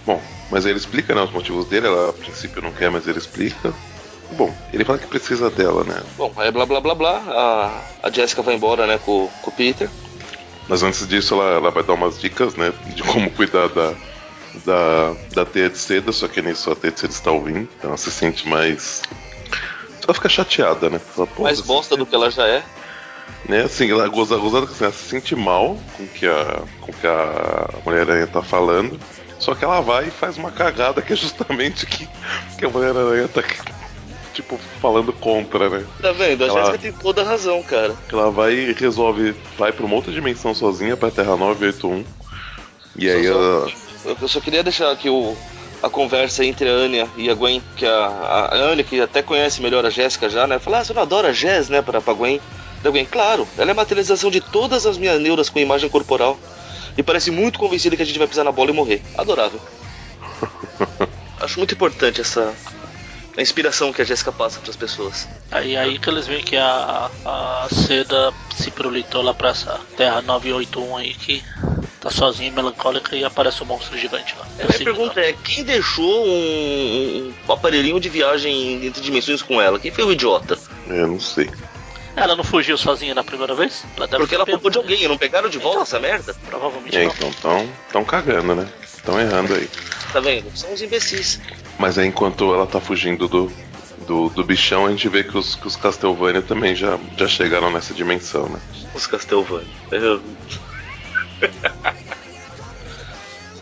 Bom, 0.05 0.21
mas 0.51 0.66
ele 0.66 0.79
explica 0.79 1.14
né, 1.14 1.23
os 1.23 1.31
motivos 1.31 1.66
dele, 1.66 1.87
ela 1.87 2.11
a 2.11 2.12
princípio 2.12 2.61
não 2.61 2.73
quer, 2.73 2.91
mas 2.91 3.07
ele 3.07 3.18
explica. 3.18 3.73
Bom, 4.33 4.55
ele 4.72 4.85
fala 4.85 4.99
que 4.99 5.07
precisa 5.07 5.51
dela, 5.51 5.83
né? 5.85 6.01
Bom, 6.16 6.33
aí 6.37 6.51
blá 6.51 6.64
blá 6.64 6.81
blá 6.81 6.95
blá, 6.95 7.22
a, 7.28 8.07
a 8.07 8.11
Jessica 8.11 8.43
vai 8.43 8.55
embora, 8.55 8.87
né, 8.87 8.99
com, 9.05 9.28
com 9.43 9.51
o 9.51 9.55
Peter. 9.55 9.89
Mas 10.68 10.83
antes 10.83 11.07
disso 11.09 11.35
ela, 11.35 11.51
ela 11.57 11.70
vai 11.70 11.83
dar 11.83 11.95
umas 11.95 12.20
dicas, 12.20 12.55
né, 12.55 12.72
de 12.95 13.03
como 13.03 13.28
cuidar 13.31 13.68
da, 13.68 13.93
da, 14.64 15.14
da 15.35 15.45
teia 15.45 15.68
de 15.68 15.78
seda, 15.78 16.12
só 16.12 16.28
que 16.28 16.41
nisso 16.41 16.70
a 16.70 16.76
teia 16.76 16.93
de 16.93 17.01
seda 17.01 17.12
está 17.12 17.31
ouvindo, 17.33 17.68
então 17.76 17.91
ela 17.91 17.97
se 17.97 18.11
sente 18.11 18.47
mais. 18.49 19.03
Ela 20.05 20.14
fica 20.14 20.28
chateada, 20.28 20.89
né? 20.89 21.01
"Pô, 21.16 21.26
Mais 21.43 21.61
bosta 21.61 21.97
do 21.97 22.07
que 22.07 22.14
ela 22.14 22.31
já 22.31 22.47
é. 22.47 22.62
né? 23.49 23.62
Assim, 23.64 23.91
ela 23.91 24.07
goza, 24.09 24.37
gozada 24.37 24.66
que 24.66 24.72
assim, 24.72 24.85
ela 24.85 24.93
se 24.93 25.09
sente 25.09 25.35
mal 25.35 25.76
com 25.97 26.05
o 26.05 26.09
que 26.09 26.26
a, 26.26 26.62
com 26.81 26.93
que 26.93 27.07
a 27.07 27.68
Mulher-Aranha 27.85 28.26
tá 28.28 28.43
falando. 28.43 28.99
Só 29.39 29.55
que 29.55 29.64
ela 29.64 29.81
vai 29.81 30.09
e 30.09 30.11
faz 30.11 30.37
uma 30.37 30.51
cagada 30.53 31.01
que 31.01 31.12
é 31.14 31.16
justamente 31.16 31.87
que, 31.87 32.07
que 32.59 32.64
a 32.64 32.68
Mulher-Aranha 32.68 33.26
tá, 33.28 33.43
tipo, 34.33 34.59
falando 34.81 35.12
contra, 35.12 35.68
né? 35.68 35.85
Tá 36.01 36.12
vendo? 36.12 36.45
A 36.45 36.49
Ela- 36.49 36.59
Jéssica 36.61 36.78
tem 36.78 36.93
toda 36.93 37.22
a 37.22 37.24
razão, 37.24 37.62
cara. 37.62 37.95
Ela 38.12 38.31
vai 38.31 38.53
e 38.55 38.72
resolve, 38.72 39.35
vai 39.59 39.72
pra 39.72 39.85
uma 39.85 39.95
outra 39.97 40.12
dimensão 40.12 40.55
sozinha, 40.55 40.97
pra 40.97 41.11
Terra 41.11 41.37
981. 41.37 42.05
E 42.97 43.09
aí 43.11 43.24
Só- 43.26 43.33
ela. 43.33 43.72
Eu 44.05 44.16
eu 44.22 44.28
só 44.28 44.41
queria 44.41 44.62
deixar 44.62 44.91
aqui 44.91 45.09
o, 45.11 45.37
a 45.83 45.89
conversa 45.91 46.45
entre 46.45 46.68
a 46.68 46.72
Anya 46.72 47.07
e 47.16 47.28
a 47.31 47.35
Gwen, 47.35 47.62
que 47.76 47.85
a, 47.85 48.07
a 48.51 48.55
Anya, 48.57 48.83
que 48.83 49.01
até 49.01 49.22
conhece 49.22 49.61
melhor 49.62 49.85
a 49.85 49.91
Jéssica 49.91 50.28
já, 50.31 50.47
né? 50.47 50.59
Fala, 50.59 50.78
ah, 50.78 50.85
você 50.85 50.93
não 50.95 51.03
adora 51.03 51.28
a 51.28 51.33
Jess, 51.33 51.68
né, 51.68 51.83
pra, 51.83 52.01
pra 52.01 52.14
Gwen? 52.14 52.41
Da 52.83 52.89
Gwen, 52.91 53.05
claro, 53.05 53.47
ela 53.59 53.70
é 53.70 53.72
a 53.72 53.74
materialização 53.74 54.31
de 54.31 54.41
todas 54.41 54.87
as 54.87 54.97
minhas 54.97 55.20
neuras 55.20 55.51
com 55.51 55.59
imagem 55.59 55.91
corporal. 55.91 56.39
E 56.97 57.03
parece 57.03 57.31
muito 57.31 57.59
convencida 57.59 57.95
que 57.95 58.03
a 58.03 58.07
gente 58.07 58.18
vai 58.18 58.26
pisar 58.26 58.43
na 58.45 58.51
bola 58.51 58.70
e 58.70 58.74
morrer. 58.74 59.03
Adorável. 59.18 59.61
Acho 61.41 61.59
muito 61.59 61.74
importante 61.74 62.20
essa 62.20 62.55
a 63.37 63.41
inspiração 63.43 63.93
que 63.93 64.03
a 64.03 64.05
Jéssica 64.05 64.33
passa 64.33 64.61
pras 64.61 64.76
pessoas. 64.76 65.28
Aí, 65.51 65.76
aí 65.76 65.99
que 65.99 66.09
eles 66.11 66.26
veem 66.26 66.43
que 66.43 66.57
a, 66.57 67.11
a 67.24 67.68
seda 67.70 68.33
se 68.57 68.70
pirulitou 68.70 69.22
lá 69.22 69.33
pra 69.35 69.51
essa 69.51 69.78
Terra 69.97 70.20
981 70.22 70.97
aí 70.97 71.14
que 71.14 71.43
tá 72.01 72.11
sozinha 72.11 72.49
e 72.49 72.53
melancólica 72.53 73.14
e 73.14 73.24
aparece 73.24 73.62
um 73.62 73.66
monstro 73.66 73.97
gigante 73.99 74.35
lá. 74.39 74.47
A 74.61 74.66
minha 74.66 74.78
pergunta 74.78 75.20
é, 75.20 75.33
quem 75.45 75.62
deixou 75.64 76.26
um, 76.26 77.33
um 77.49 77.53
aparelhinho 77.53 78.01
de 78.01 78.09
viagem 78.09 78.85
entre 78.87 79.03
dimensões 79.03 79.43
com 79.43 79.61
ela? 79.61 79.78
Quem 79.78 79.91
foi 79.91 80.05
o 80.05 80.12
idiota? 80.12 80.59
É, 80.89 81.07
não 81.07 81.20
sei. 81.20 81.51
Ela 82.16 82.35
não 82.35 82.43
fugiu 82.43 82.76
sozinha 82.76 83.14
na 83.14 83.22
primeira 83.22 83.55
vez? 83.55 83.85
Ela 83.97 84.09
Porque 84.09 84.35
ela 84.35 84.45
roubou 84.45 84.70
de 84.70 84.78
alguém, 84.78 85.07
não 85.07 85.16
pegaram 85.16 85.49
de 85.49 85.59
volta 85.59 85.76
Então. 85.76 85.83
essa 85.83 86.01
merda? 86.01 86.35
Provavelmente 86.47 86.97
É, 86.97 87.05
não. 87.05 87.11
então 87.12 87.33
tão, 87.35 87.68
tão 87.93 88.05
cagando, 88.05 88.55
né? 88.57 88.68
Tão 89.05 89.18
errando 89.20 89.55
aí. 89.55 89.68
Tá 90.12 90.20
vendo? 90.20 90.51
São 90.57 90.72
os 90.72 90.83
imbecis. 90.83 91.41
Mas 91.81 91.97
aí 91.99 92.07
enquanto 92.07 92.53
ela 92.55 92.66
tá 92.66 92.78
fugindo 92.78 93.26
do, 93.26 93.51
do, 94.07 94.28
do 94.28 94.45
bichão, 94.45 94.85
a 94.87 94.91
gente 94.91 95.09
vê 95.09 95.24
que 95.24 95.37
os, 95.39 95.57
que 95.57 95.66
os 95.66 95.76
Castlevania 95.76 96.43
também 96.43 96.76
já, 96.76 96.99
já 97.16 97.26
chegaram 97.26 97.70
nessa 97.70 97.95
dimensão, 97.95 98.47
né? 98.51 98.61
Os 98.95 99.07
Castlevania. 99.07 99.66
Eu- 99.91 100.20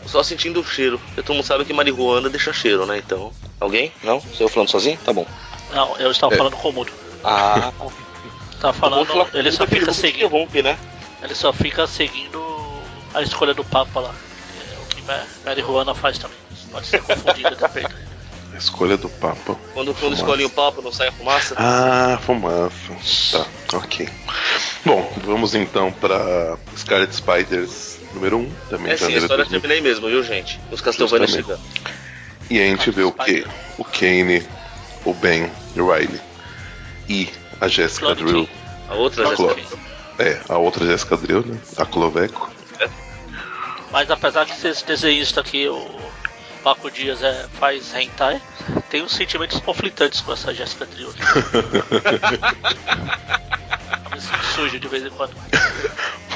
Só 0.05 0.23
sentindo 0.23 0.61
o 0.61 0.64
cheiro. 0.64 0.99
Porque 0.99 1.23
todo 1.23 1.37
mundo 1.37 1.45
sabe 1.45 1.64
que 1.64 1.73
marihuana 1.73 2.29
deixa 2.29 2.53
cheiro, 2.53 2.85
né? 2.87 2.99
Então. 2.99 3.31
Alguém? 3.61 3.93
Não? 4.03 4.21
Sou 4.21 4.47
eu 4.47 4.49
falando 4.49 4.69
sozinho? 4.71 4.99
Tá 5.05 5.12
bom. 5.12 5.27
Não, 5.73 5.97
eu 5.99 6.11
estava 6.11 6.35
É. 6.35 6.37
falando 6.39 6.57
com 6.57 6.71
o 6.71 6.73
Mudo. 6.73 6.93
Ah, 7.23 7.73
Tava 8.61 8.73
falando, 8.73 9.29
ele 9.35 9.53
só 9.53 9.64
fica 9.66 9.93
seguindo. 9.93 10.27
rompe, 10.27 10.61
né? 10.62 10.77
Ele 11.23 11.35
só 11.35 11.53
fica 11.53 11.87
seguindo 11.87 12.43
a 13.14 13.23
escolha 13.23 13.55
do 13.55 13.62
Papa 13.64 14.01
lá. 14.01 14.14
É 14.59 14.79
o 14.81 14.87
que 14.87 15.03
Ma- 15.03 15.25
marihuana 15.45 15.95
faz 15.95 16.19
também. 16.19 16.39
Pode 16.73 16.87
ser 16.87 17.01
confundido 17.03 17.55
depende. 17.55 17.95
A 18.55 18.57
escolha 18.57 18.96
do 18.96 19.09
Papa. 19.09 19.57
Quando, 19.74 19.86
quando 19.94 19.96
Fumaça. 19.96 20.14
escolhem 20.22 20.46
o 20.46 20.51
papo, 20.51 20.82
não 20.82 20.90
sai 20.92 21.09
a 21.09 21.12
fumaça. 21.12 21.55
Ah, 21.57 22.18
fumaça. 22.22 23.46
Tá, 23.68 23.76
ok. 23.78 24.09
Bom, 24.84 25.12
vamos 25.24 25.55
então 25.55 25.92
pra 25.92 26.57
Scarlet 26.76 27.14
Spiders 27.14 27.99
número 28.14 28.38
1, 28.38 28.40
um, 28.40 28.51
também 28.70 28.92
é 28.92 28.96
sim, 28.96 29.05
a 29.14 29.18
história 29.18 29.44
2000. 29.44 29.61
termina 29.61 29.74
aí 29.74 29.80
mesmo, 29.80 30.09
viu, 30.09 30.22
gente? 30.24 30.59
Os 30.72 30.80
Castlevania 30.80 31.28
chegando. 31.28 31.61
E 32.51 32.59
a 32.59 32.64
gente 32.64 32.90
vê 32.90 33.03
o 33.03 33.12
que? 33.12 33.46
O 33.76 33.84
Kane, 33.84 34.42
o 35.05 35.12
Ben 35.12 35.51
e 35.76 35.80
o 35.80 35.92
Riley. 35.92 36.20
E 37.09 37.28
a 37.61 37.68
Jessica 37.68 38.14
Drill. 38.14 38.46
King. 38.46 38.51
A 38.88 38.94
outra 38.94 39.28
A 39.30 39.36
Clo- 39.36 39.49
sabe. 39.51 39.64
É, 40.18 40.40
a 40.49 40.57
outra 40.59 40.86
Jessica 40.86 41.16
Drill, 41.16 41.44
né? 41.44 41.59
A 41.76 41.84
Cloveco. 41.84 42.51
Mas 43.92 44.11
apesar 44.11 44.44
de 44.44 44.55
ser 44.55 44.68
esse 44.70 44.84
desenhista 44.84 45.40
aqui, 45.40 45.68
o 45.68 45.86
Paco 46.63 46.91
Dias 46.91 47.23
é, 47.23 47.47
faz 47.59 47.95
hentai, 47.95 48.41
tem 48.91 49.03
uns 49.03 49.13
sentimentos 49.13 49.61
conflitantes 49.61 50.21
com 50.21 50.33
essa 50.33 50.53
Jéssica 50.53 50.87
Trio. 50.87 51.09
Me 54.13 54.21
sinto 54.21 54.45
sujo 54.55 54.81
de 54.81 54.89
vez 54.89 55.05
em 55.05 55.11
quando. 55.11 55.35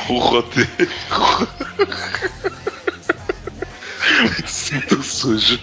O 0.09 0.19
roteiro. 0.19 0.71
Me 4.23 4.47
Sinto 4.47 5.03
sujo. 5.03 5.61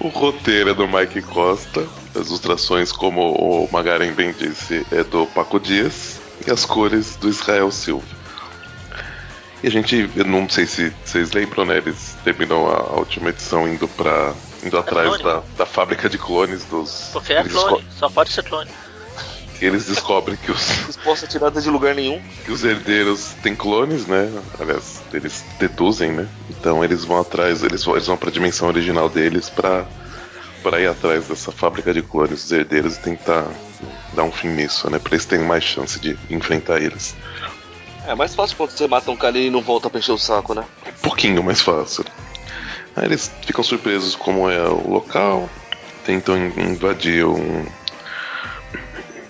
O 0.00 0.08
roteiro 0.08 0.70
é 0.70 0.74
do 0.74 0.86
Mike 0.86 1.22
Costa, 1.22 1.86
as 2.14 2.28
ilustrações, 2.28 2.92
como 2.92 3.32
o 3.32 3.68
Magaren 3.70 4.12
bem 4.12 4.32
disse, 4.32 4.86
é 4.92 5.02
do 5.02 5.26
Paco 5.26 5.58
Dias 5.58 6.20
e 6.46 6.50
as 6.50 6.64
cores 6.64 7.16
do 7.16 7.28
Israel 7.28 7.70
Silva. 7.70 8.17
E 9.62 9.66
a 9.66 9.70
gente, 9.70 10.08
eu 10.14 10.24
não 10.24 10.48
sei 10.48 10.66
se 10.66 10.92
vocês 11.04 11.32
lembram, 11.32 11.64
né? 11.64 11.78
Eles 11.78 12.16
terminam 12.22 12.66
a 12.66 12.96
última 12.96 13.30
edição 13.30 13.66
indo 13.66 13.88
para 13.88 14.32
indo 14.62 14.78
atrás 14.78 15.08
clone. 15.08 15.22
da, 15.22 15.42
da 15.56 15.66
fábrica 15.66 16.08
de 16.08 16.16
clones 16.18 16.64
dos. 16.64 17.10
Porque 17.12 17.32
é 17.32 17.42
clone, 17.42 17.84
só 17.90 18.08
pode 18.08 18.32
ser 18.32 18.44
clone. 18.44 18.70
eles 19.60 19.86
descobrem 19.86 20.36
que 20.36 20.52
os, 20.52 20.68
Resposta 20.86 21.26
tirada 21.26 21.60
de 21.60 21.68
lugar 21.68 21.94
nenhum. 21.94 22.22
que 22.44 22.52
os 22.52 22.62
herdeiros 22.64 23.34
têm 23.42 23.54
clones, 23.56 24.06
né? 24.06 24.30
Aliás, 24.60 25.02
eles 25.12 25.44
deduzem, 25.58 26.12
né? 26.12 26.28
Então 26.50 26.84
eles 26.84 27.04
vão 27.04 27.20
atrás, 27.20 27.62
eles 27.64 27.84
vão, 27.84 27.94
eles 27.94 28.06
vão 28.06 28.16
pra 28.16 28.30
dimensão 28.30 28.68
original 28.68 29.08
deles 29.08 29.50
pra, 29.50 29.84
pra 30.62 30.80
ir 30.80 30.86
atrás 30.86 31.26
dessa 31.26 31.50
fábrica 31.50 31.92
de 31.92 32.02
clones 32.02 32.42
dos 32.42 32.52
herdeiros 32.52 32.96
e 32.96 33.00
tentar 33.00 33.44
dar 34.14 34.22
um 34.22 34.32
fim 34.32 34.48
nisso, 34.48 34.88
né? 34.88 35.00
Pra 35.00 35.14
eles 35.14 35.26
terem 35.26 35.44
mais 35.44 35.64
chance 35.64 35.98
de 35.98 36.16
enfrentar 36.30 36.80
eles. 36.80 37.16
É 38.08 38.14
mais 38.14 38.34
fácil 38.34 38.56
quando 38.56 38.70
você 38.70 38.88
mata 38.88 39.10
um 39.10 39.16
cara 39.16 39.38
e 39.38 39.50
não 39.50 39.60
volta 39.60 39.90
pra 39.90 39.98
encher 40.00 40.12
o 40.12 40.18
saco, 40.18 40.54
né? 40.54 40.64
Um 40.86 41.02
pouquinho 41.02 41.42
mais 41.44 41.60
fácil. 41.60 42.04
Aí 42.96 43.04
eles 43.04 43.30
ficam 43.46 43.62
surpresos 43.62 44.16
como 44.16 44.50
é 44.50 44.66
o 44.66 44.88
local, 44.88 45.48
tentam 46.04 46.36
in- 46.36 46.72
invadir 46.72 47.26
um. 47.26 47.66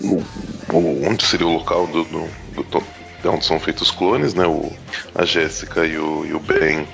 o- 0.01 1.07
onde 1.07 1.25
seria 1.25 1.45
o 1.45 1.53
local 1.53 1.87
do, 1.87 2.03
do, 2.05 2.29
do 2.63 2.83
de 3.21 3.27
onde 3.27 3.43
são 3.45 3.59
feitos 3.59 3.89
os 3.89 3.91
clones, 3.91 4.33
né? 4.33 4.47
O, 4.47 4.71
a 5.13 5.25
Jéssica 5.25 5.85
e 5.85 5.97
o, 5.97 6.25
e 6.25 6.33
o 6.33 6.39
Ben 6.39 6.87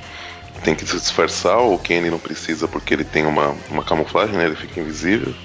tem 0.63 0.73
que 0.73 0.83
se 0.87 0.95
disfarçar, 0.97 1.59
o 1.59 1.77
Kenny 1.77 2.09
não 2.09 2.17
precisa 2.17 2.67
porque 2.67 2.95
ele 2.95 3.03
tem 3.03 3.27
uma, 3.27 3.55
uma 3.69 3.83
camuflagem, 3.83 4.35
né? 4.35 4.45
Ele 4.45 4.55
fica 4.55 4.79
invisível. 4.79 5.35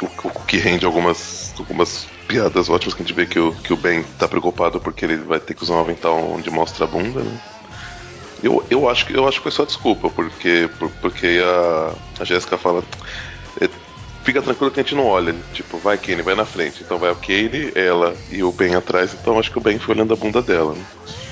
O, 0.00 0.28
o 0.28 0.30
que 0.46 0.56
rende 0.58 0.86
algumas, 0.86 1.52
algumas 1.58 2.06
piadas 2.32 2.68
ótimas 2.68 2.94
que 2.94 3.02
a 3.02 3.04
gente 3.06 3.14
vê 3.14 3.26
que 3.26 3.38
o, 3.38 3.52
que 3.54 3.72
o 3.72 3.76
Ben 3.76 4.02
tá 4.18 4.26
preocupado 4.26 4.80
porque 4.80 5.04
ele 5.04 5.16
vai 5.18 5.38
ter 5.38 5.54
que 5.54 5.62
usar 5.62 5.74
um 5.74 5.80
avental 5.80 6.16
onde 6.32 6.50
mostra 6.50 6.84
a 6.84 6.88
bunda, 6.88 7.22
né? 7.22 7.38
Eu, 8.42 8.66
eu, 8.70 8.88
acho, 8.88 9.06
que- 9.06 9.14
eu 9.14 9.26
acho 9.28 9.36
que 9.38 9.42
foi 9.44 9.52
só 9.52 9.64
desculpa, 9.64 10.08
porque, 10.10 10.68
por- 10.78 10.90
porque 11.00 11.40
a, 11.44 11.94
a 12.22 12.24
Jéssica 12.24 12.56
fala. 12.58 12.82
é, 13.60 13.68
Fica 14.24 14.40
tranquilo 14.40 14.70
que 14.70 14.78
a 14.78 14.82
gente 14.84 14.94
não 14.94 15.06
olha. 15.06 15.34
Tipo, 15.52 15.78
vai 15.78 15.98
Kenny, 15.98 16.22
vai 16.22 16.36
na 16.36 16.44
frente. 16.44 16.82
Então 16.82 16.96
vai 16.98 17.10
o 17.10 17.16
Kenny, 17.16 17.72
ela 17.74 18.16
e 18.30 18.42
o 18.42 18.52
Ben 18.52 18.74
atrás. 18.76 19.12
Então 19.14 19.36
acho 19.38 19.50
que 19.50 19.58
o 19.58 19.60
Ben 19.60 19.78
foi 19.80 19.94
olhando 19.96 20.14
a 20.14 20.16
bunda 20.16 20.40
dela. 20.40 20.74
Né? 20.74 20.84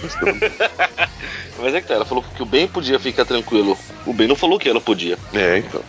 Mas 1.59 1.75
é 1.75 1.81
que 1.81 1.87
tá, 1.87 1.95
ela 1.95 2.05
falou 2.05 2.23
que 2.25 2.43
o 2.43 2.47
Ben 2.47 2.67
podia 2.67 2.99
ficar 2.99 3.25
tranquilo. 3.25 3.79
O 4.05 4.13
Ben 4.13 4.27
não 4.27 4.35
falou 4.35 4.59
que 4.59 4.69
ela 4.69 4.81
podia. 4.81 5.17
É, 5.33 5.59
então. 5.59 5.85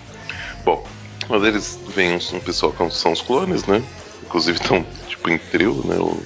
Bom, 0.64 0.84
mas 1.28 1.44
eles 1.44 1.80
vêm 1.88 2.14
um, 2.14 2.38
um 2.38 2.40
pessoal 2.40 2.72
que 2.72 2.90
são 2.92 3.12
os 3.14 3.22
clones, 3.22 3.66
né? 3.66 3.82
Inclusive 4.24 4.60
estão, 4.60 4.86
tipo, 5.22 5.30
em 5.30 5.38
trio, 5.38 5.82
né? 5.86 5.96
O, 5.98 6.22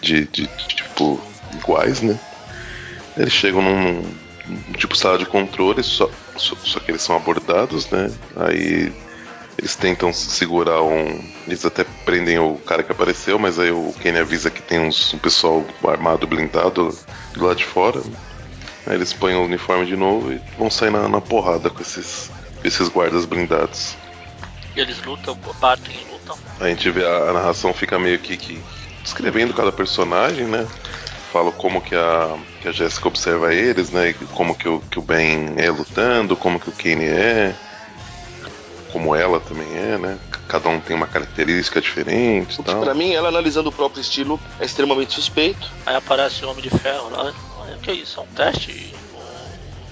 de, 0.00 0.26
de, 0.26 0.46
de, 0.46 0.68
tipo, 0.68 1.20
iguais, 1.54 2.02
né? 2.02 2.18
Eles 3.16 3.32
chegam 3.32 3.62
num, 3.62 4.02
num 4.46 4.72
tipo 4.76 4.94
sala 4.94 5.18
de 5.18 5.24
controle, 5.24 5.82
só, 5.82 6.10
só, 6.36 6.54
só 6.56 6.78
que 6.80 6.90
eles 6.90 7.02
são 7.02 7.16
abordados, 7.16 7.88
né? 7.90 8.12
Aí 8.36 8.92
eles 9.58 9.74
tentam 9.74 10.12
segurar 10.12 10.82
um. 10.82 11.24
Eles 11.46 11.64
até 11.64 11.84
prendem 12.04 12.38
o 12.38 12.56
cara 12.58 12.82
que 12.82 12.92
apareceu, 12.92 13.38
mas 13.38 13.58
aí 13.58 13.70
o 13.70 13.94
Kenny 14.00 14.18
avisa 14.18 14.50
que 14.50 14.60
tem 14.60 14.78
uns, 14.78 15.14
um 15.14 15.18
pessoal 15.18 15.64
armado 15.84 16.26
blindado 16.26 16.96
do 17.32 17.44
lado 17.44 17.56
de 17.56 17.64
fora. 17.64 18.02
Aí 18.86 18.94
eles 18.94 19.12
põem 19.12 19.34
o 19.34 19.44
uniforme 19.44 19.86
de 19.86 19.96
novo 19.96 20.32
e 20.32 20.40
vão 20.58 20.70
sair 20.70 20.90
na, 20.90 21.08
na 21.08 21.20
porrada 21.20 21.70
com 21.70 21.80
esses, 21.80 22.30
esses 22.62 22.88
guardas 22.88 23.24
blindados. 23.24 23.96
E 24.76 24.80
eles 24.80 25.02
lutam, 25.02 25.34
batem 25.58 25.96
e 25.96 26.12
lutam. 26.12 26.36
A 26.60 26.68
gente 26.68 26.90
vê 26.90 27.04
a, 27.04 27.30
a 27.30 27.32
narração 27.32 27.72
fica 27.72 27.98
meio 27.98 28.18
que, 28.18 28.36
que 28.36 28.62
descrevendo 29.02 29.54
cada 29.54 29.72
personagem, 29.72 30.46
né? 30.46 30.66
Fala 31.32 31.50
como 31.50 31.80
que 31.80 31.94
a, 31.94 32.36
que 32.60 32.68
a 32.68 32.72
Jéssica 32.72 33.08
observa 33.08 33.54
eles, 33.54 33.90
né? 33.90 34.14
Como 34.34 34.54
que 34.54 34.68
o, 34.68 34.80
que 34.80 34.98
o 34.98 35.02
Ben 35.02 35.54
é 35.56 35.70
lutando, 35.70 36.36
como 36.36 36.60
que 36.60 36.68
o 36.68 36.72
Kenny 36.72 37.06
é, 37.06 37.54
como 38.92 39.14
ela 39.14 39.40
também 39.40 39.68
é, 39.76 39.98
né? 39.98 40.18
Cada 40.48 40.68
um 40.68 40.78
tem 40.78 40.94
uma 40.94 41.06
característica 41.06 41.80
diferente 41.80 42.60
e 42.60 42.64
tal. 42.64 42.80
pra 42.80 42.94
mim, 42.94 43.12
ela 43.12 43.28
analisando 43.28 43.68
o 43.70 43.72
próprio 43.72 44.00
estilo 44.00 44.38
é 44.60 44.64
extremamente 44.64 45.14
suspeito. 45.14 45.70
Aí 45.84 45.96
aparece 45.96 46.44
o 46.44 46.50
Homem 46.50 46.62
de 46.62 46.70
Ferro 46.70 47.10
lá. 47.10 47.32
O 47.74 47.80
que 47.80 47.90
é 47.90 47.94
isso? 47.94 48.20
É 48.20 48.22
um 48.22 48.26
teste? 48.26 48.94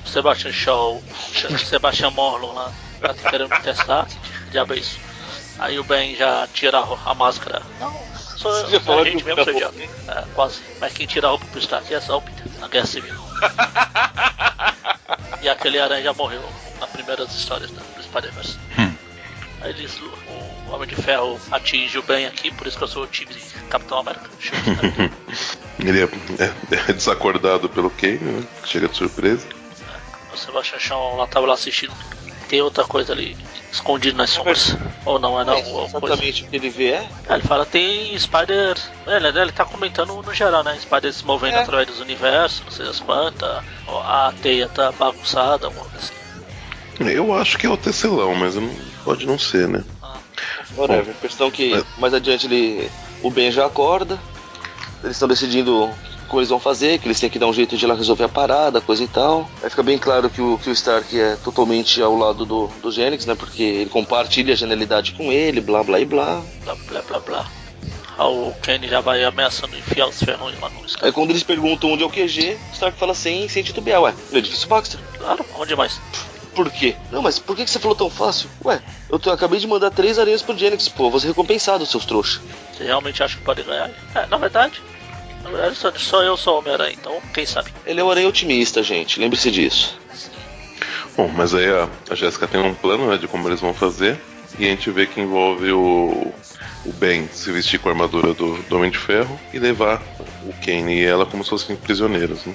O 0.05 0.09
Sebastian 0.09 0.53
Shaw, 0.53 1.03
Sebastian 1.67 2.11
Morlon 2.11 2.53
lá, 2.53 2.73
tá 3.01 3.31
querendo 3.31 3.51
me 3.51 3.61
testar. 3.61 4.07
Diabo 4.55 4.75
é 4.75 4.79
isso? 4.79 5.01
Aí 5.59 5.79
o 5.81 5.85
Ben 5.85 6.15
já 6.15 6.47
tira 6.55 6.79
a, 6.79 7.13
máscara. 7.15 7.61
Não, 7.81 7.93
sou 8.39 8.53
Você 8.53 8.77
a 8.93 9.05
gente 9.05 9.25
mesmo, 9.25 9.41
o 9.43 9.45
seu 9.45 9.55
Jack. 9.55 9.91
É, 10.07 10.25
quase. 10.33 10.61
Mas 10.81 10.93
quem 10.93 11.09
tira 11.09 11.27
a 11.27 11.31
roupa 11.31 11.45
pro 11.47 11.59
Stark 11.59 11.93
é 11.93 12.01
só 12.01 12.19
o 12.19 12.23
Peter, 12.23 12.47
na 12.61 12.69
Guerra 12.69 12.87
Civil. 12.87 13.15
e 15.43 15.49
aquele 15.49 15.81
aranha 15.81 16.05
já 16.05 16.13
morreu 16.13 16.41
nas 16.81 16.89
primeiras 16.91 17.35
histórias 17.35 17.71
da- 17.73 17.83
do 17.97 18.03
Spider-Verse. 18.03 18.57
Aí 19.61 19.71
eles, 19.71 19.99
o 20.01 20.71
Homem 20.73 20.89
de 20.89 20.95
Ferro 20.95 21.41
atinge 21.51 21.99
o 21.99 22.03
Ben 22.03 22.27
aqui, 22.27 22.53
por 22.53 22.67
isso 22.69 22.79
que 22.79 22.85
eu 22.85 22.89
sou 22.89 23.03
o 23.03 23.07
time 23.09 23.35
de 23.35 23.41
Capitão 23.69 23.99
América. 23.99 24.31
Né? 24.93 25.11
Ele 25.81 26.01
é, 26.01 26.05
é- 26.05 26.91
é 26.91 26.93
desacordado 26.93 27.69
pelo 27.69 27.91
Kane, 27.91 28.19
né? 28.19 28.45
Chega 28.65 28.87
de 28.89 28.97
surpresa. 28.97 29.47
O 30.33 30.37
Sebastian 30.37 30.79
Shaw 30.79 31.17
lá 31.17 31.27
tava 31.27 31.47
lá 31.47 31.55
assistindo 31.55 31.93
tudo. 31.93 32.24
Tem 32.55 32.63
outra 32.63 32.85
coisa 32.85 33.13
ali 33.13 33.37
escondido 33.73 34.17
nas 34.17 34.31
sombras. 34.31 34.77
Ou 35.05 35.19
não, 35.19 35.41
é 35.41 35.45
não. 35.45 35.55
Mas 35.55 35.67
ou 35.67 35.89
coisa. 35.89 35.97
exatamente 36.07 36.45
o 36.45 36.47
que 36.47 36.55
ele 36.55 36.71
vê 36.71 36.91
é. 36.93 37.09
É, 37.29 37.35
ele 37.35 37.43
fala, 37.43 37.67
tem 37.67 38.17
Spider. 38.17 38.77
É, 39.09 39.17
ele, 39.17 39.27
ele 39.41 39.51
tá 39.51 39.65
comentando 39.65 40.15
no 40.23 40.33
geral, 40.33 40.63
né? 40.63 40.79
Spider 40.81 41.13
se 41.13 41.25
movendo 41.25 41.57
É. 41.57 41.63
através 41.63 41.89
dos 41.89 41.99
universos, 41.99 42.63
não 42.65 42.71
sei 42.71 42.87
das 42.87 43.01
quantas. 43.01 43.65
A 43.89 44.33
teia 44.41 44.69
tá 44.69 44.93
bagunçada, 44.93 45.67
alguma 45.67 45.85
coisa 45.87 45.99
assim. 47.01 47.11
Eu 47.11 47.35
acho 47.37 47.59
que 47.59 47.67
é 47.67 47.69
o 47.69 47.77
tecelão, 47.77 48.37
mas 48.37 48.55
não- 48.55 48.71
pode 49.05 49.27
não 49.27 49.37
ser, 49.37 49.67
né? 49.67 49.83
Ah, 50.01 50.15
Whatever. 50.77 51.13
Questão 51.21 51.51
que 51.51 51.71
mas- 51.73 51.85
mais 51.99 52.15
adiante 52.15 52.47
ele. 52.47 52.89
O 53.21 53.33
Ben 53.33 53.51
já 53.51 53.67
acorda. 53.67 54.17
Eles 55.03 55.17
estão 55.17 55.27
decidindo 55.27 55.91
que 56.35 56.41
eles 56.41 56.49
vão 56.51 56.61
fazer, 56.61 56.99
que 56.99 57.07
eles 57.07 57.19
têm 57.21 57.31
que 57.31 57.39
dar 57.39 57.47
um 57.47 57.53
jeito 57.53 57.77
de 57.77 57.87
lá 57.87 57.95
resolver 57.95 58.25
a 58.25 58.29
parada, 58.29 58.81
coisa 58.81 59.03
e 59.03 59.09
tal. 59.09 59.49
Aí 59.63 59.71
fica 59.71 59.83
bem 59.83 59.99
claro 59.99 60.29
que 60.31 60.41
o, 60.41 60.59
que 60.59 60.69
o 60.71 60.73
Stark 60.73 61.19
é 61.19 61.37
totalmente 61.37 62.01
ao 62.03 62.17
lado 62.17 62.45
do, 62.45 62.69
do 62.83 62.91
Genix, 62.91 63.27
né? 63.27 63.35
Porque 63.35 63.63
ele 63.63 63.91
compartilha 63.91 64.53
a 64.53 64.57
genialidade 64.57 65.13
com 65.13 65.31
ele, 65.33 65.61
blá 65.61 65.83
blá 65.83 65.99
e 66.01 66.05
blá. 66.05 66.43
blá 66.65 66.75
blá 66.89 67.03
blá 67.03 67.19
blá. 67.21 67.47
Aí 68.17 68.27
o 68.27 68.55
Kenny 68.63 68.87
já 68.87 69.01
vai 69.01 69.25
ameaçando 69.25 69.77
enfiar 69.77 70.07
os 70.07 70.23
ferrões 70.23 70.59
lá 70.61 70.69
no 70.71 70.79
Aí 70.81 70.87
Sky. 70.87 71.13
quando 71.13 71.31
eles 71.31 71.43
perguntam 71.43 71.91
onde 71.91 72.05
é 72.05 72.07
o 72.07 72.11
QG, 72.11 72.57
o 72.71 72.75
Stark 72.75 72.97
fala 72.99 73.13
sem, 73.15 73.49
sem 73.49 73.63
titubear, 73.65 74.01
ué, 74.03 74.15
no 74.31 74.39
edifício 74.39 74.69
Baxter. 74.69 75.01
Claro, 75.19 75.45
onde 75.59 75.75
mais? 75.75 76.01
Por 76.55 76.71
quê? 76.71 76.95
Não, 77.11 77.21
mas 77.21 77.41
por 77.41 77.57
que, 77.57 77.67
você 77.67 77.81
falou 77.81 77.97
tão 77.97 78.09
fácil? 78.09 78.49
Ué, 78.65 78.81
eu, 79.11 79.19
tô- 79.19 79.31
eu 79.31 79.35
acabei 79.35 79.59
de 79.59 79.67
mandar 79.67 79.91
três 79.91 80.21
aranhas 80.21 80.41
pro 80.43 80.57
Genix, 80.57 80.89
pô, 80.89 81.19
ser 81.19 81.27
recompensado, 81.27 81.85
seus 81.85 82.07
trouxa. 82.07 82.41
Você 82.73 82.85
realmente 82.85 83.21
acha 83.21 83.37
que 83.37 83.43
pode 83.43 83.65
ganhar? 83.65 83.91
É, 84.15 84.27
na 84.27 84.37
verdade. 84.37 84.81
Na 85.45 85.51
verdade, 85.51 85.77
só, 85.77 85.93
só 85.93 86.23
eu 86.23 86.37
sou 86.37 86.59
Homem-Aranha, 86.59 86.97
então 86.99 87.21
quem 87.33 87.45
sabe? 87.45 87.71
Ele 87.87 88.01
é 88.01 88.05
um 88.05 88.11
aranha 88.11 88.29
otimista, 88.29 88.83
gente, 88.83 89.21
lembre-se 89.21 89.51
disso. 89.51 89.99
Bom, 91.17 91.29
mas 91.29 91.55
aí 91.55 91.69
a, 91.69 91.89
a 92.11 92.15
Jéssica 92.15 92.49
tem 92.49 92.61
um 92.61 92.75
plano 92.75 93.07
né, 93.09 93.17
de 93.17 93.29
como 93.29 93.49
eles 93.49 93.61
vão 93.61 93.73
fazer. 93.73 94.19
E 94.59 94.67
a 94.67 94.69
gente 94.69 94.91
vê 94.91 95.07
que 95.07 95.21
envolve 95.21 95.71
o, 95.73 96.33
o 96.85 96.93
Ben 96.95 97.29
se 97.33 97.51
vestir 97.51 97.79
com 97.79 97.89
a 97.89 97.93
armadura 97.93 98.33
do, 98.35 98.57
do 98.63 98.77
Homem 98.77 98.91
de 98.91 98.99
Ferro 98.99 99.39
e 99.53 99.59
levar 99.59 100.01
o 100.45 100.53
Kane 100.65 100.95
e 100.95 101.05
ela 101.05 101.27
como 101.27 101.43
se 101.45 101.51
fossem 101.51 101.77
prisioneiros. 101.77 102.45
Né? 102.45 102.55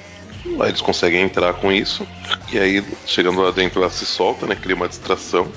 Aí 0.61 0.69
eles 0.69 0.81
conseguem 0.81 1.21
entrar 1.21 1.53
com 1.53 1.71
isso. 1.71 2.07
E 2.51 2.59
aí, 2.59 2.83
chegando 3.05 3.41
lá 3.41 3.51
dentro, 3.51 3.81
ela 3.81 3.91
se 3.91 4.05
solta, 4.05 4.45
né? 4.45 4.55
Cria 4.55 4.75
uma 4.75 4.87
distração. 4.87 5.51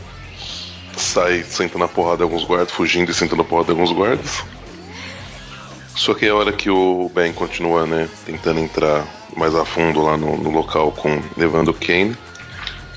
Sai 0.96 1.42
sentando 1.44 1.84
a 1.84 1.88
porrada 1.88 2.18
de 2.18 2.22
alguns 2.24 2.44
guardas, 2.44 2.72
fugindo 2.72 3.10
e 3.10 3.14
sentando 3.14 3.42
a 3.42 3.44
porrada 3.44 3.66
de 3.66 3.72
alguns 3.72 3.92
guardas. 3.92 4.44
Só 5.94 6.14
que 6.14 6.26
é 6.26 6.30
a 6.30 6.34
hora 6.34 6.52
que 6.52 6.70
o 6.70 7.10
Ben 7.14 7.32
continua, 7.32 7.86
né, 7.86 8.08
tentando 8.24 8.60
entrar 8.60 9.06
mais 9.36 9.54
a 9.54 9.64
fundo 9.64 10.02
lá 10.02 10.16
no, 10.16 10.36
no 10.36 10.50
local 10.50 10.92
com 10.92 11.22
levando 11.36 11.68
o 11.68 11.74
Kane, 11.74 12.16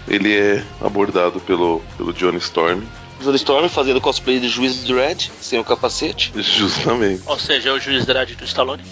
ele 0.07 0.35
é 0.35 0.63
abordado 0.81 1.39
pelo, 1.39 1.81
pelo 1.97 2.13
Johnny 2.13 2.37
Storm, 2.37 2.83
Johnny 3.21 3.37
Storm 3.37 3.69
fazendo 3.69 4.01
cosplay 4.01 4.39
de 4.39 4.49
Juiz 4.49 4.83
Dredd, 4.83 5.31
sem 5.41 5.59
o 5.59 5.63
capacete. 5.63 6.31
justamente. 6.41 7.23
Ou 7.25 7.39
seja, 7.39 7.69
é 7.69 7.71
o 7.71 7.79
juiz 7.79 8.05
Dredd 8.05 8.35
do 8.35 8.43
Stallone. 8.45 8.83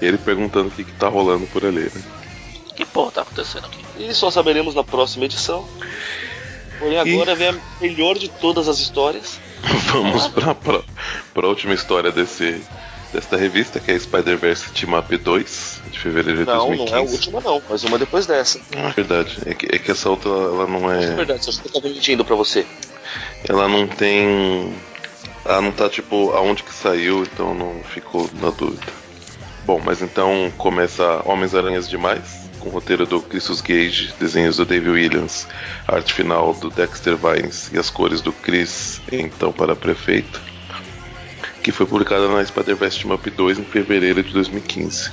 Ele 0.00 0.18
perguntando 0.18 0.68
o 0.68 0.70
que, 0.70 0.84
que 0.84 0.92
tá 0.92 1.08
rolando 1.08 1.46
por 1.46 1.64
ali, 1.64 1.90
né? 1.94 2.02
Que 2.74 2.84
porra 2.84 3.10
tá 3.10 3.22
acontecendo 3.22 3.66
aqui? 3.66 3.84
E 3.98 4.12
só 4.14 4.30
saberemos 4.30 4.74
na 4.74 4.84
próxima 4.84 5.24
edição. 5.24 5.66
Porém, 6.78 6.98
agora 6.98 7.34
vem 7.34 7.48
a 7.48 7.54
melhor 7.80 8.18
de 8.18 8.28
todas 8.28 8.68
as 8.68 8.78
histórias. 8.78 9.40
Vamos 9.92 10.28
pra, 10.28 10.54
pra, 10.54 10.80
pra 11.34 11.46
última 11.48 11.74
história 11.74 12.10
desse, 12.12 12.60
desta 13.12 13.36
revista, 13.36 13.80
que 13.80 13.90
é 13.90 13.98
Spider-Verse 13.98 14.70
Team 14.70 14.98
Up 14.98 15.16
2, 15.16 15.80
de 15.90 15.98
fevereiro 15.98 16.40
de 16.40 16.44
Não, 16.44 16.66
2015. 16.68 16.90
não 16.90 16.96
é 16.96 17.00
a 17.00 17.10
última, 17.10 17.40
não, 17.40 17.62
mas 17.68 17.84
uma 17.84 17.98
depois 17.98 18.26
dessa. 18.26 18.60
Ah, 18.76 18.88
verdade. 18.90 19.38
É 19.46 19.54
que, 19.54 19.66
é 19.74 19.78
que 19.78 19.90
essa 19.90 20.08
outra 20.10 20.30
ela 20.30 20.66
não 20.66 20.90
É 20.92 21.04
é. 21.04 21.14
verdade, 21.14 21.44
só 21.44 21.60
que 21.62 21.68
eu 21.68 21.72
tava 21.72 21.88
mentindo 21.92 22.24
pra 22.24 22.36
você. 22.36 22.64
Ela 23.48 23.68
não 23.68 23.86
tem. 23.86 24.74
Ela 25.44 25.62
não 25.62 25.72
tá 25.72 25.88
tipo 25.88 26.32
aonde 26.32 26.62
que 26.64 26.72
saiu, 26.74 27.22
então 27.22 27.54
não 27.54 27.80
ficou 27.84 28.28
na 28.40 28.50
dúvida. 28.50 28.92
Bom, 29.64 29.80
mas 29.84 30.02
então 30.02 30.52
começa 30.58 31.22
Homens-Aranhas 31.24 31.88
Demais, 31.88 32.45
com 32.66 32.70
roteiro 32.70 33.06
do 33.06 33.20
Christus 33.22 33.60
Gage, 33.60 34.12
desenhos 34.18 34.56
do 34.56 34.64
Dave 34.64 34.90
Williams, 34.90 35.46
arte 35.86 36.12
final 36.12 36.52
do 36.54 36.68
Dexter 36.68 37.16
Vines 37.16 37.70
e 37.72 37.78
as 37.78 37.90
cores 37.90 38.20
do 38.20 38.32
Chris, 38.32 39.00
então 39.12 39.52
para 39.52 39.76
prefeito, 39.76 40.40
que 41.62 41.70
foi 41.70 41.86
publicada 41.86 42.26
na 42.26 42.44
Spider-Verse 42.44 43.06
Up 43.06 43.30
2 43.30 43.58
em 43.60 43.64
fevereiro 43.64 44.20
de 44.22 44.32
2015. 44.32 45.12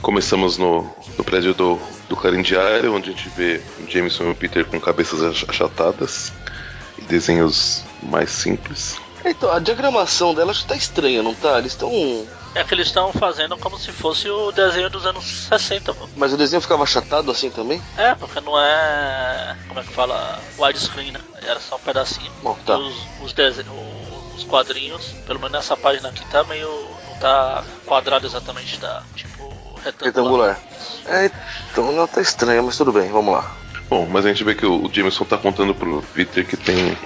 Começamos 0.00 0.56
no, 0.56 0.88
no 1.18 1.24
prédio 1.24 1.52
do, 1.52 1.78
do 2.08 2.16
Clarim 2.16 2.40
Diário, 2.42 2.94
onde 2.94 3.10
a 3.10 3.12
gente 3.12 3.28
vê 3.36 3.60
Jameson 3.88 4.30
e 4.30 4.34
Peter 4.34 4.64
com 4.64 4.80
cabeças 4.80 5.22
ach- 5.22 5.44
achatadas 5.48 6.32
e 6.98 7.02
desenhos 7.02 7.82
mais 8.02 8.30
simples. 8.30 8.96
Então, 9.24 9.50
a 9.52 9.58
diagramação 9.58 10.34
dela 10.34 10.54
que 10.54 10.64
tá 10.64 10.76
estranha, 10.76 11.22
não 11.22 11.34
tá? 11.34 11.58
Eles 11.58 11.72
estão. 11.72 11.90
É 12.56 12.64
que 12.64 12.72
eles 12.72 12.86
estão 12.86 13.12
fazendo 13.12 13.54
como 13.58 13.78
se 13.78 13.92
fosse 13.92 14.30
o 14.30 14.50
desenho 14.50 14.88
dos 14.88 15.04
anos 15.04 15.46
60, 15.50 15.92
pô. 15.92 16.08
Mas 16.16 16.32
o 16.32 16.38
desenho 16.38 16.62
ficava 16.62 16.84
achatado 16.84 17.30
assim 17.30 17.50
também? 17.50 17.82
É, 17.98 18.14
porque 18.14 18.40
não 18.40 18.58
é. 18.58 19.56
Como 19.68 19.78
é 19.78 19.82
que 19.82 19.92
fala? 19.92 20.40
Widescreen, 20.58 21.12
né? 21.12 21.20
Era 21.42 21.60
só 21.60 21.76
um 21.76 21.80
pedacinho. 21.80 22.32
Bom, 22.42 22.56
tá. 22.64 22.78
Os, 22.78 22.96
os, 23.22 23.34
os 24.36 24.44
quadrinhos, 24.44 25.04
pelo 25.26 25.38
menos 25.38 25.52
nessa 25.52 25.76
página 25.76 26.08
aqui, 26.08 26.24
tá 26.30 26.44
meio. 26.44 26.68
Não 27.10 27.16
tá 27.18 27.62
quadrado 27.84 28.26
exatamente, 28.26 28.80
tá 28.80 29.02
tipo 29.14 29.46
retangular. 29.84 30.56
Retangular. 30.56 30.60
É, 31.06 31.30
então 31.70 31.92
ela 31.92 32.08
tá 32.08 32.22
estranha, 32.22 32.62
mas 32.62 32.78
tudo 32.78 32.90
bem, 32.90 33.10
vamos 33.10 33.34
lá. 33.34 33.54
Bom, 33.88 34.06
mas 34.10 34.24
a 34.24 34.28
gente 34.28 34.42
vê 34.42 34.54
que 34.54 34.66
o 34.66 34.90
Jameson 34.92 35.24
tá 35.24 35.38
contando 35.38 35.74
pro 35.74 36.02
Peter 36.14 36.44
que 36.46 36.56
tem. 36.56 36.96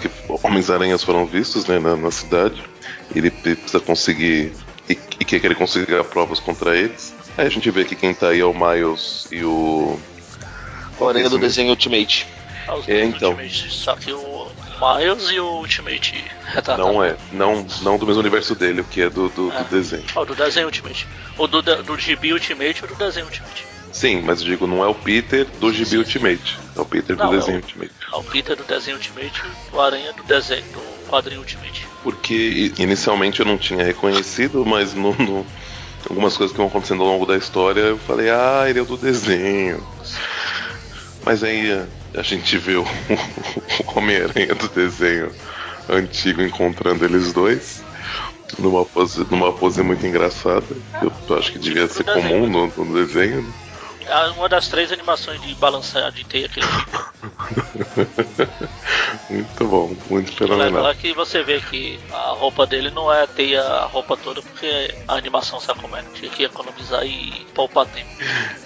que 0.00 0.10
Homens-Aranhas 0.42 1.02
foram 1.02 1.26
vistos 1.26 1.66
né, 1.66 1.78
na, 1.78 1.96
na 1.96 2.10
cidade. 2.10 2.62
Ele 3.14 3.30
precisa 3.30 3.80
conseguir. 3.80 4.52
E, 4.88 4.92
e 5.20 5.24
quer 5.24 5.40
que 5.40 5.46
ele 5.46 5.54
consiga 5.54 6.04
provas 6.04 6.38
contra 6.40 6.76
eles. 6.76 7.14
Aí 7.36 7.46
a 7.46 7.50
gente 7.50 7.70
vê 7.70 7.84
que 7.84 7.96
quem 7.96 8.14
tá 8.14 8.28
aí 8.28 8.40
é 8.40 8.44
o 8.44 8.52
Miles 8.54 9.26
e 9.30 9.42
o. 9.44 9.98
O 10.98 11.08
aranha 11.08 11.28
do 11.28 11.38
desenho 11.38 11.70
Ultimate. 11.70 12.26
Ah, 12.68 12.78
É, 12.86 13.04
então. 13.04 13.30
Ultimates, 13.32 13.72
Só 13.74 13.94
que 13.96 14.12
o, 14.12 14.46
Miles 14.80 15.30
e 15.30 15.40
o 15.40 15.44
Ultimate 15.58 16.24
retratado. 16.46 16.82
Não 16.82 17.02
é, 17.04 17.16
não, 17.32 17.66
não 17.82 17.98
do 17.98 18.06
mesmo 18.06 18.20
universo 18.20 18.54
dele, 18.54 18.80
o 18.80 18.84
que 18.84 19.02
é 19.02 19.10
do, 19.10 19.28
do, 19.30 19.52
É. 19.52 19.62
do 19.62 19.70
desenho. 19.70 20.04
Ó, 20.14 20.24
do 20.24 20.34
desenho 20.34 20.66
Ultimate. 20.66 21.06
O 21.36 21.46
do, 21.46 21.60
do 21.60 21.98
GB 21.98 22.32
Ultimate 22.32 22.82
ou 22.82 22.88
do 22.88 22.94
desenho 22.94 23.26
Ultimate. 23.26 23.66
Sim, 23.92 24.22
mas 24.22 24.40
eu 24.40 24.46
digo, 24.46 24.66
não 24.66 24.82
é 24.82 24.88
o 24.88 24.94
Peter 24.94 25.46
do 25.60 25.72
sim. 25.72 25.96
Ultimate, 25.98 26.58
é 26.76 26.80
o 26.80 26.84
Peter 26.84 27.16
Não, 27.16 27.28
do 27.28 27.34
é 27.34 27.38
desenho 27.38 27.58
o- 27.58 27.60
Ultimate. 27.60 27.92
Ah, 28.12 28.16
o 28.18 28.24
Peter 28.24 28.56
do 28.56 28.64
desenho 28.64 28.96
Ultimate 28.96 29.42
e 29.72 29.76
o 29.76 29.80
Aranha 29.80 30.12
do 30.12 30.22
desenho 30.24 30.64
do 30.72 30.93
quadrinho 31.04 31.40
Ultimate. 31.40 31.86
Porque 32.02 32.72
inicialmente 32.78 33.40
eu 33.40 33.46
não 33.46 33.58
tinha 33.58 33.84
reconhecido, 33.84 34.64
mas 34.64 34.94
no, 34.94 35.14
no- 35.14 35.46
algumas 36.08 36.36
coisas 36.36 36.52
que 36.52 36.58
vão 36.58 36.68
acontecendo 36.68 37.02
ao 37.02 37.08
longo 37.08 37.26
da 37.26 37.36
história 37.36 37.80
eu 37.80 37.98
falei, 37.98 38.30
ah, 38.30 38.64
ele 38.68 38.80
é 38.80 38.84
do 38.84 38.96
desenho. 38.96 39.82
Mas 41.24 41.42
aí 41.42 41.70
a, 42.14 42.22
gente 42.22 42.58
vê 42.58 42.76
o, 42.76 42.82
o 42.84 43.98
Homem-Aranha 43.98 44.54
do 44.54 44.68
desenho 44.68 45.32
antigo 45.88 46.42
encontrando 46.42 47.04
eles 47.04 47.32
dois. 47.32 47.82
Numa 48.58 48.84
pose, 48.84 49.26
numa 49.30 49.52
pose 49.52 49.82
muito 49.82 50.06
engraçada. 50.06 50.66
Eu, 51.00 51.36
acho 51.36 51.52
que 51.52 51.58
devia 51.58 51.88
ser 51.88 52.04
comum 52.04 52.46
no, 52.48 52.66
no 52.84 52.94
desenho. 52.94 53.52
É 54.06 54.30
uma 54.30 54.48
das 54.48 54.68
três 54.68 54.92
animações 54.92 55.40
de 55.40 55.54
balançar 55.54 56.12
de 56.12 56.24
teia 56.24 56.48
que 56.48 56.60
ele 56.60 56.68
Muito 59.30 59.64
bom, 59.66 59.96
muito 60.10 60.32
fenomenal. 60.32 60.88
é 60.88 60.94
que 60.94 61.12
você 61.14 61.42
vê 61.42 61.60
que 61.60 61.98
a 62.12 62.30
roupa 62.30 62.66
dele 62.66 62.90
não 62.90 63.12
é 63.12 63.26
teia 63.26 63.62
a 63.62 63.86
roupa 63.86 64.16
toda, 64.16 64.42
porque 64.42 64.94
a 65.08 65.14
animação 65.14 65.58
sabe 65.60 65.80
como 65.80 65.96
é. 65.96 66.04
Tinha 66.14 66.30
que 66.30 66.44
economizar 66.44 67.04
e 67.06 67.46
poupar 67.54 67.86
tempo. 67.86 68.08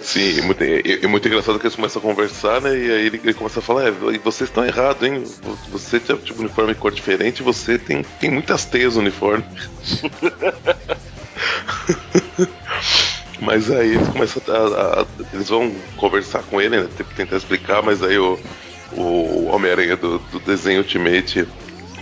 Sim, 0.01 0.41
é 0.41 0.43
muito, 0.43 0.63
é, 0.63 1.05
é 1.05 1.07
muito 1.07 1.29
engraçado 1.29 1.59
que 1.59 1.67
eles 1.67 1.77
começam 1.77 2.01
a 2.01 2.05
conversar, 2.05 2.61
né? 2.61 2.71
E 2.71 2.91
aí 2.91 3.07
ele, 3.07 3.21
ele 3.23 3.35
começa 3.35 3.61
a 3.61 3.63
falar, 3.63 3.87
é, 3.87 3.91
vocês 3.91 4.51
estão 4.51 4.65
errados, 4.65 5.07
hein? 5.07 5.23
Você 5.71 6.01
tem 6.01 6.17
tipo, 6.17 6.41
uniforme 6.41 6.75
de 6.75 6.81
cor 6.81 6.93
diferente, 6.93 7.43
você 7.43 7.79
tem, 7.79 8.03
tem 8.03 8.31
muitas 8.31 8.65
teias 8.65 8.95
no 8.95 9.01
uniforme. 9.01 9.45
mas 13.41 13.71
aí 13.71 13.89
eles 13.95 14.09
começam 14.09 14.43
a, 14.49 15.03
a- 15.03 15.07
Eles 15.33 15.49
vão 15.49 15.83
conversar 15.97 16.43
com 16.43 16.61
ele, 16.61 16.81
né? 16.83 16.89
tem- 16.89 17.07
Tentar 17.07 17.37
explicar, 17.37 17.83
mas 17.83 18.03
aí 18.03 18.19
o, 18.19 18.43
o 18.91 19.47
Homem-Aranha 19.55 19.97
do, 19.97 20.19
do 20.19 20.41
desenho 20.41 20.81
Ultimate 20.81 21.47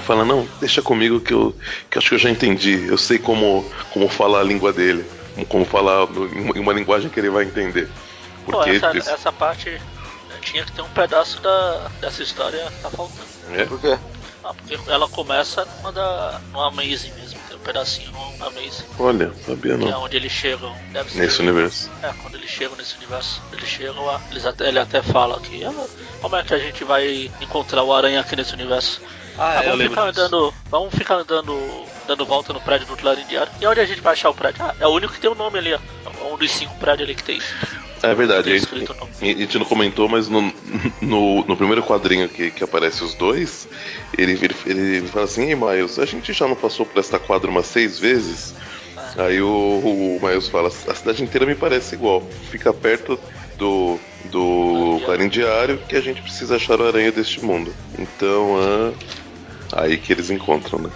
fala, 0.01 0.24
não, 0.24 0.47
deixa 0.59 0.82
comigo 0.82 1.20
que 1.20 1.32
eu, 1.32 1.53
que 1.91 1.97
eu 1.97 2.01
acho 2.01 2.09
que 2.11 2.14
eu 2.14 2.18
já 2.18 2.30
entendi. 2.30 2.87
Eu 2.87 2.99
sei 2.99 3.18
como, 3.18 3.70
como 3.91 4.09
falar 4.09 4.41
a 4.41 4.45
língua 4.45 4.72
dele. 4.72 5.11
Como, 5.49 5.64
falar 5.66 6.05
em 6.09 6.41
uma- 6.43 6.57
em 6.57 6.61
uma 6.61 6.72
linguagem 6.72 7.11
que 7.11 7.18
ele 7.20 7.30
vai 7.30 7.45
entender. 7.45 7.93
Pô, 8.51 8.62
Porque 8.62 8.70
essa, 8.70 8.87
eles- 8.91 9.07
essa 9.09 9.32
parte 9.32 9.70
né, 10.28 10.39
tinha 10.41 10.64
que 10.64 10.72
ter 10.72 10.82
um 10.82 10.91
pedaço 10.91 11.41
da, 11.41 11.89
dessa 12.01 12.22
história 12.22 12.70
que 12.70 12.78
tá 12.80 12.91
faltando. 12.91 13.30
é, 13.49 13.64
Por 13.66 13.80
quê? 13.80 13.99
Ah, 14.43 14.55
porque 14.55 14.74
ela 14.87 15.09
começa 15.09 15.64
numa 15.66 15.93
da, 15.93 16.41
no 16.53 16.61
Amazing 16.61 17.12
mesmo, 17.12 17.41
pedacinho 17.66 18.12
no 18.12 18.46
Amazing, 18.46 18.84
olha, 18.98 19.32
sabia 19.44 19.76
que 19.76 19.84
é 19.84 19.90
não. 19.90 20.02
onde 20.04 20.16
eles 20.16 20.30
chegam. 20.30 20.74
Deve 20.92 21.10
ser, 21.10 21.18
Nesse 21.18 21.40
universo. 21.42 21.90
É, 22.02 22.12
quando 22.22 22.36
eles 22.36 22.48
chegam 22.48 22.76
nesse 22.76 22.96
universo, 22.96 23.42
eles 23.52 23.68
chegam 23.68 24.04
lá, 24.04 24.20
eles 24.30 24.46
até, 24.46 24.68
ele 24.68 24.78
até 24.78 25.02
fala 25.02 25.40
que 25.40 25.64
ah, 25.64 25.74
como 26.20 26.36
é 26.36 26.44
que 26.44 26.54
a 26.54 26.58
gente 26.58 26.84
vai 26.84 27.30
encontrar 27.40 27.82
o 27.82 27.92
aranha 27.92 28.20
aqui 28.20 28.36
nesse 28.36 28.54
universo? 28.54 29.02
Ah, 29.38 29.62
vamos 29.64 29.88
ficar 29.88 30.08
andando. 30.08 30.54
Vamos 30.70 30.94
ficar 30.94 31.14
andando. 31.16 31.84
dando 32.06 32.24
volta 32.24 32.52
no 32.52 32.60
prédio 32.60 32.86
do 32.86 32.96
Clarim 32.96 33.26
Diário. 33.26 33.52
E 33.60 33.66
onde 33.66 33.80
a 33.80 33.84
gente 33.84 34.00
vai 34.00 34.14
achar 34.14 34.30
o 34.30 34.34
prédio? 34.34 34.64
Ah, 34.64 34.74
é 34.80 34.86
o 34.86 34.90
único 34.90 35.12
que 35.12 35.20
tem 35.20 35.28
o 35.28 35.34
nome 35.34 35.58
ali, 35.58 35.74
ó. 35.74 35.78
É 36.06 36.32
um 36.32 36.38
dos 36.38 36.50
cinco 36.50 36.74
prédios 36.78 37.06
ali 37.06 37.14
que 37.14 37.22
tem. 37.22 37.40
É 38.11 38.14
verdade, 38.14 38.52
a 38.52 38.59
gente, 38.59 38.74
não. 38.74 39.09
a 39.20 39.24
gente 39.24 39.59
não 39.59 39.64
comentou, 39.64 40.09
mas 40.09 40.28
no, 40.28 40.40
no, 41.02 41.44
no 41.44 41.57
primeiro 41.57 41.82
quadrinho 41.82 42.28
que, 42.28 42.50
que 42.50 42.62
aparece 42.62 43.02
os 43.02 43.14
dois, 43.14 43.68
ele, 44.16 44.32
ele, 44.32 44.54
ele 44.66 45.09
fala 45.09 45.24
assim, 45.24 45.48
Ei, 45.48 45.54
Miles, 45.54 45.98
a 45.98 46.07
gente 46.07 46.32
já 46.32 46.46
não 46.46 46.57
passou 46.57 46.86
por 46.86 46.98
esta 46.98 47.18
quadra 47.18 47.50
umas 47.50 47.66
seis 47.66 47.98
vezes? 47.98 48.54
Aí 49.16 49.40
o, 49.40 49.48
o 49.48 50.20
Miles 50.22 50.48
fala, 50.48 50.68
a 50.68 50.94
cidade 50.94 51.22
inteira 51.22 51.46
me 51.46 51.54
parece 51.54 51.94
igual. 51.94 52.22
Fica 52.50 52.72
perto 52.72 53.18
do, 53.57 53.98
do 54.30 55.00
Clarim 55.04 55.28
Diário 55.28 55.78
que 55.88 55.96
a 55.96 56.00
gente 56.00 56.22
precisa 56.22 56.57
achar 56.57 56.80
o 56.80 56.86
aranha 56.86 57.11
deste 57.11 57.44
mundo. 57.44 57.74
Então, 57.98 58.57
ah, 58.61 58.92
aí 59.72 59.96
que 59.96 60.12
eles 60.12 60.30
encontram, 60.30 60.78
né? 60.80 60.90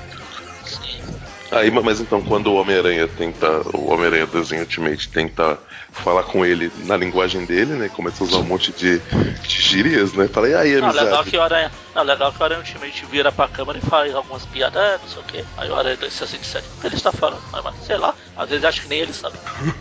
Aí, 1.51 1.71
mas 1.71 2.01
então, 2.01 2.23
quando 2.23 2.47
o 2.47 2.55
Homem-Aranha 2.55 3.09
tenta, 3.09 3.63
o 3.77 3.91
Homem-Aranha 3.91 4.27
do 4.27 4.41
desenho 4.41 4.63
Ultimate 4.63 5.09
tenta 5.09 5.59
falar 5.93 6.23
com 6.23 6.47
ele 6.47 6.71
na 6.85 6.97
linguagem 6.97 7.45
dele, 7.45 7.75
né? 7.75 7.89
Começa 7.89 8.23
a 8.23 8.27
usar 8.27 8.39
um 8.39 8.45
monte 8.45 8.73
de, 8.73 8.99
de 8.99 9.63
gírias, 9.63 10.13
né? 10.13 10.29
Fala, 10.29 10.49
e 10.49 10.55
aí, 10.55 10.81
Não, 10.81 10.89
legal 10.89 11.07
amizade? 11.07 11.31
que 11.31 11.37
o 11.37 11.43
Aranha. 11.43 11.73
Não, 11.95 12.05
legal 12.05 12.33
que 12.33 12.41
o 12.41 12.45
Aranha 12.45 12.61
Ultimate 12.61 13.05
vira 13.07 13.33
pra 13.33 13.49
câmera 13.49 13.79
e 13.79 13.83
faz 13.83 14.15
algumas 14.15 14.47
piadas, 14.47 14.81
é, 14.81 14.99
não 14.99 15.09
sei 15.09 15.23
o 15.23 15.25
que. 15.25 15.45
Aí 15.57 15.69
o 15.69 15.75
Aranha 15.75 15.97
267. 15.97 16.65
O 16.65 16.81
que 16.81 16.87
ele 16.87 16.95
está 16.95 17.11
falando? 17.11 17.43
Mas, 17.51 17.65
mas, 17.65 17.75
sei 17.85 17.97
lá, 17.97 18.15
às 18.37 18.49
vezes 18.49 18.65
acho 18.65 18.83
que 18.83 18.89
nem 18.89 19.01
ele 19.01 19.13
sabe. 19.13 19.37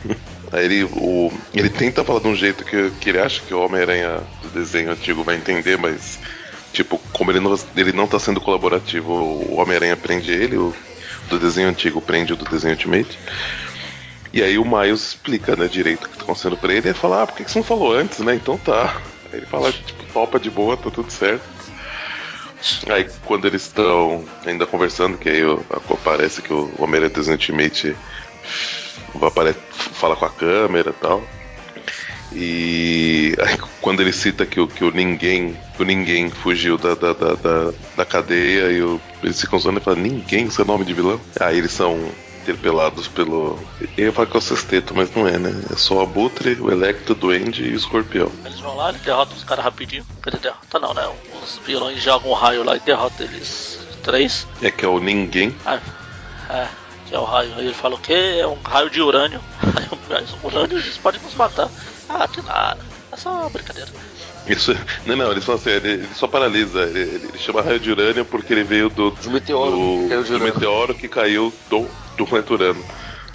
Aí 0.52 0.66
ele, 0.66 0.84
o, 0.86 1.32
ele 1.54 1.70
tenta 1.70 2.04
falar 2.04 2.22
de 2.22 2.28
um 2.28 2.36
jeito 2.36 2.66
que, 2.66 2.90
que 3.00 3.10
ele 3.10 3.20
acha 3.20 3.40
que 3.42 3.54
o 3.54 3.64
Homem-Aranha 3.64 4.24
do 4.42 4.50
desenho 4.50 4.92
antigo 4.92 5.24
vai 5.24 5.36
entender, 5.36 5.78
mas, 5.78 6.18
tipo, 6.74 7.00
como 7.14 7.30
ele 7.32 7.40
não, 7.40 7.56
ele 7.78 7.92
não 7.92 8.08
tá 8.08 8.18
sendo 8.18 8.42
colaborativo, 8.42 9.14
o 9.14 9.60
Homem-Aranha 9.60 9.96
prende 9.96 10.32
ele, 10.32 10.58
o 10.58 10.74
do 11.30 11.40
desenho 11.40 11.70
antigo 11.70 12.02
prende 12.02 12.34
o 12.34 12.36
do 12.36 12.46
desenho 12.46 12.74
Ultimate. 12.74 13.18
E 14.32 14.44
aí 14.44 14.58
o 14.58 14.66
Miles 14.66 15.10
explica, 15.10 15.56
né, 15.56 15.68
direito 15.68 16.06
o 16.06 16.10
que 16.10 16.18
tá 16.18 16.24
acontecendo 16.24 16.58
pra 16.58 16.74
ele 16.74 16.90
e 16.90 16.94
fala, 16.94 17.24
ah, 17.24 17.28
por 17.28 17.36
que 17.36 17.50
você 17.50 17.58
não 17.58 17.66
falou 17.66 17.94
antes, 17.94 18.20
né? 18.20 18.36
Então 18.36 18.58
tá. 18.58 19.02
Aí 19.32 19.40
ele 19.40 19.46
fala, 19.46 19.72
tipo, 19.72 20.04
topa 20.14 20.40
de 20.40 20.50
boa, 20.50 20.78
tá 20.78 20.92
tudo 20.92 21.10
certo. 21.12 21.44
Aí 22.90 23.10
quando 23.26 23.48
eles 23.48 23.64
estão 23.64 24.26
ainda 24.46 24.66
conversando, 24.66 25.18
que 25.18 25.30
aí 25.30 25.42
aparece 26.04 26.42
que 26.42 26.54
o 26.54 26.72
Homem-Aranha 26.78 27.32
Ultimate 27.32 27.96
fala 29.94 30.16
com 30.16 30.26
a 30.26 30.30
câmera 30.30 30.90
e 30.92 31.02
tal. 31.02 31.24
E 32.34 33.36
aí, 33.40 33.58
quando 33.82 34.02
ele 34.02 34.14
cita 34.14 34.46
que 34.46 34.60
o, 34.60 34.68
que 34.68 34.84
o 34.84 34.92
ninguém 34.92 35.58
que 35.76 35.82
o 35.82 35.86
ninguém 35.86 36.30
fugiu 36.30 36.78
da, 36.78 36.94
da, 36.94 37.14
da, 37.14 37.34
da, 37.34 37.74
da 37.96 38.06
cadeia 38.06 38.72
e 38.72 38.82
o, 38.82 39.02
eles 39.24 39.40
ficam 39.40 39.58
zoando 39.58 39.80
e 39.80 39.84
falam, 39.84 40.02
ninguém, 40.02 40.46
isso 40.46 40.62
é 40.62 40.66
nome 40.66 40.86
de 40.86 40.94
vilão? 40.94 41.20
Aí 41.40 41.58
eles 41.58 41.72
são 41.72 41.98
interpelados 42.44 43.08
pelo. 43.08 43.60
Eu 43.98 44.06
ia 44.06 44.14
falar 44.14 44.28
que 44.28 44.36
é 44.36 44.40
o 44.40 44.42
sexteto, 44.42 44.94
mas 44.96 45.14
não 45.16 45.28
é, 45.28 45.38
né? 45.38 45.54
É 45.72 45.76
só 45.76 45.96
o 45.96 46.02
Abutre, 46.02 46.58
o 46.60 46.72
Electro, 46.72 47.14
o 47.14 47.16
Duende 47.16 47.64
e 47.64 47.74
o 47.74 47.76
Escorpião. 47.76 48.32
Eles 48.46 48.60
vão 48.60 48.76
lá, 48.76 48.90
ele 48.90 49.00
derrota 49.00 49.36
os 49.36 49.44
caras 49.44 49.64
rapidinho. 49.64 50.06
Quer 50.24 50.32
dizer, 50.32 50.42
derrota 50.44 50.80
não, 50.80 50.94
né? 50.94 51.10
Os 51.42 51.60
vilões 51.66 52.02
jogam 52.02 52.32
um 52.32 52.34
raio 52.34 52.64
lá 52.64 52.76
e 52.76 52.80
derrota 52.80 53.24
eles 53.24 53.80
três. 54.04 54.48
É 54.62 54.72
que 54.72 54.86
é 54.86 54.88
o 54.88 55.00
ninguém. 55.00 55.56
Ah, 55.66 55.80
é, 56.50 56.68
que 57.08 57.16
é 57.16 57.20
o 57.20 57.24
raio. 57.24 57.54
Aí 57.56 57.66
ele 57.66 57.74
fala 57.74 57.96
o 57.96 58.00
quê? 58.00 58.38
É 58.40 58.48
um 58.48 58.58
raio 58.64 58.90
de 58.90 59.02
urânio. 59.02 59.42
Urânio 60.44 60.78
eles 60.78 60.98
podem 60.98 61.22
nos 61.22 61.36
matar. 61.36 61.70
Ah, 62.10 62.28
que 62.28 62.42
nada. 62.42 62.80
É 63.12 63.16
só 63.16 63.32
uma 63.32 63.50
brincadeira. 63.50 63.90
Isso, 64.48 64.76
não, 65.06 65.16
não, 65.16 65.32
eles 65.32 65.44
falam 65.44 65.62
assim, 65.62 65.70
ele, 65.70 65.90
ele 65.90 66.10
só 66.16 66.28
paralisa. 66.28 66.82
Ele, 66.82 67.00
ele 67.00 67.38
chama 67.38 67.62
raio 67.62 67.80
de 67.80 67.92
urânio 67.92 68.26
porque 68.26 68.54
ele 68.54 68.64
veio 68.64 68.90
do, 68.90 69.12
Do 69.12 69.32
meteoro 69.32 69.72
do, 69.72 70.04
que 70.04 70.10
caiu 70.10 70.24
de 70.24 70.32
do 70.32 70.40
meteoro 70.40 70.96
que 70.96 71.08
caiu 71.08 71.54
do, 71.70 71.88
do 72.18 72.26
planeta 72.26 72.54
Urano. 72.54 72.84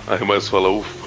Aí 0.06 0.20
o 0.20 0.26
Miles 0.26 0.48
fala, 0.48 0.68
ufa. 0.68 1.04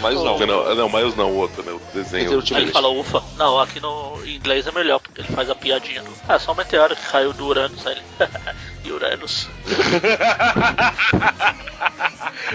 Mas 0.00 0.14
não. 0.14 0.38
Não, 0.38 0.46
não, 0.46 0.74
não, 0.74 0.88
Miles 0.90 1.16
não, 1.16 1.30
o 1.30 1.36
outro, 1.36 1.62
né? 1.62 1.72
O 1.72 1.80
desenho. 1.94 2.42
Aí 2.54 2.62
ele 2.62 2.72
fala 2.72 2.88
ufa. 2.88 3.22
Não, 3.38 3.58
aqui 3.58 3.80
no 3.80 4.20
em 4.24 4.36
inglês 4.36 4.66
é 4.66 4.72
melhor, 4.72 5.00
porque 5.00 5.22
ele 5.22 5.28
faz 5.28 5.48
a 5.48 5.54
piadinha 5.54 6.02
do. 6.02 6.10
Ah, 6.28 6.38
só 6.38 6.52
um 6.52 6.54
meteoro 6.54 6.94
que 6.94 7.06
caiu 7.06 7.32
do 7.32 7.46
Uranus. 7.46 7.86
Aí 7.86 7.96
ele. 8.20 8.92
Uranus. 8.92 9.48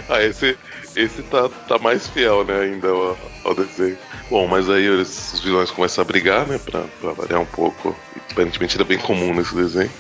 Ah, 0.10 0.24
esse, 0.24 0.58
esse 0.96 1.22
tá, 1.24 1.50
tá 1.68 1.78
mais 1.80 2.08
fiel, 2.08 2.46
né, 2.46 2.62
ainda 2.62 2.88
ao, 2.88 3.18
ao 3.44 3.56
desenho. 3.56 3.98
Bom, 4.32 4.48
mas 4.48 4.70
aí 4.70 4.86
eles, 4.86 5.34
os 5.34 5.42
vilões 5.42 5.70
começam 5.72 6.02
a 6.02 6.06
brigar, 6.06 6.48
né, 6.48 6.58
pra, 6.58 6.86
pra 7.02 7.12
variar 7.12 7.42
um 7.42 7.46
pouco. 7.46 7.94
Aparentemente 8.32 8.78
era 8.78 8.86
bem 8.86 8.98
comum 8.98 9.36
nesse 9.36 9.54
desenho. 9.54 9.92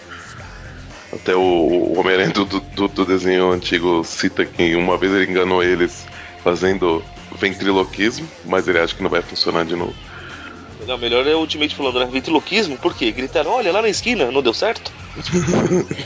Até 1.11 1.35
o, 1.35 1.41
o 1.41 1.99
Homem-Aranha 1.99 2.29
do, 2.29 2.45
do, 2.45 2.87
do 2.87 3.05
desenho 3.05 3.51
antigo 3.51 4.05
cita 4.05 4.45
que 4.45 4.73
uma 4.73 4.97
vez 4.97 5.11
ele 5.11 5.29
enganou 5.29 5.61
eles 5.61 6.07
fazendo 6.41 7.03
ventriloquismo, 7.35 8.25
mas 8.45 8.69
ele 8.69 8.79
acha 8.79 8.95
que 8.95 9.03
não 9.03 9.09
vai 9.09 9.21
funcionar 9.21 9.65
de 9.65 9.75
novo. 9.75 9.93
Não, 10.87 10.97
melhor 10.97 11.27
é 11.27 11.35
o 11.35 11.39
Ultimate 11.39 11.75
falando, 11.75 11.99
né? 11.99 12.07
Ventriloquismo? 12.09 12.77
Por 12.77 12.95
quê? 12.95 13.11
Gritaram, 13.11 13.51
olha, 13.51 13.73
lá 13.73 13.81
na 13.81 13.89
esquina, 13.89 14.31
não 14.31 14.41
deu 14.41 14.53
certo? 14.53 14.93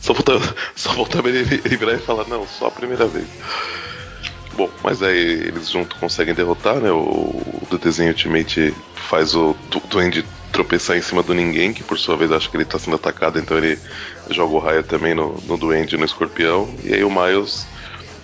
Só 0.00 0.14
faltava, 0.14 0.54
só 0.74 0.92
faltava 0.94 1.28
ele, 1.28 1.60
ele 1.64 1.76
virar 1.76 1.94
e 1.94 1.98
falar, 1.98 2.26
não, 2.26 2.44
só 2.44 2.66
a 2.66 2.70
primeira 2.72 3.06
vez. 3.06 3.26
Bom, 4.54 4.70
mas 4.84 5.02
aí 5.02 5.16
eles 5.16 5.70
juntos 5.70 5.98
conseguem 5.98 6.34
derrotar, 6.34 6.76
né? 6.80 6.90
O, 6.90 7.66
do 7.70 7.78
desenho 7.78 8.10
Ultimate 8.10 8.74
faz 8.94 9.34
o 9.34 9.54
du- 9.70 9.80
Duende 9.88 10.24
tropeçar 10.52 10.96
em 10.96 11.02
cima 11.02 11.22
do 11.22 11.32
ninguém, 11.32 11.72
que 11.72 11.82
por 11.82 11.98
sua 11.98 12.16
vez 12.16 12.30
acha 12.30 12.48
que 12.50 12.56
ele 12.56 12.64
tá 12.66 12.78
sendo 12.78 12.96
atacado, 12.96 13.38
então 13.38 13.56
ele 13.56 13.80
joga 14.28 14.52
o 14.54 14.58
raio 14.58 14.82
também 14.84 15.14
no, 15.14 15.40
no 15.46 15.56
Duende 15.56 15.94
e 15.94 15.98
no 15.98 16.04
escorpião. 16.04 16.68
E 16.84 16.92
aí 16.92 17.02
o 17.02 17.10
Miles 17.10 17.66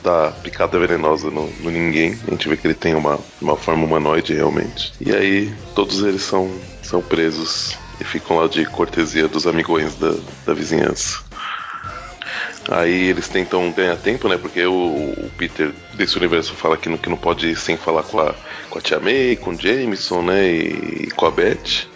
dá 0.03 0.31
picada 0.31 0.79
venenosa 0.79 1.31
no, 1.31 1.51
no 1.61 1.71
ninguém. 1.71 2.19
A 2.27 2.31
gente 2.31 2.49
vê 2.49 2.57
que 2.57 2.67
ele 2.67 2.75
tem 2.75 2.95
uma, 2.95 3.19
uma 3.41 3.57
forma 3.57 3.85
humanoide 3.85 4.35
realmente. 4.35 4.93
E 5.01 5.13
aí 5.13 5.53
todos 5.75 6.03
eles 6.03 6.23
são, 6.23 6.51
são 6.83 7.01
presos 7.03 7.77
E 8.01 8.05
ficam 8.05 8.37
lá 8.37 8.47
de 8.49 8.65
cortesia 8.67 9.27
dos 9.29 9.47
amigões 9.47 9.97
da, 9.97 10.15
da 10.45 10.55
vizinhança. 10.55 11.28
Aí 12.71 13.09
eles 13.09 13.29
tentam 13.29 13.71
ganhar 13.73 13.97
tempo, 13.97 14.29
né? 14.29 14.37
Porque 14.37 14.65
o, 14.65 14.73
o, 14.73 15.31
Peter 15.37 15.73
desse 15.95 16.17
universo 16.17 16.53
fala 16.55 16.77
que 16.77 16.89
não, 16.89 16.99
que 16.99 17.09
não 17.09 17.17
pode 17.17 17.49
ir 17.49 17.57
sem 17.57 17.77
falar 17.77 18.03
com 18.03 18.21
a, 18.21 18.35
com 18.69 18.79
a 18.79 18.83
Tia 18.83 19.01
May, 19.01 19.37
com 19.37 19.51
o 19.51 19.61
Jameson, 19.61 20.23
né? 20.23 20.47
E, 20.47 21.05
e 21.05 21.11
com 21.11 21.27
a 21.27 21.31
Beth. 21.31 21.87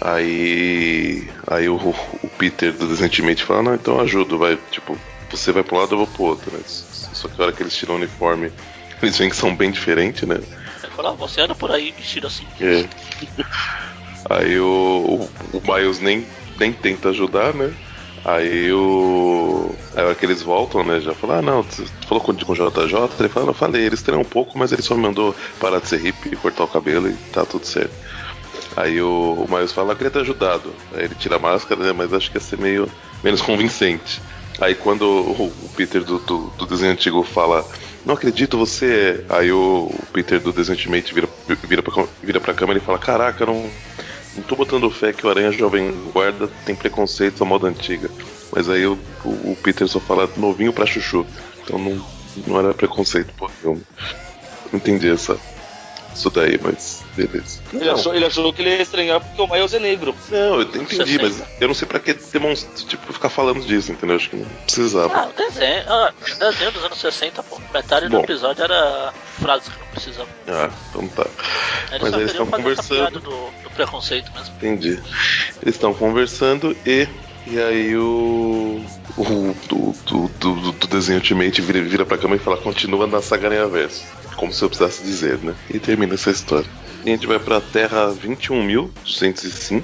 Aí. 0.00 1.28
Aí 1.46 1.68
o, 1.68 1.76
o 1.76 2.28
Peter 2.38 2.72
do 2.72 2.86
Decentemente 2.86 3.44
fala, 3.44 3.62
não, 3.62 3.74
então 3.74 4.00
ajudo, 4.00 4.38
vai, 4.38 4.58
tipo, 4.70 4.98
você 5.30 5.52
vai 5.52 5.62
pra 5.62 5.76
um 5.76 5.80
lado, 5.80 5.94
eu 5.94 5.98
vou 5.98 6.06
pro 6.06 6.24
outro, 6.24 6.50
né? 6.52 6.60
Só 6.66 7.28
que 7.28 7.40
a 7.40 7.44
hora 7.44 7.52
que 7.52 7.62
eles 7.62 7.76
tiram 7.76 7.94
o 7.94 7.98
uniforme, 7.98 8.52
eles 9.02 9.16
veem 9.16 9.30
que 9.30 9.36
são 9.36 9.54
bem 9.54 9.70
diferentes, 9.70 10.28
né? 10.28 10.40
Fala, 10.94 11.10
ah, 11.10 11.14
você 11.14 11.40
anda 11.40 11.54
por 11.54 11.70
aí 11.70 11.90
vestido 11.92 12.26
assim. 12.26 12.46
É. 12.60 12.86
Aí 14.28 14.58
o, 14.58 15.28
o, 15.52 15.56
o 15.56 15.62
Miles 15.72 16.00
nem, 16.00 16.26
nem 16.58 16.72
tenta 16.72 17.08
ajudar, 17.08 17.54
né? 17.54 17.72
Aí 18.24 18.72
o. 18.72 19.74
Aí 19.96 20.16
eles 20.22 20.42
voltam, 20.42 20.84
né? 20.84 21.00
Já 21.00 21.12
fala, 21.12 21.38
ah 21.38 21.42
não, 21.42 21.62
você 21.62 21.84
falou 22.06 22.22
com, 22.22 22.34
com 22.34 22.52
o 22.52 22.54
JJ? 22.54 22.96
Ele 23.18 23.28
fala, 23.28 23.46
não, 23.46 23.54
falei, 23.54 23.84
eles 23.84 24.02
treinam 24.02 24.22
um 24.22 24.28
pouco, 24.28 24.56
mas 24.56 24.70
ele 24.70 24.82
só 24.82 24.94
me 24.94 25.02
mandou 25.02 25.34
parar 25.58 25.80
de 25.80 25.88
ser 25.88 26.00
hippie 26.00 26.36
cortar 26.36 26.64
o 26.64 26.68
cabelo 26.68 27.08
e 27.08 27.14
tá 27.32 27.44
tudo 27.44 27.66
certo. 27.66 27.92
Aí 28.76 29.02
o, 29.02 29.46
o 29.46 29.46
Miles 29.50 29.72
fala, 29.72 29.92
ah, 29.92 29.96
queria 29.96 30.10
ter 30.10 30.20
ajudado. 30.20 30.72
Aí 30.94 31.04
ele 31.04 31.14
tira 31.14 31.36
a 31.36 31.38
máscara, 31.38 31.82
né? 31.82 31.92
Mas 31.92 32.12
acho 32.12 32.30
que 32.30 32.36
ia 32.36 32.40
ser 32.40 32.58
meio 32.58 32.88
menos 33.24 33.42
convincente. 33.42 34.22
Aí 34.60 34.74
quando 34.74 35.02
o, 35.02 35.46
o 35.46 35.68
Peter 35.76 36.04
do, 36.04 36.18
do, 36.20 36.46
do, 36.58 36.66
desenho 36.66 36.92
antigo 36.92 37.22
fala, 37.24 37.66
não 38.06 38.14
acredito, 38.14 38.56
você 38.56 39.24
é. 39.28 39.34
Aí 39.34 39.50
o, 39.50 39.90
o 39.92 40.06
Peter 40.12 40.40
do 40.40 40.52
desenho 40.52 40.78
Ultimate 40.78 41.12
vira, 41.12 41.28
vira, 41.64 41.82
pra, 41.82 42.04
vira 42.22 42.40
pra 42.40 42.54
câmera 42.54 42.78
e 42.78 42.82
fala, 42.82 42.98
caraca, 42.98 43.44
não 43.44 43.68
não 44.36 44.42
tô 44.44 44.56
botando 44.56 44.90
fé 44.90 45.12
que 45.12 45.26
o 45.26 45.30
Aranha 45.30 45.52
Jovem 45.52 45.92
Guarda 46.12 46.48
tem 46.64 46.74
preconceito 46.74 47.42
à 47.42 47.46
moda 47.46 47.68
antiga. 47.68 48.10
Mas 48.54 48.68
aí 48.68 48.86
o, 48.86 48.98
o, 49.24 49.52
o 49.52 49.58
Peter 49.62 49.86
só 49.88 50.00
fala 50.00 50.28
novinho 50.36 50.72
pra 50.72 50.86
chuchu. 50.86 51.26
Então 51.62 51.78
não, 51.78 52.04
não 52.46 52.58
era 52.58 52.74
preconceito, 52.74 53.32
pô. 53.34 53.50
Eu 53.62 53.80
não 54.72 54.78
entendi 54.78 55.10
essa, 55.10 55.38
isso 56.14 56.28
daí, 56.30 56.58
mas 56.62 57.02
beleza. 57.16 57.60
Ele 57.72 57.88
achou, 57.88 58.14
ele 58.14 58.24
achou, 58.24 58.52
que 58.52 58.62
ele 58.62 58.70
ia 58.70 58.82
estranhar 58.82 59.20
porque 59.20 59.40
o 59.40 59.46
Miles 59.46 59.72
é 59.72 59.78
negro. 59.78 60.14
Não, 60.30 60.60
eu 60.60 60.62
entendi, 60.62 61.18
mas 61.20 61.42
eu 61.60 61.68
não 61.68 61.74
sei 61.74 61.88
pra 61.88 61.98
que 61.98 62.12
demonstrar, 62.12 62.74
tipo, 62.74 63.12
ficar 63.12 63.30
falando 63.30 63.60
disso, 63.64 63.92
entendeu? 63.92 64.16
Acho 64.16 64.30
que 64.30 64.36
não 64.36 64.46
precisava. 64.64 65.14
Ah, 65.14 65.30
desenho, 65.36 65.84
ah, 65.88 66.12
desenho 66.38 66.72
dos 66.72 66.84
anos 66.84 66.98
60, 66.98 67.42
pô. 67.44 67.60
Metade 67.72 68.08
do 68.08 68.16
Bom. 68.18 68.24
episódio 68.24 68.62
era 68.62 69.12
frases 69.40 69.68
que 69.68 69.78
não 69.78 69.86
precisavam. 69.88 70.32
Ah, 70.48 70.70
então 70.90 71.08
tá. 71.08 71.26
Eles 71.90 72.02
mas 72.02 72.12
eles 72.14 72.30
estão 72.30 72.46
conversando. 72.46 73.20
Do, 73.20 73.30
do 73.30 73.61
preconceito 73.72 74.30
mesmo. 74.32 74.54
Entendi. 74.56 75.00
Eles 75.62 75.74
estão 75.74 75.92
conversando 75.92 76.76
e 76.86 77.08
e 77.46 77.60
aí 77.60 77.96
o. 77.96 78.80
O 79.16 79.54
do, 79.68 79.94
do, 80.06 80.28
do, 80.38 80.72
do 80.72 80.86
desenho 80.86 81.18
Ultimate 81.18 81.60
vira, 81.60 81.82
vira 81.82 82.06
pra 82.06 82.16
cama 82.16 82.36
e 82.36 82.38
fala: 82.38 82.56
continua 82.56 83.06
na 83.06 83.20
saga 83.20 83.66
Verso. 83.68 84.04
Como 84.36 84.52
se 84.52 84.62
eu 84.62 84.68
precisasse 84.68 85.02
dizer, 85.02 85.38
né? 85.38 85.54
E 85.68 85.78
termina 85.78 86.14
essa 86.14 86.30
história. 86.30 86.68
E 87.04 87.10
a 87.10 87.12
gente 87.12 87.26
vai 87.26 87.38
pra 87.38 87.60
Terra 87.60 88.14
21.205, 88.14 89.82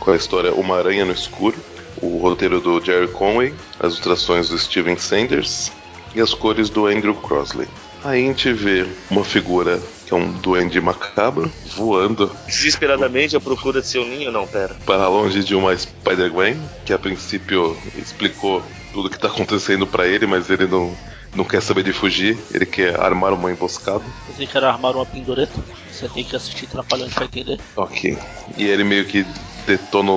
com 0.00 0.10
a 0.10 0.16
história 0.16 0.52
Uma 0.54 0.78
Aranha 0.78 1.04
no 1.04 1.12
Escuro, 1.12 1.56
o 2.02 2.18
roteiro 2.18 2.60
do 2.60 2.82
Jerry 2.84 3.08
Conway, 3.08 3.54
as 3.78 3.92
ilustrações 3.92 4.48
do 4.48 4.58
Steven 4.58 4.96
Sanders 4.96 5.70
e 6.14 6.20
as 6.20 6.34
cores 6.34 6.70
do 6.70 6.86
Andrew 6.86 7.14
Crosley. 7.14 7.68
Aí 8.02 8.24
a 8.24 8.26
gente 8.26 8.52
vê 8.52 8.86
uma 9.10 9.22
figura 9.22 9.80
que 10.10 10.14
é 10.14 10.16
um 10.16 10.32
duende 10.32 10.80
macabro 10.80 11.50
voando 11.76 12.30
desesperadamente 12.44 13.36
à 13.36 13.40
procura 13.40 13.80
de 13.80 13.86
seu 13.86 14.04
ninho, 14.04 14.32
não, 14.32 14.44
pera. 14.44 14.76
Para 14.84 15.06
longe 15.06 15.44
de 15.44 15.54
uma 15.54 15.76
Spider-Gwen, 15.76 16.60
que 16.84 16.92
a 16.92 16.98
princípio 16.98 17.76
explicou 17.96 18.60
tudo 18.92 19.06
o 19.06 19.10
que 19.10 19.14
está 19.14 19.28
acontecendo 19.28 19.86
para 19.86 20.08
ele, 20.08 20.26
mas 20.26 20.50
ele 20.50 20.66
não, 20.66 20.92
não 21.32 21.44
quer 21.44 21.62
saber 21.62 21.84
de 21.84 21.92
fugir, 21.92 22.36
ele 22.52 22.66
quer 22.66 22.98
armar 22.98 23.32
uma 23.32 23.52
emboscada. 23.52 24.02
Você 24.26 24.46
quer 24.46 24.64
armar 24.64 24.96
uma 24.96 25.06
pendureta? 25.06 25.62
Você 25.92 26.08
tem 26.08 26.24
que 26.24 26.34
assistir 26.34 26.66
Trapalhões 26.66 27.14
pra 27.14 27.26
entender. 27.26 27.60
Ok. 27.76 28.18
E 28.56 28.64
ele 28.64 28.82
meio 28.82 29.04
que 29.04 29.24
detona, 29.64 30.10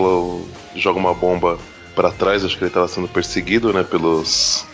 joga 0.75 0.97
uma 0.97 1.13
bomba 1.13 1.59
para 1.95 2.09
trás, 2.09 2.43
acho 2.43 2.57
que 2.57 2.63
ele 2.63 2.71
estava 2.71 2.87
sendo 2.87 3.07
perseguido, 3.07 3.71
né, 3.71 3.83
pelos 3.83 4.65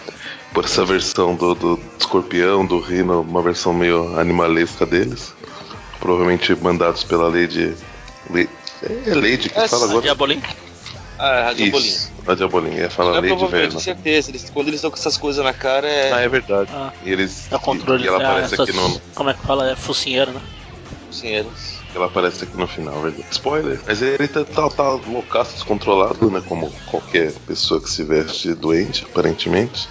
por 0.53 0.65
essa 0.65 0.85
versão 0.85 1.35
do, 1.35 1.53
do 1.55 1.79
escorpião, 1.97 2.65
do 2.65 2.79
rino, 2.79 3.21
uma 3.21 3.41
versão 3.41 3.73
meio 3.73 4.19
animalesca 4.19 4.85
deles. 4.85 5.33
Provavelmente 5.99 6.55
mandados 6.55 7.03
pela 7.03 7.27
Lady. 7.27 7.75
Lady 8.29 8.49
é 8.83 9.13
Lady 9.13 9.49
que 9.49 9.57
Essa, 9.57 9.69
fala 9.69 9.85
agora? 9.85 10.01
Diabolim? 10.01 10.41
Ah, 11.17 11.49
a 11.49 11.53
Diabolim. 11.53 11.87
Isso, 11.87 12.11
a 12.25 12.33
Diabolim, 12.33 12.75
é 12.75 12.89
fala 12.89 13.11
é, 13.11 13.15
Lady 13.15 13.27
provavelmente, 13.27 13.73
com 13.73 13.79
certeza. 13.79 14.31
Eles, 14.31 14.49
quando 14.49 14.67
eles 14.69 14.77
estão 14.77 14.89
com 14.89 14.97
essas 14.97 15.17
coisas 15.17 15.43
na 15.43 15.53
cara 15.53 15.87
é. 15.87 16.13
Ah, 16.13 16.21
é 16.21 16.29
verdade. 16.29 16.69
Ah, 16.73 16.93
e 17.03 17.11
eles. 17.11 17.51
É 17.51 17.57
controle, 17.57 18.03
e, 18.03 18.05
e 18.05 18.07
ela 18.07 18.21
é, 18.21 18.25
aparece 18.25 18.53
essas, 18.53 18.69
aqui 18.69 18.77
no. 18.77 19.01
Como 19.13 19.29
é 19.29 19.33
que 19.33 19.41
fala? 19.41 19.71
É 19.71 19.75
focinheiro, 19.75 20.31
né? 20.31 20.41
Focinheiro. 21.07 21.49
Ela 21.93 22.05
aparece 22.05 22.43
aqui 22.45 22.55
no 22.55 22.67
final, 22.67 23.01
verdade. 23.01 23.25
Spoiler. 23.31 23.81
Mas 23.85 24.01
ele 24.01 24.27
tá, 24.27 24.45
tá, 24.45 24.69
tá 24.69 24.91
loucaço, 24.91 25.55
descontrolado, 25.55 26.31
né? 26.31 26.41
Como 26.47 26.71
qualquer 26.85 27.33
pessoa 27.47 27.81
que 27.81 27.89
se 27.89 28.03
veste 28.03 28.53
doente, 28.53 29.05
aparentemente. 29.09 29.89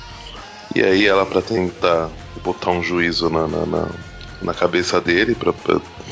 E 0.74 0.82
aí 0.82 1.07
ela 1.07 1.24
para 1.24 1.43
tentar 1.43 2.11
botar 2.43 2.70
um 2.70 2.82
juízo 2.82 3.28
na, 3.31 3.49
na, 3.49 3.66
na, 3.66 3.89
na 4.43 4.55
cabeça 4.55 5.01
dele, 5.01 5.35
para 5.35 5.53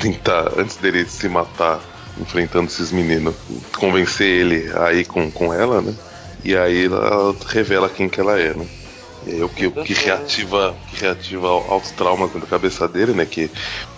tentar, 0.01 0.53
antes 0.59 0.77
dele 0.77 1.05
se 1.07 1.29
matar 1.29 1.81
enfrentando 2.19 2.67
esses 2.67 2.91
meninos, 2.93 3.35
convencer 3.77 4.27
ele 4.27 4.73
a 4.75 4.93
ir 4.93 5.05
com, 5.05 5.31
com 5.31 5.53
ela, 5.53 5.83
né? 5.83 5.95
E 6.43 6.57
aí 6.57 6.87
ela 6.87 7.35
revela 7.47 7.89
quem 7.89 8.09
que 8.09 8.21
ela 8.21 8.39
é, 8.39 8.55
né? 8.55 8.67
E 9.27 9.33
aí 9.33 9.43
o 9.43 9.49
que, 9.49 9.67
o 9.67 9.73
que 9.73 9.93
reativa, 9.93 10.75
que 10.91 11.01
reativa 11.01 11.49
altos 11.49 11.91
traumas 11.91 12.33
na 12.35 12.47
cabeça 12.47 12.89
dele, 12.89 13.13
né? 13.13 13.27
Que 13.27 13.51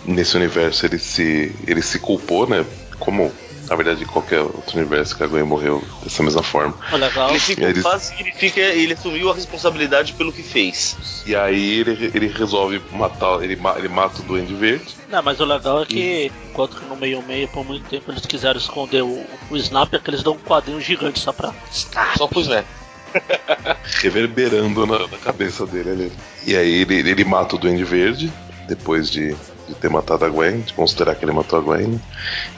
nesse 0.05 0.35
universo 0.35 0.85
ele 0.85 0.99
se, 0.99 1.55
ele 1.67 1.81
se 1.81 1.99
culpou, 1.99 2.47
né? 2.47 2.65
Como 2.99 3.31
na 3.69 3.75
verdade, 3.75 4.03
qualquer 4.05 4.41
outro 4.41 4.77
universo 4.77 5.15
que 5.15 5.23
a 5.23 5.27
Gwen 5.27 5.43
morreu 5.43 5.83
dessa 6.03 6.23
mesma 6.23 6.41
forma. 6.41 6.75
legal. 6.91 7.29
Ele 7.29 7.39
se 7.39 7.55
culpar 7.55 7.93
ele... 7.93 7.99
significa 7.99 8.59
ele 8.59 8.93
assumiu 8.93 9.29
a 9.29 9.35
responsabilidade 9.35 10.13
pelo 10.13 10.33
que 10.33 10.41
fez. 10.41 11.23
E 11.25 11.35
aí 11.35 11.79
ele, 11.79 12.11
ele 12.13 12.27
resolve 12.27 12.81
matar, 12.91 13.43
ele, 13.43 13.59
ele 13.77 13.87
mata 13.87 14.21
o 14.21 14.23
Duende 14.23 14.55
Verde. 14.55 14.95
Não, 15.07 15.21
mas 15.21 15.39
o 15.39 15.45
legal 15.45 15.83
é 15.83 15.85
que, 15.85 15.99
e... 15.99 16.31
enquanto 16.49 16.77
que 16.77 16.85
no 16.85 16.95
meio-meio, 16.95 17.47
por 17.49 17.63
muito 17.63 17.87
tempo, 17.87 18.11
eles 18.11 18.25
quiseram 18.25 18.59
esconder 18.59 19.03
o, 19.03 19.23
o 19.51 19.57
Snap, 19.57 19.93
é 19.93 19.99
que 19.99 20.09
eles 20.09 20.23
dão 20.23 20.33
um 20.33 20.39
quadrinho 20.39 20.81
gigante 20.81 21.19
só 21.19 21.31
pra. 21.31 21.53
Só 22.17 22.27
pro 22.27 22.41
Snap. 22.41 22.65
Reverberando 24.01 24.85
na, 24.87 24.99
na, 24.99 25.17
cabeça 25.17 25.65
dele 25.65 25.91
ali. 25.91 26.11
E 26.45 26.55
aí 26.55 26.81
ele, 26.81 27.09
ele 27.09 27.23
mata 27.23 27.55
o 27.55 27.59
Duende 27.59 27.83
Verde, 27.83 28.31
depois 28.67 29.09
de 29.09 29.35
de 29.69 29.75
ter 29.75 29.89
matado 29.89 30.25
a 30.25 30.29
Gwen, 30.29 30.61
de 30.61 30.73
considerar 30.73 31.15
que 31.15 31.23
ele 31.23 31.31
matou 31.31 31.59
a 31.59 31.61
Gwen. 31.61 31.99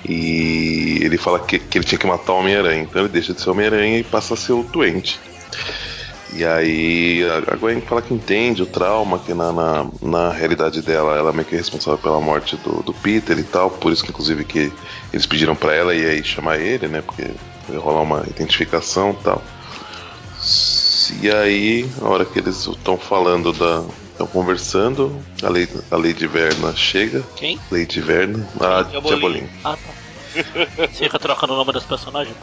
E 0.07 0.99
ele 1.01 1.17
fala 1.17 1.39
que, 1.39 1.59
que 1.59 1.77
ele 1.77 1.85
tinha 1.85 1.99
que 1.99 2.07
matar 2.07 2.33
o 2.33 2.39
Homem-Aranha. 2.39 2.83
Então 2.83 3.01
ele 3.01 3.09
deixa 3.09 3.33
de 3.33 3.41
ser 3.41 3.49
Homem-Aranha 3.49 3.99
e 3.99 4.03
passa 4.03 4.33
a 4.33 4.37
ser 4.37 4.53
o 4.53 4.63
doente. 4.63 5.19
E 6.33 6.45
aí 6.45 7.23
a 7.47 7.55
Gwen 7.57 7.81
fala 7.81 8.01
que 8.01 8.13
entende 8.13 8.63
o 8.63 8.65
trauma, 8.65 9.19
que 9.19 9.33
na, 9.33 9.51
na, 9.51 9.87
na, 10.01 10.31
realidade 10.31 10.81
dela 10.81 11.17
ela 11.17 11.29
é 11.29 11.33
meio 11.33 11.45
que 11.45 11.57
responsável 11.57 11.99
pela 11.99 12.21
morte 12.21 12.55
do, 12.57 12.81
do 12.83 12.93
Peter 12.93 13.37
e 13.37 13.43
tal, 13.43 13.69
por 13.69 13.91
isso 13.91 14.01
que 14.01 14.11
inclusive 14.11 14.45
que 14.45 14.71
eles 15.11 15.25
pediram 15.25 15.55
para 15.55 15.75
ela 15.75 15.93
e 15.93 16.05
aí 16.05 16.23
chamar 16.23 16.57
ele, 16.57 16.87
né? 16.87 17.01
Porque 17.01 17.29
rolar 17.77 18.01
uma 18.01 18.23
identificação 18.29 19.11
e 19.11 19.23
tal. 19.23 19.43
E 21.21 21.29
aí, 21.29 21.89
na 22.01 22.07
hora 22.07 22.25
que 22.25 22.39
eles 22.39 22.65
estão 22.65 22.97
falando 22.97 23.51
da, 23.51 23.83
Estão 24.21 24.27
conversando, 24.27 25.19
a 25.41 25.49
Lady, 25.49 25.73
a 25.89 25.97
Lady 25.97 26.27
Verna 26.27 26.75
chega. 26.75 27.23
Quem? 27.35 27.59
Lady 27.71 27.99
Verna, 27.99 28.47
a 28.59 28.83
Diabolim. 28.83 29.49
Ah, 29.63 29.75
tá. 29.75 30.87
Fica 30.93 31.17
trocando 31.17 31.53
o 31.53 31.55
nome 31.55 31.73
das 31.73 31.83
personagens. 31.83 32.35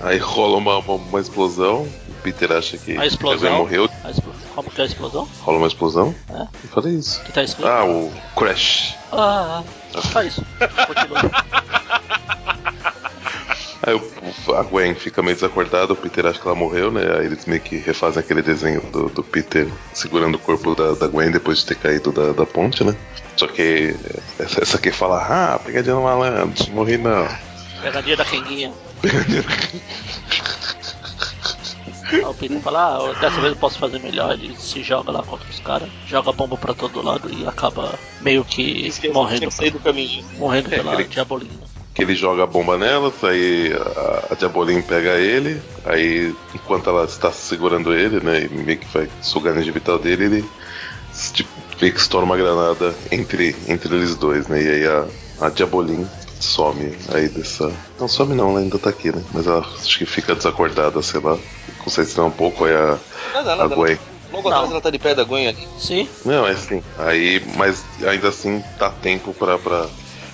Aí 0.00 0.16
rola 0.16 0.56
uma, 0.56 0.78
uma, 0.78 0.94
uma, 0.94 1.20
explosão. 1.20 1.82
O 1.82 2.14
Peter 2.22 2.50
acha 2.52 2.78
que 2.78 2.96
a 2.96 3.04
explosão 3.04 3.58
morreu. 3.58 3.86
A 4.02 4.10
expl... 4.10 4.30
Como 4.54 4.70
que 4.70 4.80
é 4.80 4.84
a 4.84 4.86
explosão? 4.86 5.28
Rola 5.42 5.58
uma 5.58 5.66
explosão. 5.66 6.14
É? 6.30 6.40
Eu 6.40 6.70
falei 6.70 6.94
isso. 6.94 7.22
Que 7.22 7.32
tá 7.32 7.42
escrito? 7.42 7.68
Ah, 7.68 7.84
o 7.84 8.10
Crash. 8.34 8.94
Ah, 9.12 9.62
só 10.10 10.22
isso. 10.22 10.42
Continua. 10.86 11.20
Aí 13.82 13.94
o, 13.94 14.54
a 14.54 14.62
Gwen 14.62 14.94
fica 14.94 15.22
meio 15.22 15.34
desacordada, 15.34 15.92
o 15.92 15.96
Peter 15.96 16.26
acha 16.26 16.38
que 16.38 16.46
ela 16.46 16.54
morreu, 16.54 16.90
né? 16.90 17.00
Aí 17.18 17.26
eles 17.26 17.46
meio 17.46 17.60
que 17.60 17.78
refazem 17.78 18.20
aquele 18.20 18.42
desenho 18.42 18.82
do, 18.82 19.08
do 19.08 19.22
Peter 19.24 19.66
segurando 19.94 20.34
o 20.34 20.38
corpo 20.38 20.74
da, 20.74 20.92
da, 20.92 21.06
Gwen 21.06 21.30
depois 21.30 21.58
de 21.58 21.66
ter 21.66 21.76
caído 21.76 22.12
da, 22.12 22.32
da 22.32 22.44
ponte, 22.44 22.84
né? 22.84 22.94
Só 23.36 23.46
que 23.46 23.96
essa, 24.38 24.62
essa 24.62 24.76
aqui 24.76 24.90
fala, 24.90 25.22
ah, 25.22 25.58
pegadinha 25.58 25.94
do 25.94 26.02
malandro, 26.02 26.70
morri 26.72 26.98
não. 26.98 27.26
Pegadinha 27.80 28.16
da 28.16 28.24
Kenguinha. 28.24 28.72
Pegadinha 29.00 29.42
da 29.42 29.48
Aí 32.12 32.24
o 32.24 32.34
Peter 32.34 32.60
fala, 32.60 32.98
ah, 32.98 33.12
dessa 33.20 33.40
vez 33.40 33.52
eu 33.52 33.56
posso 33.56 33.78
fazer 33.78 34.00
melhor. 34.00 34.32
Ele 34.32 34.54
se 34.56 34.82
joga 34.82 35.12
lá 35.12 35.22
contra 35.22 35.48
os 35.48 35.60
caras, 35.60 35.88
joga 36.06 36.32
bomba 36.32 36.56
pra 36.56 36.74
todo 36.74 37.02
lado 37.02 37.32
e 37.32 37.46
acaba 37.46 37.98
meio 38.20 38.44
que 38.44 38.88
Esqueci, 38.88 39.14
morrendo. 39.14 39.48
Pra, 39.48 39.70
do 39.70 39.78
caminho. 39.78 40.24
Morrendo 40.36 40.68
pela 40.68 41.00
é, 41.00 41.04
diabolina 41.04 41.69
ele 42.02 42.14
joga 42.14 42.44
a 42.44 42.46
bomba 42.46 42.78
nelas, 42.78 43.12
aí 43.22 43.72
a, 43.72 44.32
a 44.32 44.34
Diabolim 44.34 44.82
pega 44.82 45.18
ele, 45.18 45.60
aí 45.84 46.34
enquanto 46.54 46.88
ela 46.88 47.04
está 47.04 47.30
segurando 47.32 47.94
ele, 47.94 48.20
né, 48.20 48.44
e 48.44 48.48
meio 48.48 48.78
que 48.78 48.86
vai 48.92 49.08
sugar 49.20 49.50
a 49.50 49.52
energia 49.54 49.72
vital 49.72 49.98
dele, 49.98 50.24
ele 50.24 50.44
tipo, 51.32 51.50
meio 51.80 51.92
que 51.92 52.00
estoura 52.00 52.24
uma 52.24 52.36
granada 52.36 52.94
entre, 53.10 53.54
entre 53.68 53.94
eles 53.94 54.14
dois, 54.16 54.48
né, 54.48 54.62
e 54.62 54.68
aí 54.68 54.86
a, 54.86 55.06
a 55.40 55.48
Diabolim 55.50 56.06
some 56.40 56.96
aí 57.12 57.28
dessa. 57.28 57.70
Não 57.98 58.08
some 58.08 58.34
não, 58.34 58.50
ela 58.50 58.60
ainda 58.60 58.78
tá 58.78 58.90
aqui, 58.90 59.14
né? 59.14 59.22
Mas 59.32 59.46
ela 59.46 59.60
acho 59.60 59.98
que 59.98 60.06
fica 60.06 60.34
desacordada, 60.34 61.00
sei 61.02 61.20
lá. 61.20 61.38
Consegue 61.84 62.08
estranhar 62.08 62.32
um 62.32 62.34
pouco, 62.34 62.64
aí 62.64 62.74
a, 62.74 62.98
Nada, 63.34 63.52
a 63.52 63.56
nada. 63.56 63.74
Gwen. 63.74 63.98
Logo 64.32 64.48
atrás 64.48 64.70
ela 64.70 64.80
tá 64.80 64.90
de 64.90 64.98
pé 64.98 65.14
da 65.14 65.24
Gwen 65.24 65.48
ali. 65.48 65.68
Sim. 65.78 66.08
Não, 66.24 66.46
é 66.46 66.52
assim. 66.52 66.82
Aí, 66.98 67.42
mas 67.56 67.84
ainda 68.06 68.28
assim 68.28 68.62
dá 68.78 68.90
tempo 68.90 69.34
pra, 69.34 69.58
pra, 69.58 69.86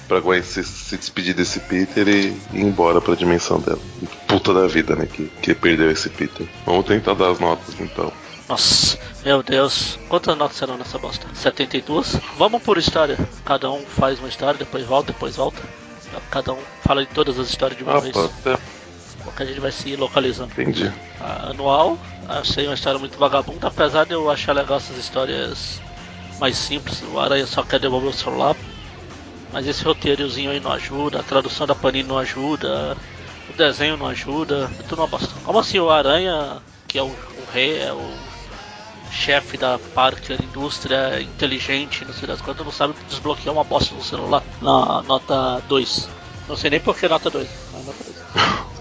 pra 0.06 0.20
Gwen 0.20 0.42
se, 0.42 0.62
se 0.64 0.96
despedir 0.96 1.34
desse 1.34 1.60
Peter 1.60 2.06
e 2.08 2.28
ir 2.52 2.60
embora 2.62 3.00
pra 3.00 3.14
dimensão 3.14 3.60
dela. 3.60 3.78
Puta 4.26 4.52
da 4.54 4.66
vida, 4.66 4.94
né? 4.96 5.06
Que, 5.06 5.26
que 5.42 5.54
perdeu 5.54 5.90
esse 5.90 6.08
Peter. 6.08 6.46
Vamos 6.64 6.86
tentar 6.86 7.14
dar 7.14 7.30
as 7.30 7.38
notas 7.40 7.74
então. 7.80 8.12
Nossa, 8.48 8.96
meu 9.24 9.42
Deus. 9.42 9.98
Quantas 10.08 10.36
notas 10.36 10.56
serão 10.56 10.76
nessa 10.78 10.98
bosta? 10.98 11.26
72? 11.34 12.16
Vamos 12.38 12.62
por 12.62 12.78
história. 12.78 13.18
Cada 13.44 13.70
um 13.70 13.84
faz 13.84 14.18
uma 14.20 14.28
história, 14.28 14.58
depois 14.58 14.84
volta, 14.86 15.12
depois 15.12 15.34
volta. 15.36 15.60
Cada 16.30 16.52
um 16.52 16.58
fala 16.82 17.04
de 17.04 17.12
todas 17.12 17.38
as 17.38 17.48
histórias 17.48 17.76
de 17.76 17.84
uma 17.84 17.96
Ah, 17.96 18.00
vez. 18.00 18.14
ser. 18.14 18.58
Porque 19.24 19.42
a 19.42 19.46
gente 19.46 19.58
vai 19.60 19.72
se 19.72 19.96
localizando. 19.96 20.52
Entendi. 20.52 20.90
A 21.20 21.50
anual, 21.50 21.98
achei 22.28 22.66
uma 22.66 22.74
história 22.74 22.98
muito 22.98 23.18
vagabunda, 23.18 23.66
apesar 23.66 24.06
de 24.06 24.12
eu 24.12 24.30
achar 24.30 24.52
legal 24.52 24.76
essas 24.78 24.96
histórias 24.96 25.80
mais 26.40 26.56
simples. 26.56 27.02
O 27.12 27.18
Aranha 27.18 27.46
só 27.46 27.64
quer 27.64 27.80
devolver 27.80 28.10
o 28.10 28.12
celular. 28.12 28.54
Mas 29.52 29.66
esse 29.66 29.82
roteirozinho 29.85 30.51
aí 30.51 30.60
não 30.60 30.73
ajuda, 30.73 31.20
a 31.20 31.23
tradução 31.23 31.66
da 31.66 31.74
Panini 31.74 32.09
não 32.09 32.18
ajuda, 32.18 32.97
o 33.48 33.52
desenho 33.56 33.97
não 33.97 34.06
ajuda, 34.06 34.70
é 34.78 34.82
tudo 34.82 35.01
uma 35.01 35.06
bosta. 35.06 35.32
Como 35.44 35.59
assim 35.59 35.78
o 35.78 35.90
Aranha, 35.90 36.62
que 36.89 36.98
é 36.98 37.02
o, 37.02 37.06
o 37.06 37.47
rei, 37.52 37.78
é 37.78 37.93
o 37.93 38.10
chefe 39.10 39.56
da 39.56 39.78
Parker 39.94 40.43
Indústria 40.43 41.20
inteligente, 41.20 42.05
não 42.05 42.12
sei 42.12 42.27
das 42.27 42.40
quantas, 42.40 42.64
não 42.64 42.73
sabe 42.73 42.94
desbloquear 43.09 43.55
uma 43.55 43.64
bosta 43.64 43.94
no 43.94 44.02
celular 44.02 44.43
na 44.60 45.02
nota 45.02 45.62
2. 45.68 46.09
Não 46.48 46.56
sei 46.56 46.70
nem 46.70 46.81
por 46.81 46.97
que 46.97 47.09
nota 47.09 47.31
2, 47.31 47.48
mas 47.73 47.86
nota 47.86 48.05
2. 48.05 48.66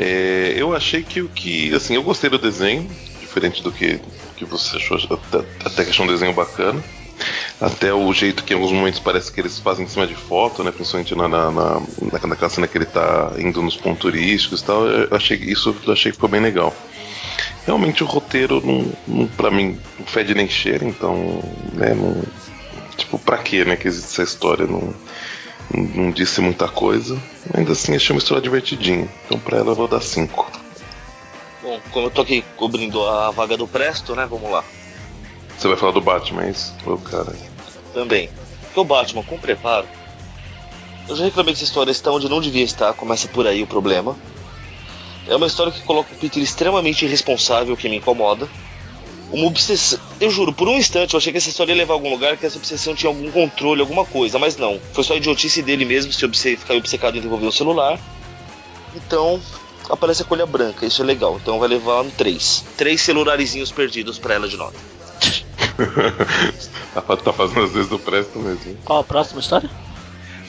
É, 0.00 0.54
eu 0.56 0.76
achei 0.76 1.02
que 1.02 1.20
o 1.20 1.28
que. 1.28 1.74
Assim, 1.74 1.94
eu 1.94 2.04
gostei 2.04 2.30
do 2.30 2.38
desenho, 2.38 2.88
diferente 3.20 3.62
do 3.64 3.72
que, 3.72 4.00
que 4.36 4.44
você 4.44 4.76
achou. 4.76 4.96
Até, 4.96 5.38
até 5.64 5.84
que 5.84 5.90
achei 5.90 6.04
um 6.04 6.08
desenho 6.08 6.32
bacana. 6.32 6.82
Até 7.60 7.92
o 7.92 8.12
jeito 8.12 8.44
que 8.44 8.52
em 8.52 8.56
alguns 8.56 8.72
momentos 8.72 9.00
parece 9.00 9.32
que 9.32 9.40
eles 9.40 9.58
fazem 9.58 9.84
em 9.84 9.88
cima 9.88 10.06
de 10.06 10.14
foto, 10.14 10.62
né? 10.62 10.70
Principalmente 10.70 11.14
na, 11.14 11.28
na, 11.28 11.50
na, 11.50 11.80
naquela 12.26 12.48
cena 12.48 12.68
que 12.68 12.78
ele 12.78 12.86
tá 12.86 13.32
indo 13.38 13.62
nos 13.62 13.76
pontos 13.76 14.00
turísticos 14.00 14.60
e 14.60 14.64
tal. 14.64 14.86
Eu 14.86 15.16
achei, 15.16 15.36
isso 15.36 15.74
eu 15.86 15.92
achei 15.92 16.12
que 16.12 16.16
ficou 16.16 16.28
bem 16.28 16.40
legal. 16.40 16.74
Realmente 17.66 18.02
o 18.02 18.06
roteiro, 18.06 18.64
não, 18.64 18.92
não, 19.06 19.26
pra 19.26 19.50
mim, 19.50 19.78
não 19.98 20.06
fede 20.06 20.34
nem 20.34 20.48
cheira, 20.48 20.84
então. 20.84 21.42
Né, 21.74 21.94
não, 21.94 22.22
tipo, 22.96 23.18
pra 23.18 23.38
quê, 23.38 23.64
né? 23.64 23.76
Que 23.76 23.88
existe 23.88 24.12
essa 24.12 24.22
história? 24.22 24.66
Não, 24.66 24.94
não, 25.74 25.82
não 26.04 26.10
disse 26.10 26.40
muita 26.40 26.68
coisa. 26.68 27.20
Ainda 27.54 27.72
assim, 27.72 27.94
achei 27.94 28.14
uma 28.14 28.20
história 28.20 28.42
divertidinha. 28.42 29.08
Então 29.26 29.38
pra 29.38 29.58
ela 29.58 29.72
eu 29.72 29.74
vou 29.74 29.88
dar 29.88 30.00
5. 30.00 30.50
Bom, 31.62 31.80
como 31.90 32.06
eu 32.06 32.10
tô 32.10 32.22
aqui 32.22 32.44
cobrindo 32.56 33.02
a 33.04 33.30
vaga 33.30 33.56
do 33.56 33.66
Presto, 33.66 34.14
né? 34.14 34.26
Vamos 34.30 34.50
lá. 34.50 34.64
Você 35.58 35.66
vai 35.66 35.76
falar 35.76 35.92
do 35.92 36.00
Batman, 36.00 36.44
é 36.44 36.50
isso? 36.50 36.72
Ô, 36.86 36.96
cara. 36.96 37.34
Também. 37.92 38.30
Porque 38.62 38.78
o 38.78 38.84
Batman, 38.84 39.24
com 39.24 39.36
preparo. 39.36 39.86
Eu 41.08 41.16
já 41.16 41.24
reclamei 41.24 41.52
que 41.52 41.58
essa 41.58 41.64
história 41.64 41.90
está 41.90 42.12
onde 42.12 42.28
não 42.28 42.40
devia 42.40 42.62
estar, 42.62 42.92
começa 42.92 43.26
por 43.28 43.46
aí 43.46 43.62
o 43.62 43.66
problema. 43.66 44.16
É 45.26 45.34
uma 45.34 45.46
história 45.46 45.72
que 45.72 45.82
coloca 45.82 46.14
o 46.14 46.16
Peter 46.16 46.42
extremamente 46.42 47.04
irresponsável, 47.04 47.76
que 47.76 47.88
me 47.88 47.96
incomoda. 47.96 48.48
Uma 49.32 49.46
obsessão. 49.46 49.98
Eu 50.20 50.30
juro, 50.30 50.52
por 50.52 50.68
um 50.68 50.76
instante 50.76 51.14
eu 51.14 51.18
achei 51.18 51.32
que 51.32 51.38
essa 51.38 51.48
história 51.48 51.72
ia 51.72 51.78
levar 51.78 51.94
a 51.94 51.96
algum 51.96 52.10
lugar, 52.10 52.36
que 52.36 52.46
essa 52.46 52.56
obsessão 52.56 52.94
tinha 52.94 53.10
algum 53.10 53.30
controle, 53.30 53.80
alguma 53.80 54.04
coisa, 54.04 54.38
mas 54.38 54.56
não. 54.56 54.80
Foi 54.92 55.02
só 55.02 55.14
a 55.14 55.16
idiotice 55.16 55.60
dele 55.60 55.84
mesmo 55.84 56.12
se 56.12 56.24
obce... 56.24 56.56
ficar 56.56 56.74
obcecado 56.74 57.18
em 57.18 57.20
devolver 57.20 57.48
o 57.48 57.52
celular. 57.52 57.98
Então, 58.94 59.40
aparece 59.90 60.22
a 60.22 60.24
colha 60.24 60.46
branca, 60.46 60.86
isso 60.86 61.02
é 61.02 61.04
legal. 61.04 61.36
Então 61.42 61.58
vai 61.58 61.68
levar 61.68 62.02
um 62.02 62.10
3. 62.10 62.64
Três 62.76 63.00
celularizinhos 63.00 63.72
perdidos 63.72 64.18
pra 64.18 64.34
ela 64.34 64.48
de 64.48 64.56
nota. 64.56 64.78
tá, 66.94 67.02
tá 67.02 67.32
fazendo 67.32 67.62
às 67.62 67.72
vezes 67.72 67.88
do 67.88 67.98
Presto 67.98 68.38
mesmo. 68.38 68.76
Qual 68.84 69.00
a 69.00 69.04
próxima 69.04 69.40
história? 69.40 69.70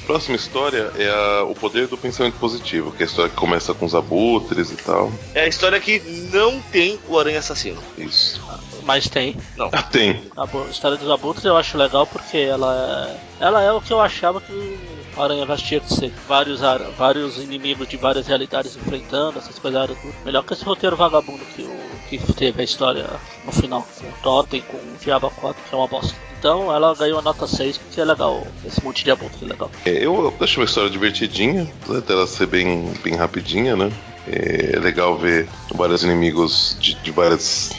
Próxima 0.06 0.36
história 0.36 0.92
é 0.98 1.08
a, 1.08 1.44
o 1.44 1.54
poder 1.54 1.88
do 1.88 1.96
pensamento 1.96 2.40
positivo, 2.40 2.92
que 2.92 3.04
é 3.04 3.06
a 3.06 3.08
história 3.08 3.30
que 3.30 3.38
começa 3.38 3.76
com 3.76 3.86
os 3.86 3.94
abutres 3.94 4.72
e 4.72 4.76
tal. 4.76 5.12
É 5.36 5.44
a 5.44 5.48
história 5.48 5.80
que 5.80 6.00
não 6.34 6.60
tem 6.60 7.00
o 7.08 7.20
aranha 7.20 7.40
assassino. 7.40 7.80
Isso. 7.96 8.42
Mas 8.90 9.08
tem. 9.08 9.38
Não. 9.56 9.70
Ah, 9.72 9.84
tem. 9.84 10.20
A 10.36 10.46
história 10.72 10.98
dos 10.98 11.12
abutres 11.12 11.46
eu 11.46 11.56
acho 11.56 11.78
legal 11.78 12.08
porque 12.08 12.38
ela 12.38 13.20
é, 13.40 13.46
ela 13.46 13.62
é 13.62 13.72
o 13.72 13.80
que 13.80 13.94
eu 13.94 14.02
achava 14.02 14.42
que 14.42 14.52
o 14.52 15.22
Aranha 15.22 15.46
Verso 15.46 15.64
tinha 15.64 15.80
que 15.80 15.94
ser. 15.94 16.12
Vários, 16.28 16.62
vários 16.98 17.38
inimigos 17.38 17.88
de 17.88 17.98
várias 17.98 18.26
realidades 18.26 18.76
enfrentando, 18.76 19.38
essas 19.38 19.60
coisas 19.60 19.86
tudo. 19.90 20.16
Melhor 20.26 20.44
que 20.44 20.54
esse 20.54 20.66
roteiro 20.66 20.96
vagabundo 20.96 21.46
que, 21.56 21.62
o, 21.62 21.80
que 22.10 22.34
teve 22.34 22.62
a 22.62 22.64
história 22.64 23.06
no 23.46 23.52
final, 23.52 23.88
com 23.96 24.08
o 24.08 24.14
Totem, 24.24 24.62
com 24.62 24.78
o 24.78 24.98
Diabo 25.00 25.30
4, 25.40 25.64
que 25.70 25.76
é 25.76 25.78
uma 25.78 25.88
bosta. 25.88 26.16
Então 26.40 26.74
ela 26.74 26.96
ganhou 26.96 27.20
a 27.20 27.22
nota 27.22 27.46
6 27.46 27.78
porque 27.78 28.02
é 28.02 28.06
legal, 28.06 28.48
esse 28.66 28.84
monte 28.84 29.04
de 29.04 29.12
abutre 29.12 29.46
é 29.46 29.50
legal. 29.50 29.70
É, 29.86 30.04
eu 30.04 30.34
acho 30.40 30.60
uma 30.60 30.66
história 30.66 30.90
divertidinha, 30.90 31.72
apesar 31.84 32.02
dela 32.02 32.26
ser 32.26 32.48
bem, 32.48 32.92
bem 33.04 33.16
rapidinha, 33.16 33.76
né? 33.76 33.92
É 34.26 34.80
legal 34.80 35.16
ver 35.16 35.48
vários 35.76 36.04
inimigos 36.04 36.76
de, 36.80 36.96
de 36.96 37.12
várias, 37.12 37.72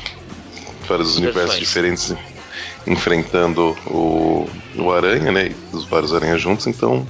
vários 0.90 1.16
universos 1.16 1.58
diferentes 1.58 2.14
enfrentando 2.86 3.76
o, 3.86 4.48
o 4.76 4.92
Aranha, 4.92 5.30
né? 5.30 5.48
E 5.48 5.76
os 5.76 5.84
vários 5.84 6.12
aranhas 6.12 6.40
juntos, 6.40 6.66
então. 6.66 7.06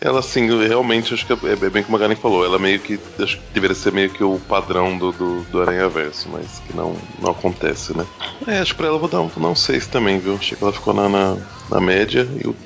Ela, 0.00 0.18
assim, 0.18 0.48
realmente 0.66 1.14
acho 1.14 1.24
que 1.24 1.32
é, 1.32 1.52
é 1.52 1.70
bem 1.70 1.82
como 1.82 1.96
a 1.96 2.00
Garen 2.00 2.16
falou. 2.16 2.44
Ela 2.44 2.58
meio 2.58 2.80
que. 2.80 2.98
Acho 3.20 3.38
que 3.38 3.44
deveria 3.54 3.74
ser 3.74 3.92
meio 3.92 4.10
que 4.10 4.22
o 4.22 4.38
padrão 4.40 4.98
do, 4.98 5.12
do, 5.12 5.42
do 5.44 5.62
Aranha 5.62 5.88
Verso, 5.88 6.28
mas 6.28 6.60
que 6.66 6.76
não, 6.76 6.96
não 7.20 7.30
acontece, 7.30 7.96
né? 7.96 8.04
É, 8.46 8.58
acho 8.58 8.72
que 8.72 8.78
pra 8.78 8.88
ela 8.88 8.96
eu 8.96 9.00
vou 9.00 9.08
dar 9.08 9.20
um, 9.20 9.28
dar 9.28 9.48
um 9.48 9.54
6 9.54 9.86
também, 9.86 10.18
viu? 10.18 10.34
Achei 10.34 10.56
que 10.56 10.62
ela 10.62 10.72
ficou 10.72 10.92
na, 10.92 11.08
na, 11.08 11.36
na 11.70 11.80
média 11.80 12.28
e 12.44 12.48
o, 12.48 12.56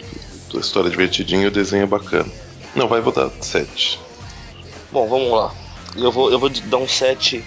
a 0.54 0.60
história 0.60 0.88
é 0.88 0.90
divertidinha 0.90 1.44
e 1.44 1.48
o 1.48 1.50
desenho 1.50 1.82
é 1.82 1.86
bacana. 1.86 2.30
Não, 2.74 2.88
vai, 2.88 3.02
vou 3.02 3.12
dar 3.12 3.30
7. 3.40 4.00
Bom, 4.90 5.06
vamos 5.06 5.30
lá. 5.30 5.65
Eu 5.98 6.12
vou, 6.12 6.30
eu 6.30 6.38
vou 6.38 6.48
dar 6.48 6.76
um 6.76 6.86
7. 6.88 7.42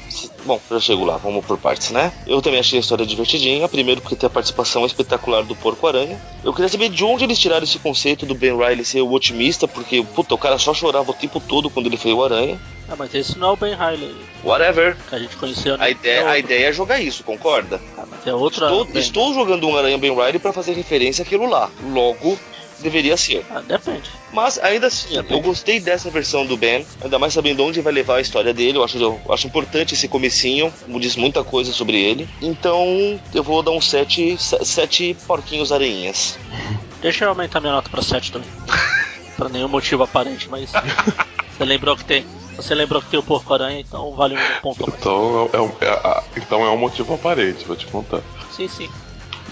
Bom, 0.46 0.60
eu 0.70 0.80
chego 0.80 1.06
lá, 1.06 1.18
vamos 1.18 1.46
por 1.46 1.58
partes, 1.58 1.92
né? 1.92 2.12
Eu 2.26 2.42
também 2.42 2.60
achei 2.60 2.78
a 2.78 2.82
história 2.82 3.06
divertidinha. 3.06 3.68
Primeiro, 3.68 4.02
porque 4.02 4.16
tem 4.16 4.28
a 4.28 4.30
participação 4.30 4.86
espetacular 4.86 5.44
do 5.44 5.56
Porco-Aranha. 5.56 6.20
Eu 6.44 6.54
queria 6.54 6.70
saber 6.70 6.90
de 6.90 7.04
onde 7.04 7.24
eles 7.24 7.38
tiraram 7.38 7.64
esse 7.64 7.78
conceito 7.80 8.26
do 8.26 8.34
Ben 8.34 8.58
Riley 8.58 8.84
ser 8.84 9.02
o 9.02 9.12
otimista, 9.12 9.68
porque, 9.68 10.02
puta, 10.16 10.34
o 10.34 10.38
cara 10.38 10.58
só 10.58 10.74
chorava 10.74 11.12
o 11.12 11.14
tempo 11.14 11.40
todo 11.40 11.70
quando 11.70 11.88
ele 11.88 11.98
foi 11.98 12.14
o 12.14 12.24
Aranha. 12.24 12.60
Ah, 12.90 12.96
mas 12.98 13.14
esse 13.14 13.38
não 13.38 13.50
é 13.50 13.52
o 13.52 13.56
Ben 13.56 13.76
Riley 13.76 14.16
Whatever. 14.44 14.98
que 15.08 15.16
a 15.16 15.20
gente 15.20 15.36
conheceu. 15.38 15.78
né? 15.78 15.86
A 15.86 15.90
ideia, 15.92 16.20
é 16.22 16.28
a 16.28 16.38
ideia 16.40 16.68
é 16.70 16.74
jogar 16.74 17.00
isso, 17.00 17.24
concorda? 17.24 17.80
Ah, 17.98 18.06
mas 18.10 18.26
é 18.26 18.34
outra. 18.34 18.66
Estou, 18.66 18.88
estou 19.00 19.34
jogando 19.36 19.68
um 19.68 19.78
Aranha 19.78 19.98
Ben 19.98 20.12
Riley 20.16 20.40
pra 20.40 20.52
fazer 20.52 20.74
referência 20.74 21.22
àquilo 21.22 21.48
lá. 21.48 21.70
Logo, 21.92 22.40
deveria 22.82 23.16
ser. 23.18 23.46
Ah, 23.50 23.62
depende. 23.62 24.10
Mas 24.32 24.58
ainda 24.60 24.88
assim, 24.88 25.10
Depende. 25.10 25.34
eu 25.34 25.40
gostei 25.42 25.80
dessa 25.80 26.10
versão 26.10 26.46
do 26.46 26.56
Ben, 26.58 26.86
ainda 27.02 27.18
mais 27.20 27.34
sabendo 27.34 27.64
onde 27.64 27.82
vai 27.82 27.92
levar 27.94 28.16
a 28.18 28.22
história 28.22 28.54
dele. 28.54 28.78
Eu 28.78 28.84
acho, 28.84 28.98
eu 28.98 29.20
acho 29.30 29.48
importante 29.48 29.94
esse 29.94 30.08
comecinho, 30.08 30.74
diz 31.00 31.16
muita 31.16 31.44
coisa 31.44 31.72
sobre 31.74 32.00
ele. 32.00 32.28
Então 32.42 33.20
eu 33.34 33.44
vou 33.44 33.62
dar 33.64 33.72
um 33.72 33.82
7, 33.82 34.38
sete 34.64 35.16
porquinhos 35.28 35.72
areinhas. 35.72 36.38
Deixa 37.02 37.24
eu 37.26 37.30
aumentar 37.30 37.60
minha 37.62 37.74
nota 37.74 37.90
pra 37.90 38.02
7 38.02 38.32
também. 38.32 38.50
pra 39.38 39.48
nenhum 39.50 39.70
motivo 39.70 40.04
aparente, 40.04 40.50
mas. 40.50 40.72
Você 40.72 41.64
lembrou 41.66 41.96
que 41.96 42.04
tem. 42.06 42.26
Você 42.58 42.76
lembrou 42.76 43.02
que 43.02 43.10
tem 43.10 43.20
o 43.20 43.24
porco 43.24 43.54
aranha, 43.54 43.80
então 43.80 44.14
vale 44.16 44.36
um 44.36 44.62
ponto. 44.62 44.94
Então 44.98 45.50
é, 45.54 45.62
um, 45.62 45.72
é, 45.80 45.88
a- 45.90 46.24
então 46.36 46.66
é 46.66 46.70
um 46.70 46.78
motivo 46.78 47.14
aparente, 47.14 47.64
vou 47.66 47.76
te 47.78 47.86
contar. 47.86 48.22
Sim, 48.52 48.68
sim. 48.68 48.90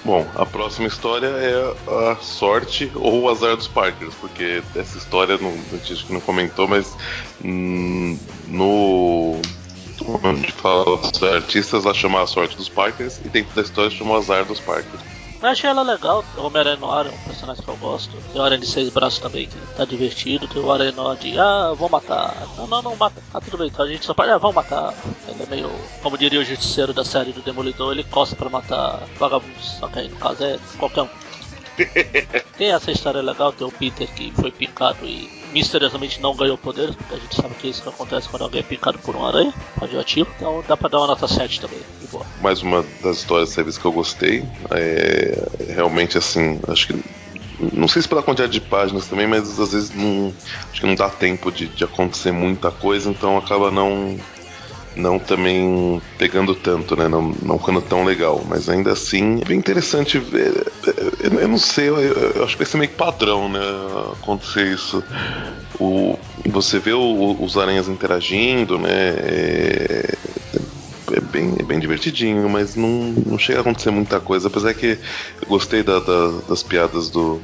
Bom, 0.03 0.25
a 0.35 0.45
próxima 0.45 0.87
história 0.87 1.27
é 1.27 2.11
a 2.11 2.15
sorte 2.17 2.91
ou 2.95 3.21
o 3.21 3.29
azar 3.29 3.55
dos 3.55 3.67
Parkers, 3.67 4.13
porque 4.15 4.63
essa 4.75 4.97
história, 4.97 5.37
não, 5.37 5.53
a 5.73 5.77
gente 5.77 6.11
não 6.11 6.19
comentou, 6.19 6.67
mas 6.67 6.95
hum, 7.43 8.17
no. 8.47 9.41
Onde 10.23 10.51
fala 10.51 10.97
dos 10.97 11.23
artistas, 11.23 11.83
lá 11.83 11.93
chama 11.93 12.21
a 12.21 12.27
sorte 12.27 12.55
dos 12.55 12.69
Parkers, 12.69 13.19
e 13.25 13.29
dentro 13.29 13.55
da 13.55 13.63
história 13.63 13.89
chama 13.89 14.11
o 14.11 14.17
azar 14.17 14.45
dos 14.45 14.59
Parkers. 14.59 15.16
Eu 15.41 15.49
achei 15.49 15.69
ela 15.69 15.83
legal. 15.83 16.23
O 16.35 16.41
Homem-Aranha 16.41 16.77
Noir 16.77 17.07
é 17.07 17.09
um 17.09 17.23
personagem 17.25 17.63
que 17.63 17.69
eu 17.69 17.77
gosto. 17.77 18.15
Tem 18.31 18.41
o 18.41 18.43
Aranha 18.43 18.59
de 18.59 18.67
Seis 18.67 18.89
Braços 18.89 19.19
também, 19.19 19.47
que 19.47 19.57
tá 19.75 19.85
divertido. 19.85 20.47
Tem 20.47 20.61
o 20.61 20.71
Aranha 20.71 20.91
Noir 20.91 21.17
de, 21.17 21.37
ah, 21.37 21.73
vou 21.77 21.89
matar. 21.89 22.35
Não, 22.57 22.67
não, 22.67 22.81
não 22.81 22.95
mata. 22.95 23.21
Ah, 23.33 23.39
tudo 23.39 23.57
bem, 23.57 23.67
então 23.67 23.85
a 23.85 23.87
gente 23.87 24.05
só 24.05 24.13
pode, 24.13 24.31
ah, 24.31 24.37
vamos 24.37 24.55
matar. 24.55 24.93
Ele 25.27 25.43
é 25.43 25.45
meio, 25.45 25.71
como 26.01 26.17
diria 26.17 26.39
o 26.39 26.43
justiceiro 26.43 26.93
da 26.93 27.05
série 27.05 27.31
do 27.31 27.41
Demolidor, 27.41 27.91
ele 27.91 28.03
costa 28.03 28.35
pra 28.35 28.49
matar 28.49 29.03
vagabundos. 29.19 29.77
Só 29.79 29.87
que 29.87 29.99
aí, 29.99 30.09
no 30.09 30.17
caso, 30.17 30.43
é 30.43 30.59
qualquer 30.77 31.03
um. 31.03 31.09
Tem 32.57 32.71
essa 32.71 32.91
história 32.91 33.21
legal, 33.21 33.53
tem 33.53 33.67
o 33.67 33.71
Peter 33.71 34.07
que 34.07 34.31
foi 34.31 34.51
picado 34.51 35.05
e 35.05 35.36
misteriosamente 35.53 36.21
não 36.21 36.35
ganhou 36.35 36.57
poderes, 36.57 36.95
porque 36.95 37.15
a 37.15 37.17
gente 37.17 37.35
sabe 37.35 37.55
que 37.55 37.67
é 37.67 37.69
isso 37.69 37.81
que 37.81 37.89
acontece 37.89 38.29
quando 38.29 38.43
alguém 38.43 38.61
é 38.61 38.63
picado 38.63 38.99
por 38.99 39.15
uma 39.15 39.27
aranha 39.27 39.53
radioativa. 39.79 40.29
Então 40.35 40.63
dá 40.67 40.75
pra 40.75 40.89
dar 40.89 40.99
uma 40.99 41.07
nota 41.07 41.27
7 41.27 41.61
também, 41.61 41.79
de 42.01 42.07
boa. 42.07 42.25
Mais 42.41 42.61
uma 42.61 42.85
das 43.01 43.17
histórias 43.17 43.49
séries 43.49 43.77
que 43.77 43.85
eu 43.85 43.91
gostei. 43.91 44.45
É, 44.71 45.47
realmente, 45.73 46.17
assim, 46.17 46.59
acho 46.67 46.87
que 46.87 47.03
não 47.73 47.87
sei 47.87 48.01
se 48.01 48.07
pela 48.07 48.21
quantidade 48.21 48.53
de 48.53 48.61
páginas 48.61 49.07
também, 49.07 49.25
mas 49.25 49.59
às 49.59 49.71
vezes 49.71 49.89
não, 49.91 50.33
acho 50.71 50.79
que 50.79 50.85
não 50.87 50.95
dá 50.95 51.09
tempo 51.09 51.51
de, 51.51 51.67
de 51.67 51.83
acontecer 51.83 52.31
muita 52.31 52.69
coisa, 52.69 53.09
então 53.09 53.37
acaba 53.37 53.71
não 53.71 54.17
não 54.97 55.19
também 55.19 56.01
pegando 56.17 56.55
tanto, 56.55 56.95
né? 56.95 57.07
Não, 57.07 57.33
não 57.41 57.59
ficando 57.59 57.81
tão 57.81 58.03
legal. 58.03 58.43
Mas 58.47 58.67
ainda 58.67 58.91
assim, 58.91 59.41
é 59.41 59.45
bem 59.45 59.57
interessante 59.57 60.19
ver. 60.19 60.71
Eu, 61.19 61.39
eu 61.39 61.47
não 61.47 61.57
sei, 61.57 61.89
eu, 61.89 61.97
eu, 61.97 62.43
acho 62.43 62.53
que 62.53 62.63
vai 62.63 62.71
ser 62.71 62.77
meio 62.77 62.91
padrão, 62.91 63.47
né? 63.49 63.59
Acontecer 64.21 64.67
isso. 64.67 65.03
O, 65.79 66.17
você 66.45 66.79
vê 66.79 66.93
o, 66.93 67.37
os 67.39 67.57
aranhas 67.57 67.87
interagindo, 67.87 68.77
né? 68.77 68.89
É, 68.91 70.15
é 71.13 71.21
bem, 71.21 71.55
é 71.59 71.63
bem 71.63 71.79
divertidinho, 71.79 72.49
mas 72.49 72.75
não, 72.75 73.13
não 73.25 73.37
chega 73.37 73.59
a 73.59 73.61
acontecer 73.61 73.91
muita 73.91 74.19
coisa. 74.19 74.47
Apesar 74.47 74.73
que 74.73 74.97
eu 75.41 75.47
gostei 75.47 75.83
da, 75.83 75.99
da, 75.99 76.31
das 76.49 76.63
piadas 76.63 77.09
do, 77.09 77.41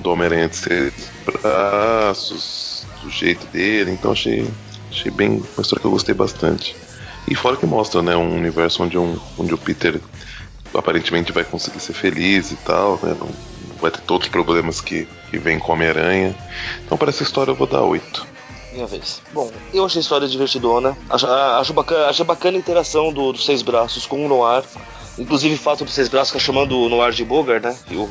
do 0.00 0.10
Homem-Aranha 0.10 0.48
de 0.48 0.56
ser 0.56 0.92
braços, 1.24 2.86
do 3.02 3.10
jeito 3.10 3.46
dele, 3.48 3.92
então 3.92 4.12
achei, 4.12 4.48
achei 4.90 5.10
bem 5.10 5.30
uma 5.30 5.62
história 5.62 5.80
que 5.80 5.86
eu 5.86 5.90
gostei 5.90 6.14
bastante. 6.14 6.76
E 7.28 7.34
fora 7.34 7.56
que 7.56 7.66
mostra, 7.66 8.02
né, 8.02 8.16
um 8.16 8.36
universo 8.36 8.82
onde, 8.82 8.96
um, 8.96 9.18
onde 9.38 9.52
o 9.52 9.58
Peter 9.58 10.00
aparentemente 10.74 11.32
vai 11.32 11.44
conseguir 11.44 11.80
ser 11.80 11.92
feliz 11.92 12.52
e 12.52 12.56
tal, 12.56 12.98
né? 13.02 13.16
Não, 13.18 13.28
vai 13.80 13.90
ter 13.90 14.00
todos 14.00 14.26
os 14.26 14.30
problemas 14.30 14.80
que, 14.80 15.08
que 15.30 15.38
vem 15.38 15.58
com 15.58 15.72
Homem-Aranha. 15.72 16.34
Então, 16.84 16.96
para 16.96 17.10
essa 17.10 17.22
história, 17.22 17.50
eu 17.50 17.54
vou 17.54 17.66
dar 17.66 17.82
8. 17.82 18.26
Minha 18.72 18.86
vez. 18.86 19.22
Bom, 19.32 19.50
eu 19.72 19.84
achei 19.84 20.00
a 20.00 20.02
história 20.02 20.28
divertidona. 20.28 20.96
Acho, 21.08 21.26
acho 21.26 21.72
bacana, 21.72 22.06
achei 22.06 22.24
bacana 22.24 22.56
a 22.56 22.60
interação 22.60 23.12
do, 23.12 23.32
dos 23.32 23.44
Seis 23.44 23.62
Braços 23.62 24.06
com 24.06 24.24
o 24.24 24.28
Noir. 24.28 24.64
Inclusive 25.18 25.54
o 25.54 25.58
fato 25.58 25.84
dos 25.84 25.94
Seis 25.94 26.08
Braços 26.08 26.28
ficar 26.28 26.44
chamando 26.44 26.78
o 26.78 26.88
Noir 26.88 27.12
de 27.12 27.24
Bogart, 27.24 27.62
né? 27.62 27.76
E 27.90 27.96
o, 27.96 28.08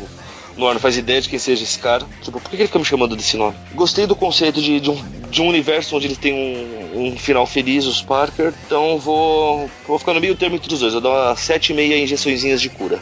Noir 0.57 0.73
não 0.73 0.80
faz 0.80 0.98
ideia 0.98 1.22
de 1.22 1.30
quem 1.30 1.40
seja 1.40 1.64
esse 1.64 1.80
cara. 1.80 2.06
Tipo, 2.22 2.40
por 2.40 2.49
que 2.49 2.56
ele 2.56 2.68
fica 2.68 2.80
me 2.80 2.86
chamando 2.86 3.15
desse 3.15 3.36
nome? 3.38 3.56
Gostei 3.73 4.06
do 4.06 4.15
conceito 4.15 4.61
de, 4.61 4.80
de, 4.80 4.90
um, 4.90 5.03
de 5.30 5.41
um 5.41 5.48
universo 5.48 5.95
onde 5.95 6.07
ele 6.07 6.15
tem 6.15 6.34
um, 6.34 7.07
um 7.07 7.18
final 7.18 7.45
feliz, 7.45 7.86
os 7.86 8.02
Parker. 8.02 8.53
Então 8.65 8.98
vou, 8.98 9.69
vou 9.88 9.99
ficar 9.99 10.14
no 10.14 10.22
meio 10.22 10.36
termo 10.36 10.56
entre 10.56 10.73
os 10.73 10.80
dois. 10.80 10.94
Vou 10.94 11.02
dar 11.02 11.10
uma 11.10 11.36
7,5 11.36 12.03
injeçõezinhas 12.03 12.61
de 12.61 12.69
cura. 12.69 12.99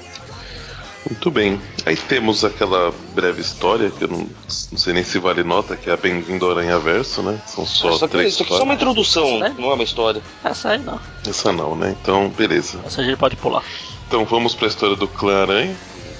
Muito 1.09 1.29
bem. 1.29 1.59
Aí 1.85 1.97
temos 1.97 2.45
aquela 2.45 2.93
breve 3.13 3.41
história, 3.41 3.91
que 3.91 4.05
eu 4.05 4.07
não, 4.07 4.19
não 4.19 4.77
sei 4.77 4.93
nem 4.93 5.03
se 5.03 5.19
vale 5.19 5.43
nota, 5.43 5.75
que 5.75 5.89
é 5.89 5.93
a 5.93 5.97
Bem-vindo 5.97 6.45
ao 6.45 6.51
Aranha 6.51 6.79
Verso, 6.79 7.21
né? 7.21 7.39
São 7.45 7.65
só, 7.65 7.91
só 7.97 8.07
três 8.07 8.33
Isso 8.33 8.43
aqui 8.43 8.53
é 8.53 8.57
só 8.57 8.63
uma 8.63 8.73
introdução, 8.73 9.37
né? 9.39 9.53
não 9.59 9.69
é 9.69 9.73
uma 9.73 9.83
história. 9.83 10.21
Essa 10.43 10.69
aí 10.69 10.79
não. 10.79 10.99
Essa 11.27 11.51
não, 11.51 11.75
né? 11.75 11.95
Então, 12.01 12.29
beleza. 12.29 12.79
Essa 12.85 13.01
a 13.01 13.03
gente 13.03 13.17
pode 13.17 13.35
pular. 13.35 13.63
Então 14.07 14.23
vamos 14.23 14.55
para 14.55 14.67
a 14.67 14.69
história 14.69 14.95
do 14.95 15.07
Clã 15.07 15.41
Aranha, 15.41 15.75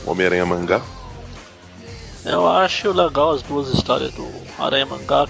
Homem-Aranha 0.06 0.46
Mangá. 0.46 0.82
Eu 2.26 2.48
acho 2.48 2.92
legal 2.92 3.32
as 3.32 3.42
duas 3.42 3.70
histórias 3.70 4.12
do 4.14 4.30
Aranha 4.58 4.86
Mangá, 4.86 5.28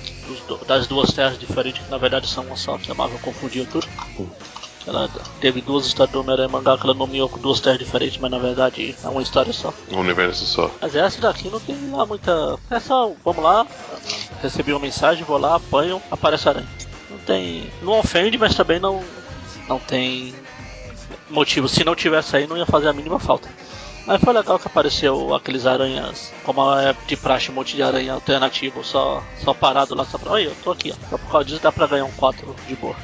das 0.67 0.85
duas 0.87 1.11
terras 1.11 1.39
diferentes, 1.39 1.83
que 1.83 1.91
na 1.91 1.97
verdade 1.97 2.27
são 2.27 2.43
uma 2.45 2.55
só, 2.55 2.77
que 2.77 2.91
a 2.91 2.93
Marvel 2.93 3.19
confundiu 3.19 3.65
tudo. 3.65 3.87
Ela 4.85 5.09
teve 5.39 5.61
duas 5.61 5.85
histórias 5.85 6.11
do 6.11 6.19
Homem-Aranha 6.19 6.49
Mangá 6.49 6.77
que 6.77 6.83
ela 6.83 6.93
nomeou 6.93 7.29
com 7.29 7.39
duas 7.39 7.59
terras 7.59 7.79
diferentes, 7.79 8.17
mas 8.19 8.29
na 8.29 8.37
verdade 8.37 8.95
é 9.01 9.07
uma 9.07 9.21
história 9.21 9.53
só. 9.53 9.73
Um 9.91 9.99
universo 9.99 10.45
só. 10.45 10.69
Mas 10.81 10.95
essa 10.95 11.21
daqui 11.21 11.49
não 11.49 11.59
tem 11.59 11.75
lá 11.91 12.05
muita. 12.05 12.59
É 12.69 12.79
só, 12.79 13.11
vamos 13.23 13.43
lá, 13.43 13.65
recebi 14.41 14.73
uma 14.73 14.79
mensagem, 14.79 15.23
vou 15.23 15.37
lá, 15.37 15.55
apanho, 15.55 16.01
aparece 16.11 16.47
a 16.47 16.51
aranha. 16.51 16.67
Não 17.09 17.17
tem. 17.19 17.71
Não 17.81 17.97
ofende, 17.99 18.37
mas 18.37 18.55
também 18.55 18.79
não. 18.79 19.03
Não 19.67 19.79
tem 19.79 20.35
motivo. 21.29 21.69
Se 21.69 21.83
não 21.83 21.95
tivesse 21.95 22.35
aí, 22.35 22.45
não 22.45 22.57
ia 22.57 22.65
fazer 22.65 22.89
a 22.89 22.93
mínima 22.93 23.19
falta. 23.19 23.47
Mas 24.05 24.21
foi 24.21 24.33
legal 24.33 24.59
que 24.59 24.67
apareceu 24.67 25.33
aqueles 25.33 25.65
aranhas, 25.65 26.33
como 26.43 26.77
é 26.77 26.93
de 27.07 27.15
praxe, 27.15 27.51
um 27.51 27.53
monte 27.53 27.75
de 27.75 27.83
aranha 27.83 28.13
alternativo, 28.13 28.83
só, 28.83 29.23
só 29.37 29.53
parado 29.53 29.95
lá, 29.95 30.03
só 30.03 30.17
pra. 30.17 30.33
Olha, 30.33 30.45
eu 30.45 30.55
tô 30.63 30.71
aqui, 30.71 30.91
ó. 30.91 31.09
Só 31.09 31.17
por 31.17 31.31
causa 31.31 31.45
disso 31.45 31.61
dá 31.61 31.71
pra 31.71 31.87
ganhar 31.87 32.05
um 32.05 32.11
4 32.11 32.55
de 32.67 32.75
boa. 32.75 32.95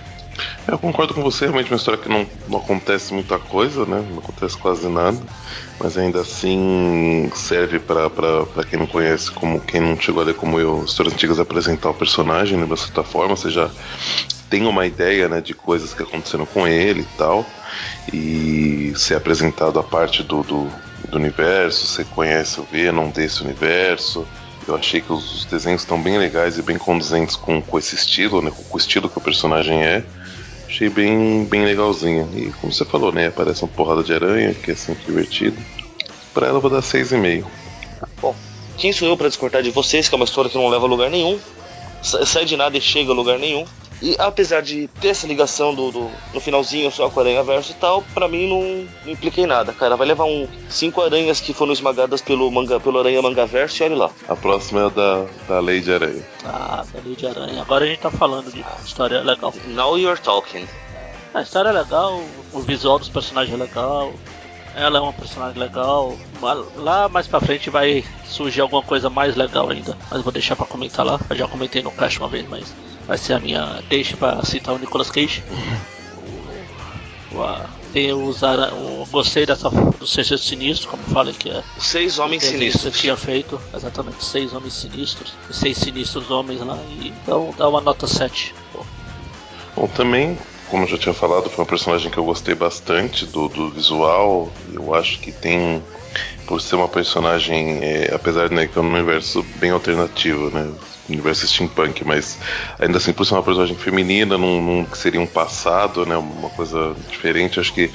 Eu 0.67 0.77
concordo 0.77 1.13
com 1.13 1.21
você, 1.21 1.45
realmente 1.45 1.67
é 1.67 1.71
uma 1.71 1.77
história 1.77 1.99
que 1.99 2.09
não, 2.09 2.27
não 2.47 2.59
acontece 2.59 3.13
muita 3.13 3.39
coisa, 3.39 3.85
né? 3.85 4.05
Não 4.11 4.19
acontece 4.19 4.57
quase 4.57 4.87
nada. 4.87 5.17
Mas 5.79 5.97
ainda 5.97 6.21
assim 6.21 7.29
serve 7.33 7.79
para 7.79 8.63
quem 8.69 8.77
não 8.77 8.87
conhece, 8.87 9.31
como 9.31 9.59
quem 9.59 9.81
não 9.81 9.99
chegou 9.99 10.21
a 10.21 10.25
ler 10.25 10.35
como 10.35 10.59
eu, 10.59 10.83
histórias 10.83 11.13
antigas, 11.13 11.39
apresentar 11.39 11.89
o 11.89 11.93
personagem, 11.93 12.57
né? 12.57 12.65
De 12.65 12.79
certa 12.79 13.03
forma, 13.03 13.35
você 13.35 13.49
já 13.49 13.69
tem 14.49 14.65
uma 14.65 14.85
ideia 14.85 15.29
né, 15.29 15.41
de 15.41 15.53
coisas 15.53 15.93
que 15.93 16.03
aconteceram 16.03 16.45
com 16.45 16.67
ele 16.67 17.01
e 17.01 17.17
tal. 17.17 17.45
E 18.11 18.93
ser 18.95 19.15
apresentado 19.15 19.79
a 19.79 19.83
parte 19.83 20.23
do, 20.23 20.43
do 20.43 20.71
do 21.09 21.17
universo, 21.17 21.85
você 21.85 22.03
conhece 22.03 22.59
o 22.59 22.63
Venom 22.63 23.09
desse 23.09 23.41
universo. 23.43 24.25
Eu 24.67 24.75
achei 24.75 25.01
que 25.01 25.11
os 25.11 25.45
desenhos 25.45 25.81
estão 25.81 26.01
bem 26.01 26.17
legais 26.17 26.57
e 26.57 26.61
bem 26.61 26.77
condizentes 26.77 27.35
com, 27.35 27.61
com 27.61 27.79
esse 27.79 27.95
estilo, 27.95 28.41
né? 28.41 28.51
Com 28.51 28.75
o 28.75 28.77
estilo 28.77 29.09
que 29.09 29.17
o 29.17 29.21
personagem 29.21 29.83
é. 29.83 30.03
Achei 30.67 30.89
bem, 30.89 31.45
bem 31.45 31.65
legalzinho. 31.65 32.29
E 32.35 32.51
como 32.61 32.71
você 32.71 32.85
falou, 32.85 33.11
né? 33.11 33.27
Aparece 33.27 33.63
uma 33.63 33.69
porrada 33.69 34.03
de 34.03 34.13
aranha, 34.13 34.53
que 34.53 34.71
é 34.71 34.75
sempre 34.75 35.03
divertido. 35.05 35.57
Pra 36.33 36.47
ela 36.47 36.57
eu 36.57 36.61
vou 36.61 36.69
dar 36.69 36.81
6,5. 36.81 37.45
Bom, 38.21 38.35
quem 38.77 38.93
sou 38.93 39.07
eu 39.07 39.17
para 39.17 39.27
descortar 39.27 39.63
de 39.63 39.71
vocês, 39.71 40.07
que 40.07 40.13
é 40.13 40.17
uma 40.17 40.25
história 40.25 40.49
que 40.49 40.57
não 40.57 40.69
leva 40.69 40.85
a 40.85 40.89
lugar 40.89 41.09
nenhum? 41.09 41.39
Sai 42.01 42.45
de 42.45 42.55
nada 42.55 42.77
e 42.77 42.81
chega 42.81 43.11
a 43.11 43.15
lugar 43.15 43.39
nenhum. 43.39 43.65
E 44.01 44.15
apesar 44.17 44.61
de 44.61 44.87
ter 45.01 45.09
essa 45.09 45.27
ligação 45.27 45.75
do, 45.75 45.91
do 45.91 46.11
no 46.33 46.39
finalzinho 46.39 46.89
só 46.89 47.09
com 47.09 47.19
a 47.19 47.23
Aranha 47.23 47.43
Verso 47.43 47.71
e 47.71 47.75
tal, 47.75 48.01
pra 48.13 48.27
mim 48.27 48.47
não, 48.47 48.87
não 49.05 49.11
impliquei 49.11 49.45
nada, 49.45 49.73
cara. 49.73 49.97
Vai 49.97 50.07
levar 50.07 50.25
um 50.25 50.47
cinco 50.69 51.01
aranhas 51.01 51.41
que 51.41 51.53
foram 51.53 51.73
esmagadas 51.73 52.21
pelo, 52.21 52.49
manga, 52.49 52.79
pelo 52.79 52.99
Aranha 52.99 53.21
Manga 53.21 53.45
Verso 53.45 53.83
e 53.83 53.85
olha 53.85 53.95
lá. 53.95 54.11
A 54.27 54.35
próxima 54.35 54.81
é 54.81 54.85
a 54.85 54.89
da, 54.89 55.25
da 55.47 55.59
Lei 55.59 55.81
de 55.81 55.93
Aranha. 55.93 56.23
Ah, 56.45 56.85
da 56.93 57.01
Lei 57.03 57.15
de 57.15 57.27
Aranha. 57.27 57.61
Agora 57.61 57.83
a 57.83 57.87
gente 57.87 57.99
tá 57.99 58.09
falando 58.09 58.51
de 58.51 58.63
história 58.85 59.21
legal. 59.21 59.53
Now 59.67 59.97
you're 59.97 60.19
talking. 60.21 60.65
A 61.33 61.41
história 61.41 61.69
é 61.69 61.73
legal, 61.73 62.23
o 62.53 62.59
visual 62.59 62.97
dos 62.97 63.09
personagens 63.09 63.53
é 63.53 63.63
legal, 63.63 64.11
ela 64.75 64.97
é 64.97 65.01
uma 65.01 65.13
personagem 65.13 65.59
legal. 65.59 66.17
Lá 66.75 67.09
mais 67.09 67.27
pra 67.27 67.39
frente 67.39 67.69
vai 67.69 68.03
surgir 68.25 68.61
alguma 68.61 68.81
coisa 68.81 69.09
mais 69.09 69.35
legal 69.35 69.69
ainda. 69.69 69.97
Mas 70.09 70.21
vou 70.21 70.31
deixar 70.31 70.55
pra 70.55 70.65
comentar 70.65 71.05
lá. 71.05 71.19
Eu 71.29 71.35
já 71.35 71.47
comentei 71.47 71.81
no 71.81 71.91
caixa 71.91 72.19
uma 72.19 72.29
vez, 72.29 72.47
mas 72.47 72.73
vai 73.07 73.17
ser 73.17 73.33
a 73.33 73.39
minha 73.39 73.81
deixa 73.89 74.15
para 74.15 74.43
citar 74.45 74.75
o 74.75 74.79
Nicolas 74.79 75.09
Cage. 75.09 75.43
Tem 77.91 78.13
os 78.13 78.43
ara... 78.43 78.71
gostei 79.09 79.45
dessa 79.45 79.69
do 79.69 80.05
Sexteto 80.05 80.41
Sinistro, 80.43 80.89
como 80.89 81.01
falei 81.03 81.33
que 81.33 81.49
é. 81.49 81.63
Seis 81.79 82.19
homens 82.19 82.43
sinistros. 82.43 82.99
tinha 82.99 83.17
feito, 83.17 83.59
exatamente, 83.73 84.23
seis 84.23 84.53
homens 84.53 84.73
sinistros, 84.73 85.33
seis 85.51 85.77
sinistros 85.77 86.29
homens 86.29 86.61
lá, 86.61 86.77
e 86.99 87.07
então 87.07 87.53
dá 87.57 87.67
uma 87.67 87.81
nota 87.81 88.05
7. 88.05 88.53
Bom, 89.75 89.87
também, 89.87 90.37
como 90.69 90.83
eu 90.83 90.87
já 90.87 90.97
tinha 90.97 91.13
falado, 91.13 91.49
foi 91.49 91.63
um 91.63 91.67
personagem 91.67 92.11
que 92.11 92.17
eu 92.17 92.23
gostei 92.23 92.55
bastante 92.55 93.25
do, 93.25 93.47
do 93.47 93.69
visual. 93.69 94.51
Eu 94.73 94.93
acho 94.93 95.19
que 95.19 95.31
tem, 95.31 95.83
por 96.47 96.61
ser 96.61 96.75
uma 96.75 96.87
personagem, 96.87 97.79
é, 97.81 98.13
apesar 98.13 98.49
de 98.49 98.55
né, 98.55 98.67
que 98.67 98.77
é 98.77 98.81
um 98.81 98.87
universo 98.87 99.43
bem 99.59 99.71
alternativo, 99.71 100.49
né? 100.49 100.71
universo 101.09 101.47
steampunk, 101.47 102.05
mas 102.05 102.37
ainda 102.79 102.97
assim, 102.97 103.11
por 103.11 103.25
ser 103.25 103.33
uma 103.33 103.43
personagem 103.43 103.75
feminina, 103.75 104.37
num, 104.37 104.61
num 104.61 104.85
que 104.85 104.97
seria 104.97 105.19
um 105.19 105.27
passado, 105.27 106.05
né, 106.05 106.15
uma 106.15 106.49
coisa 106.51 106.95
diferente, 107.09 107.59
acho 107.59 107.73
que 107.73 107.91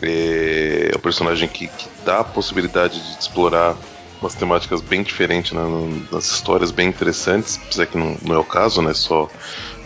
é, 0.00 0.90
é 0.92 0.96
um 0.96 1.00
personagem 1.00 1.48
que, 1.48 1.66
que 1.66 1.88
dá 2.04 2.20
a 2.20 2.24
possibilidade 2.24 3.00
de 3.00 3.18
explorar 3.18 3.76
umas 4.20 4.34
temáticas 4.34 4.80
bem 4.80 5.02
diferentes, 5.02 5.52
né, 5.52 5.62
nas 6.10 6.30
histórias 6.30 6.70
bem 6.70 6.88
interessantes, 6.88 7.58
apesar 7.64 7.86
que 7.86 7.98
não, 7.98 8.16
não, 8.22 8.36
é 8.36 8.38
o 8.38 8.44
caso, 8.44 8.80
né, 8.80 8.94
só 8.94 9.28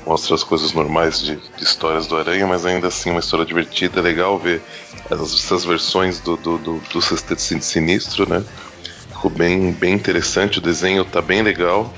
mostra 0.07 0.35
as 0.35 0.45
coisas 0.45 0.73
normais 0.73 1.21
de, 1.21 1.37
de, 1.37 1.65
histórias 1.65 2.07
do 2.07 2.17
Aranha, 2.17 2.47
mas 2.47 2.65
ainda 2.65 2.89
assim 2.89 3.11
uma 3.11 3.21
história 3.21 3.45
divertida, 3.45 4.01
é 4.01 4.03
legal 4.03 4.39
ver 4.39 4.63
essas 5.11 5.65
versões 5.65 6.21
do, 6.21 6.37
do, 6.37 6.59
do, 6.59 6.81
do 6.93 7.03
Sexteto 7.03 7.41
Sinistro, 7.41 8.29
né, 8.29 8.45
ficou 9.09 9.31
bem, 9.31 9.73
bem 9.73 9.95
interessante, 9.95 10.59
o 10.59 10.63
desenho 10.63 11.05
tá 11.05 11.21
bem 11.21 11.43
legal, 11.43 11.93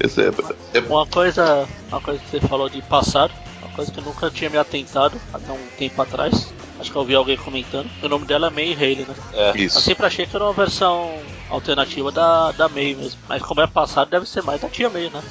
é, 0.00 0.78
é... 0.78 0.80
Uma 0.80 1.06
coisa, 1.06 1.68
uma 1.88 2.00
coisa 2.00 2.20
que 2.20 2.30
você 2.30 2.40
falou 2.40 2.68
de 2.68 2.82
passado, 2.82 3.32
uma 3.62 3.70
coisa 3.70 3.92
que 3.92 3.98
eu 3.98 4.04
nunca 4.04 4.30
tinha 4.30 4.50
me 4.50 4.58
atentado 4.58 5.20
até 5.32 5.52
um 5.52 5.66
tempo 5.78 6.02
atrás. 6.02 6.52
Acho 6.78 6.90
que 6.90 6.96
eu 6.96 7.02
ouvi 7.02 7.14
alguém 7.14 7.36
comentando. 7.36 7.88
O 8.02 8.08
nome 8.08 8.26
dela 8.26 8.48
é 8.48 8.50
May 8.50 8.74
Haley, 8.74 9.06
né? 9.08 9.14
É. 9.32 9.56
Isso. 9.56 9.78
Eu 9.78 9.82
sempre 9.82 10.06
achei 10.06 10.26
que 10.26 10.34
era 10.34 10.44
uma 10.44 10.52
versão 10.52 11.16
alternativa 11.48 12.10
da, 12.10 12.50
da 12.52 12.68
May 12.68 12.94
mesmo. 12.94 13.20
Mas 13.28 13.42
como 13.42 13.60
é 13.60 13.66
passado, 13.66 14.10
deve 14.10 14.28
ser 14.28 14.42
mais 14.42 14.60
da 14.60 14.68
tia 14.68 14.90
May, 14.90 15.08
né? 15.08 15.22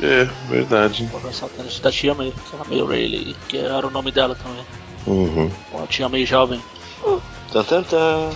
É, 0.00 0.24
verdade. 0.48 1.08
Versão 1.22 1.48
alternativa 1.48 1.82
da 1.82 1.92
tia 1.92 2.14
May, 2.14 2.32
que 2.48 2.54
era 2.56 2.64
May 2.64 2.80
Haley, 2.80 3.36
que 3.48 3.56
era 3.58 3.86
o 3.86 3.90
nome 3.90 4.10
dela 4.10 4.34
também. 4.34 4.64
Uhum. 5.06 5.50
Uma 5.72 5.86
tia 5.86 6.08
May 6.08 6.24
jovem. 6.26 6.60
Tan, 7.52 7.62
tan, 7.64 7.82
tan. 7.82 8.30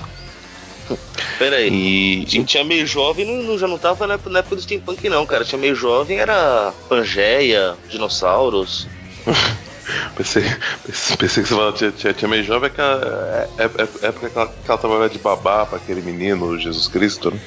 Pera 1.39 1.57
aí. 1.57 2.21
E, 2.23 2.25
Tinha, 2.27 2.45
tinha 2.45 2.65
meio 2.65 2.87
jovem, 2.87 3.25
não, 3.27 3.43
não- 3.43 3.59
já 3.59 3.67
não 3.67 3.79
tava 3.79 4.07
na 4.07 4.15
época, 4.15 4.31
na 4.31 4.39
época 4.39 4.57
do 4.57 4.63
steampunk, 4.63 5.09
não, 5.09 5.27
cara. 5.27 5.45
Tinha 5.45 5.59
meio 5.59 5.75
jovem, 5.75 6.19
era 6.19 6.73
Pangeia, 6.89 7.77
dinossauros. 7.89 8.87
Pensei, 10.17 10.43
pensei, 10.85 11.17
que 11.17 11.29
você 11.29 11.45
falava 11.45 11.73
tia, 11.77 11.93
tia, 11.93 12.13
tia 12.15 12.29
meio 12.29 12.43
jovem, 12.45 12.69
é, 12.69 12.71
que 12.71 12.81
ela- 12.81 13.49
é, 13.59 13.65
é, 13.65 13.65
é 13.65 14.07
época 14.09 14.31
que 14.31 14.39
ela, 14.39 14.49
que 14.49 14.71
ela 14.71 14.79
trabalhava 14.79 15.09
de 15.11 15.19
babá 15.19 15.65
pra 15.67 15.79
aquele 15.79 16.03
menino, 16.03 16.59
Jesus 16.59 16.89
Cristo, 16.89 17.31
né? 17.31 17.41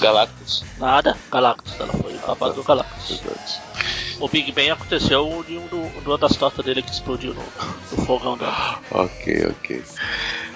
Galactus. 0.00 0.64
Nada, 0.78 1.16
Galactus, 1.30 1.78
ela 1.78 1.92
foi 1.92 2.18
capaz 2.18 2.54
do 2.54 2.64
Galactus. 2.64 3.20
Verdade. 3.20 3.62
O 4.20 4.28
Big 4.28 4.52
Bang 4.52 4.70
aconteceu 4.70 5.44
de, 5.46 5.56
um, 5.58 5.66
do- 5.68 6.00
de 6.00 6.08
uma 6.08 6.18
das 6.18 6.36
tortas 6.36 6.64
dele 6.64 6.82
que 6.82 6.92
explodiu 6.92 7.34
no, 7.34 7.42
no 7.90 8.04
fogão 8.04 8.36
dela. 8.36 8.80
Ok, 8.90 9.46
ok. 9.50 9.82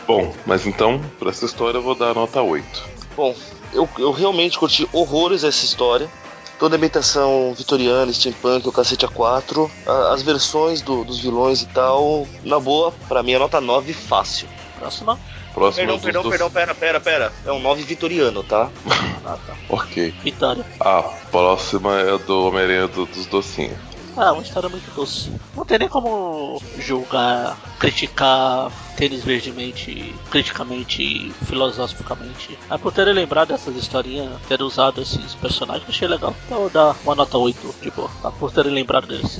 Bom, 0.06 0.34
mas 0.46 0.66
então, 0.66 0.98
pra 1.18 1.30
essa 1.30 1.44
história 1.44 1.78
eu 1.78 1.82
vou 1.82 1.94
dar 1.94 2.14
nota 2.14 2.40
8. 2.42 2.88
Bom, 3.14 3.36
eu, 3.72 3.88
eu 3.98 4.10
realmente 4.12 4.58
curti 4.58 4.88
horrores 4.92 5.44
essa 5.44 5.64
história. 5.64 6.10
Toda 6.58 6.74
a 6.74 6.76
ambientação 6.76 7.54
vitoriana, 7.56 8.12
steampunk, 8.12 8.68
o 8.68 8.72
cacete 8.72 9.06
A4, 9.06 9.70
a- 9.86 10.12
as 10.12 10.22
versões 10.22 10.82
do- 10.82 11.04
dos 11.04 11.20
vilões 11.20 11.62
e 11.62 11.66
tal. 11.66 12.26
Na 12.42 12.58
boa, 12.58 12.92
pra 13.08 13.22
mim 13.22 13.32
é 13.32 13.38
nota 13.38 13.60
9 13.60 13.92
fácil. 13.92 14.48
Próxima. 14.78 15.18
Próximo 15.54 15.86
Perdão, 15.86 16.00
perdão, 16.00 16.22
dos- 16.22 16.30
perdão, 16.30 16.50
pera, 16.50 16.74
pera, 16.74 17.00
pera. 17.00 17.32
É 17.46 17.52
um 17.52 17.60
9 17.60 17.82
vitoriano, 17.82 18.42
tá? 18.42 18.68
Ah, 19.24 19.36
tá. 19.46 19.54
Ok. 19.68 20.14
Vitória. 20.22 20.64
A 20.80 21.02
próxima 21.30 22.00
é 22.00 22.16
do 22.18 22.46
Homem-Aranha 22.46 22.88
do- 22.88 23.04
dos 23.04 23.26
docinhos. 23.26 23.76
Ah, 24.20 24.32
uma 24.32 24.42
história 24.42 24.68
muito 24.68 24.92
doce. 24.96 25.30
Não 25.56 25.64
tem 25.64 25.78
nem 25.78 25.88
como 25.88 26.60
julgar, 26.76 27.56
criticar 27.78 28.68
tênis 28.96 29.22
verdemente, 29.22 30.12
criticamente 30.28 31.32
filosoficamente. 31.46 32.58
Mas 32.68 32.80
por 32.80 32.92
terem 32.92 33.14
lembrado 33.14 33.50
dessas 33.50 33.76
historinhas, 33.76 34.32
ter 34.48 34.60
usado 34.60 35.00
esses 35.00 35.36
personagens, 35.36 35.88
achei 35.88 36.08
legal. 36.08 36.34
Então 36.46 36.68
dar 36.68 36.96
uma 37.04 37.14
nota 37.14 37.38
8 37.38 37.76
de 37.80 37.92
boa, 37.92 38.10
tá? 38.20 38.32
Por 38.32 38.50
terem 38.50 38.72
lembrado 38.72 39.06
deles. 39.06 39.38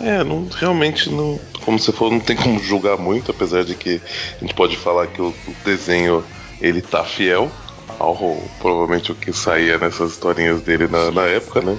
É, 0.00 0.22
não, 0.22 0.46
realmente 0.54 1.10
não. 1.10 1.40
Como 1.64 1.76
você 1.76 1.90
falou, 1.90 2.12
não 2.12 2.20
tem 2.20 2.36
como 2.36 2.60
julgar 2.60 2.96
muito, 2.96 3.32
apesar 3.32 3.64
de 3.64 3.74
que 3.74 4.00
a 4.36 4.38
gente 4.38 4.54
pode 4.54 4.76
falar 4.76 5.08
que 5.08 5.20
o, 5.20 5.30
o 5.30 5.54
desenho 5.64 6.24
ele 6.60 6.80
tá 6.80 7.02
fiel 7.02 7.50
ao 7.98 8.16
provavelmente 8.60 9.12
o 9.12 9.14
que 9.14 9.32
saía 9.32 9.78
nessas 9.78 10.12
historinhas 10.12 10.60
dele 10.60 10.86
na, 10.86 11.10
na 11.10 11.22
época, 11.22 11.60
né? 11.60 11.78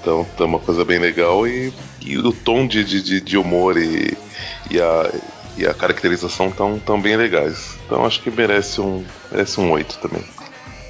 Então 0.00 0.24
tá 0.36 0.44
uma 0.44 0.58
coisa 0.58 0.84
bem 0.84 0.98
legal 0.98 1.46
e, 1.46 1.72
e 2.00 2.16
o 2.18 2.32
tom 2.32 2.66
de, 2.66 2.82
de, 2.84 3.20
de- 3.20 3.36
humor 3.36 3.76
e, 3.76 4.16
e, 4.70 4.80
a, 4.80 5.10
e 5.56 5.66
a 5.66 5.74
caracterização 5.74 6.50
tão, 6.50 6.78
tão 6.78 7.00
bem 7.00 7.16
legais. 7.16 7.76
Então 7.86 8.04
acho 8.04 8.20
que 8.22 8.30
merece 8.30 8.80
um, 8.80 9.04
merece 9.30 9.60
um 9.60 9.70
8 9.70 9.98
também. 9.98 10.24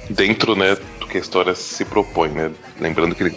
Dentro, 0.09 0.55
né, 0.55 0.75
do 0.99 1.07
que 1.07 1.17
a 1.17 1.21
história 1.21 1.53
se 1.55 1.85
propõe, 1.85 2.29
né? 2.29 2.51
Lembrando 2.79 3.15
que 3.15 3.31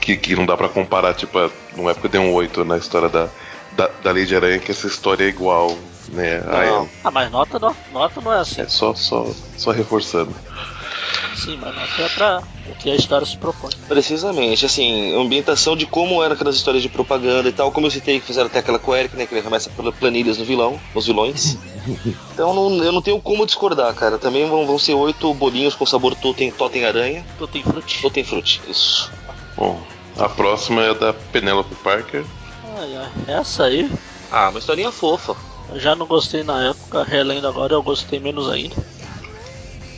que, 0.00 0.16
que 0.18 0.36
não 0.36 0.44
dá 0.44 0.54
pra 0.54 0.68
comparar, 0.68 1.14
tipo, 1.14 1.38
a- 1.38 1.50
não 1.76 1.88
é 1.88 1.94
porque 1.94 2.08
deu 2.08 2.20
um 2.20 2.32
8 2.32 2.62
na 2.64 2.76
história 2.76 3.08
da, 3.08 3.28
da, 3.72 3.88
da 4.02 4.12
de 4.12 4.36
Aranha 4.36 4.58
que 4.58 4.70
essa 4.70 4.86
história 4.86 5.24
é 5.24 5.28
igual, 5.28 5.76
né? 6.08 6.38
a 6.46 6.50
Não. 6.50 6.62
ela. 6.62 6.88
Ah, 7.04 7.10
mas 7.10 7.30
nota, 7.30 7.58
não, 7.58 7.74
nota 7.90 8.20
não 8.20 8.32
é 8.32 8.40
assim. 8.40 8.60
É 8.60 8.68
só, 8.68 8.94
só, 8.94 9.26
só 9.56 9.70
reforçando. 9.70 10.34
Sim, 11.34 11.58
mas 11.60 11.74
nota 11.74 12.02
é 12.02 12.08
pra 12.08 12.42
o 12.70 12.74
que 12.76 12.90
a 12.90 12.94
história 12.94 13.26
se 13.26 13.36
propõe. 13.36 13.70
Precisamente, 13.88 14.64
assim, 14.64 15.14
ambientação 15.20 15.76
de 15.76 15.84
como 15.86 16.22
eram 16.22 16.34
aquelas 16.34 16.54
histórias 16.54 16.82
de 16.82 16.88
propaganda 16.88 17.48
e 17.48 17.52
tal, 17.52 17.72
como 17.72 17.86
eu 17.86 17.90
citei 17.90 18.20
que 18.20 18.26
fizeram 18.26 18.46
até 18.46 18.60
aquela 18.60 18.78
com 18.78 18.92
o 18.92 18.96
Eric, 18.96 19.16
né, 19.16 19.26
que 19.26 19.34
ele 19.34 19.42
começa 19.42 19.68
por 19.70 19.92
planilhas 19.92 20.38
no 20.38 20.44
vilão, 20.44 20.80
nos 20.94 21.06
vilões. 21.06 21.58
Então 22.34 22.52
não- 22.52 22.82
eu 22.82 22.90
não 22.90 23.00
tenho 23.00 23.20
como 23.20 23.46
discordar, 23.46 23.94
cara. 23.94 24.18
Também 24.18 24.44
vão, 24.48 24.66
vão 24.66 24.76
ser 24.76 24.94
oito 24.94 25.32
bolinhos 25.34 25.74
com 25.76 25.86
sabor 25.86 26.16
totem, 26.16 26.50
totem 26.50 26.84
aranha, 26.84 27.24
Tu 27.38 27.46
tem 27.46 27.62
frute. 27.62 28.02
totem 28.02 28.24
frute, 28.24 28.60
isso. 28.68 29.08
Bom, 29.56 29.80
a 30.18 30.28
próxima 30.28 30.82
é 30.82 30.92
da 30.94 31.12
Penelope 31.12 31.76
Parker. 31.76 32.24
Ai, 32.76 32.96
ai, 32.96 33.10
essa 33.28 33.64
aí, 33.66 33.88
Ah, 34.32 34.48
uma 34.50 34.58
historinha 34.58 34.90
fofa. 34.90 35.36
eu 35.72 35.78
já 35.78 35.94
não 35.94 36.06
gostei 36.06 36.42
na 36.42 36.70
época, 36.70 37.04
relendo 37.04 37.46
agora 37.46 37.74
eu 37.74 37.82
gostei 37.84 38.18
menos 38.18 38.50
ainda. 38.50 38.74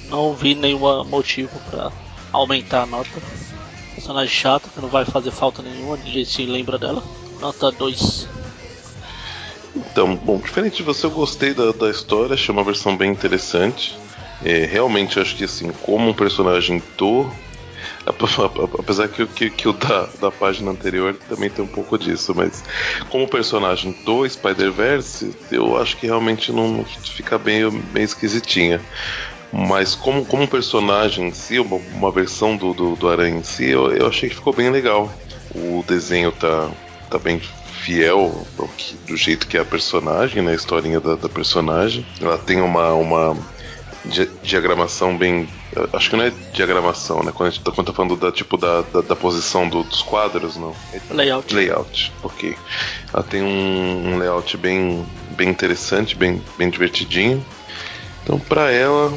Não 0.08 0.34
vi 0.34 0.54
nenhum 0.54 1.04
motivo 1.04 1.60
pra 1.70 1.90
aumentar 2.32 2.82
a 2.82 2.86
nota. 2.86 3.20
Personagem 3.94 4.32
chato, 4.32 4.70
que 4.70 4.80
não 4.80 4.88
vai 4.88 5.04
fazer 5.04 5.30
falta 5.30 5.62
nenhuma, 5.62 5.96
ninguém 5.96 6.24
se 6.24 6.44
lembra 6.44 6.78
dela. 6.78 7.02
Nota 7.40 7.70
2. 7.72 8.28
Então, 9.74 10.14
bom, 10.16 10.38
diferente 10.38 10.78
de 10.78 10.82
você, 10.82 11.06
eu 11.06 11.10
gostei 11.10 11.52
da, 11.54 11.72
da 11.72 11.90
história, 11.90 12.34
achei 12.34 12.52
uma 12.52 12.64
versão 12.64 12.96
bem 12.96 13.10
interessante. 13.10 13.98
É, 14.44 14.64
realmente, 14.66 15.18
acho 15.18 15.34
que, 15.34 15.44
assim, 15.44 15.70
como 15.82 16.08
um 16.10 16.14
personagem 16.14 16.82
do. 16.96 17.30
ap- 18.06 18.22
ap- 18.22 18.80
Apesar 18.80 19.08
que, 19.08 19.26
que, 19.26 19.50
que 19.50 19.68
o 19.68 19.72
da, 19.72 20.06
da 20.20 20.30
página 20.30 20.70
anterior 20.70 21.14
também 21.28 21.50
tem 21.50 21.64
um 21.64 21.68
pouco 21.68 21.98
disso, 21.98 22.34
mas 22.34 22.62
como 23.10 23.28
personagem 23.28 23.94
do 24.04 24.28
Spider-Verse, 24.28 25.34
eu 25.50 25.76
acho 25.76 25.96
que 25.96 26.06
realmente 26.06 26.52
não 26.52 26.84
fica 26.84 27.38
bem 27.38 27.70
meio 27.70 28.04
esquisitinha. 28.04 28.80
Mas 29.52 29.94
como, 29.94 30.24
como 30.26 30.42
um 30.42 30.46
personagem 30.46 31.28
em 31.28 31.32
si, 31.32 31.58
uma, 31.58 31.76
uma 31.76 32.12
versão 32.12 32.56
do, 32.56 32.74
do, 32.74 32.96
do 32.96 33.08
Aranha 33.08 33.38
em 33.38 33.42
si, 33.42 33.70
eu, 33.70 33.90
eu 33.92 34.06
achei 34.06 34.28
que 34.28 34.34
ficou 34.34 34.52
bem 34.52 34.70
legal. 34.70 35.12
O 35.54 35.82
desenho 35.86 36.32
tá, 36.32 36.70
tá 37.08 37.18
bem 37.18 37.40
fiel 37.64 38.46
que- 38.76 38.96
do 39.06 39.16
jeito 39.16 39.46
que 39.46 39.56
é 39.56 39.60
a 39.60 39.64
personagem, 39.64 40.42
né? 40.42 40.52
A 40.52 40.56
historinha 40.56 41.00
da, 41.00 41.14
da 41.14 41.28
personagem. 41.28 42.04
Ela 42.20 42.36
tem 42.36 42.60
uma, 42.60 42.92
uma 42.94 43.36
dia- 44.04 44.28
diagramação 44.42 45.16
bem. 45.16 45.48
Acho 45.92 46.10
que 46.10 46.16
não 46.16 46.24
é 46.24 46.32
diagramação, 46.52 47.22
né? 47.22 47.32
Quando 47.32 47.48
a 47.48 47.50
gente 47.52 47.62
tá, 47.62 47.70
quando 47.70 47.86
tá 47.86 47.92
falando 47.92 48.16
da, 48.16 48.32
tipo, 48.32 48.56
da, 48.56 48.82
da, 48.82 49.00
da 49.02 49.16
posição 49.16 49.68
do- 49.68 49.84
dos 49.84 50.02
quadros, 50.02 50.56
não. 50.56 50.74
É 50.92 51.14
Layout. 51.14 51.54
Layout, 51.54 52.12
ok. 52.22 52.56
Ela 53.14 53.22
tem 53.22 53.42
um, 53.42 54.08
um 54.14 54.18
layout 54.18 54.56
bem, 54.56 55.06
bem 55.30 55.48
interessante, 55.48 56.16
bem, 56.16 56.42
bem 56.58 56.68
divertidinho. 56.68 57.44
Então, 58.22 58.40
pra 58.40 58.72
ela, 58.72 59.12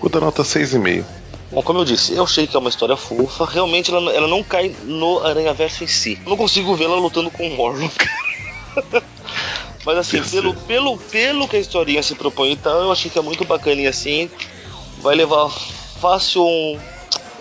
vou 0.00 0.10
dar 0.10 0.20
nota 0.20 0.42
6,5. 0.42 1.04
Bom, 1.50 1.62
como 1.62 1.78
eu 1.80 1.84
disse, 1.84 2.14
eu 2.14 2.24
achei 2.24 2.46
que 2.46 2.56
é 2.56 2.58
uma 2.58 2.68
história 2.68 2.96
fofa. 2.96 3.44
Realmente 3.44 3.90
ela, 3.94 4.12
ela 4.12 4.26
não 4.26 4.42
cai 4.42 4.74
no 4.84 5.22
Aranha-Verso 5.24 5.84
em 5.84 5.86
si. 5.86 6.18
Eu 6.24 6.30
não 6.30 6.36
consigo 6.36 6.74
vê-la 6.74 6.96
lutando 6.96 7.30
com 7.30 7.46
o 7.46 7.54
Morlun. 7.54 7.88
Mas 9.86 9.98
assim, 9.98 10.22
pelo, 10.22 10.54
pelo, 10.54 10.96
pelo 10.98 11.46
que 11.48 11.56
a 11.56 11.60
historinha 11.60 12.02
se 12.02 12.14
propõe 12.14 12.52
e 12.52 12.56
tal, 12.56 12.80
eu 12.82 12.90
achei 12.90 13.10
que 13.10 13.18
é 13.18 13.22
muito 13.22 13.44
bacaninha 13.44 13.90
assim. 13.90 14.30
Vai 15.00 15.14
levar 15.14 15.48
fácil 15.50 16.42
um. 16.44 16.80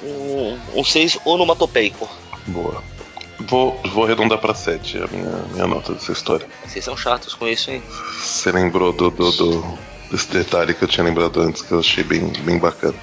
Um, 0.03 0.59
um 0.75 0.83
6 0.83 1.19
onomatopeico. 1.23 2.09
Boa. 2.47 2.83
Vou, 3.39 3.79
vou 3.85 4.03
arredondar 4.03 4.37
pra 4.37 4.53
7 4.53 4.97
a 4.97 5.07
minha, 5.07 5.31
minha 5.53 5.65
nota 5.65 5.93
dessa 5.93 6.11
história. 6.11 6.45
Vocês 6.67 6.83
são 6.83 6.97
chatos 6.97 7.33
com 7.33 7.47
isso, 7.47 7.71
hein? 7.71 7.81
Você 8.21 8.51
lembrou 8.51 8.91
do, 8.91 9.09
do, 9.09 9.31
do- 9.31 9.79
desse 10.13 10.31
detalhe 10.31 10.75
que 10.75 10.83
eu 10.83 10.87
tinha 10.87 11.03
lembrado 11.03 11.41
antes, 11.41 11.63
que 11.63 11.71
eu 11.71 11.79
achei 11.79 12.03
bem, 12.03 12.27
bem 12.43 12.59
bacana. 12.59 12.93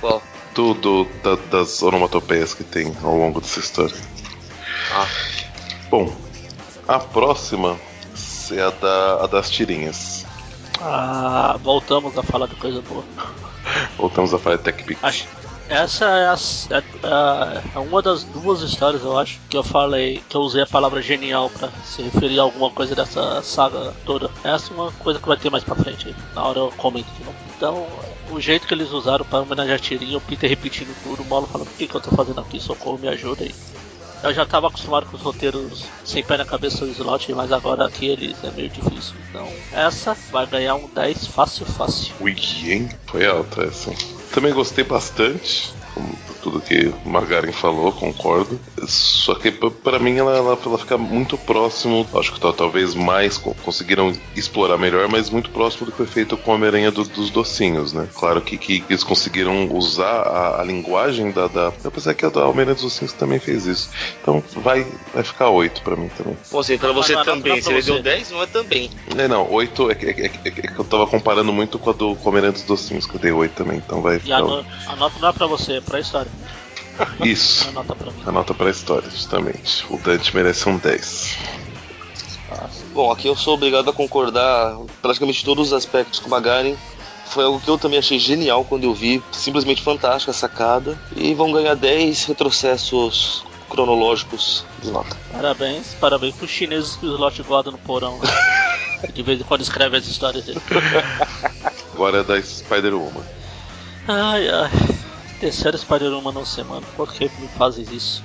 Qual? 0.00 0.22
Do, 0.54 0.72
do- 0.74 1.04
da- 1.22 1.36
das 1.50 1.80
onomatopeias 1.82 2.54
que 2.54 2.64
tem 2.64 2.96
ao 3.02 3.14
longo 3.16 3.40
dessa 3.40 3.60
história. 3.60 3.94
Ah, 4.92 5.06
Bom, 5.90 6.16
a 6.88 6.98
próxima 6.98 7.78
é 8.52 8.60
a, 8.62 8.70
da, 8.70 9.24
a 9.24 9.26
das 9.26 9.50
tirinhas. 9.50 10.24
Ah, 10.80 11.56
voltamos 11.62 12.16
a 12.16 12.22
falar 12.22 12.46
de 12.46 12.56
coisa 12.56 12.80
boa. 12.80 13.04
Voltamos 13.98 14.32
a 14.32 14.38
falar 14.38 14.56
de 14.56 14.62
Tech 14.62 14.82
Pix. 14.82 14.98
Acho, 15.04 15.26
essa 15.70 16.04
é, 16.04 16.26
a- 16.26 16.76
é 16.76 16.82
a- 17.06 17.62
é 17.74 17.78
uma 17.78 18.02
das 18.02 18.24
duas 18.24 18.60
histórias, 18.62 19.02
eu 19.02 19.16
acho, 19.18 19.38
que 19.48 19.56
eu 19.56 19.62
falei, 19.62 20.22
que 20.28 20.36
eu 20.36 20.40
usei 20.40 20.62
a 20.62 20.66
palavra 20.66 21.00
genial 21.00 21.48
pra 21.50 21.70
se 21.84 22.02
referir 22.02 22.38
a 22.38 22.42
alguma 22.42 22.70
coisa 22.70 22.94
dessa 22.94 23.42
saga 23.42 23.94
toda. 24.04 24.30
Essa 24.44 24.72
é 24.72 24.76
uma 24.76 24.92
coisa 24.92 25.18
que 25.20 25.28
vai 25.28 25.36
ter 25.36 25.50
mais 25.50 25.64
pra 25.64 25.74
frente. 25.76 26.14
Na 26.34 26.44
hora 26.44 26.58
eu 26.58 26.72
comento 26.76 27.08
de 27.18 27.24
novo. 27.24 27.36
Então, 27.56 27.86
o 28.30 28.40
jeito 28.40 28.66
que 28.66 28.74
eles 28.74 28.90
usaram 28.90 29.24
pra 29.24 29.40
homenagear 29.40 29.76
a 29.76 29.80
Tirinha, 29.80 30.16
o 30.18 30.20
Peter 30.20 30.48
repetindo 30.48 30.94
tudo, 31.02 31.22
o 31.22 31.26
Molo 31.26 31.46
falando, 31.46 31.68
o 31.68 31.74
que, 31.76 31.86
que 31.86 31.94
eu 31.94 32.00
tô 32.00 32.10
fazendo 32.10 32.40
aqui? 32.40 32.58
Socorro, 32.60 32.98
me 32.98 33.08
ajuda 33.08 33.44
aí. 33.44 33.54
Eu 34.22 34.34
já 34.34 34.44
tava 34.44 34.68
acostumado 34.68 35.06
com 35.06 35.16
os 35.16 35.22
roteiros 35.22 35.84
sem 36.04 36.22
pé 36.22 36.36
na 36.36 36.44
cabeça 36.44 36.84
do 36.84 36.92
slot, 36.92 37.32
mas 37.32 37.50
agora 37.50 37.86
aqui 37.86 38.06
eles 38.06 38.36
é 38.44 38.50
meio 38.50 38.68
difícil. 38.68 39.14
Então, 39.30 39.48
essa 39.72 40.14
vai 40.30 40.46
ganhar 40.46 40.74
um 40.74 40.86
10 40.94 41.26
fácil, 41.26 41.64
fácil. 41.64 42.12
Ui, 42.20 42.36
hein? 42.66 42.90
Foi 43.06 43.26
alta 43.26 43.62
essa. 43.62 43.90
Também 44.32 44.52
gostei 44.52 44.84
bastante. 44.84 45.79
Tudo 46.42 46.60
que 46.60 46.92
Margarin 47.04 47.52
falou, 47.52 47.92
concordo. 47.92 48.58
Só 48.86 49.34
que 49.34 49.50
para 49.50 49.98
mim 49.98 50.16
ela, 50.16 50.36
ela, 50.36 50.58
ela, 50.64 50.78
fica 50.78 50.96
muito 50.96 51.36
próximo, 51.38 52.06
acho 52.14 52.32
que 52.32 52.40
talvez 52.40 52.94
mais 52.94 53.38
conseguiram 53.38 54.12
explorar 54.34 54.78
melhor, 54.78 55.08
mas 55.08 55.30
muito 55.30 55.50
próximo 55.50 55.86
do 55.86 55.92
que 55.92 55.98
foi 55.98 56.06
feito 56.06 56.36
com 56.36 56.52
a 56.52 56.54
Homem-Aranha 56.54 56.90
do, 56.90 57.04
dos 57.04 57.30
docinhos, 57.30 57.92
né? 57.92 58.08
Claro 58.14 58.40
que, 58.40 58.56
que 58.56 58.84
eles 58.88 59.04
conseguiram 59.04 59.68
usar 59.74 60.22
a, 60.22 60.60
a 60.60 60.64
linguagem 60.64 61.30
da, 61.30 61.46
da. 61.46 61.72
Eu 61.82 61.90
pensei 61.90 62.14
que 62.14 62.24
a 62.24 62.28
da 62.28 62.46
Homem-Aranha 62.46 62.74
dos 62.74 62.84
docinhos 62.84 63.12
também 63.12 63.38
fez 63.38 63.66
isso. 63.66 63.90
Então 64.20 64.42
vai, 64.56 64.86
vai 65.12 65.22
ficar 65.22 65.50
8 65.50 65.82
para 65.82 65.96
mim 65.96 66.08
também. 66.16 66.36
Assim, 66.40 66.78
pra 66.78 66.92
você 66.92 67.14
também. 67.24 67.60
Se 67.60 67.70
ele 67.70 67.82
deu 67.82 68.02
10, 68.02 68.30
não 68.30 68.42
é 68.42 68.46
também. 68.46 68.90
É, 69.16 69.28
não, 69.28 69.50
8 69.50 69.90
é, 69.90 69.94
é, 69.94 70.10
é, 70.10 70.30
é, 70.44 70.50
que 70.50 70.78
eu 70.78 70.84
tava 70.84 71.06
comparando 71.06 71.52
muito 71.52 71.78
com 71.78 71.90
a 71.90 71.92
do 71.92 72.16
Homem-Aranha 72.24 72.52
dos 72.52 72.62
docinhos, 72.62 73.06
que 73.06 73.14
eu 73.14 73.20
dei 73.20 73.32
8 73.32 73.52
também, 73.52 73.78
então 73.78 74.00
vai 74.00 74.18
ficar. 74.18 74.30
E 74.30 74.32
a, 74.32 74.40
no, 74.40 74.64
a 74.86 74.96
nota 74.96 75.18
não 75.20 75.28
é 75.28 75.32
pra 75.32 75.46
você, 75.46 75.74
é 75.74 75.80
pra 75.90 76.00
história. 76.00 76.30
Isso. 77.24 77.68
Anota 77.68 77.96
pra 77.96 78.12
mim. 78.12 78.22
Anota 78.24 78.54
pra 78.54 78.70
história, 78.70 79.10
justamente. 79.10 79.84
O 79.90 79.98
Dante 79.98 80.34
merece 80.34 80.68
um 80.68 80.78
10. 80.78 81.38
Bom, 82.92 83.10
aqui 83.10 83.26
eu 83.26 83.36
sou 83.36 83.54
obrigado 83.54 83.90
a 83.90 83.92
concordar 83.92 84.76
praticamente 85.02 85.44
todos 85.44 85.68
os 85.68 85.72
aspectos 85.72 86.20
com 86.20 86.28
o 86.28 86.30
Magari. 86.30 86.78
Foi 87.26 87.44
algo 87.44 87.60
que 87.60 87.68
eu 87.68 87.78
também 87.78 87.98
achei 87.98 88.18
genial 88.18 88.64
quando 88.64 88.84
eu 88.84 88.92
vi, 88.92 89.22
simplesmente 89.32 89.82
fantástica 89.82 90.30
a 90.30 90.34
sacada. 90.34 90.98
E 91.16 91.32
vão 91.34 91.52
ganhar 91.52 91.74
10 91.74 92.24
retrocessos 92.24 93.44
cronológicos 93.68 94.64
de 94.82 94.90
nota. 94.90 95.16
Parabéns, 95.32 95.94
parabéns 96.00 96.34
pros 96.34 96.50
chineses 96.50 96.96
que 96.96 97.06
o 97.06 97.14
slot 97.14 97.42
guarda 97.44 97.70
no 97.70 97.78
porão. 97.78 98.18
Né? 98.18 98.28
de 99.14 99.22
vez 99.22 99.40
em 99.40 99.44
quando 99.44 99.62
escreve 99.62 99.96
as 99.96 100.06
histórias 100.06 100.44
dele. 100.44 100.60
Agora 101.94 102.18
é 102.18 102.24
da 102.24 102.40
Spider-Woman. 102.42 103.24
Ai 104.08 104.48
ai. 104.48 104.99
Terceira 105.40 105.78
Spider-Woman 105.78 106.32
na 106.32 106.44
semana, 106.44 106.86
por 106.94 107.10
que 107.10 107.24
me 107.24 107.48
fazes 107.56 107.90
isso? 107.90 108.22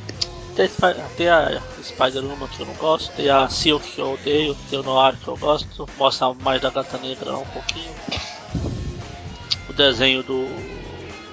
Tem, 0.54 0.70
tem 1.16 1.30
a 1.30 1.62
Spider-Woman 1.82 2.48
que 2.50 2.60
eu 2.60 2.66
não 2.66 2.74
gosto, 2.74 3.12
tem 3.14 3.30
a 3.30 3.48
Silk 3.48 3.90
que 3.90 4.00
eu 4.00 4.14
odeio, 4.14 4.56
tem 4.70 4.80
o 4.80 4.84
Noir 4.84 5.16
que 5.18 5.28
eu 5.30 5.38
gosto, 5.38 5.88
mostra 5.98 6.34
mais 6.34 6.62
da 6.62 6.70
Gata 6.70 6.98
Negra 6.98 7.38
um 7.38 7.46
pouquinho. 7.46 7.92
O 9.70 9.74
desenho 9.74 10.24
do 10.24 10.46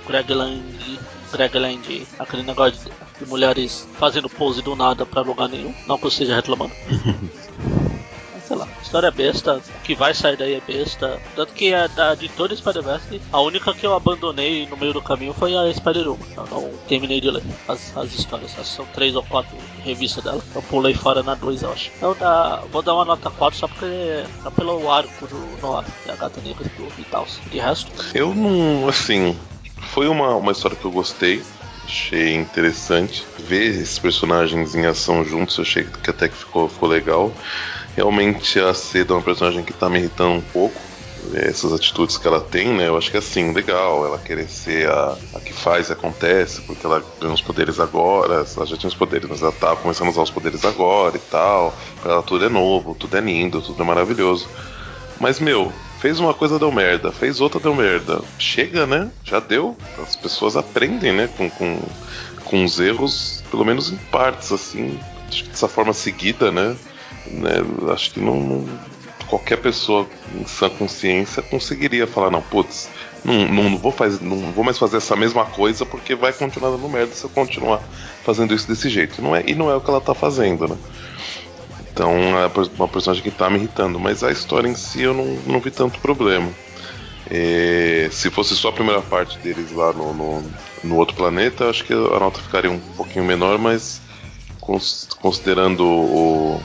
Greg 0.07 0.33
Land, 0.33 1.01
Greg 1.33 1.59
Land 1.59 2.07
aquele 2.19 2.45
negócio 2.45 2.79
de, 2.79 3.25
de 3.25 3.29
mulheres 3.29 3.89
fazendo 3.99 4.29
pose 4.29 4.63
do 4.63 4.77
nada 4.77 5.05
pra 5.05 5.23
lugar 5.23 5.49
nenhum, 5.49 5.75
não 5.89 5.99
que 5.99 6.05
eu 6.05 6.09
esteja 6.09 6.37
reclamando. 6.37 6.73
sei 8.53 8.59
lá, 8.59 8.69
história 8.83 9.07
é 9.07 9.11
besta, 9.11 9.57
o 9.57 9.83
que 9.83 9.95
vai 9.95 10.13
sair 10.13 10.37
daí 10.37 10.55
é 10.55 10.61
besta. 10.61 11.19
Tanto 11.35 11.55
que 11.55 11.73
a, 11.73 11.87
da, 11.87 12.15
de 12.15 12.29
toda 12.29 12.55
Spider-Verse, 12.55 13.21
a 13.33 13.41
única 13.41 13.73
que 13.73 13.87
eu 13.87 13.95
abandonei 13.95 14.67
no 14.67 14.77
meio 14.77 14.93
do 14.93 15.01
caminho 15.01 15.33
foi 15.33 15.57
a 15.57 15.73
Spider-Woman. 15.73 16.27
Eu 16.37 16.47
não 16.51 16.71
terminei 16.87 17.21
de 17.21 17.31
ler 17.31 17.43
as, 17.67 17.97
as 17.97 18.13
histórias, 18.13 18.53
são 18.65 18.85
três 18.93 19.17
ou 19.17 19.23
quatro 19.23 19.57
revistas 19.83 20.23
dela. 20.23 20.43
Eu 20.55 20.63
pulei 20.63 20.93
fora 20.93 21.23
na 21.23 21.35
2, 21.35 21.63
eu 21.63 21.73
acho. 21.73 21.91
Então 21.97 22.15
vou 22.71 22.83
dar 22.83 22.95
uma 22.95 23.07
nota 23.07 23.31
4 23.31 23.59
só 23.59 23.69
porque 23.69 23.87
é 23.87 24.51
pelo 24.55 24.91
arco 24.91 25.27
do 25.27 25.61
Noir, 25.63 25.87
que 26.05 26.11
é 26.11 26.17
gata 26.17 26.41
negra 26.43 26.65
do 26.77 26.89
Vitals. 26.91 27.41
De 27.51 27.59
resto. 27.59 27.91
Eu 28.15 28.35
não, 28.35 28.87
assim, 28.87 29.35
foi 29.93 30.09
uma, 30.09 30.37
uma 30.37 30.53
história 30.53 30.77
que 30.77 30.85
eu 30.85 30.93
gostei. 30.93 31.43
Achei 31.85 32.35
interessante 32.35 33.25
ver 33.41 33.71
esses 33.71 33.99
personagens 33.99 34.75
em 34.75 34.87
ação 34.87 35.25
juntos. 35.25 35.59
Achei 35.59 35.85
que 35.85 36.11
até 36.11 36.29
que 36.29 36.37
ficou, 36.37 36.69
ficou 36.69 36.89
legal. 36.89 37.33
Realmente 37.97 38.59
a 38.59 38.73
Seda 38.73 39.13
é 39.13 39.17
uma 39.17 39.23
personagem 39.23 39.63
que 39.63 39.73
tá 39.73 39.89
me 39.89 39.99
irritando 39.99 40.33
um 40.33 40.41
pouco. 40.41 40.81
É, 41.35 41.49
essas 41.49 41.73
atitudes 41.73 42.19
que 42.19 42.27
ela 42.27 42.41
tem, 42.41 42.69
né? 42.75 42.89
Eu 42.89 42.97
acho 42.97 43.11
que 43.11 43.17
é 43.17 43.21
assim, 43.21 43.53
legal, 43.53 44.05
ela 44.05 44.19
querer 44.19 44.49
ser 44.49 44.89
a, 44.89 45.17
a 45.35 45.41
que 45.41 45.53
faz 45.53 45.89
e 45.89 45.93
acontece, 45.93 46.61
porque 46.63 46.85
ela 46.85 47.03
ganhou 47.21 47.35
os 47.35 47.41
poderes 47.41 47.79
agora, 47.79 48.45
ela 48.57 48.67
já 48.67 48.77
tinha 48.77 48.89
os 48.89 48.95
poderes, 48.95 49.29
mas 49.29 49.41
ela 49.41 49.53
tá 49.53 49.77
começando 49.77 50.09
a 50.09 50.11
usar 50.11 50.23
os 50.23 50.31
poderes 50.31 50.65
agora 50.65 51.17
e 51.17 51.21
tal. 51.21 51.75
Pra 52.03 52.15
ela 52.15 52.23
tudo 52.23 52.45
é 52.45 52.49
novo, 52.49 52.95
tudo 52.95 53.17
é 53.17 53.21
lindo, 53.21 53.63
tudo 53.63 53.83
é 53.83 53.87
maravilhoso. 53.87 54.49
Mas, 55.21 55.39
meu, 55.39 55.73
fez 56.01 56.19
uma 56.19 56.35
coisa 56.35 56.59
deu 56.59 56.73
merda, 56.73 57.13
fez 57.13 57.41
outra 57.41 57.61
deu 57.61 57.75
merda. 57.75 58.21
Chega, 58.37 58.87
né? 58.87 59.09
Já 59.23 59.39
deu. 59.39 59.77
As 60.03 60.17
pessoas 60.17 60.57
aprendem, 60.57 61.13
né? 61.13 61.29
Com, 61.37 61.49
com, 61.49 61.79
com 62.45 62.65
os 62.65 62.81
erros, 62.81 63.45
pelo 63.49 63.65
menos 63.65 63.93
em 63.93 63.97
partes, 63.97 64.51
assim. 64.51 64.99
Acho 65.29 65.45
que 65.45 65.51
dessa 65.51 65.69
forma 65.69 65.93
seguida, 65.93 66.51
né? 66.51 66.77
Né, 67.27 67.57
acho 67.93 68.13
que 68.13 68.21
não, 68.21 68.41
não, 68.41 68.69
qualquer 69.29 69.57
pessoa 69.57 70.07
em 70.35 70.47
sã 70.47 70.69
consciência 70.69 71.43
conseguiria 71.43 72.07
falar 72.07 72.31
não, 72.31 72.43
putz, 72.43 72.89
não, 73.25 73.47
não, 73.49 73.79
vou 73.79 73.95
não 74.21 74.53
vou 74.53 74.65
mais 74.65 74.79
fazer 74.79 74.97
essa 74.97 75.15
mesma 75.17 75.45
coisa 75.45 75.87
porque 75.87 76.15
vai 76.15 76.33
continuar 76.33 76.71
dando 76.71 76.89
merda 76.89 77.15
se 77.15 77.25
eu 77.25 77.31
continuar 77.31 77.81
fazendo 78.25 78.53
isso 78.53 78.67
desse 78.67 78.89
jeito. 78.89 79.23
Não 79.23 79.35
é, 79.35 79.45
e 79.47 79.55
não 79.55 79.71
é 79.71 79.77
o 79.77 79.81
que 79.81 79.89
ela 79.89 80.01
tá 80.01 80.15
fazendo, 80.15 80.67
né? 80.67 80.77
Então 81.93 82.11
é 82.11 82.51
uma 82.77 82.89
personagem 82.89 83.23
que 83.23 83.31
tá 83.31 83.49
me 83.49 83.59
irritando, 83.59 84.01
mas 84.01 84.25
a 84.25 84.33
história 84.33 84.69
em 84.69 84.75
si 84.75 85.03
eu 85.03 85.15
não, 85.15 85.27
não 85.47 85.61
vi 85.61 85.71
tanto 85.71 86.01
problema. 86.01 86.51
É, 87.31 88.09
se 88.11 88.29
fosse 88.31 88.57
só 88.57 88.69
a 88.69 88.73
primeira 88.73 89.01
parte 89.01 89.39
deles 89.39 89.71
lá 89.73 89.93
no, 89.93 90.13
no, 90.13 90.45
no, 90.83 90.97
outro 90.97 91.15
planeta, 91.15 91.71
acho 91.71 91.85
que 91.85 91.93
a 91.93 92.19
nota 92.19 92.41
ficaria 92.41 92.71
um 92.71 92.81
pouquinho 92.97 93.25
menor, 93.25 93.59
mas 93.59 94.01
considerando 94.61 95.85
o, 95.85 96.61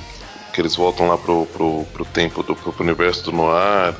que 0.58 0.62
eles 0.62 0.76
voltam 0.76 1.08
lá 1.08 1.20
pro, 1.20 1.46
pro, 1.46 1.86
pro 1.94 2.04
tempo 2.04 2.42
do 2.42 2.56
pro 2.56 2.74
universo 2.80 3.24
do 3.26 3.32
Noir 3.32 3.94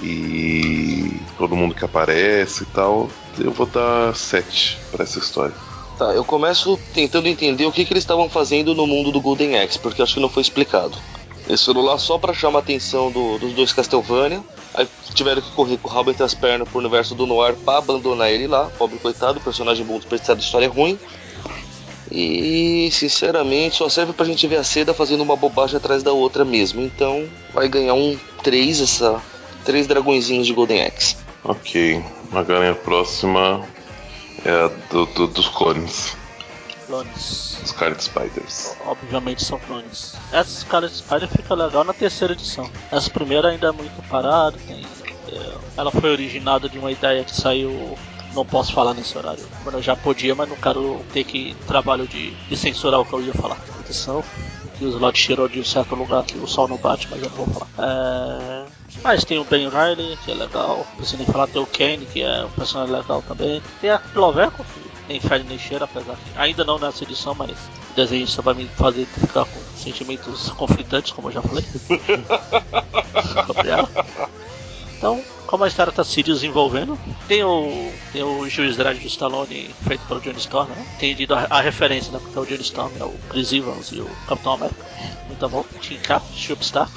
e 0.00 1.20
todo 1.36 1.56
mundo 1.56 1.74
que 1.74 1.84
aparece 1.84 2.62
e 2.62 2.66
tal, 2.66 3.10
eu 3.36 3.50
vou 3.50 3.66
dar 3.66 4.14
7 4.14 4.78
para 4.92 5.02
essa 5.02 5.18
história. 5.18 5.52
Tá, 5.98 6.12
eu 6.12 6.24
começo 6.24 6.78
tentando 6.92 7.26
entender 7.26 7.66
o 7.66 7.72
que, 7.72 7.84
que 7.84 7.92
eles 7.92 8.04
estavam 8.04 8.30
fazendo 8.30 8.76
no 8.76 8.86
mundo 8.86 9.10
do 9.10 9.20
Golden 9.20 9.58
Axe, 9.58 9.76
porque 9.76 10.02
acho 10.02 10.14
que 10.14 10.20
não 10.20 10.28
foi 10.28 10.42
explicado. 10.42 10.96
Eles 11.48 11.64
foram 11.64 11.82
lá 11.82 11.98
só 11.98 12.16
para 12.16 12.32
chamar 12.32 12.60
a 12.60 12.62
atenção 12.62 13.10
do, 13.10 13.36
dos 13.38 13.52
dois 13.52 13.72
Castlevania, 13.72 14.40
aí 14.72 14.86
tiveram 15.14 15.42
que 15.42 15.50
correr 15.50 15.78
com 15.78 15.88
o 15.88 15.92
rabo 15.92 16.12
entre 16.12 16.22
as 16.22 16.32
pernas 16.32 16.68
pro 16.68 16.78
universo 16.78 17.16
do 17.16 17.26
Noir 17.26 17.56
pra 17.56 17.78
abandonar 17.78 18.30
ele 18.30 18.46
lá, 18.46 18.70
pobre 18.78 18.98
coitado, 18.98 19.40
personagem 19.40 19.84
bom 19.84 19.98
desperdiçado, 19.98 20.38
história 20.38 20.68
ruim. 20.68 20.96
E 22.16 22.88
sinceramente 22.92 23.74
só 23.74 23.88
serve 23.88 24.12
pra 24.12 24.24
gente 24.24 24.46
ver 24.46 24.56
a 24.56 24.62
seda 24.62 24.94
fazendo 24.94 25.22
uma 25.22 25.34
bobagem 25.34 25.76
atrás 25.76 26.00
da 26.00 26.12
outra 26.12 26.44
mesmo. 26.44 26.80
Então 26.80 27.28
vai 27.52 27.68
ganhar 27.68 27.94
um 27.94 28.16
3 28.42 28.80
essa. 28.80 29.20
Três 29.64 29.86
dragõezinhos 29.86 30.46
de 30.46 30.52
Golden 30.52 30.84
Axe. 30.84 31.16
Ok. 31.42 32.04
Agora 32.30 32.70
a 32.70 32.74
próxima 32.74 33.66
é 34.44 34.50
a 34.50 34.68
do, 34.90 35.06
do, 35.06 35.26
dos 35.26 35.48
clones. 35.48 36.16
Clones. 36.86 37.58
Scarlet 37.66 38.00
Spiders. 38.04 38.76
Obviamente 38.86 39.42
são 39.42 39.58
clones. 39.58 40.14
Essa 40.30 40.60
Scarlet 40.60 40.94
Spider 40.94 41.28
fica 41.28 41.54
legal 41.54 41.82
na 41.82 41.94
terceira 41.94 42.34
edição. 42.34 42.70
Essa 42.92 43.10
primeira 43.10 43.48
ainda 43.48 43.68
é 43.68 43.72
muito 43.72 44.08
parada, 44.08 44.56
tem. 44.66 44.84
É, 45.32 45.54
ela 45.78 45.90
foi 45.90 46.10
originada 46.10 46.68
de 46.68 46.78
uma 46.78 46.92
ideia 46.92 47.24
que 47.24 47.34
saiu 47.34 47.98
não 48.34 48.44
posso 48.44 48.72
falar 48.72 48.94
nesse 48.94 49.16
horário. 49.16 49.44
Mano, 49.64 49.78
eu 49.78 49.82
já 49.82 49.96
podia, 49.96 50.34
mas 50.34 50.48
não 50.48 50.56
quero 50.56 51.00
ter 51.12 51.24
que 51.24 51.54
trabalho 51.66 52.06
de, 52.06 52.30
de 52.30 52.56
censurar 52.56 53.00
o 53.00 53.04
que 53.04 53.12
eu 53.12 53.22
ia 53.22 53.34
falar. 53.34 53.58
Edição. 53.80 54.22
Que 54.78 54.84
os 54.84 55.00
Lot 55.00 55.20
tirou 55.20 55.48
de 55.48 55.60
um 55.60 55.64
certo 55.64 55.94
lugar 55.94 56.24
que 56.24 56.36
o 56.36 56.48
sol 56.48 56.66
não 56.66 56.76
bate, 56.76 57.06
mas 57.08 57.22
eu 57.22 57.30
não 57.30 57.36
vou 57.36 57.46
falar. 57.46 57.68
É... 57.78 58.64
Mas 59.02 59.24
tem 59.24 59.38
o 59.38 59.44
Ben 59.44 59.68
Riley, 59.68 60.18
que 60.24 60.32
é 60.32 60.34
legal. 60.34 60.78
Não 60.78 60.96
preciso 60.96 61.18
nem 61.18 61.26
falar, 61.26 61.46
tem 61.46 61.62
o 61.62 61.66
Kane, 61.66 62.06
que 62.06 62.22
é 62.22 62.44
um 62.44 62.50
personagem 62.50 62.94
legal 62.94 63.22
também. 63.22 63.62
Tem 63.80 63.90
a 63.90 63.98
Cloveco, 63.98 64.64
que 64.64 64.80
tem 65.06 65.20
Fred 65.20 65.48
Neixeira, 65.48 65.84
apesar 65.84 66.16
que 66.16 66.38
ainda 66.38 66.64
não 66.64 66.78
nessa 66.78 67.04
edição, 67.04 67.34
mas 67.34 67.50
o 67.50 67.94
desenho 67.94 68.26
só 68.26 68.42
vai 68.42 68.54
me 68.54 68.66
fazer 68.66 69.06
ficar 69.06 69.44
com 69.44 69.60
sentimentos 69.76 70.48
conflitantes, 70.50 71.12
como 71.12 71.28
eu 71.28 71.32
já 71.32 71.42
falei. 71.42 71.64
então, 74.98 75.22
como 75.54 75.62
a 75.62 75.68
história 75.68 75.90
está 75.90 76.02
se 76.02 76.20
desenvolvendo, 76.20 76.98
tem 77.28 77.44
o, 77.44 77.92
tem 78.12 78.24
o 78.24 78.48
Juiz 78.48 78.76
Dredd 78.76 78.98
do 78.98 79.06
Stallone 79.06 79.72
feito 79.86 80.04
pelo 80.08 80.20
Johnny 80.20 80.38
Storm, 80.38 80.68
né? 80.68 80.84
Entendido 80.96 81.32
a, 81.32 81.46
a 81.48 81.60
referência, 81.60 82.10
né? 82.10 82.18
Porque 82.20 82.36
o 82.36 82.44
Johnny 82.44 82.62
Storm 82.62 82.90
é 82.98 83.04
o 83.04 83.14
Chris 83.30 83.52
Evans 83.52 83.92
e 83.92 84.00
o 84.00 84.10
Capitão 84.26 84.54
América. 84.54 84.84
Muito 85.28 85.48
bom. 85.48 85.64
Team 85.80 86.00
Cap, 86.02 86.26
Chup 86.36 86.60
Stark. 86.60 86.92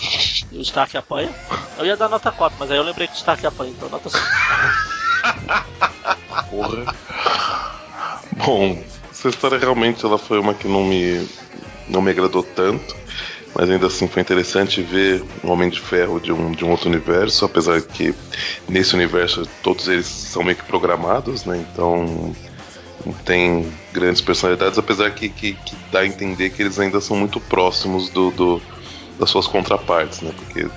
E 0.51 0.57
o 0.57 0.61
Stark 0.61 0.97
apanha. 0.97 1.29
Eu 1.77 1.85
ia 1.85 1.95
dar 1.95 2.09
nota 2.09 2.31
4, 2.31 2.57
mas 2.59 2.71
aí 2.71 2.77
eu 2.77 2.83
lembrei 2.83 3.07
que 3.07 3.13
o 3.13 3.17
Stark 3.17 3.45
apanha, 3.45 3.73
então 3.77 3.89
nota 3.89 4.09
5. 4.09 4.23
Porra. 6.49 6.95
Bom, 8.43 8.83
essa 9.11 9.29
história 9.29 9.59
realmente 9.59 10.03
ela 10.03 10.17
foi 10.17 10.39
uma 10.39 10.55
que 10.55 10.67
não 10.67 10.83
me, 10.83 11.29
não 11.87 12.01
me 12.01 12.09
agradou 12.09 12.41
tanto 12.41 12.95
mas 13.57 13.71
ainda 13.71 13.87
assim 13.87 14.07
foi 14.07 14.21
interessante 14.21 14.83
ver 14.83 15.23
um 15.43 15.49
Homem 15.49 15.67
de 15.67 15.81
Ferro 15.81 16.19
de 16.19 16.31
um, 16.31 16.51
de 16.51 16.63
um 16.63 16.69
outro 16.69 16.87
universo, 16.87 17.43
apesar 17.43 17.81
que 17.81 18.13
nesse 18.69 18.93
universo 18.93 19.47
todos 19.63 19.87
eles 19.87 20.05
são 20.05 20.43
meio 20.43 20.55
que 20.55 20.63
programados, 20.63 21.43
né? 21.43 21.65
Então 21.73 22.35
tem 23.25 23.67
grandes 23.91 24.21
personalidades, 24.21 24.77
apesar 24.77 25.09
que, 25.09 25.27
que, 25.27 25.53
que, 25.53 25.75
dá 25.91 26.01
a 26.01 26.05
entender 26.05 26.51
que 26.51 26.61
eles 26.61 26.79
ainda 26.79 27.01
são 27.01 27.17
muito 27.17 27.39
próximos 27.39 28.09
do, 28.09 28.29
do 28.29 28.61
das 29.17 29.31
suas 29.31 29.47
contrapartes, 29.47 30.21
né? 30.21 30.31
Porque 30.37 30.67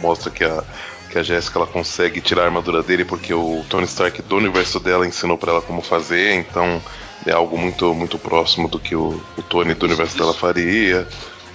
mostra 0.00 0.30
que 0.30 0.42
a, 0.42 0.64
que 1.10 1.18
a 1.18 1.22
Jéssica 1.22 1.58
ela 1.58 1.66
consegue 1.66 2.18
tirar 2.22 2.44
a 2.44 2.46
armadura 2.46 2.82
dele 2.82 3.04
porque 3.04 3.34
o 3.34 3.62
Tony 3.68 3.84
Stark 3.84 4.22
do 4.22 4.36
universo 4.38 4.80
dela 4.80 5.06
ensinou 5.06 5.36
para 5.36 5.52
ela 5.52 5.60
como 5.60 5.82
fazer, 5.82 6.32
então 6.32 6.80
é 7.26 7.32
algo 7.32 7.58
muito 7.58 7.92
muito 7.92 8.18
próximo 8.18 8.68
do 8.68 8.78
que 8.78 8.96
o, 8.96 9.20
o 9.36 9.42
Tony 9.42 9.74
do 9.74 9.84
universo 9.84 10.16
dela 10.16 10.32
faria. 10.32 11.06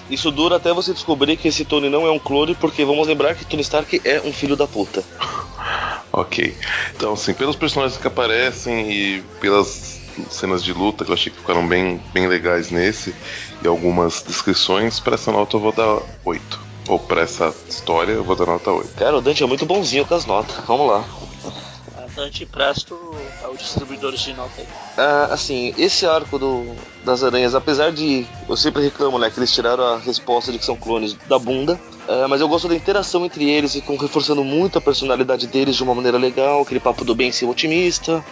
Isso 0.10 0.32
dura 0.32 0.56
até 0.56 0.74
você 0.74 0.94
descobrir 0.94 1.38
que 1.38 1.48
esse 1.48 1.66
Tony 1.66 1.90
não 1.90 2.06
é 2.06 2.12
um 2.12 2.20
clone, 2.20 2.56
porque 2.56 2.86
vamos 2.86 3.08
lembrar 3.08 3.36
que 3.36 3.46
Tony 3.46 3.62
Stark 3.62 4.02
é 4.04 4.22
um 4.22 4.32
filho 4.32 4.56
da 4.56 4.68
puta. 4.68 5.04
ok. 6.12 6.56
Então, 6.96 7.14
assim, 7.14 7.34
pelos 7.34 7.56
personagens 7.56 8.00
que 8.00 8.08
aparecem 8.08 8.92
e 8.92 9.22
pelas 9.42 9.98
cenas 10.30 10.64
de 10.64 10.74
luta 10.74 11.06
que 11.06 11.12
eu 11.12 11.14
achei 11.14 11.32
que 11.32 11.40
ficaram 11.40 11.68
bem, 11.68 12.02
bem 12.14 12.28
legais 12.28 12.72
nesse, 12.72 13.14
e 13.62 13.68
algumas 13.68 14.24
descrições, 14.24 15.00
para 15.00 15.16
essa 15.16 15.32
nota 15.32 15.56
eu 15.58 15.60
vou 15.60 15.72
dar 15.72 16.00
8. 16.26 16.68
Ou 16.88 16.98
para 16.98 17.22
essa 17.22 17.54
história 17.68 18.14
eu 18.14 18.24
vou 18.24 18.36
dar 18.36 18.46
nota 18.46 18.72
8. 18.72 18.90
Cara, 18.96 19.18
o 19.18 19.22
Dante 19.22 19.44
é 19.44 19.46
muito 19.46 19.66
bonzinho 19.66 20.06
com 20.06 20.16
as 20.16 20.26
notas. 20.26 20.56
Vamos 20.66 20.88
lá. 20.88 21.06
Dante 22.18 22.48
Presto 22.48 22.98
é 23.44 23.48
o 23.48 23.56
distribuidor 23.56 24.12
de 24.12 24.34
nota 24.34 24.52
aí. 24.58 24.68
Ah, 24.98 25.30
assim, 25.32 25.72
esse 25.78 26.04
arco 26.08 26.40
do, 26.40 26.76
das 27.06 27.24
aranhas, 27.24 27.54
apesar 27.54 27.92
de. 27.92 28.26
Eu 28.50 28.58
sempre 28.58 28.82
reclamo, 28.82 29.20
né, 29.20 29.30
que 29.30 29.40
eles 29.40 29.54
tiraram 29.54 29.84
a 29.84 29.98
resposta 30.00 30.52
de 30.52 30.58
que 30.58 30.66
são 30.66 30.76
clones 30.76 31.14
da 31.28 31.38
bunda. 31.38 31.80
É, 32.08 32.26
mas 32.26 32.42
eu 32.42 32.48
gosto 32.48 32.68
da 32.68 32.76
interação 32.76 33.24
entre 33.24 33.48
eles 33.48 33.76
e 33.76 33.82
com 33.82 33.96
reforçando 33.98 34.44
muito 34.44 34.80
a 34.80 34.82
personalidade 34.82 35.46
deles 35.46 35.76
de 35.76 35.84
uma 35.84 35.94
maneira 35.94 36.18
legal, 36.18 36.62
aquele 36.62 36.80
papo 36.80 37.06
do 37.06 37.14
bem 37.14 37.32
ser 37.32 37.46
otimista 37.46 38.24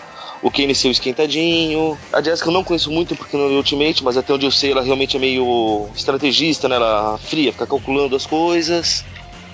o 0.41 0.51
Kane 0.51 0.75
ser 0.75 0.89
esquentadinho. 0.89 1.97
A 2.13 2.21
Jessica 2.21 2.49
eu 2.49 2.53
não 2.53 2.63
conheço 2.63 2.91
muito 2.91 3.15
porque 3.15 3.35
não 3.35 3.45
é 3.45 3.49
Ultimate, 3.49 4.03
mas 4.03 4.15
até 4.15 4.31
onde 4.33 4.45
eu 4.45 4.51
sei 4.51 4.71
ela 4.71 4.81
realmente 4.83 5.17
é 5.17 5.19
meio 5.19 5.89
estrategista, 5.95 6.69
né? 6.69 6.75
Ela 6.75 7.17
fria, 7.17 7.51
fica 7.51 7.65
calculando 7.65 8.15
as 8.15 8.27
coisas. 8.27 9.03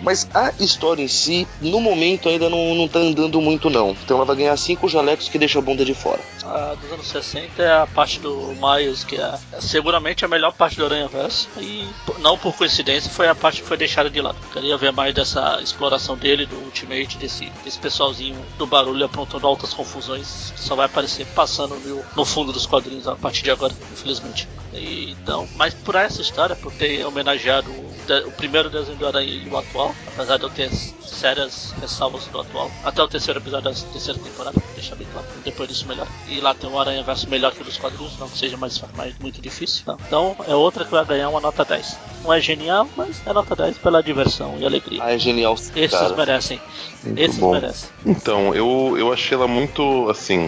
Mas 0.01 0.27
a 0.33 0.51
história 0.59 1.03
em 1.03 1.07
si, 1.07 1.47
no 1.61 1.79
momento, 1.79 2.27
ainda 2.27 2.49
não, 2.49 2.75
não 2.75 2.87
tá 2.87 2.99
andando 2.99 3.39
muito, 3.41 3.69
não. 3.69 3.91
Então 3.91 4.17
ela 4.17 4.25
vai 4.25 4.35
ganhar 4.35 4.57
cinco 4.57 4.87
jalecos 4.89 5.29
que 5.29 5.37
deixa 5.37 5.59
a 5.59 5.61
bunda 5.61 5.85
de 5.85 5.93
fora. 5.93 6.19
A 6.43 6.75
dos 6.75 6.91
anos 6.91 7.07
60 7.07 7.61
é 7.61 7.71
a 7.71 7.87
parte 7.87 8.19
do 8.19 8.53
Miles, 8.59 9.03
que 9.03 9.15
é, 9.15 9.39
seguramente 9.59 10.25
a 10.25 10.27
melhor 10.27 10.53
parte 10.53 10.77
do 10.77 10.85
Aranha 10.85 11.07
Verso. 11.07 11.47
E 11.57 11.87
não 12.19 12.37
por 12.37 12.55
coincidência, 12.55 13.11
foi 13.11 13.27
a 13.27 13.35
parte 13.35 13.61
que 13.61 13.67
foi 13.67 13.77
deixada 13.77 14.09
de 14.09 14.21
lado. 14.21 14.37
Queria 14.51 14.77
ver 14.77 14.91
mais 14.91 15.13
dessa 15.13 15.59
exploração 15.61 16.17
dele, 16.17 16.45
do 16.45 16.55
Ultimate, 16.57 17.17
desse, 17.17 17.51
desse 17.63 17.79
pessoalzinho 17.79 18.37
do 18.57 18.65
barulho 18.65 19.05
aprontando 19.05 19.45
altas 19.45 19.73
confusões. 19.73 20.51
Que 20.55 20.61
só 20.61 20.75
vai 20.75 20.85
aparecer 20.85 21.25
passando 21.27 21.75
no, 21.75 22.03
no 22.15 22.25
fundo 22.25 22.51
dos 22.51 22.65
quadrinhos 22.65 23.07
a 23.07 23.15
partir 23.15 23.43
de 23.43 23.51
agora, 23.51 23.73
infelizmente. 23.91 24.47
E, 24.73 25.11
então, 25.11 25.47
mas 25.55 25.73
por 25.73 25.95
essa 25.95 26.21
história, 26.21 26.55
por 26.55 26.71
ter 26.71 27.05
homenageado 27.05 27.71
o, 28.07 28.27
o 28.27 28.31
primeiro 28.31 28.69
desenho 28.69 28.97
do 28.97 29.07
Aranha 29.07 29.31
e 29.31 29.47
o 29.47 29.57
atual, 29.57 29.95
apesar 30.07 30.37
de 30.37 30.43
eu 30.43 30.49
ter 30.49 30.69
sérias 30.71 31.73
ressalvas 31.79 32.25
do 32.25 32.39
atual, 32.39 32.71
até 32.83 33.01
o 33.01 33.07
terceiro 33.07 33.39
episódio 33.39 33.71
da 33.71 33.91
terceira 33.91 34.19
temporada, 34.19 34.61
deixa 34.73 34.95
bem 34.95 35.07
claro, 35.11 35.27
depois 35.43 35.69
disso 35.69 35.87
melhor. 35.87 36.07
E 36.27 36.39
lá 36.39 36.53
tem 36.53 36.69
um 36.69 36.79
Aranha 36.79 37.03
Verso 37.03 37.29
melhor 37.29 37.51
que 37.53 37.61
o 37.61 37.65
dos 37.65 37.77
quadrinhos, 37.77 38.17
não 38.17 38.27
que 38.29 38.37
seja 38.37 38.57
mais, 38.57 38.81
mais 38.95 39.17
muito 39.19 39.41
difícil. 39.41 39.83
Não. 39.85 39.97
Então 40.07 40.35
é 40.47 40.55
outra 40.55 40.85
que 40.85 40.91
vai 40.91 41.05
ganhar 41.05 41.29
uma 41.29 41.39
nota 41.39 41.63
10. 41.63 41.97
Não 42.23 42.33
é 42.33 42.39
genial, 42.39 42.87
mas 42.95 43.21
é 43.25 43.33
nota 43.33 43.55
10 43.55 43.77
pela 43.77 44.01
diversão 44.01 44.57
e 44.59 44.65
alegria. 44.65 45.03
Ah, 45.03 45.13
é 45.13 45.19
genial. 45.19 45.53
Esses 45.53 45.91
cara. 45.91 46.15
merecem. 46.15 46.61
Muito 47.03 47.19
Esses 47.19 47.37
bom. 47.37 47.51
merecem. 47.51 47.89
Então, 48.05 48.53
eu, 48.55 48.95
eu 48.97 49.11
achei 49.11 49.37
ela 49.37 49.47
muito 49.47 50.09
assim. 50.09 50.47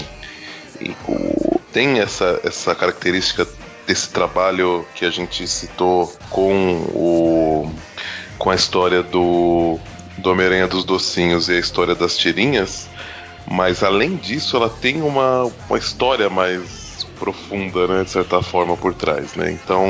Tem 1.72 2.00
essa, 2.00 2.40
essa 2.44 2.76
característica 2.76 3.48
desse 3.86 4.10
trabalho 4.10 4.86
que 4.96 5.06
a 5.06 5.10
gente 5.10 5.48
citou 5.48 6.12
com 6.30 6.78
o 6.94 7.72
com 8.38 8.50
a 8.50 8.56
história 8.56 9.02
do, 9.02 9.80
do 10.18 10.32
Homem-Aranha 10.32 10.68
dos 10.68 10.84
Docinhos 10.84 11.48
e 11.48 11.54
a 11.54 11.60
história 11.60 11.96
das 11.96 12.18
tirinhas, 12.18 12.90
mas 13.48 13.84
além 13.84 14.16
disso 14.18 14.58
ela 14.58 14.70
tem 14.70 15.02
uma, 15.02 15.50
uma 15.70 15.78
história 15.78 16.30
mais 16.30 17.08
profunda, 17.18 17.88
né, 17.88 18.04
de 18.04 18.10
certa 18.10 18.42
forma, 18.42 18.76
por 18.76 18.94
trás, 18.94 19.36
né? 19.36 19.52
Então, 19.52 19.86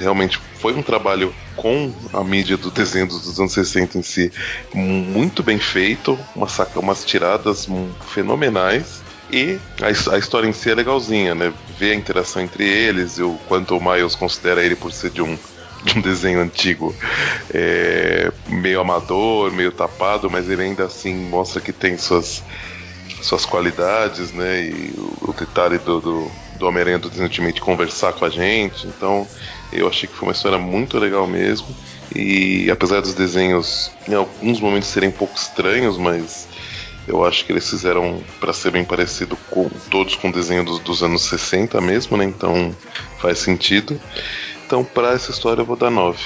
realmente 0.00 0.40
foi 0.54 0.74
um 0.74 0.82
trabalho 0.82 1.32
com 1.54 1.92
a 2.12 2.24
mídia 2.24 2.56
do 2.56 2.70
desenho 2.70 3.06
dos 3.06 3.38
anos 3.38 3.52
60 3.52 3.98
em 3.98 4.02
si 4.02 4.32
muito 4.74 5.42
bem 5.42 5.58
feito, 5.58 6.18
uma 6.34 6.48
saca, 6.48 6.80
umas 6.80 7.04
tiradas 7.04 7.68
fenomenais 8.08 9.02
e 9.30 9.58
a, 9.80 10.14
a, 10.14 10.18
história 10.18 10.48
em 10.48 10.52
si 10.52 10.70
é 10.70 10.74
legalzinha, 10.74 11.34
né? 11.34 11.52
Ver 11.78 11.92
a 11.92 11.94
interação 11.94 12.42
entre 12.42 12.64
eles 12.64 13.18
e 13.18 13.22
o 13.22 13.38
quanto 13.46 13.76
o 13.76 13.80
Miles 13.80 14.14
considera 14.14 14.64
ele 14.64 14.74
por 14.74 14.92
ser 14.92 15.10
de 15.10 15.22
um, 15.22 15.38
de 15.84 15.98
um 15.98 16.00
desenho 16.00 16.40
antigo 16.40 16.94
é, 17.52 18.32
meio 18.48 18.80
amador, 18.80 19.52
meio 19.52 19.70
tapado, 19.70 20.30
mas 20.30 20.48
ele 20.48 20.62
ainda 20.62 20.84
assim 20.84 21.14
mostra 21.14 21.60
que 21.60 21.72
tem 21.72 21.98
suas, 21.98 22.42
suas 23.22 23.44
qualidades, 23.44 24.32
né? 24.32 24.62
E 24.62 24.94
o, 24.96 25.30
o 25.30 25.34
detalhe 25.38 25.78
do, 25.78 26.00
do, 26.00 26.30
do 26.58 26.66
Homem-Aranha 26.66 26.98
do 26.98 27.10
Ultimate 27.20 27.60
conversar 27.60 28.14
com 28.14 28.24
a 28.24 28.30
gente. 28.30 28.86
Então 28.86 29.26
eu 29.72 29.86
achei 29.88 30.08
que 30.08 30.14
foi 30.14 30.28
uma 30.28 30.32
história 30.32 30.58
muito 30.58 30.98
legal 30.98 31.26
mesmo. 31.26 31.68
E 32.14 32.70
apesar 32.70 33.02
dos 33.02 33.12
desenhos 33.12 33.90
em 34.08 34.14
alguns 34.14 34.60
momentos 34.60 34.88
serem 34.88 35.10
um 35.10 35.12
pouco 35.12 35.36
estranhos, 35.36 35.98
mas 35.98 36.48
eu 37.08 37.24
acho 37.24 37.44
que 37.44 37.52
eles 37.52 37.68
fizeram 37.68 38.22
para 38.38 38.52
ser 38.52 38.70
bem 38.70 38.84
parecido 38.84 39.36
com 39.50 39.68
todos 39.90 40.14
com 40.14 40.30
desenho 40.30 40.64
dos, 40.64 40.78
dos, 40.80 41.02
anos 41.02 41.22
60 41.22 41.80
mesmo, 41.80 42.16
né? 42.16 42.24
Então 42.24 42.74
faz 43.18 43.38
sentido. 43.38 43.98
Então, 44.66 44.84
para 44.84 45.12
essa 45.12 45.30
história, 45.30 45.62
eu 45.62 45.66
vou 45.66 45.76
dar 45.76 45.90
9. 45.90 46.18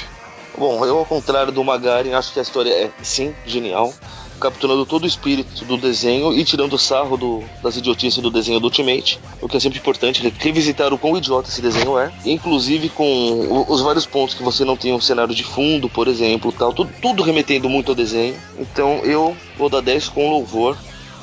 Bom, 0.59 0.85
eu, 0.85 0.99
ao 0.99 1.07
contrário 1.07 1.53
do 1.53 1.63
Magari, 1.65 2.13
acho 2.13 2.33
que 2.33 2.39
a 2.39 2.43
história 2.43 2.71
é 2.71 2.91
sim 3.03 3.35
genial 3.47 3.95
capturando 4.43 4.85
todo 4.85 5.05
o 5.05 5.07
espírito 5.07 5.65
do 5.65 5.77
desenho 5.77 6.33
e 6.33 6.45
tirando 6.45 6.73
o 6.73 6.79
sarro 6.79 7.17
do, 7.17 7.45
das 7.63 7.77
idiotices 7.77 8.21
do 8.21 8.31
desenho 8.31 8.59
do 8.59 8.65
Ultimate, 8.65 9.21
o 9.41 9.49
que 9.49 9.57
é 9.57 9.61
sempre 9.61 9.79
importante, 9.79 10.21
revisitar 10.39 10.93
o 10.93 10.99
quão 10.99 11.17
idiota 11.17 11.49
esse 11.49 11.63
desenho 11.63 11.97
é, 11.97 12.13
inclusive 12.27 12.89
com 12.89 13.65
os 13.69 13.81
vários 13.81 14.05
pontos 14.05 14.35
que 14.35 14.43
você 14.43 14.65
não 14.65 14.77
tem 14.77 14.93
um 14.93 15.01
cenário 15.01 15.33
de 15.33 15.45
fundo, 15.45 15.89
por 15.89 16.09
exemplo, 16.09 16.51
tal, 16.51 16.73
tudo, 16.73 16.93
tudo 17.01 17.23
remetendo 17.23 17.69
muito 17.69 17.91
ao 17.91 17.95
desenho. 17.95 18.35
Então 18.59 18.99
eu 19.05 19.37
vou 19.57 19.69
dar 19.69 19.81
10 19.81 20.09
com 20.09 20.29
louvor 20.29 20.77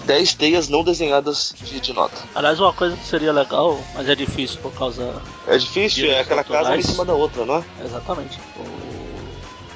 10 0.05 0.33
teias 0.35 0.69
não 0.69 0.83
desenhadas 0.83 1.53
de, 1.61 1.79
de, 1.79 1.93
nota. 1.93 2.15
Aliás, 2.33 2.59
uma 2.59 2.73
coisa 2.73 2.95
que 2.95 3.05
seria 3.05 3.31
legal, 3.31 3.79
mas 3.93 4.09
é 4.09 4.15
difícil 4.15 4.59
por 4.59 4.71
causa. 4.73 5.21
É 5.45 5.57
difícil, 5.57 6.09
é 6.09 6.21
aquela 6.21 6.43
casa 6.43 6.75
em 6.75 6.81
cima 6.81 7.05
da 7.05 7.13
outra, 7.13 7.45
não 7.45 7.57
é? 7.57 7.63
Exatamente. 7.85 8.39
O 8.57 8.88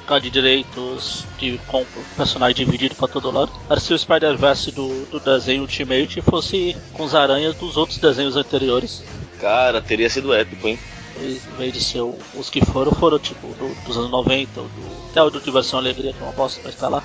causa 0.04 0.22
de 0.22 0.30
direitos 0.30 1.24
de 1.38 1.58
com 1.66 1.84
personagem 2.16 2.54
dividido 2.54 2.94
para 2.94 3.08
todo 3.08 3.30
lado. 3.30 3.50
Era 3.68 3.80
se 3.80 3.92
o 3.92 3.98
Spider-Verse 3.98 4.70
do, 4.72 5.06
do 5.06 5.20
desenho 5.20 5.62
Ultimate 5.62 6.20
fosse 6.20 6.76
com 6.92 7.04
as 7.04 7.14
aranhas 7.14 7.54
dos 7.56 7.76
outros 7.76 7.98
desenhos 7.98 8.36
anteriores. 8.36 9.02
Cara, 9.40 9.80
teria 9.80 10.08
sido 10.08 10.32
épico, 10.32 10.68
hein? 10.68 10.78
Em 11.20 11.38
vez 11.56 11.72
de 11.72 11.82
ser 11.82 12.00
os 12.00 12.50
que 12.50 12.64
foram, 12.64 12.92
foram 12.92 13.18
tipo 13.18 13.46
do, 13.46 13.84
dos 13.84 13.96
anos 13.96 14.10
90, 14.10 14.60
do, 14.60 14.70
até 15.10 15.22
o 15.22 15.30
do 15.30 15.40
Diversão 15.40 15.78
Alegria, 15.78 16.12
que 16.12 16.20
é 16.20 16.22
uma 16.22 16.32
bosta, 16.32 16.60
mas 16.64 16.74
tá 16.74 16.88
lá. 16.88 17.02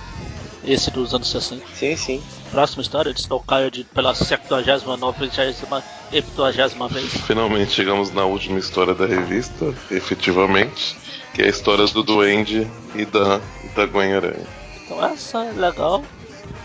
Esse 0.69 0.91
dos 0.91 1.15
anos 1.15 1.29
60. 1.31 1.65
Sim, 1.73 1.95
sim. 1.95 2.23
Próxima 2.51 2.83
história 2.83 3.11
de 3.11 3.19
Snowkyle 3.19 3.83
pela 3.85 4.13
79 4.13 5.17
e 6.11 6.17
80 6.21 6.87
vez. 6.89 7.11
Finalmente 7.25 7.71
chegamos 7.71 8.11
na 8.13 8.23
última 8.25 8.59
história 8.59 8.93
da 8.93 9.07
revista, 9.07 9.73
efetivamente 9.89 10.95
que 11.33 11.41
é 11.41 11.45
a 11.45 11.49
história 11.49 11.85
do 11.87 12.03
Duende 12.03 12.67
e 12.93 13.05
da, 13.05 13.41
da 13.75 13.85
Gwen 13.87 14.13
Aranha. 14.13 14.45
Então 14.85 15.03
essa 15.03 15.43
é 15.43 15.51
legal. 15.53 16.03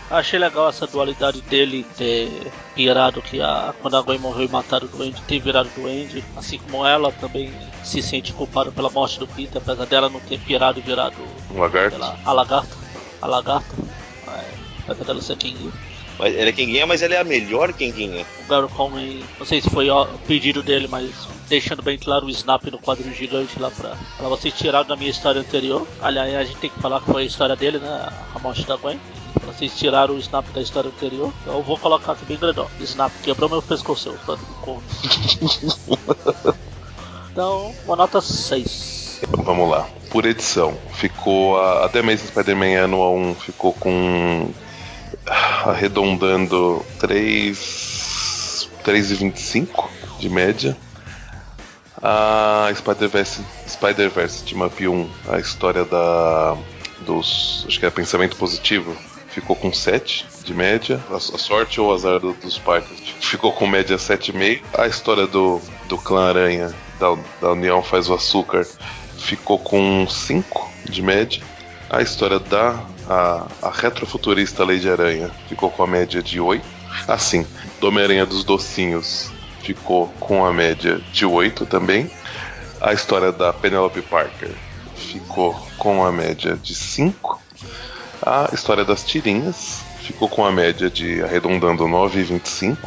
Achei 0.09 0.37
legal 0.37 0.69
essa 0.69 0.85
dualidade 0.85 1.41
dele 1.41 1.83
ter 1.97 2.29
pirado 2.75 3.23
que 3.23 3.41
a, 3.41 3.73
quando 3.81 3.97
a 3.97 4.01
Gwen 4.03 4.19
morreu 4.19 4.45
e 4.45 4.51
mataram 4.51 4.85
o 4.85 4.89
Duende, 4.89 5.19
ter 5.23 5.39
virado 5.39 5.69
Duende, 5.75 6.23
assim 6.37 6.59
como 6.59 6.85
ela 6.85 7.11
também 7.11 7.51
se 7.83 8.03
sente 8.03 8.33
culpada 8.33 8.71
pela 8.71 8.89
morte 8.91 9.17
do 9.17 9.27
Peter, 9.27 9.59
apesar 9.59 9.85
dela 9.85 10.09
não 10.09 10.19
ter 10.19 10.39
pirado 10.39 10.77
e 10.77 10.81
virado 10.83 11.15
um 11.51 11.59
lagarto. 11.59 11.99
a 12.23 12.31
lagarta. 12.31 12.84
A 13.25 13.27
lagarta. 13.27 13.75
Apesar 14.87 15.03
dela 15.03 15.19
ser 15.19 15.35
quem 15.35 15.55
ela 16.19 16.29
é 16.29 16.51
Kenguinha, 16.51 16.85
mas 16.85 17.01
ela 17.01 17.15
é 17.15 17.19
a 17.19 17.23
melhor 17.23 17.73
Kenguinha. 17.73 18.23
O 18.45 18.47
Gary 18.47 18.67
Coleman, 18.69 19.23
não 19.39 19.45
sei 19.47 19.59
se 19.59 19.69
foi 19.69 19.89
o 19.89 20.05
pedido 20.27 20.61
dele, 20.61 20.87
mas 20.87 21.11
deixando 21.49 21.81
bem 21.81 21.97
claro 21.97 22.27
o 22.27 22.29
snap 22.29 22.63
no 22.67 22.77
quadro 22.77 23.11
gigante 23.13 23.59
lá 23.59 23.71
pra, 23.71 23.97
pra 24.15 24.29
vocês 24.29 24.53
tirarem 24.53 24.87
da 24.87 24.95
minha 24.95 25.09
história 25.09 25.41
anterior. 25.41 25.87
Aliás, 26.01 26.33
a 26.35 26.43
gente 26.43 26.57
tem 26.57 26.69
que 26.69 26.79
falar 26.79 27.01
que 27.01 27.11
foi 27.11 27.23
a 27.23 27.25
história 27.25 27.55
dele, 27.55 27.79
né? 27.79 28.13
A 28.33 28.39
morte 28.39 28.63
da 28.65 28.75
Gwen. 28.77 28.99
Vocês 29.45 29.75
tiraram 29.75 30.13
o 30.13 30.19
snap 30.19 30.45
da 30.53 30.61
história 30.61 30.89
anterior. 30.89 31.33
Então 31.41 31.55
eu 31.55 31.63
vou 31.63 31.79
colocar 31.79 32.11
aqui 32.11 32.25
bem 32.25 32.37
grandão. 32.37 32.69
Snap 32.79 33.11
quebrou 33.23 33.49
meu 33.49 33.61
pescoço, 33.61 34.15
corno. 34.61 34.83
então, 37.31 37.73
uma 37.85 37.95
nota 37.95 38.21
6. 38.21 38.94
Vamos 39.29 39.69
lá. 39.69 39.87
Por 40.09 40.25
edição, 40.25 40.77
ficou 40.93 41.59
a, 41.59 41.85
até 41.85 42.01
mesmo 42.01 42.27
Spider-Man 42.27 42.83
Annual 42.83 43.15
1 43.15 43.35
ficou 43.35 43.73
com 43.73 44.51
arredondando 45.65 46.85
3 46.99 48.69
3,25 48.83 49.89
de 50.19 50.29
média. 50.29 50.77
A 52.01 52.71
Spider-Verse 52.75 53.41
Spider-Verse 53.67 54.43
Team 54.43 54.65
Up 54.65 54.87
1, 54.87 55.09
a 55.29 55.39
história 55.39 55.83
da 55.85 56.55
dos, 57.01 57.65
acho 57.67 57.79
que 57.79 57.85
é 57.85 57.89
pensamento 57.89 58.35
positivo, 58.35 58.95
ficou 59.29 59.55
com 59.55 59.73
7 59.73 60.25
de 60.43 60.53
média. 60.53 60.99
A, 61.09 61.15
a 61.15 61.19
sorte 61.19 61.81
ou 61.81 61.89
o 61.89 61.93
azar 61.93 62.19
do, 62.19 62.33
dos 62.33 62.59
parques 62.59 62.99
ficou 63.19 63.51
com 63.51 63.65
média 63.65 63.97
7,5. 63.97 64.61
A 64.77 64.87
história 64.87 65.25
do, 65.25 65.59
do 65.89 65.97
clã 65.97 66.29
Aranha, 66.29 66.73
da, 66.99 67.17
da 67.41 67.51
União 67.53 67.81
Faz 67.81 68.07
o 68.07 68.13
Açúcar, 68.13 68.67
ficou 69.25 69.57
com 69.57 70.07
5 70.07 70.71
de 70.85 71.01
média. 71.01 71.41
A 71.89 72.01
história 72.01 72.39
da 72.39 72.79
a, 73.07 73.47
a 73.61 73.71
retrofuturista 73.71 74.63
Lady 74.63 74.89
Aranha 74.89 75.31
ficou 75.47 75.69
com 75.69 75.83
a 75.83 75.87
média 75.87 76.21
de 76.21 76.39
8. 76.39 76.65
Assim, 77.07 77.45
do 77.79 77.87
Homem-Aranha 77.87 78.25
dos 78.25 78.43
Docinhos 78.43 79.31
ficou 79.61 80.07
com 80.19 80.45
a 80.45 80.53
média 80.53 81.01
de 81.11 81.25
8 81.25 81.65
também. 81.65 82.09
A 82.79 82.93
história 82.93 83.31
da 83.31 83.51
Penelope 83.51 84.01
Parker 84.01 84.51
ficou 84.95 85.53
com 85.77 86.05
a 86.05 86.11
média 86.11 86.55
de 86.55 86.75
5. 86.75 87.41
A 88.21 88.49
história 88.53 88.85
das 88.85 89.03
tirinhas 89.03 89.83
ficou 89.99 90.29
com 90.29 90.45
a 90.45 90.51
média 90.51 90.89
de 90.89 91.21
arredondando 91.23 91.83
9,25. 91.85 92.77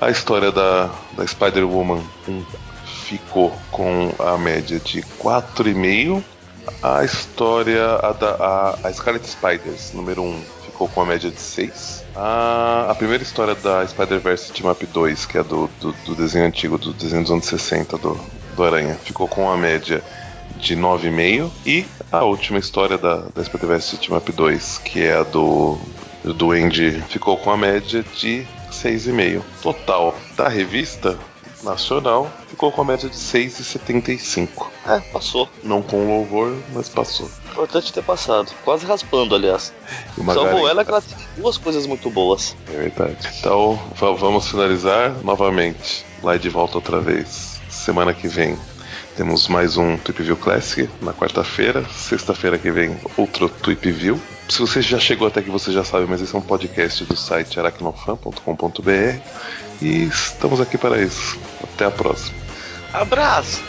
A 0.00 0.10
história 0.10 0.52
da, 0.52 0.90
da 1.16 1.26
Spider-Woman 1.26 2.02
ficou 3.08 3.50
com 3.70 4.12
a 4.18 4.36
média 4.36 4.78
de 4.78 5.02
4,5. 5.18 6.22
A 6.82 7.02
história, 7.02 7.94
a, 8.02 8.12
da, 8.12 8.30
a, 8.34 8.88
a 8.88 8.92
Scarlet 8.92 9.26
Spiders, 9.26 9.94
número 9.94 10.22
1, 10.22 10.42
ficou 10.66 10.86
com 10.88 11.00
a 11.00 11.06
média 11.06 11.30
de 11.30 11.40
6. 11.40 12.04
A, 12.14 12.86
a 12.90 12.94
primeira 12.94 13.22
história 13.22 13.54
da 13.54 13.86
Spider-Verse 13.86 14.52
Team 14.52 14.70
Up 14.70 14.84
2, 14.84 15.24
que 15.24 15.38
é 15.38 15.42
do, 15.42 15.70
do, 15.80 15.92
do, 16.04 16.14
desenho 16.14 16.44
antigo, 16.44 16.76
do 16.76 16.92
desenho 16.92 17.22
dos 17.22 17.32
anos 17.32 17.46
60 17.46 17.96
do, 17.96 18.20
do 18.54 18.62
Aranha, 18.62 18.94
ficou 18.94 19.26
com 19.26 19.50
a 19.50 19.56
média 19.56 20.02
de 20.58 20.76
9,5. 20.76 21.50
E 21.64 21.86
a 22.12 22.22
última 22.24 22.58
história 22.58 22.98
da, 22.98 23.22
da 23.34 23.42
Spider-Verse 23.42 23.96
Team 23.96 24.18
Up 24.18 24.30
2, 24.30 24.78
que 24.84 25.00
é 25.00 25.16
a 25.16 25.22
do, 25.22 25.78
do 26.22 26.34
Duende, 26.34 27.02
ficou 27.08 27.38
com 27.38 27.50
a 27.50 27.56
média 27.56 28.04
de 28.14 28.46
6,5. 28.70 29.42
Total 29.62 30.14
da 30.36 30.48
revista, 30.48 31.18
nacional 31.62 32.30
ficou 32.48 32.70
com 32.72 32.82
a 32.82 32.84
média 32.84 33.08
de 33.08 33.16
6,75. 33.16 34.66
É, 34.86 35.00
passou. 35.12 35.48
Não 35.62 35.82
com 35.82 36.06
louvor, 36.06 36.56
mas 36.72 36.88
passou. 36.88 37.30
Importante 37.50 37.92
ter 37.92 38.02
passado. 38.02 38.52
Quase 38.64 38.86
raspando, 38.86 39.34
aliás. 39.34 39.72
Salvou 40.32 40.68
ela 40.68 40.84
que 40.84 40.90
ela 40.90 41.02
tem 41.02 41.16
duas 41.36 41.56
coisas 41.56 41.86
muito 41.86 42.10
boas. 42.10 42.56
É 42.72 42.76
verdade. 42.76 43.28
Então, 43.38 43.78
vamos 43.94 44.48
finalizar 44.48 45.12
novamente. 45.22 46.04
Lá 46.22 46.36
de 46.36 46.48
volta 46.48 46.78
outra 46.78 47.00
vez. 47.00 47.60
Semana 47.68 48.12
que 48.12 48.28
vem 48.28 48.58
temos 49.16 49.48
mais 49.48 49.76
um 49.76 49.96
Tweep 49.96 50.22
View 50.22 50.36
Classic 50.36 50.88
na 51.02 51.12
quarta-feira. 51.12 51.84
Sexta-feira 51.88 52.56
que 52.56 52.70
vem, 52.70 52.96
outro 53.16 53.48
Tweep 53.48 53.90
View. 53.90 54.20
Se 54.48 54.60
você 54.60 54.80
já 54.80 54.98
chegou 54.98 55.26
até 55.26 55.40
aqui, 55.40 55.50
você 55.50 55.72
já 55.72 55.82
sabe, 55.82 56.06
mas 56.08 56.22
esse 56.22 56.34
é 56.34 56.38
um 56.38 56.40
podcast 56.40 57.04
do 57.04 57.16
site 57.16 57.58
aracnofan.com.br 57.58 59.18
e 59.80 60.04
estamos 60.04 60.60
aqui 60.60 60.76
para 60.76 61.00
isso. 61.00 61.38
Até 61.62 61.86
a 61.86 61.90
próxima. 61.90 62.36
Abraço! 62.92 63.62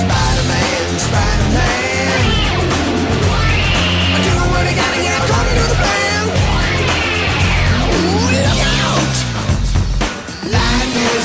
Spider-Man, 0.00 0.98
Spider-Man. 0.98 2.24
Do 4.22 4.32
what 4.50 4.66
gotta 4.74 5.02
get 5.02 5.39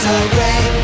away 0.08 0.75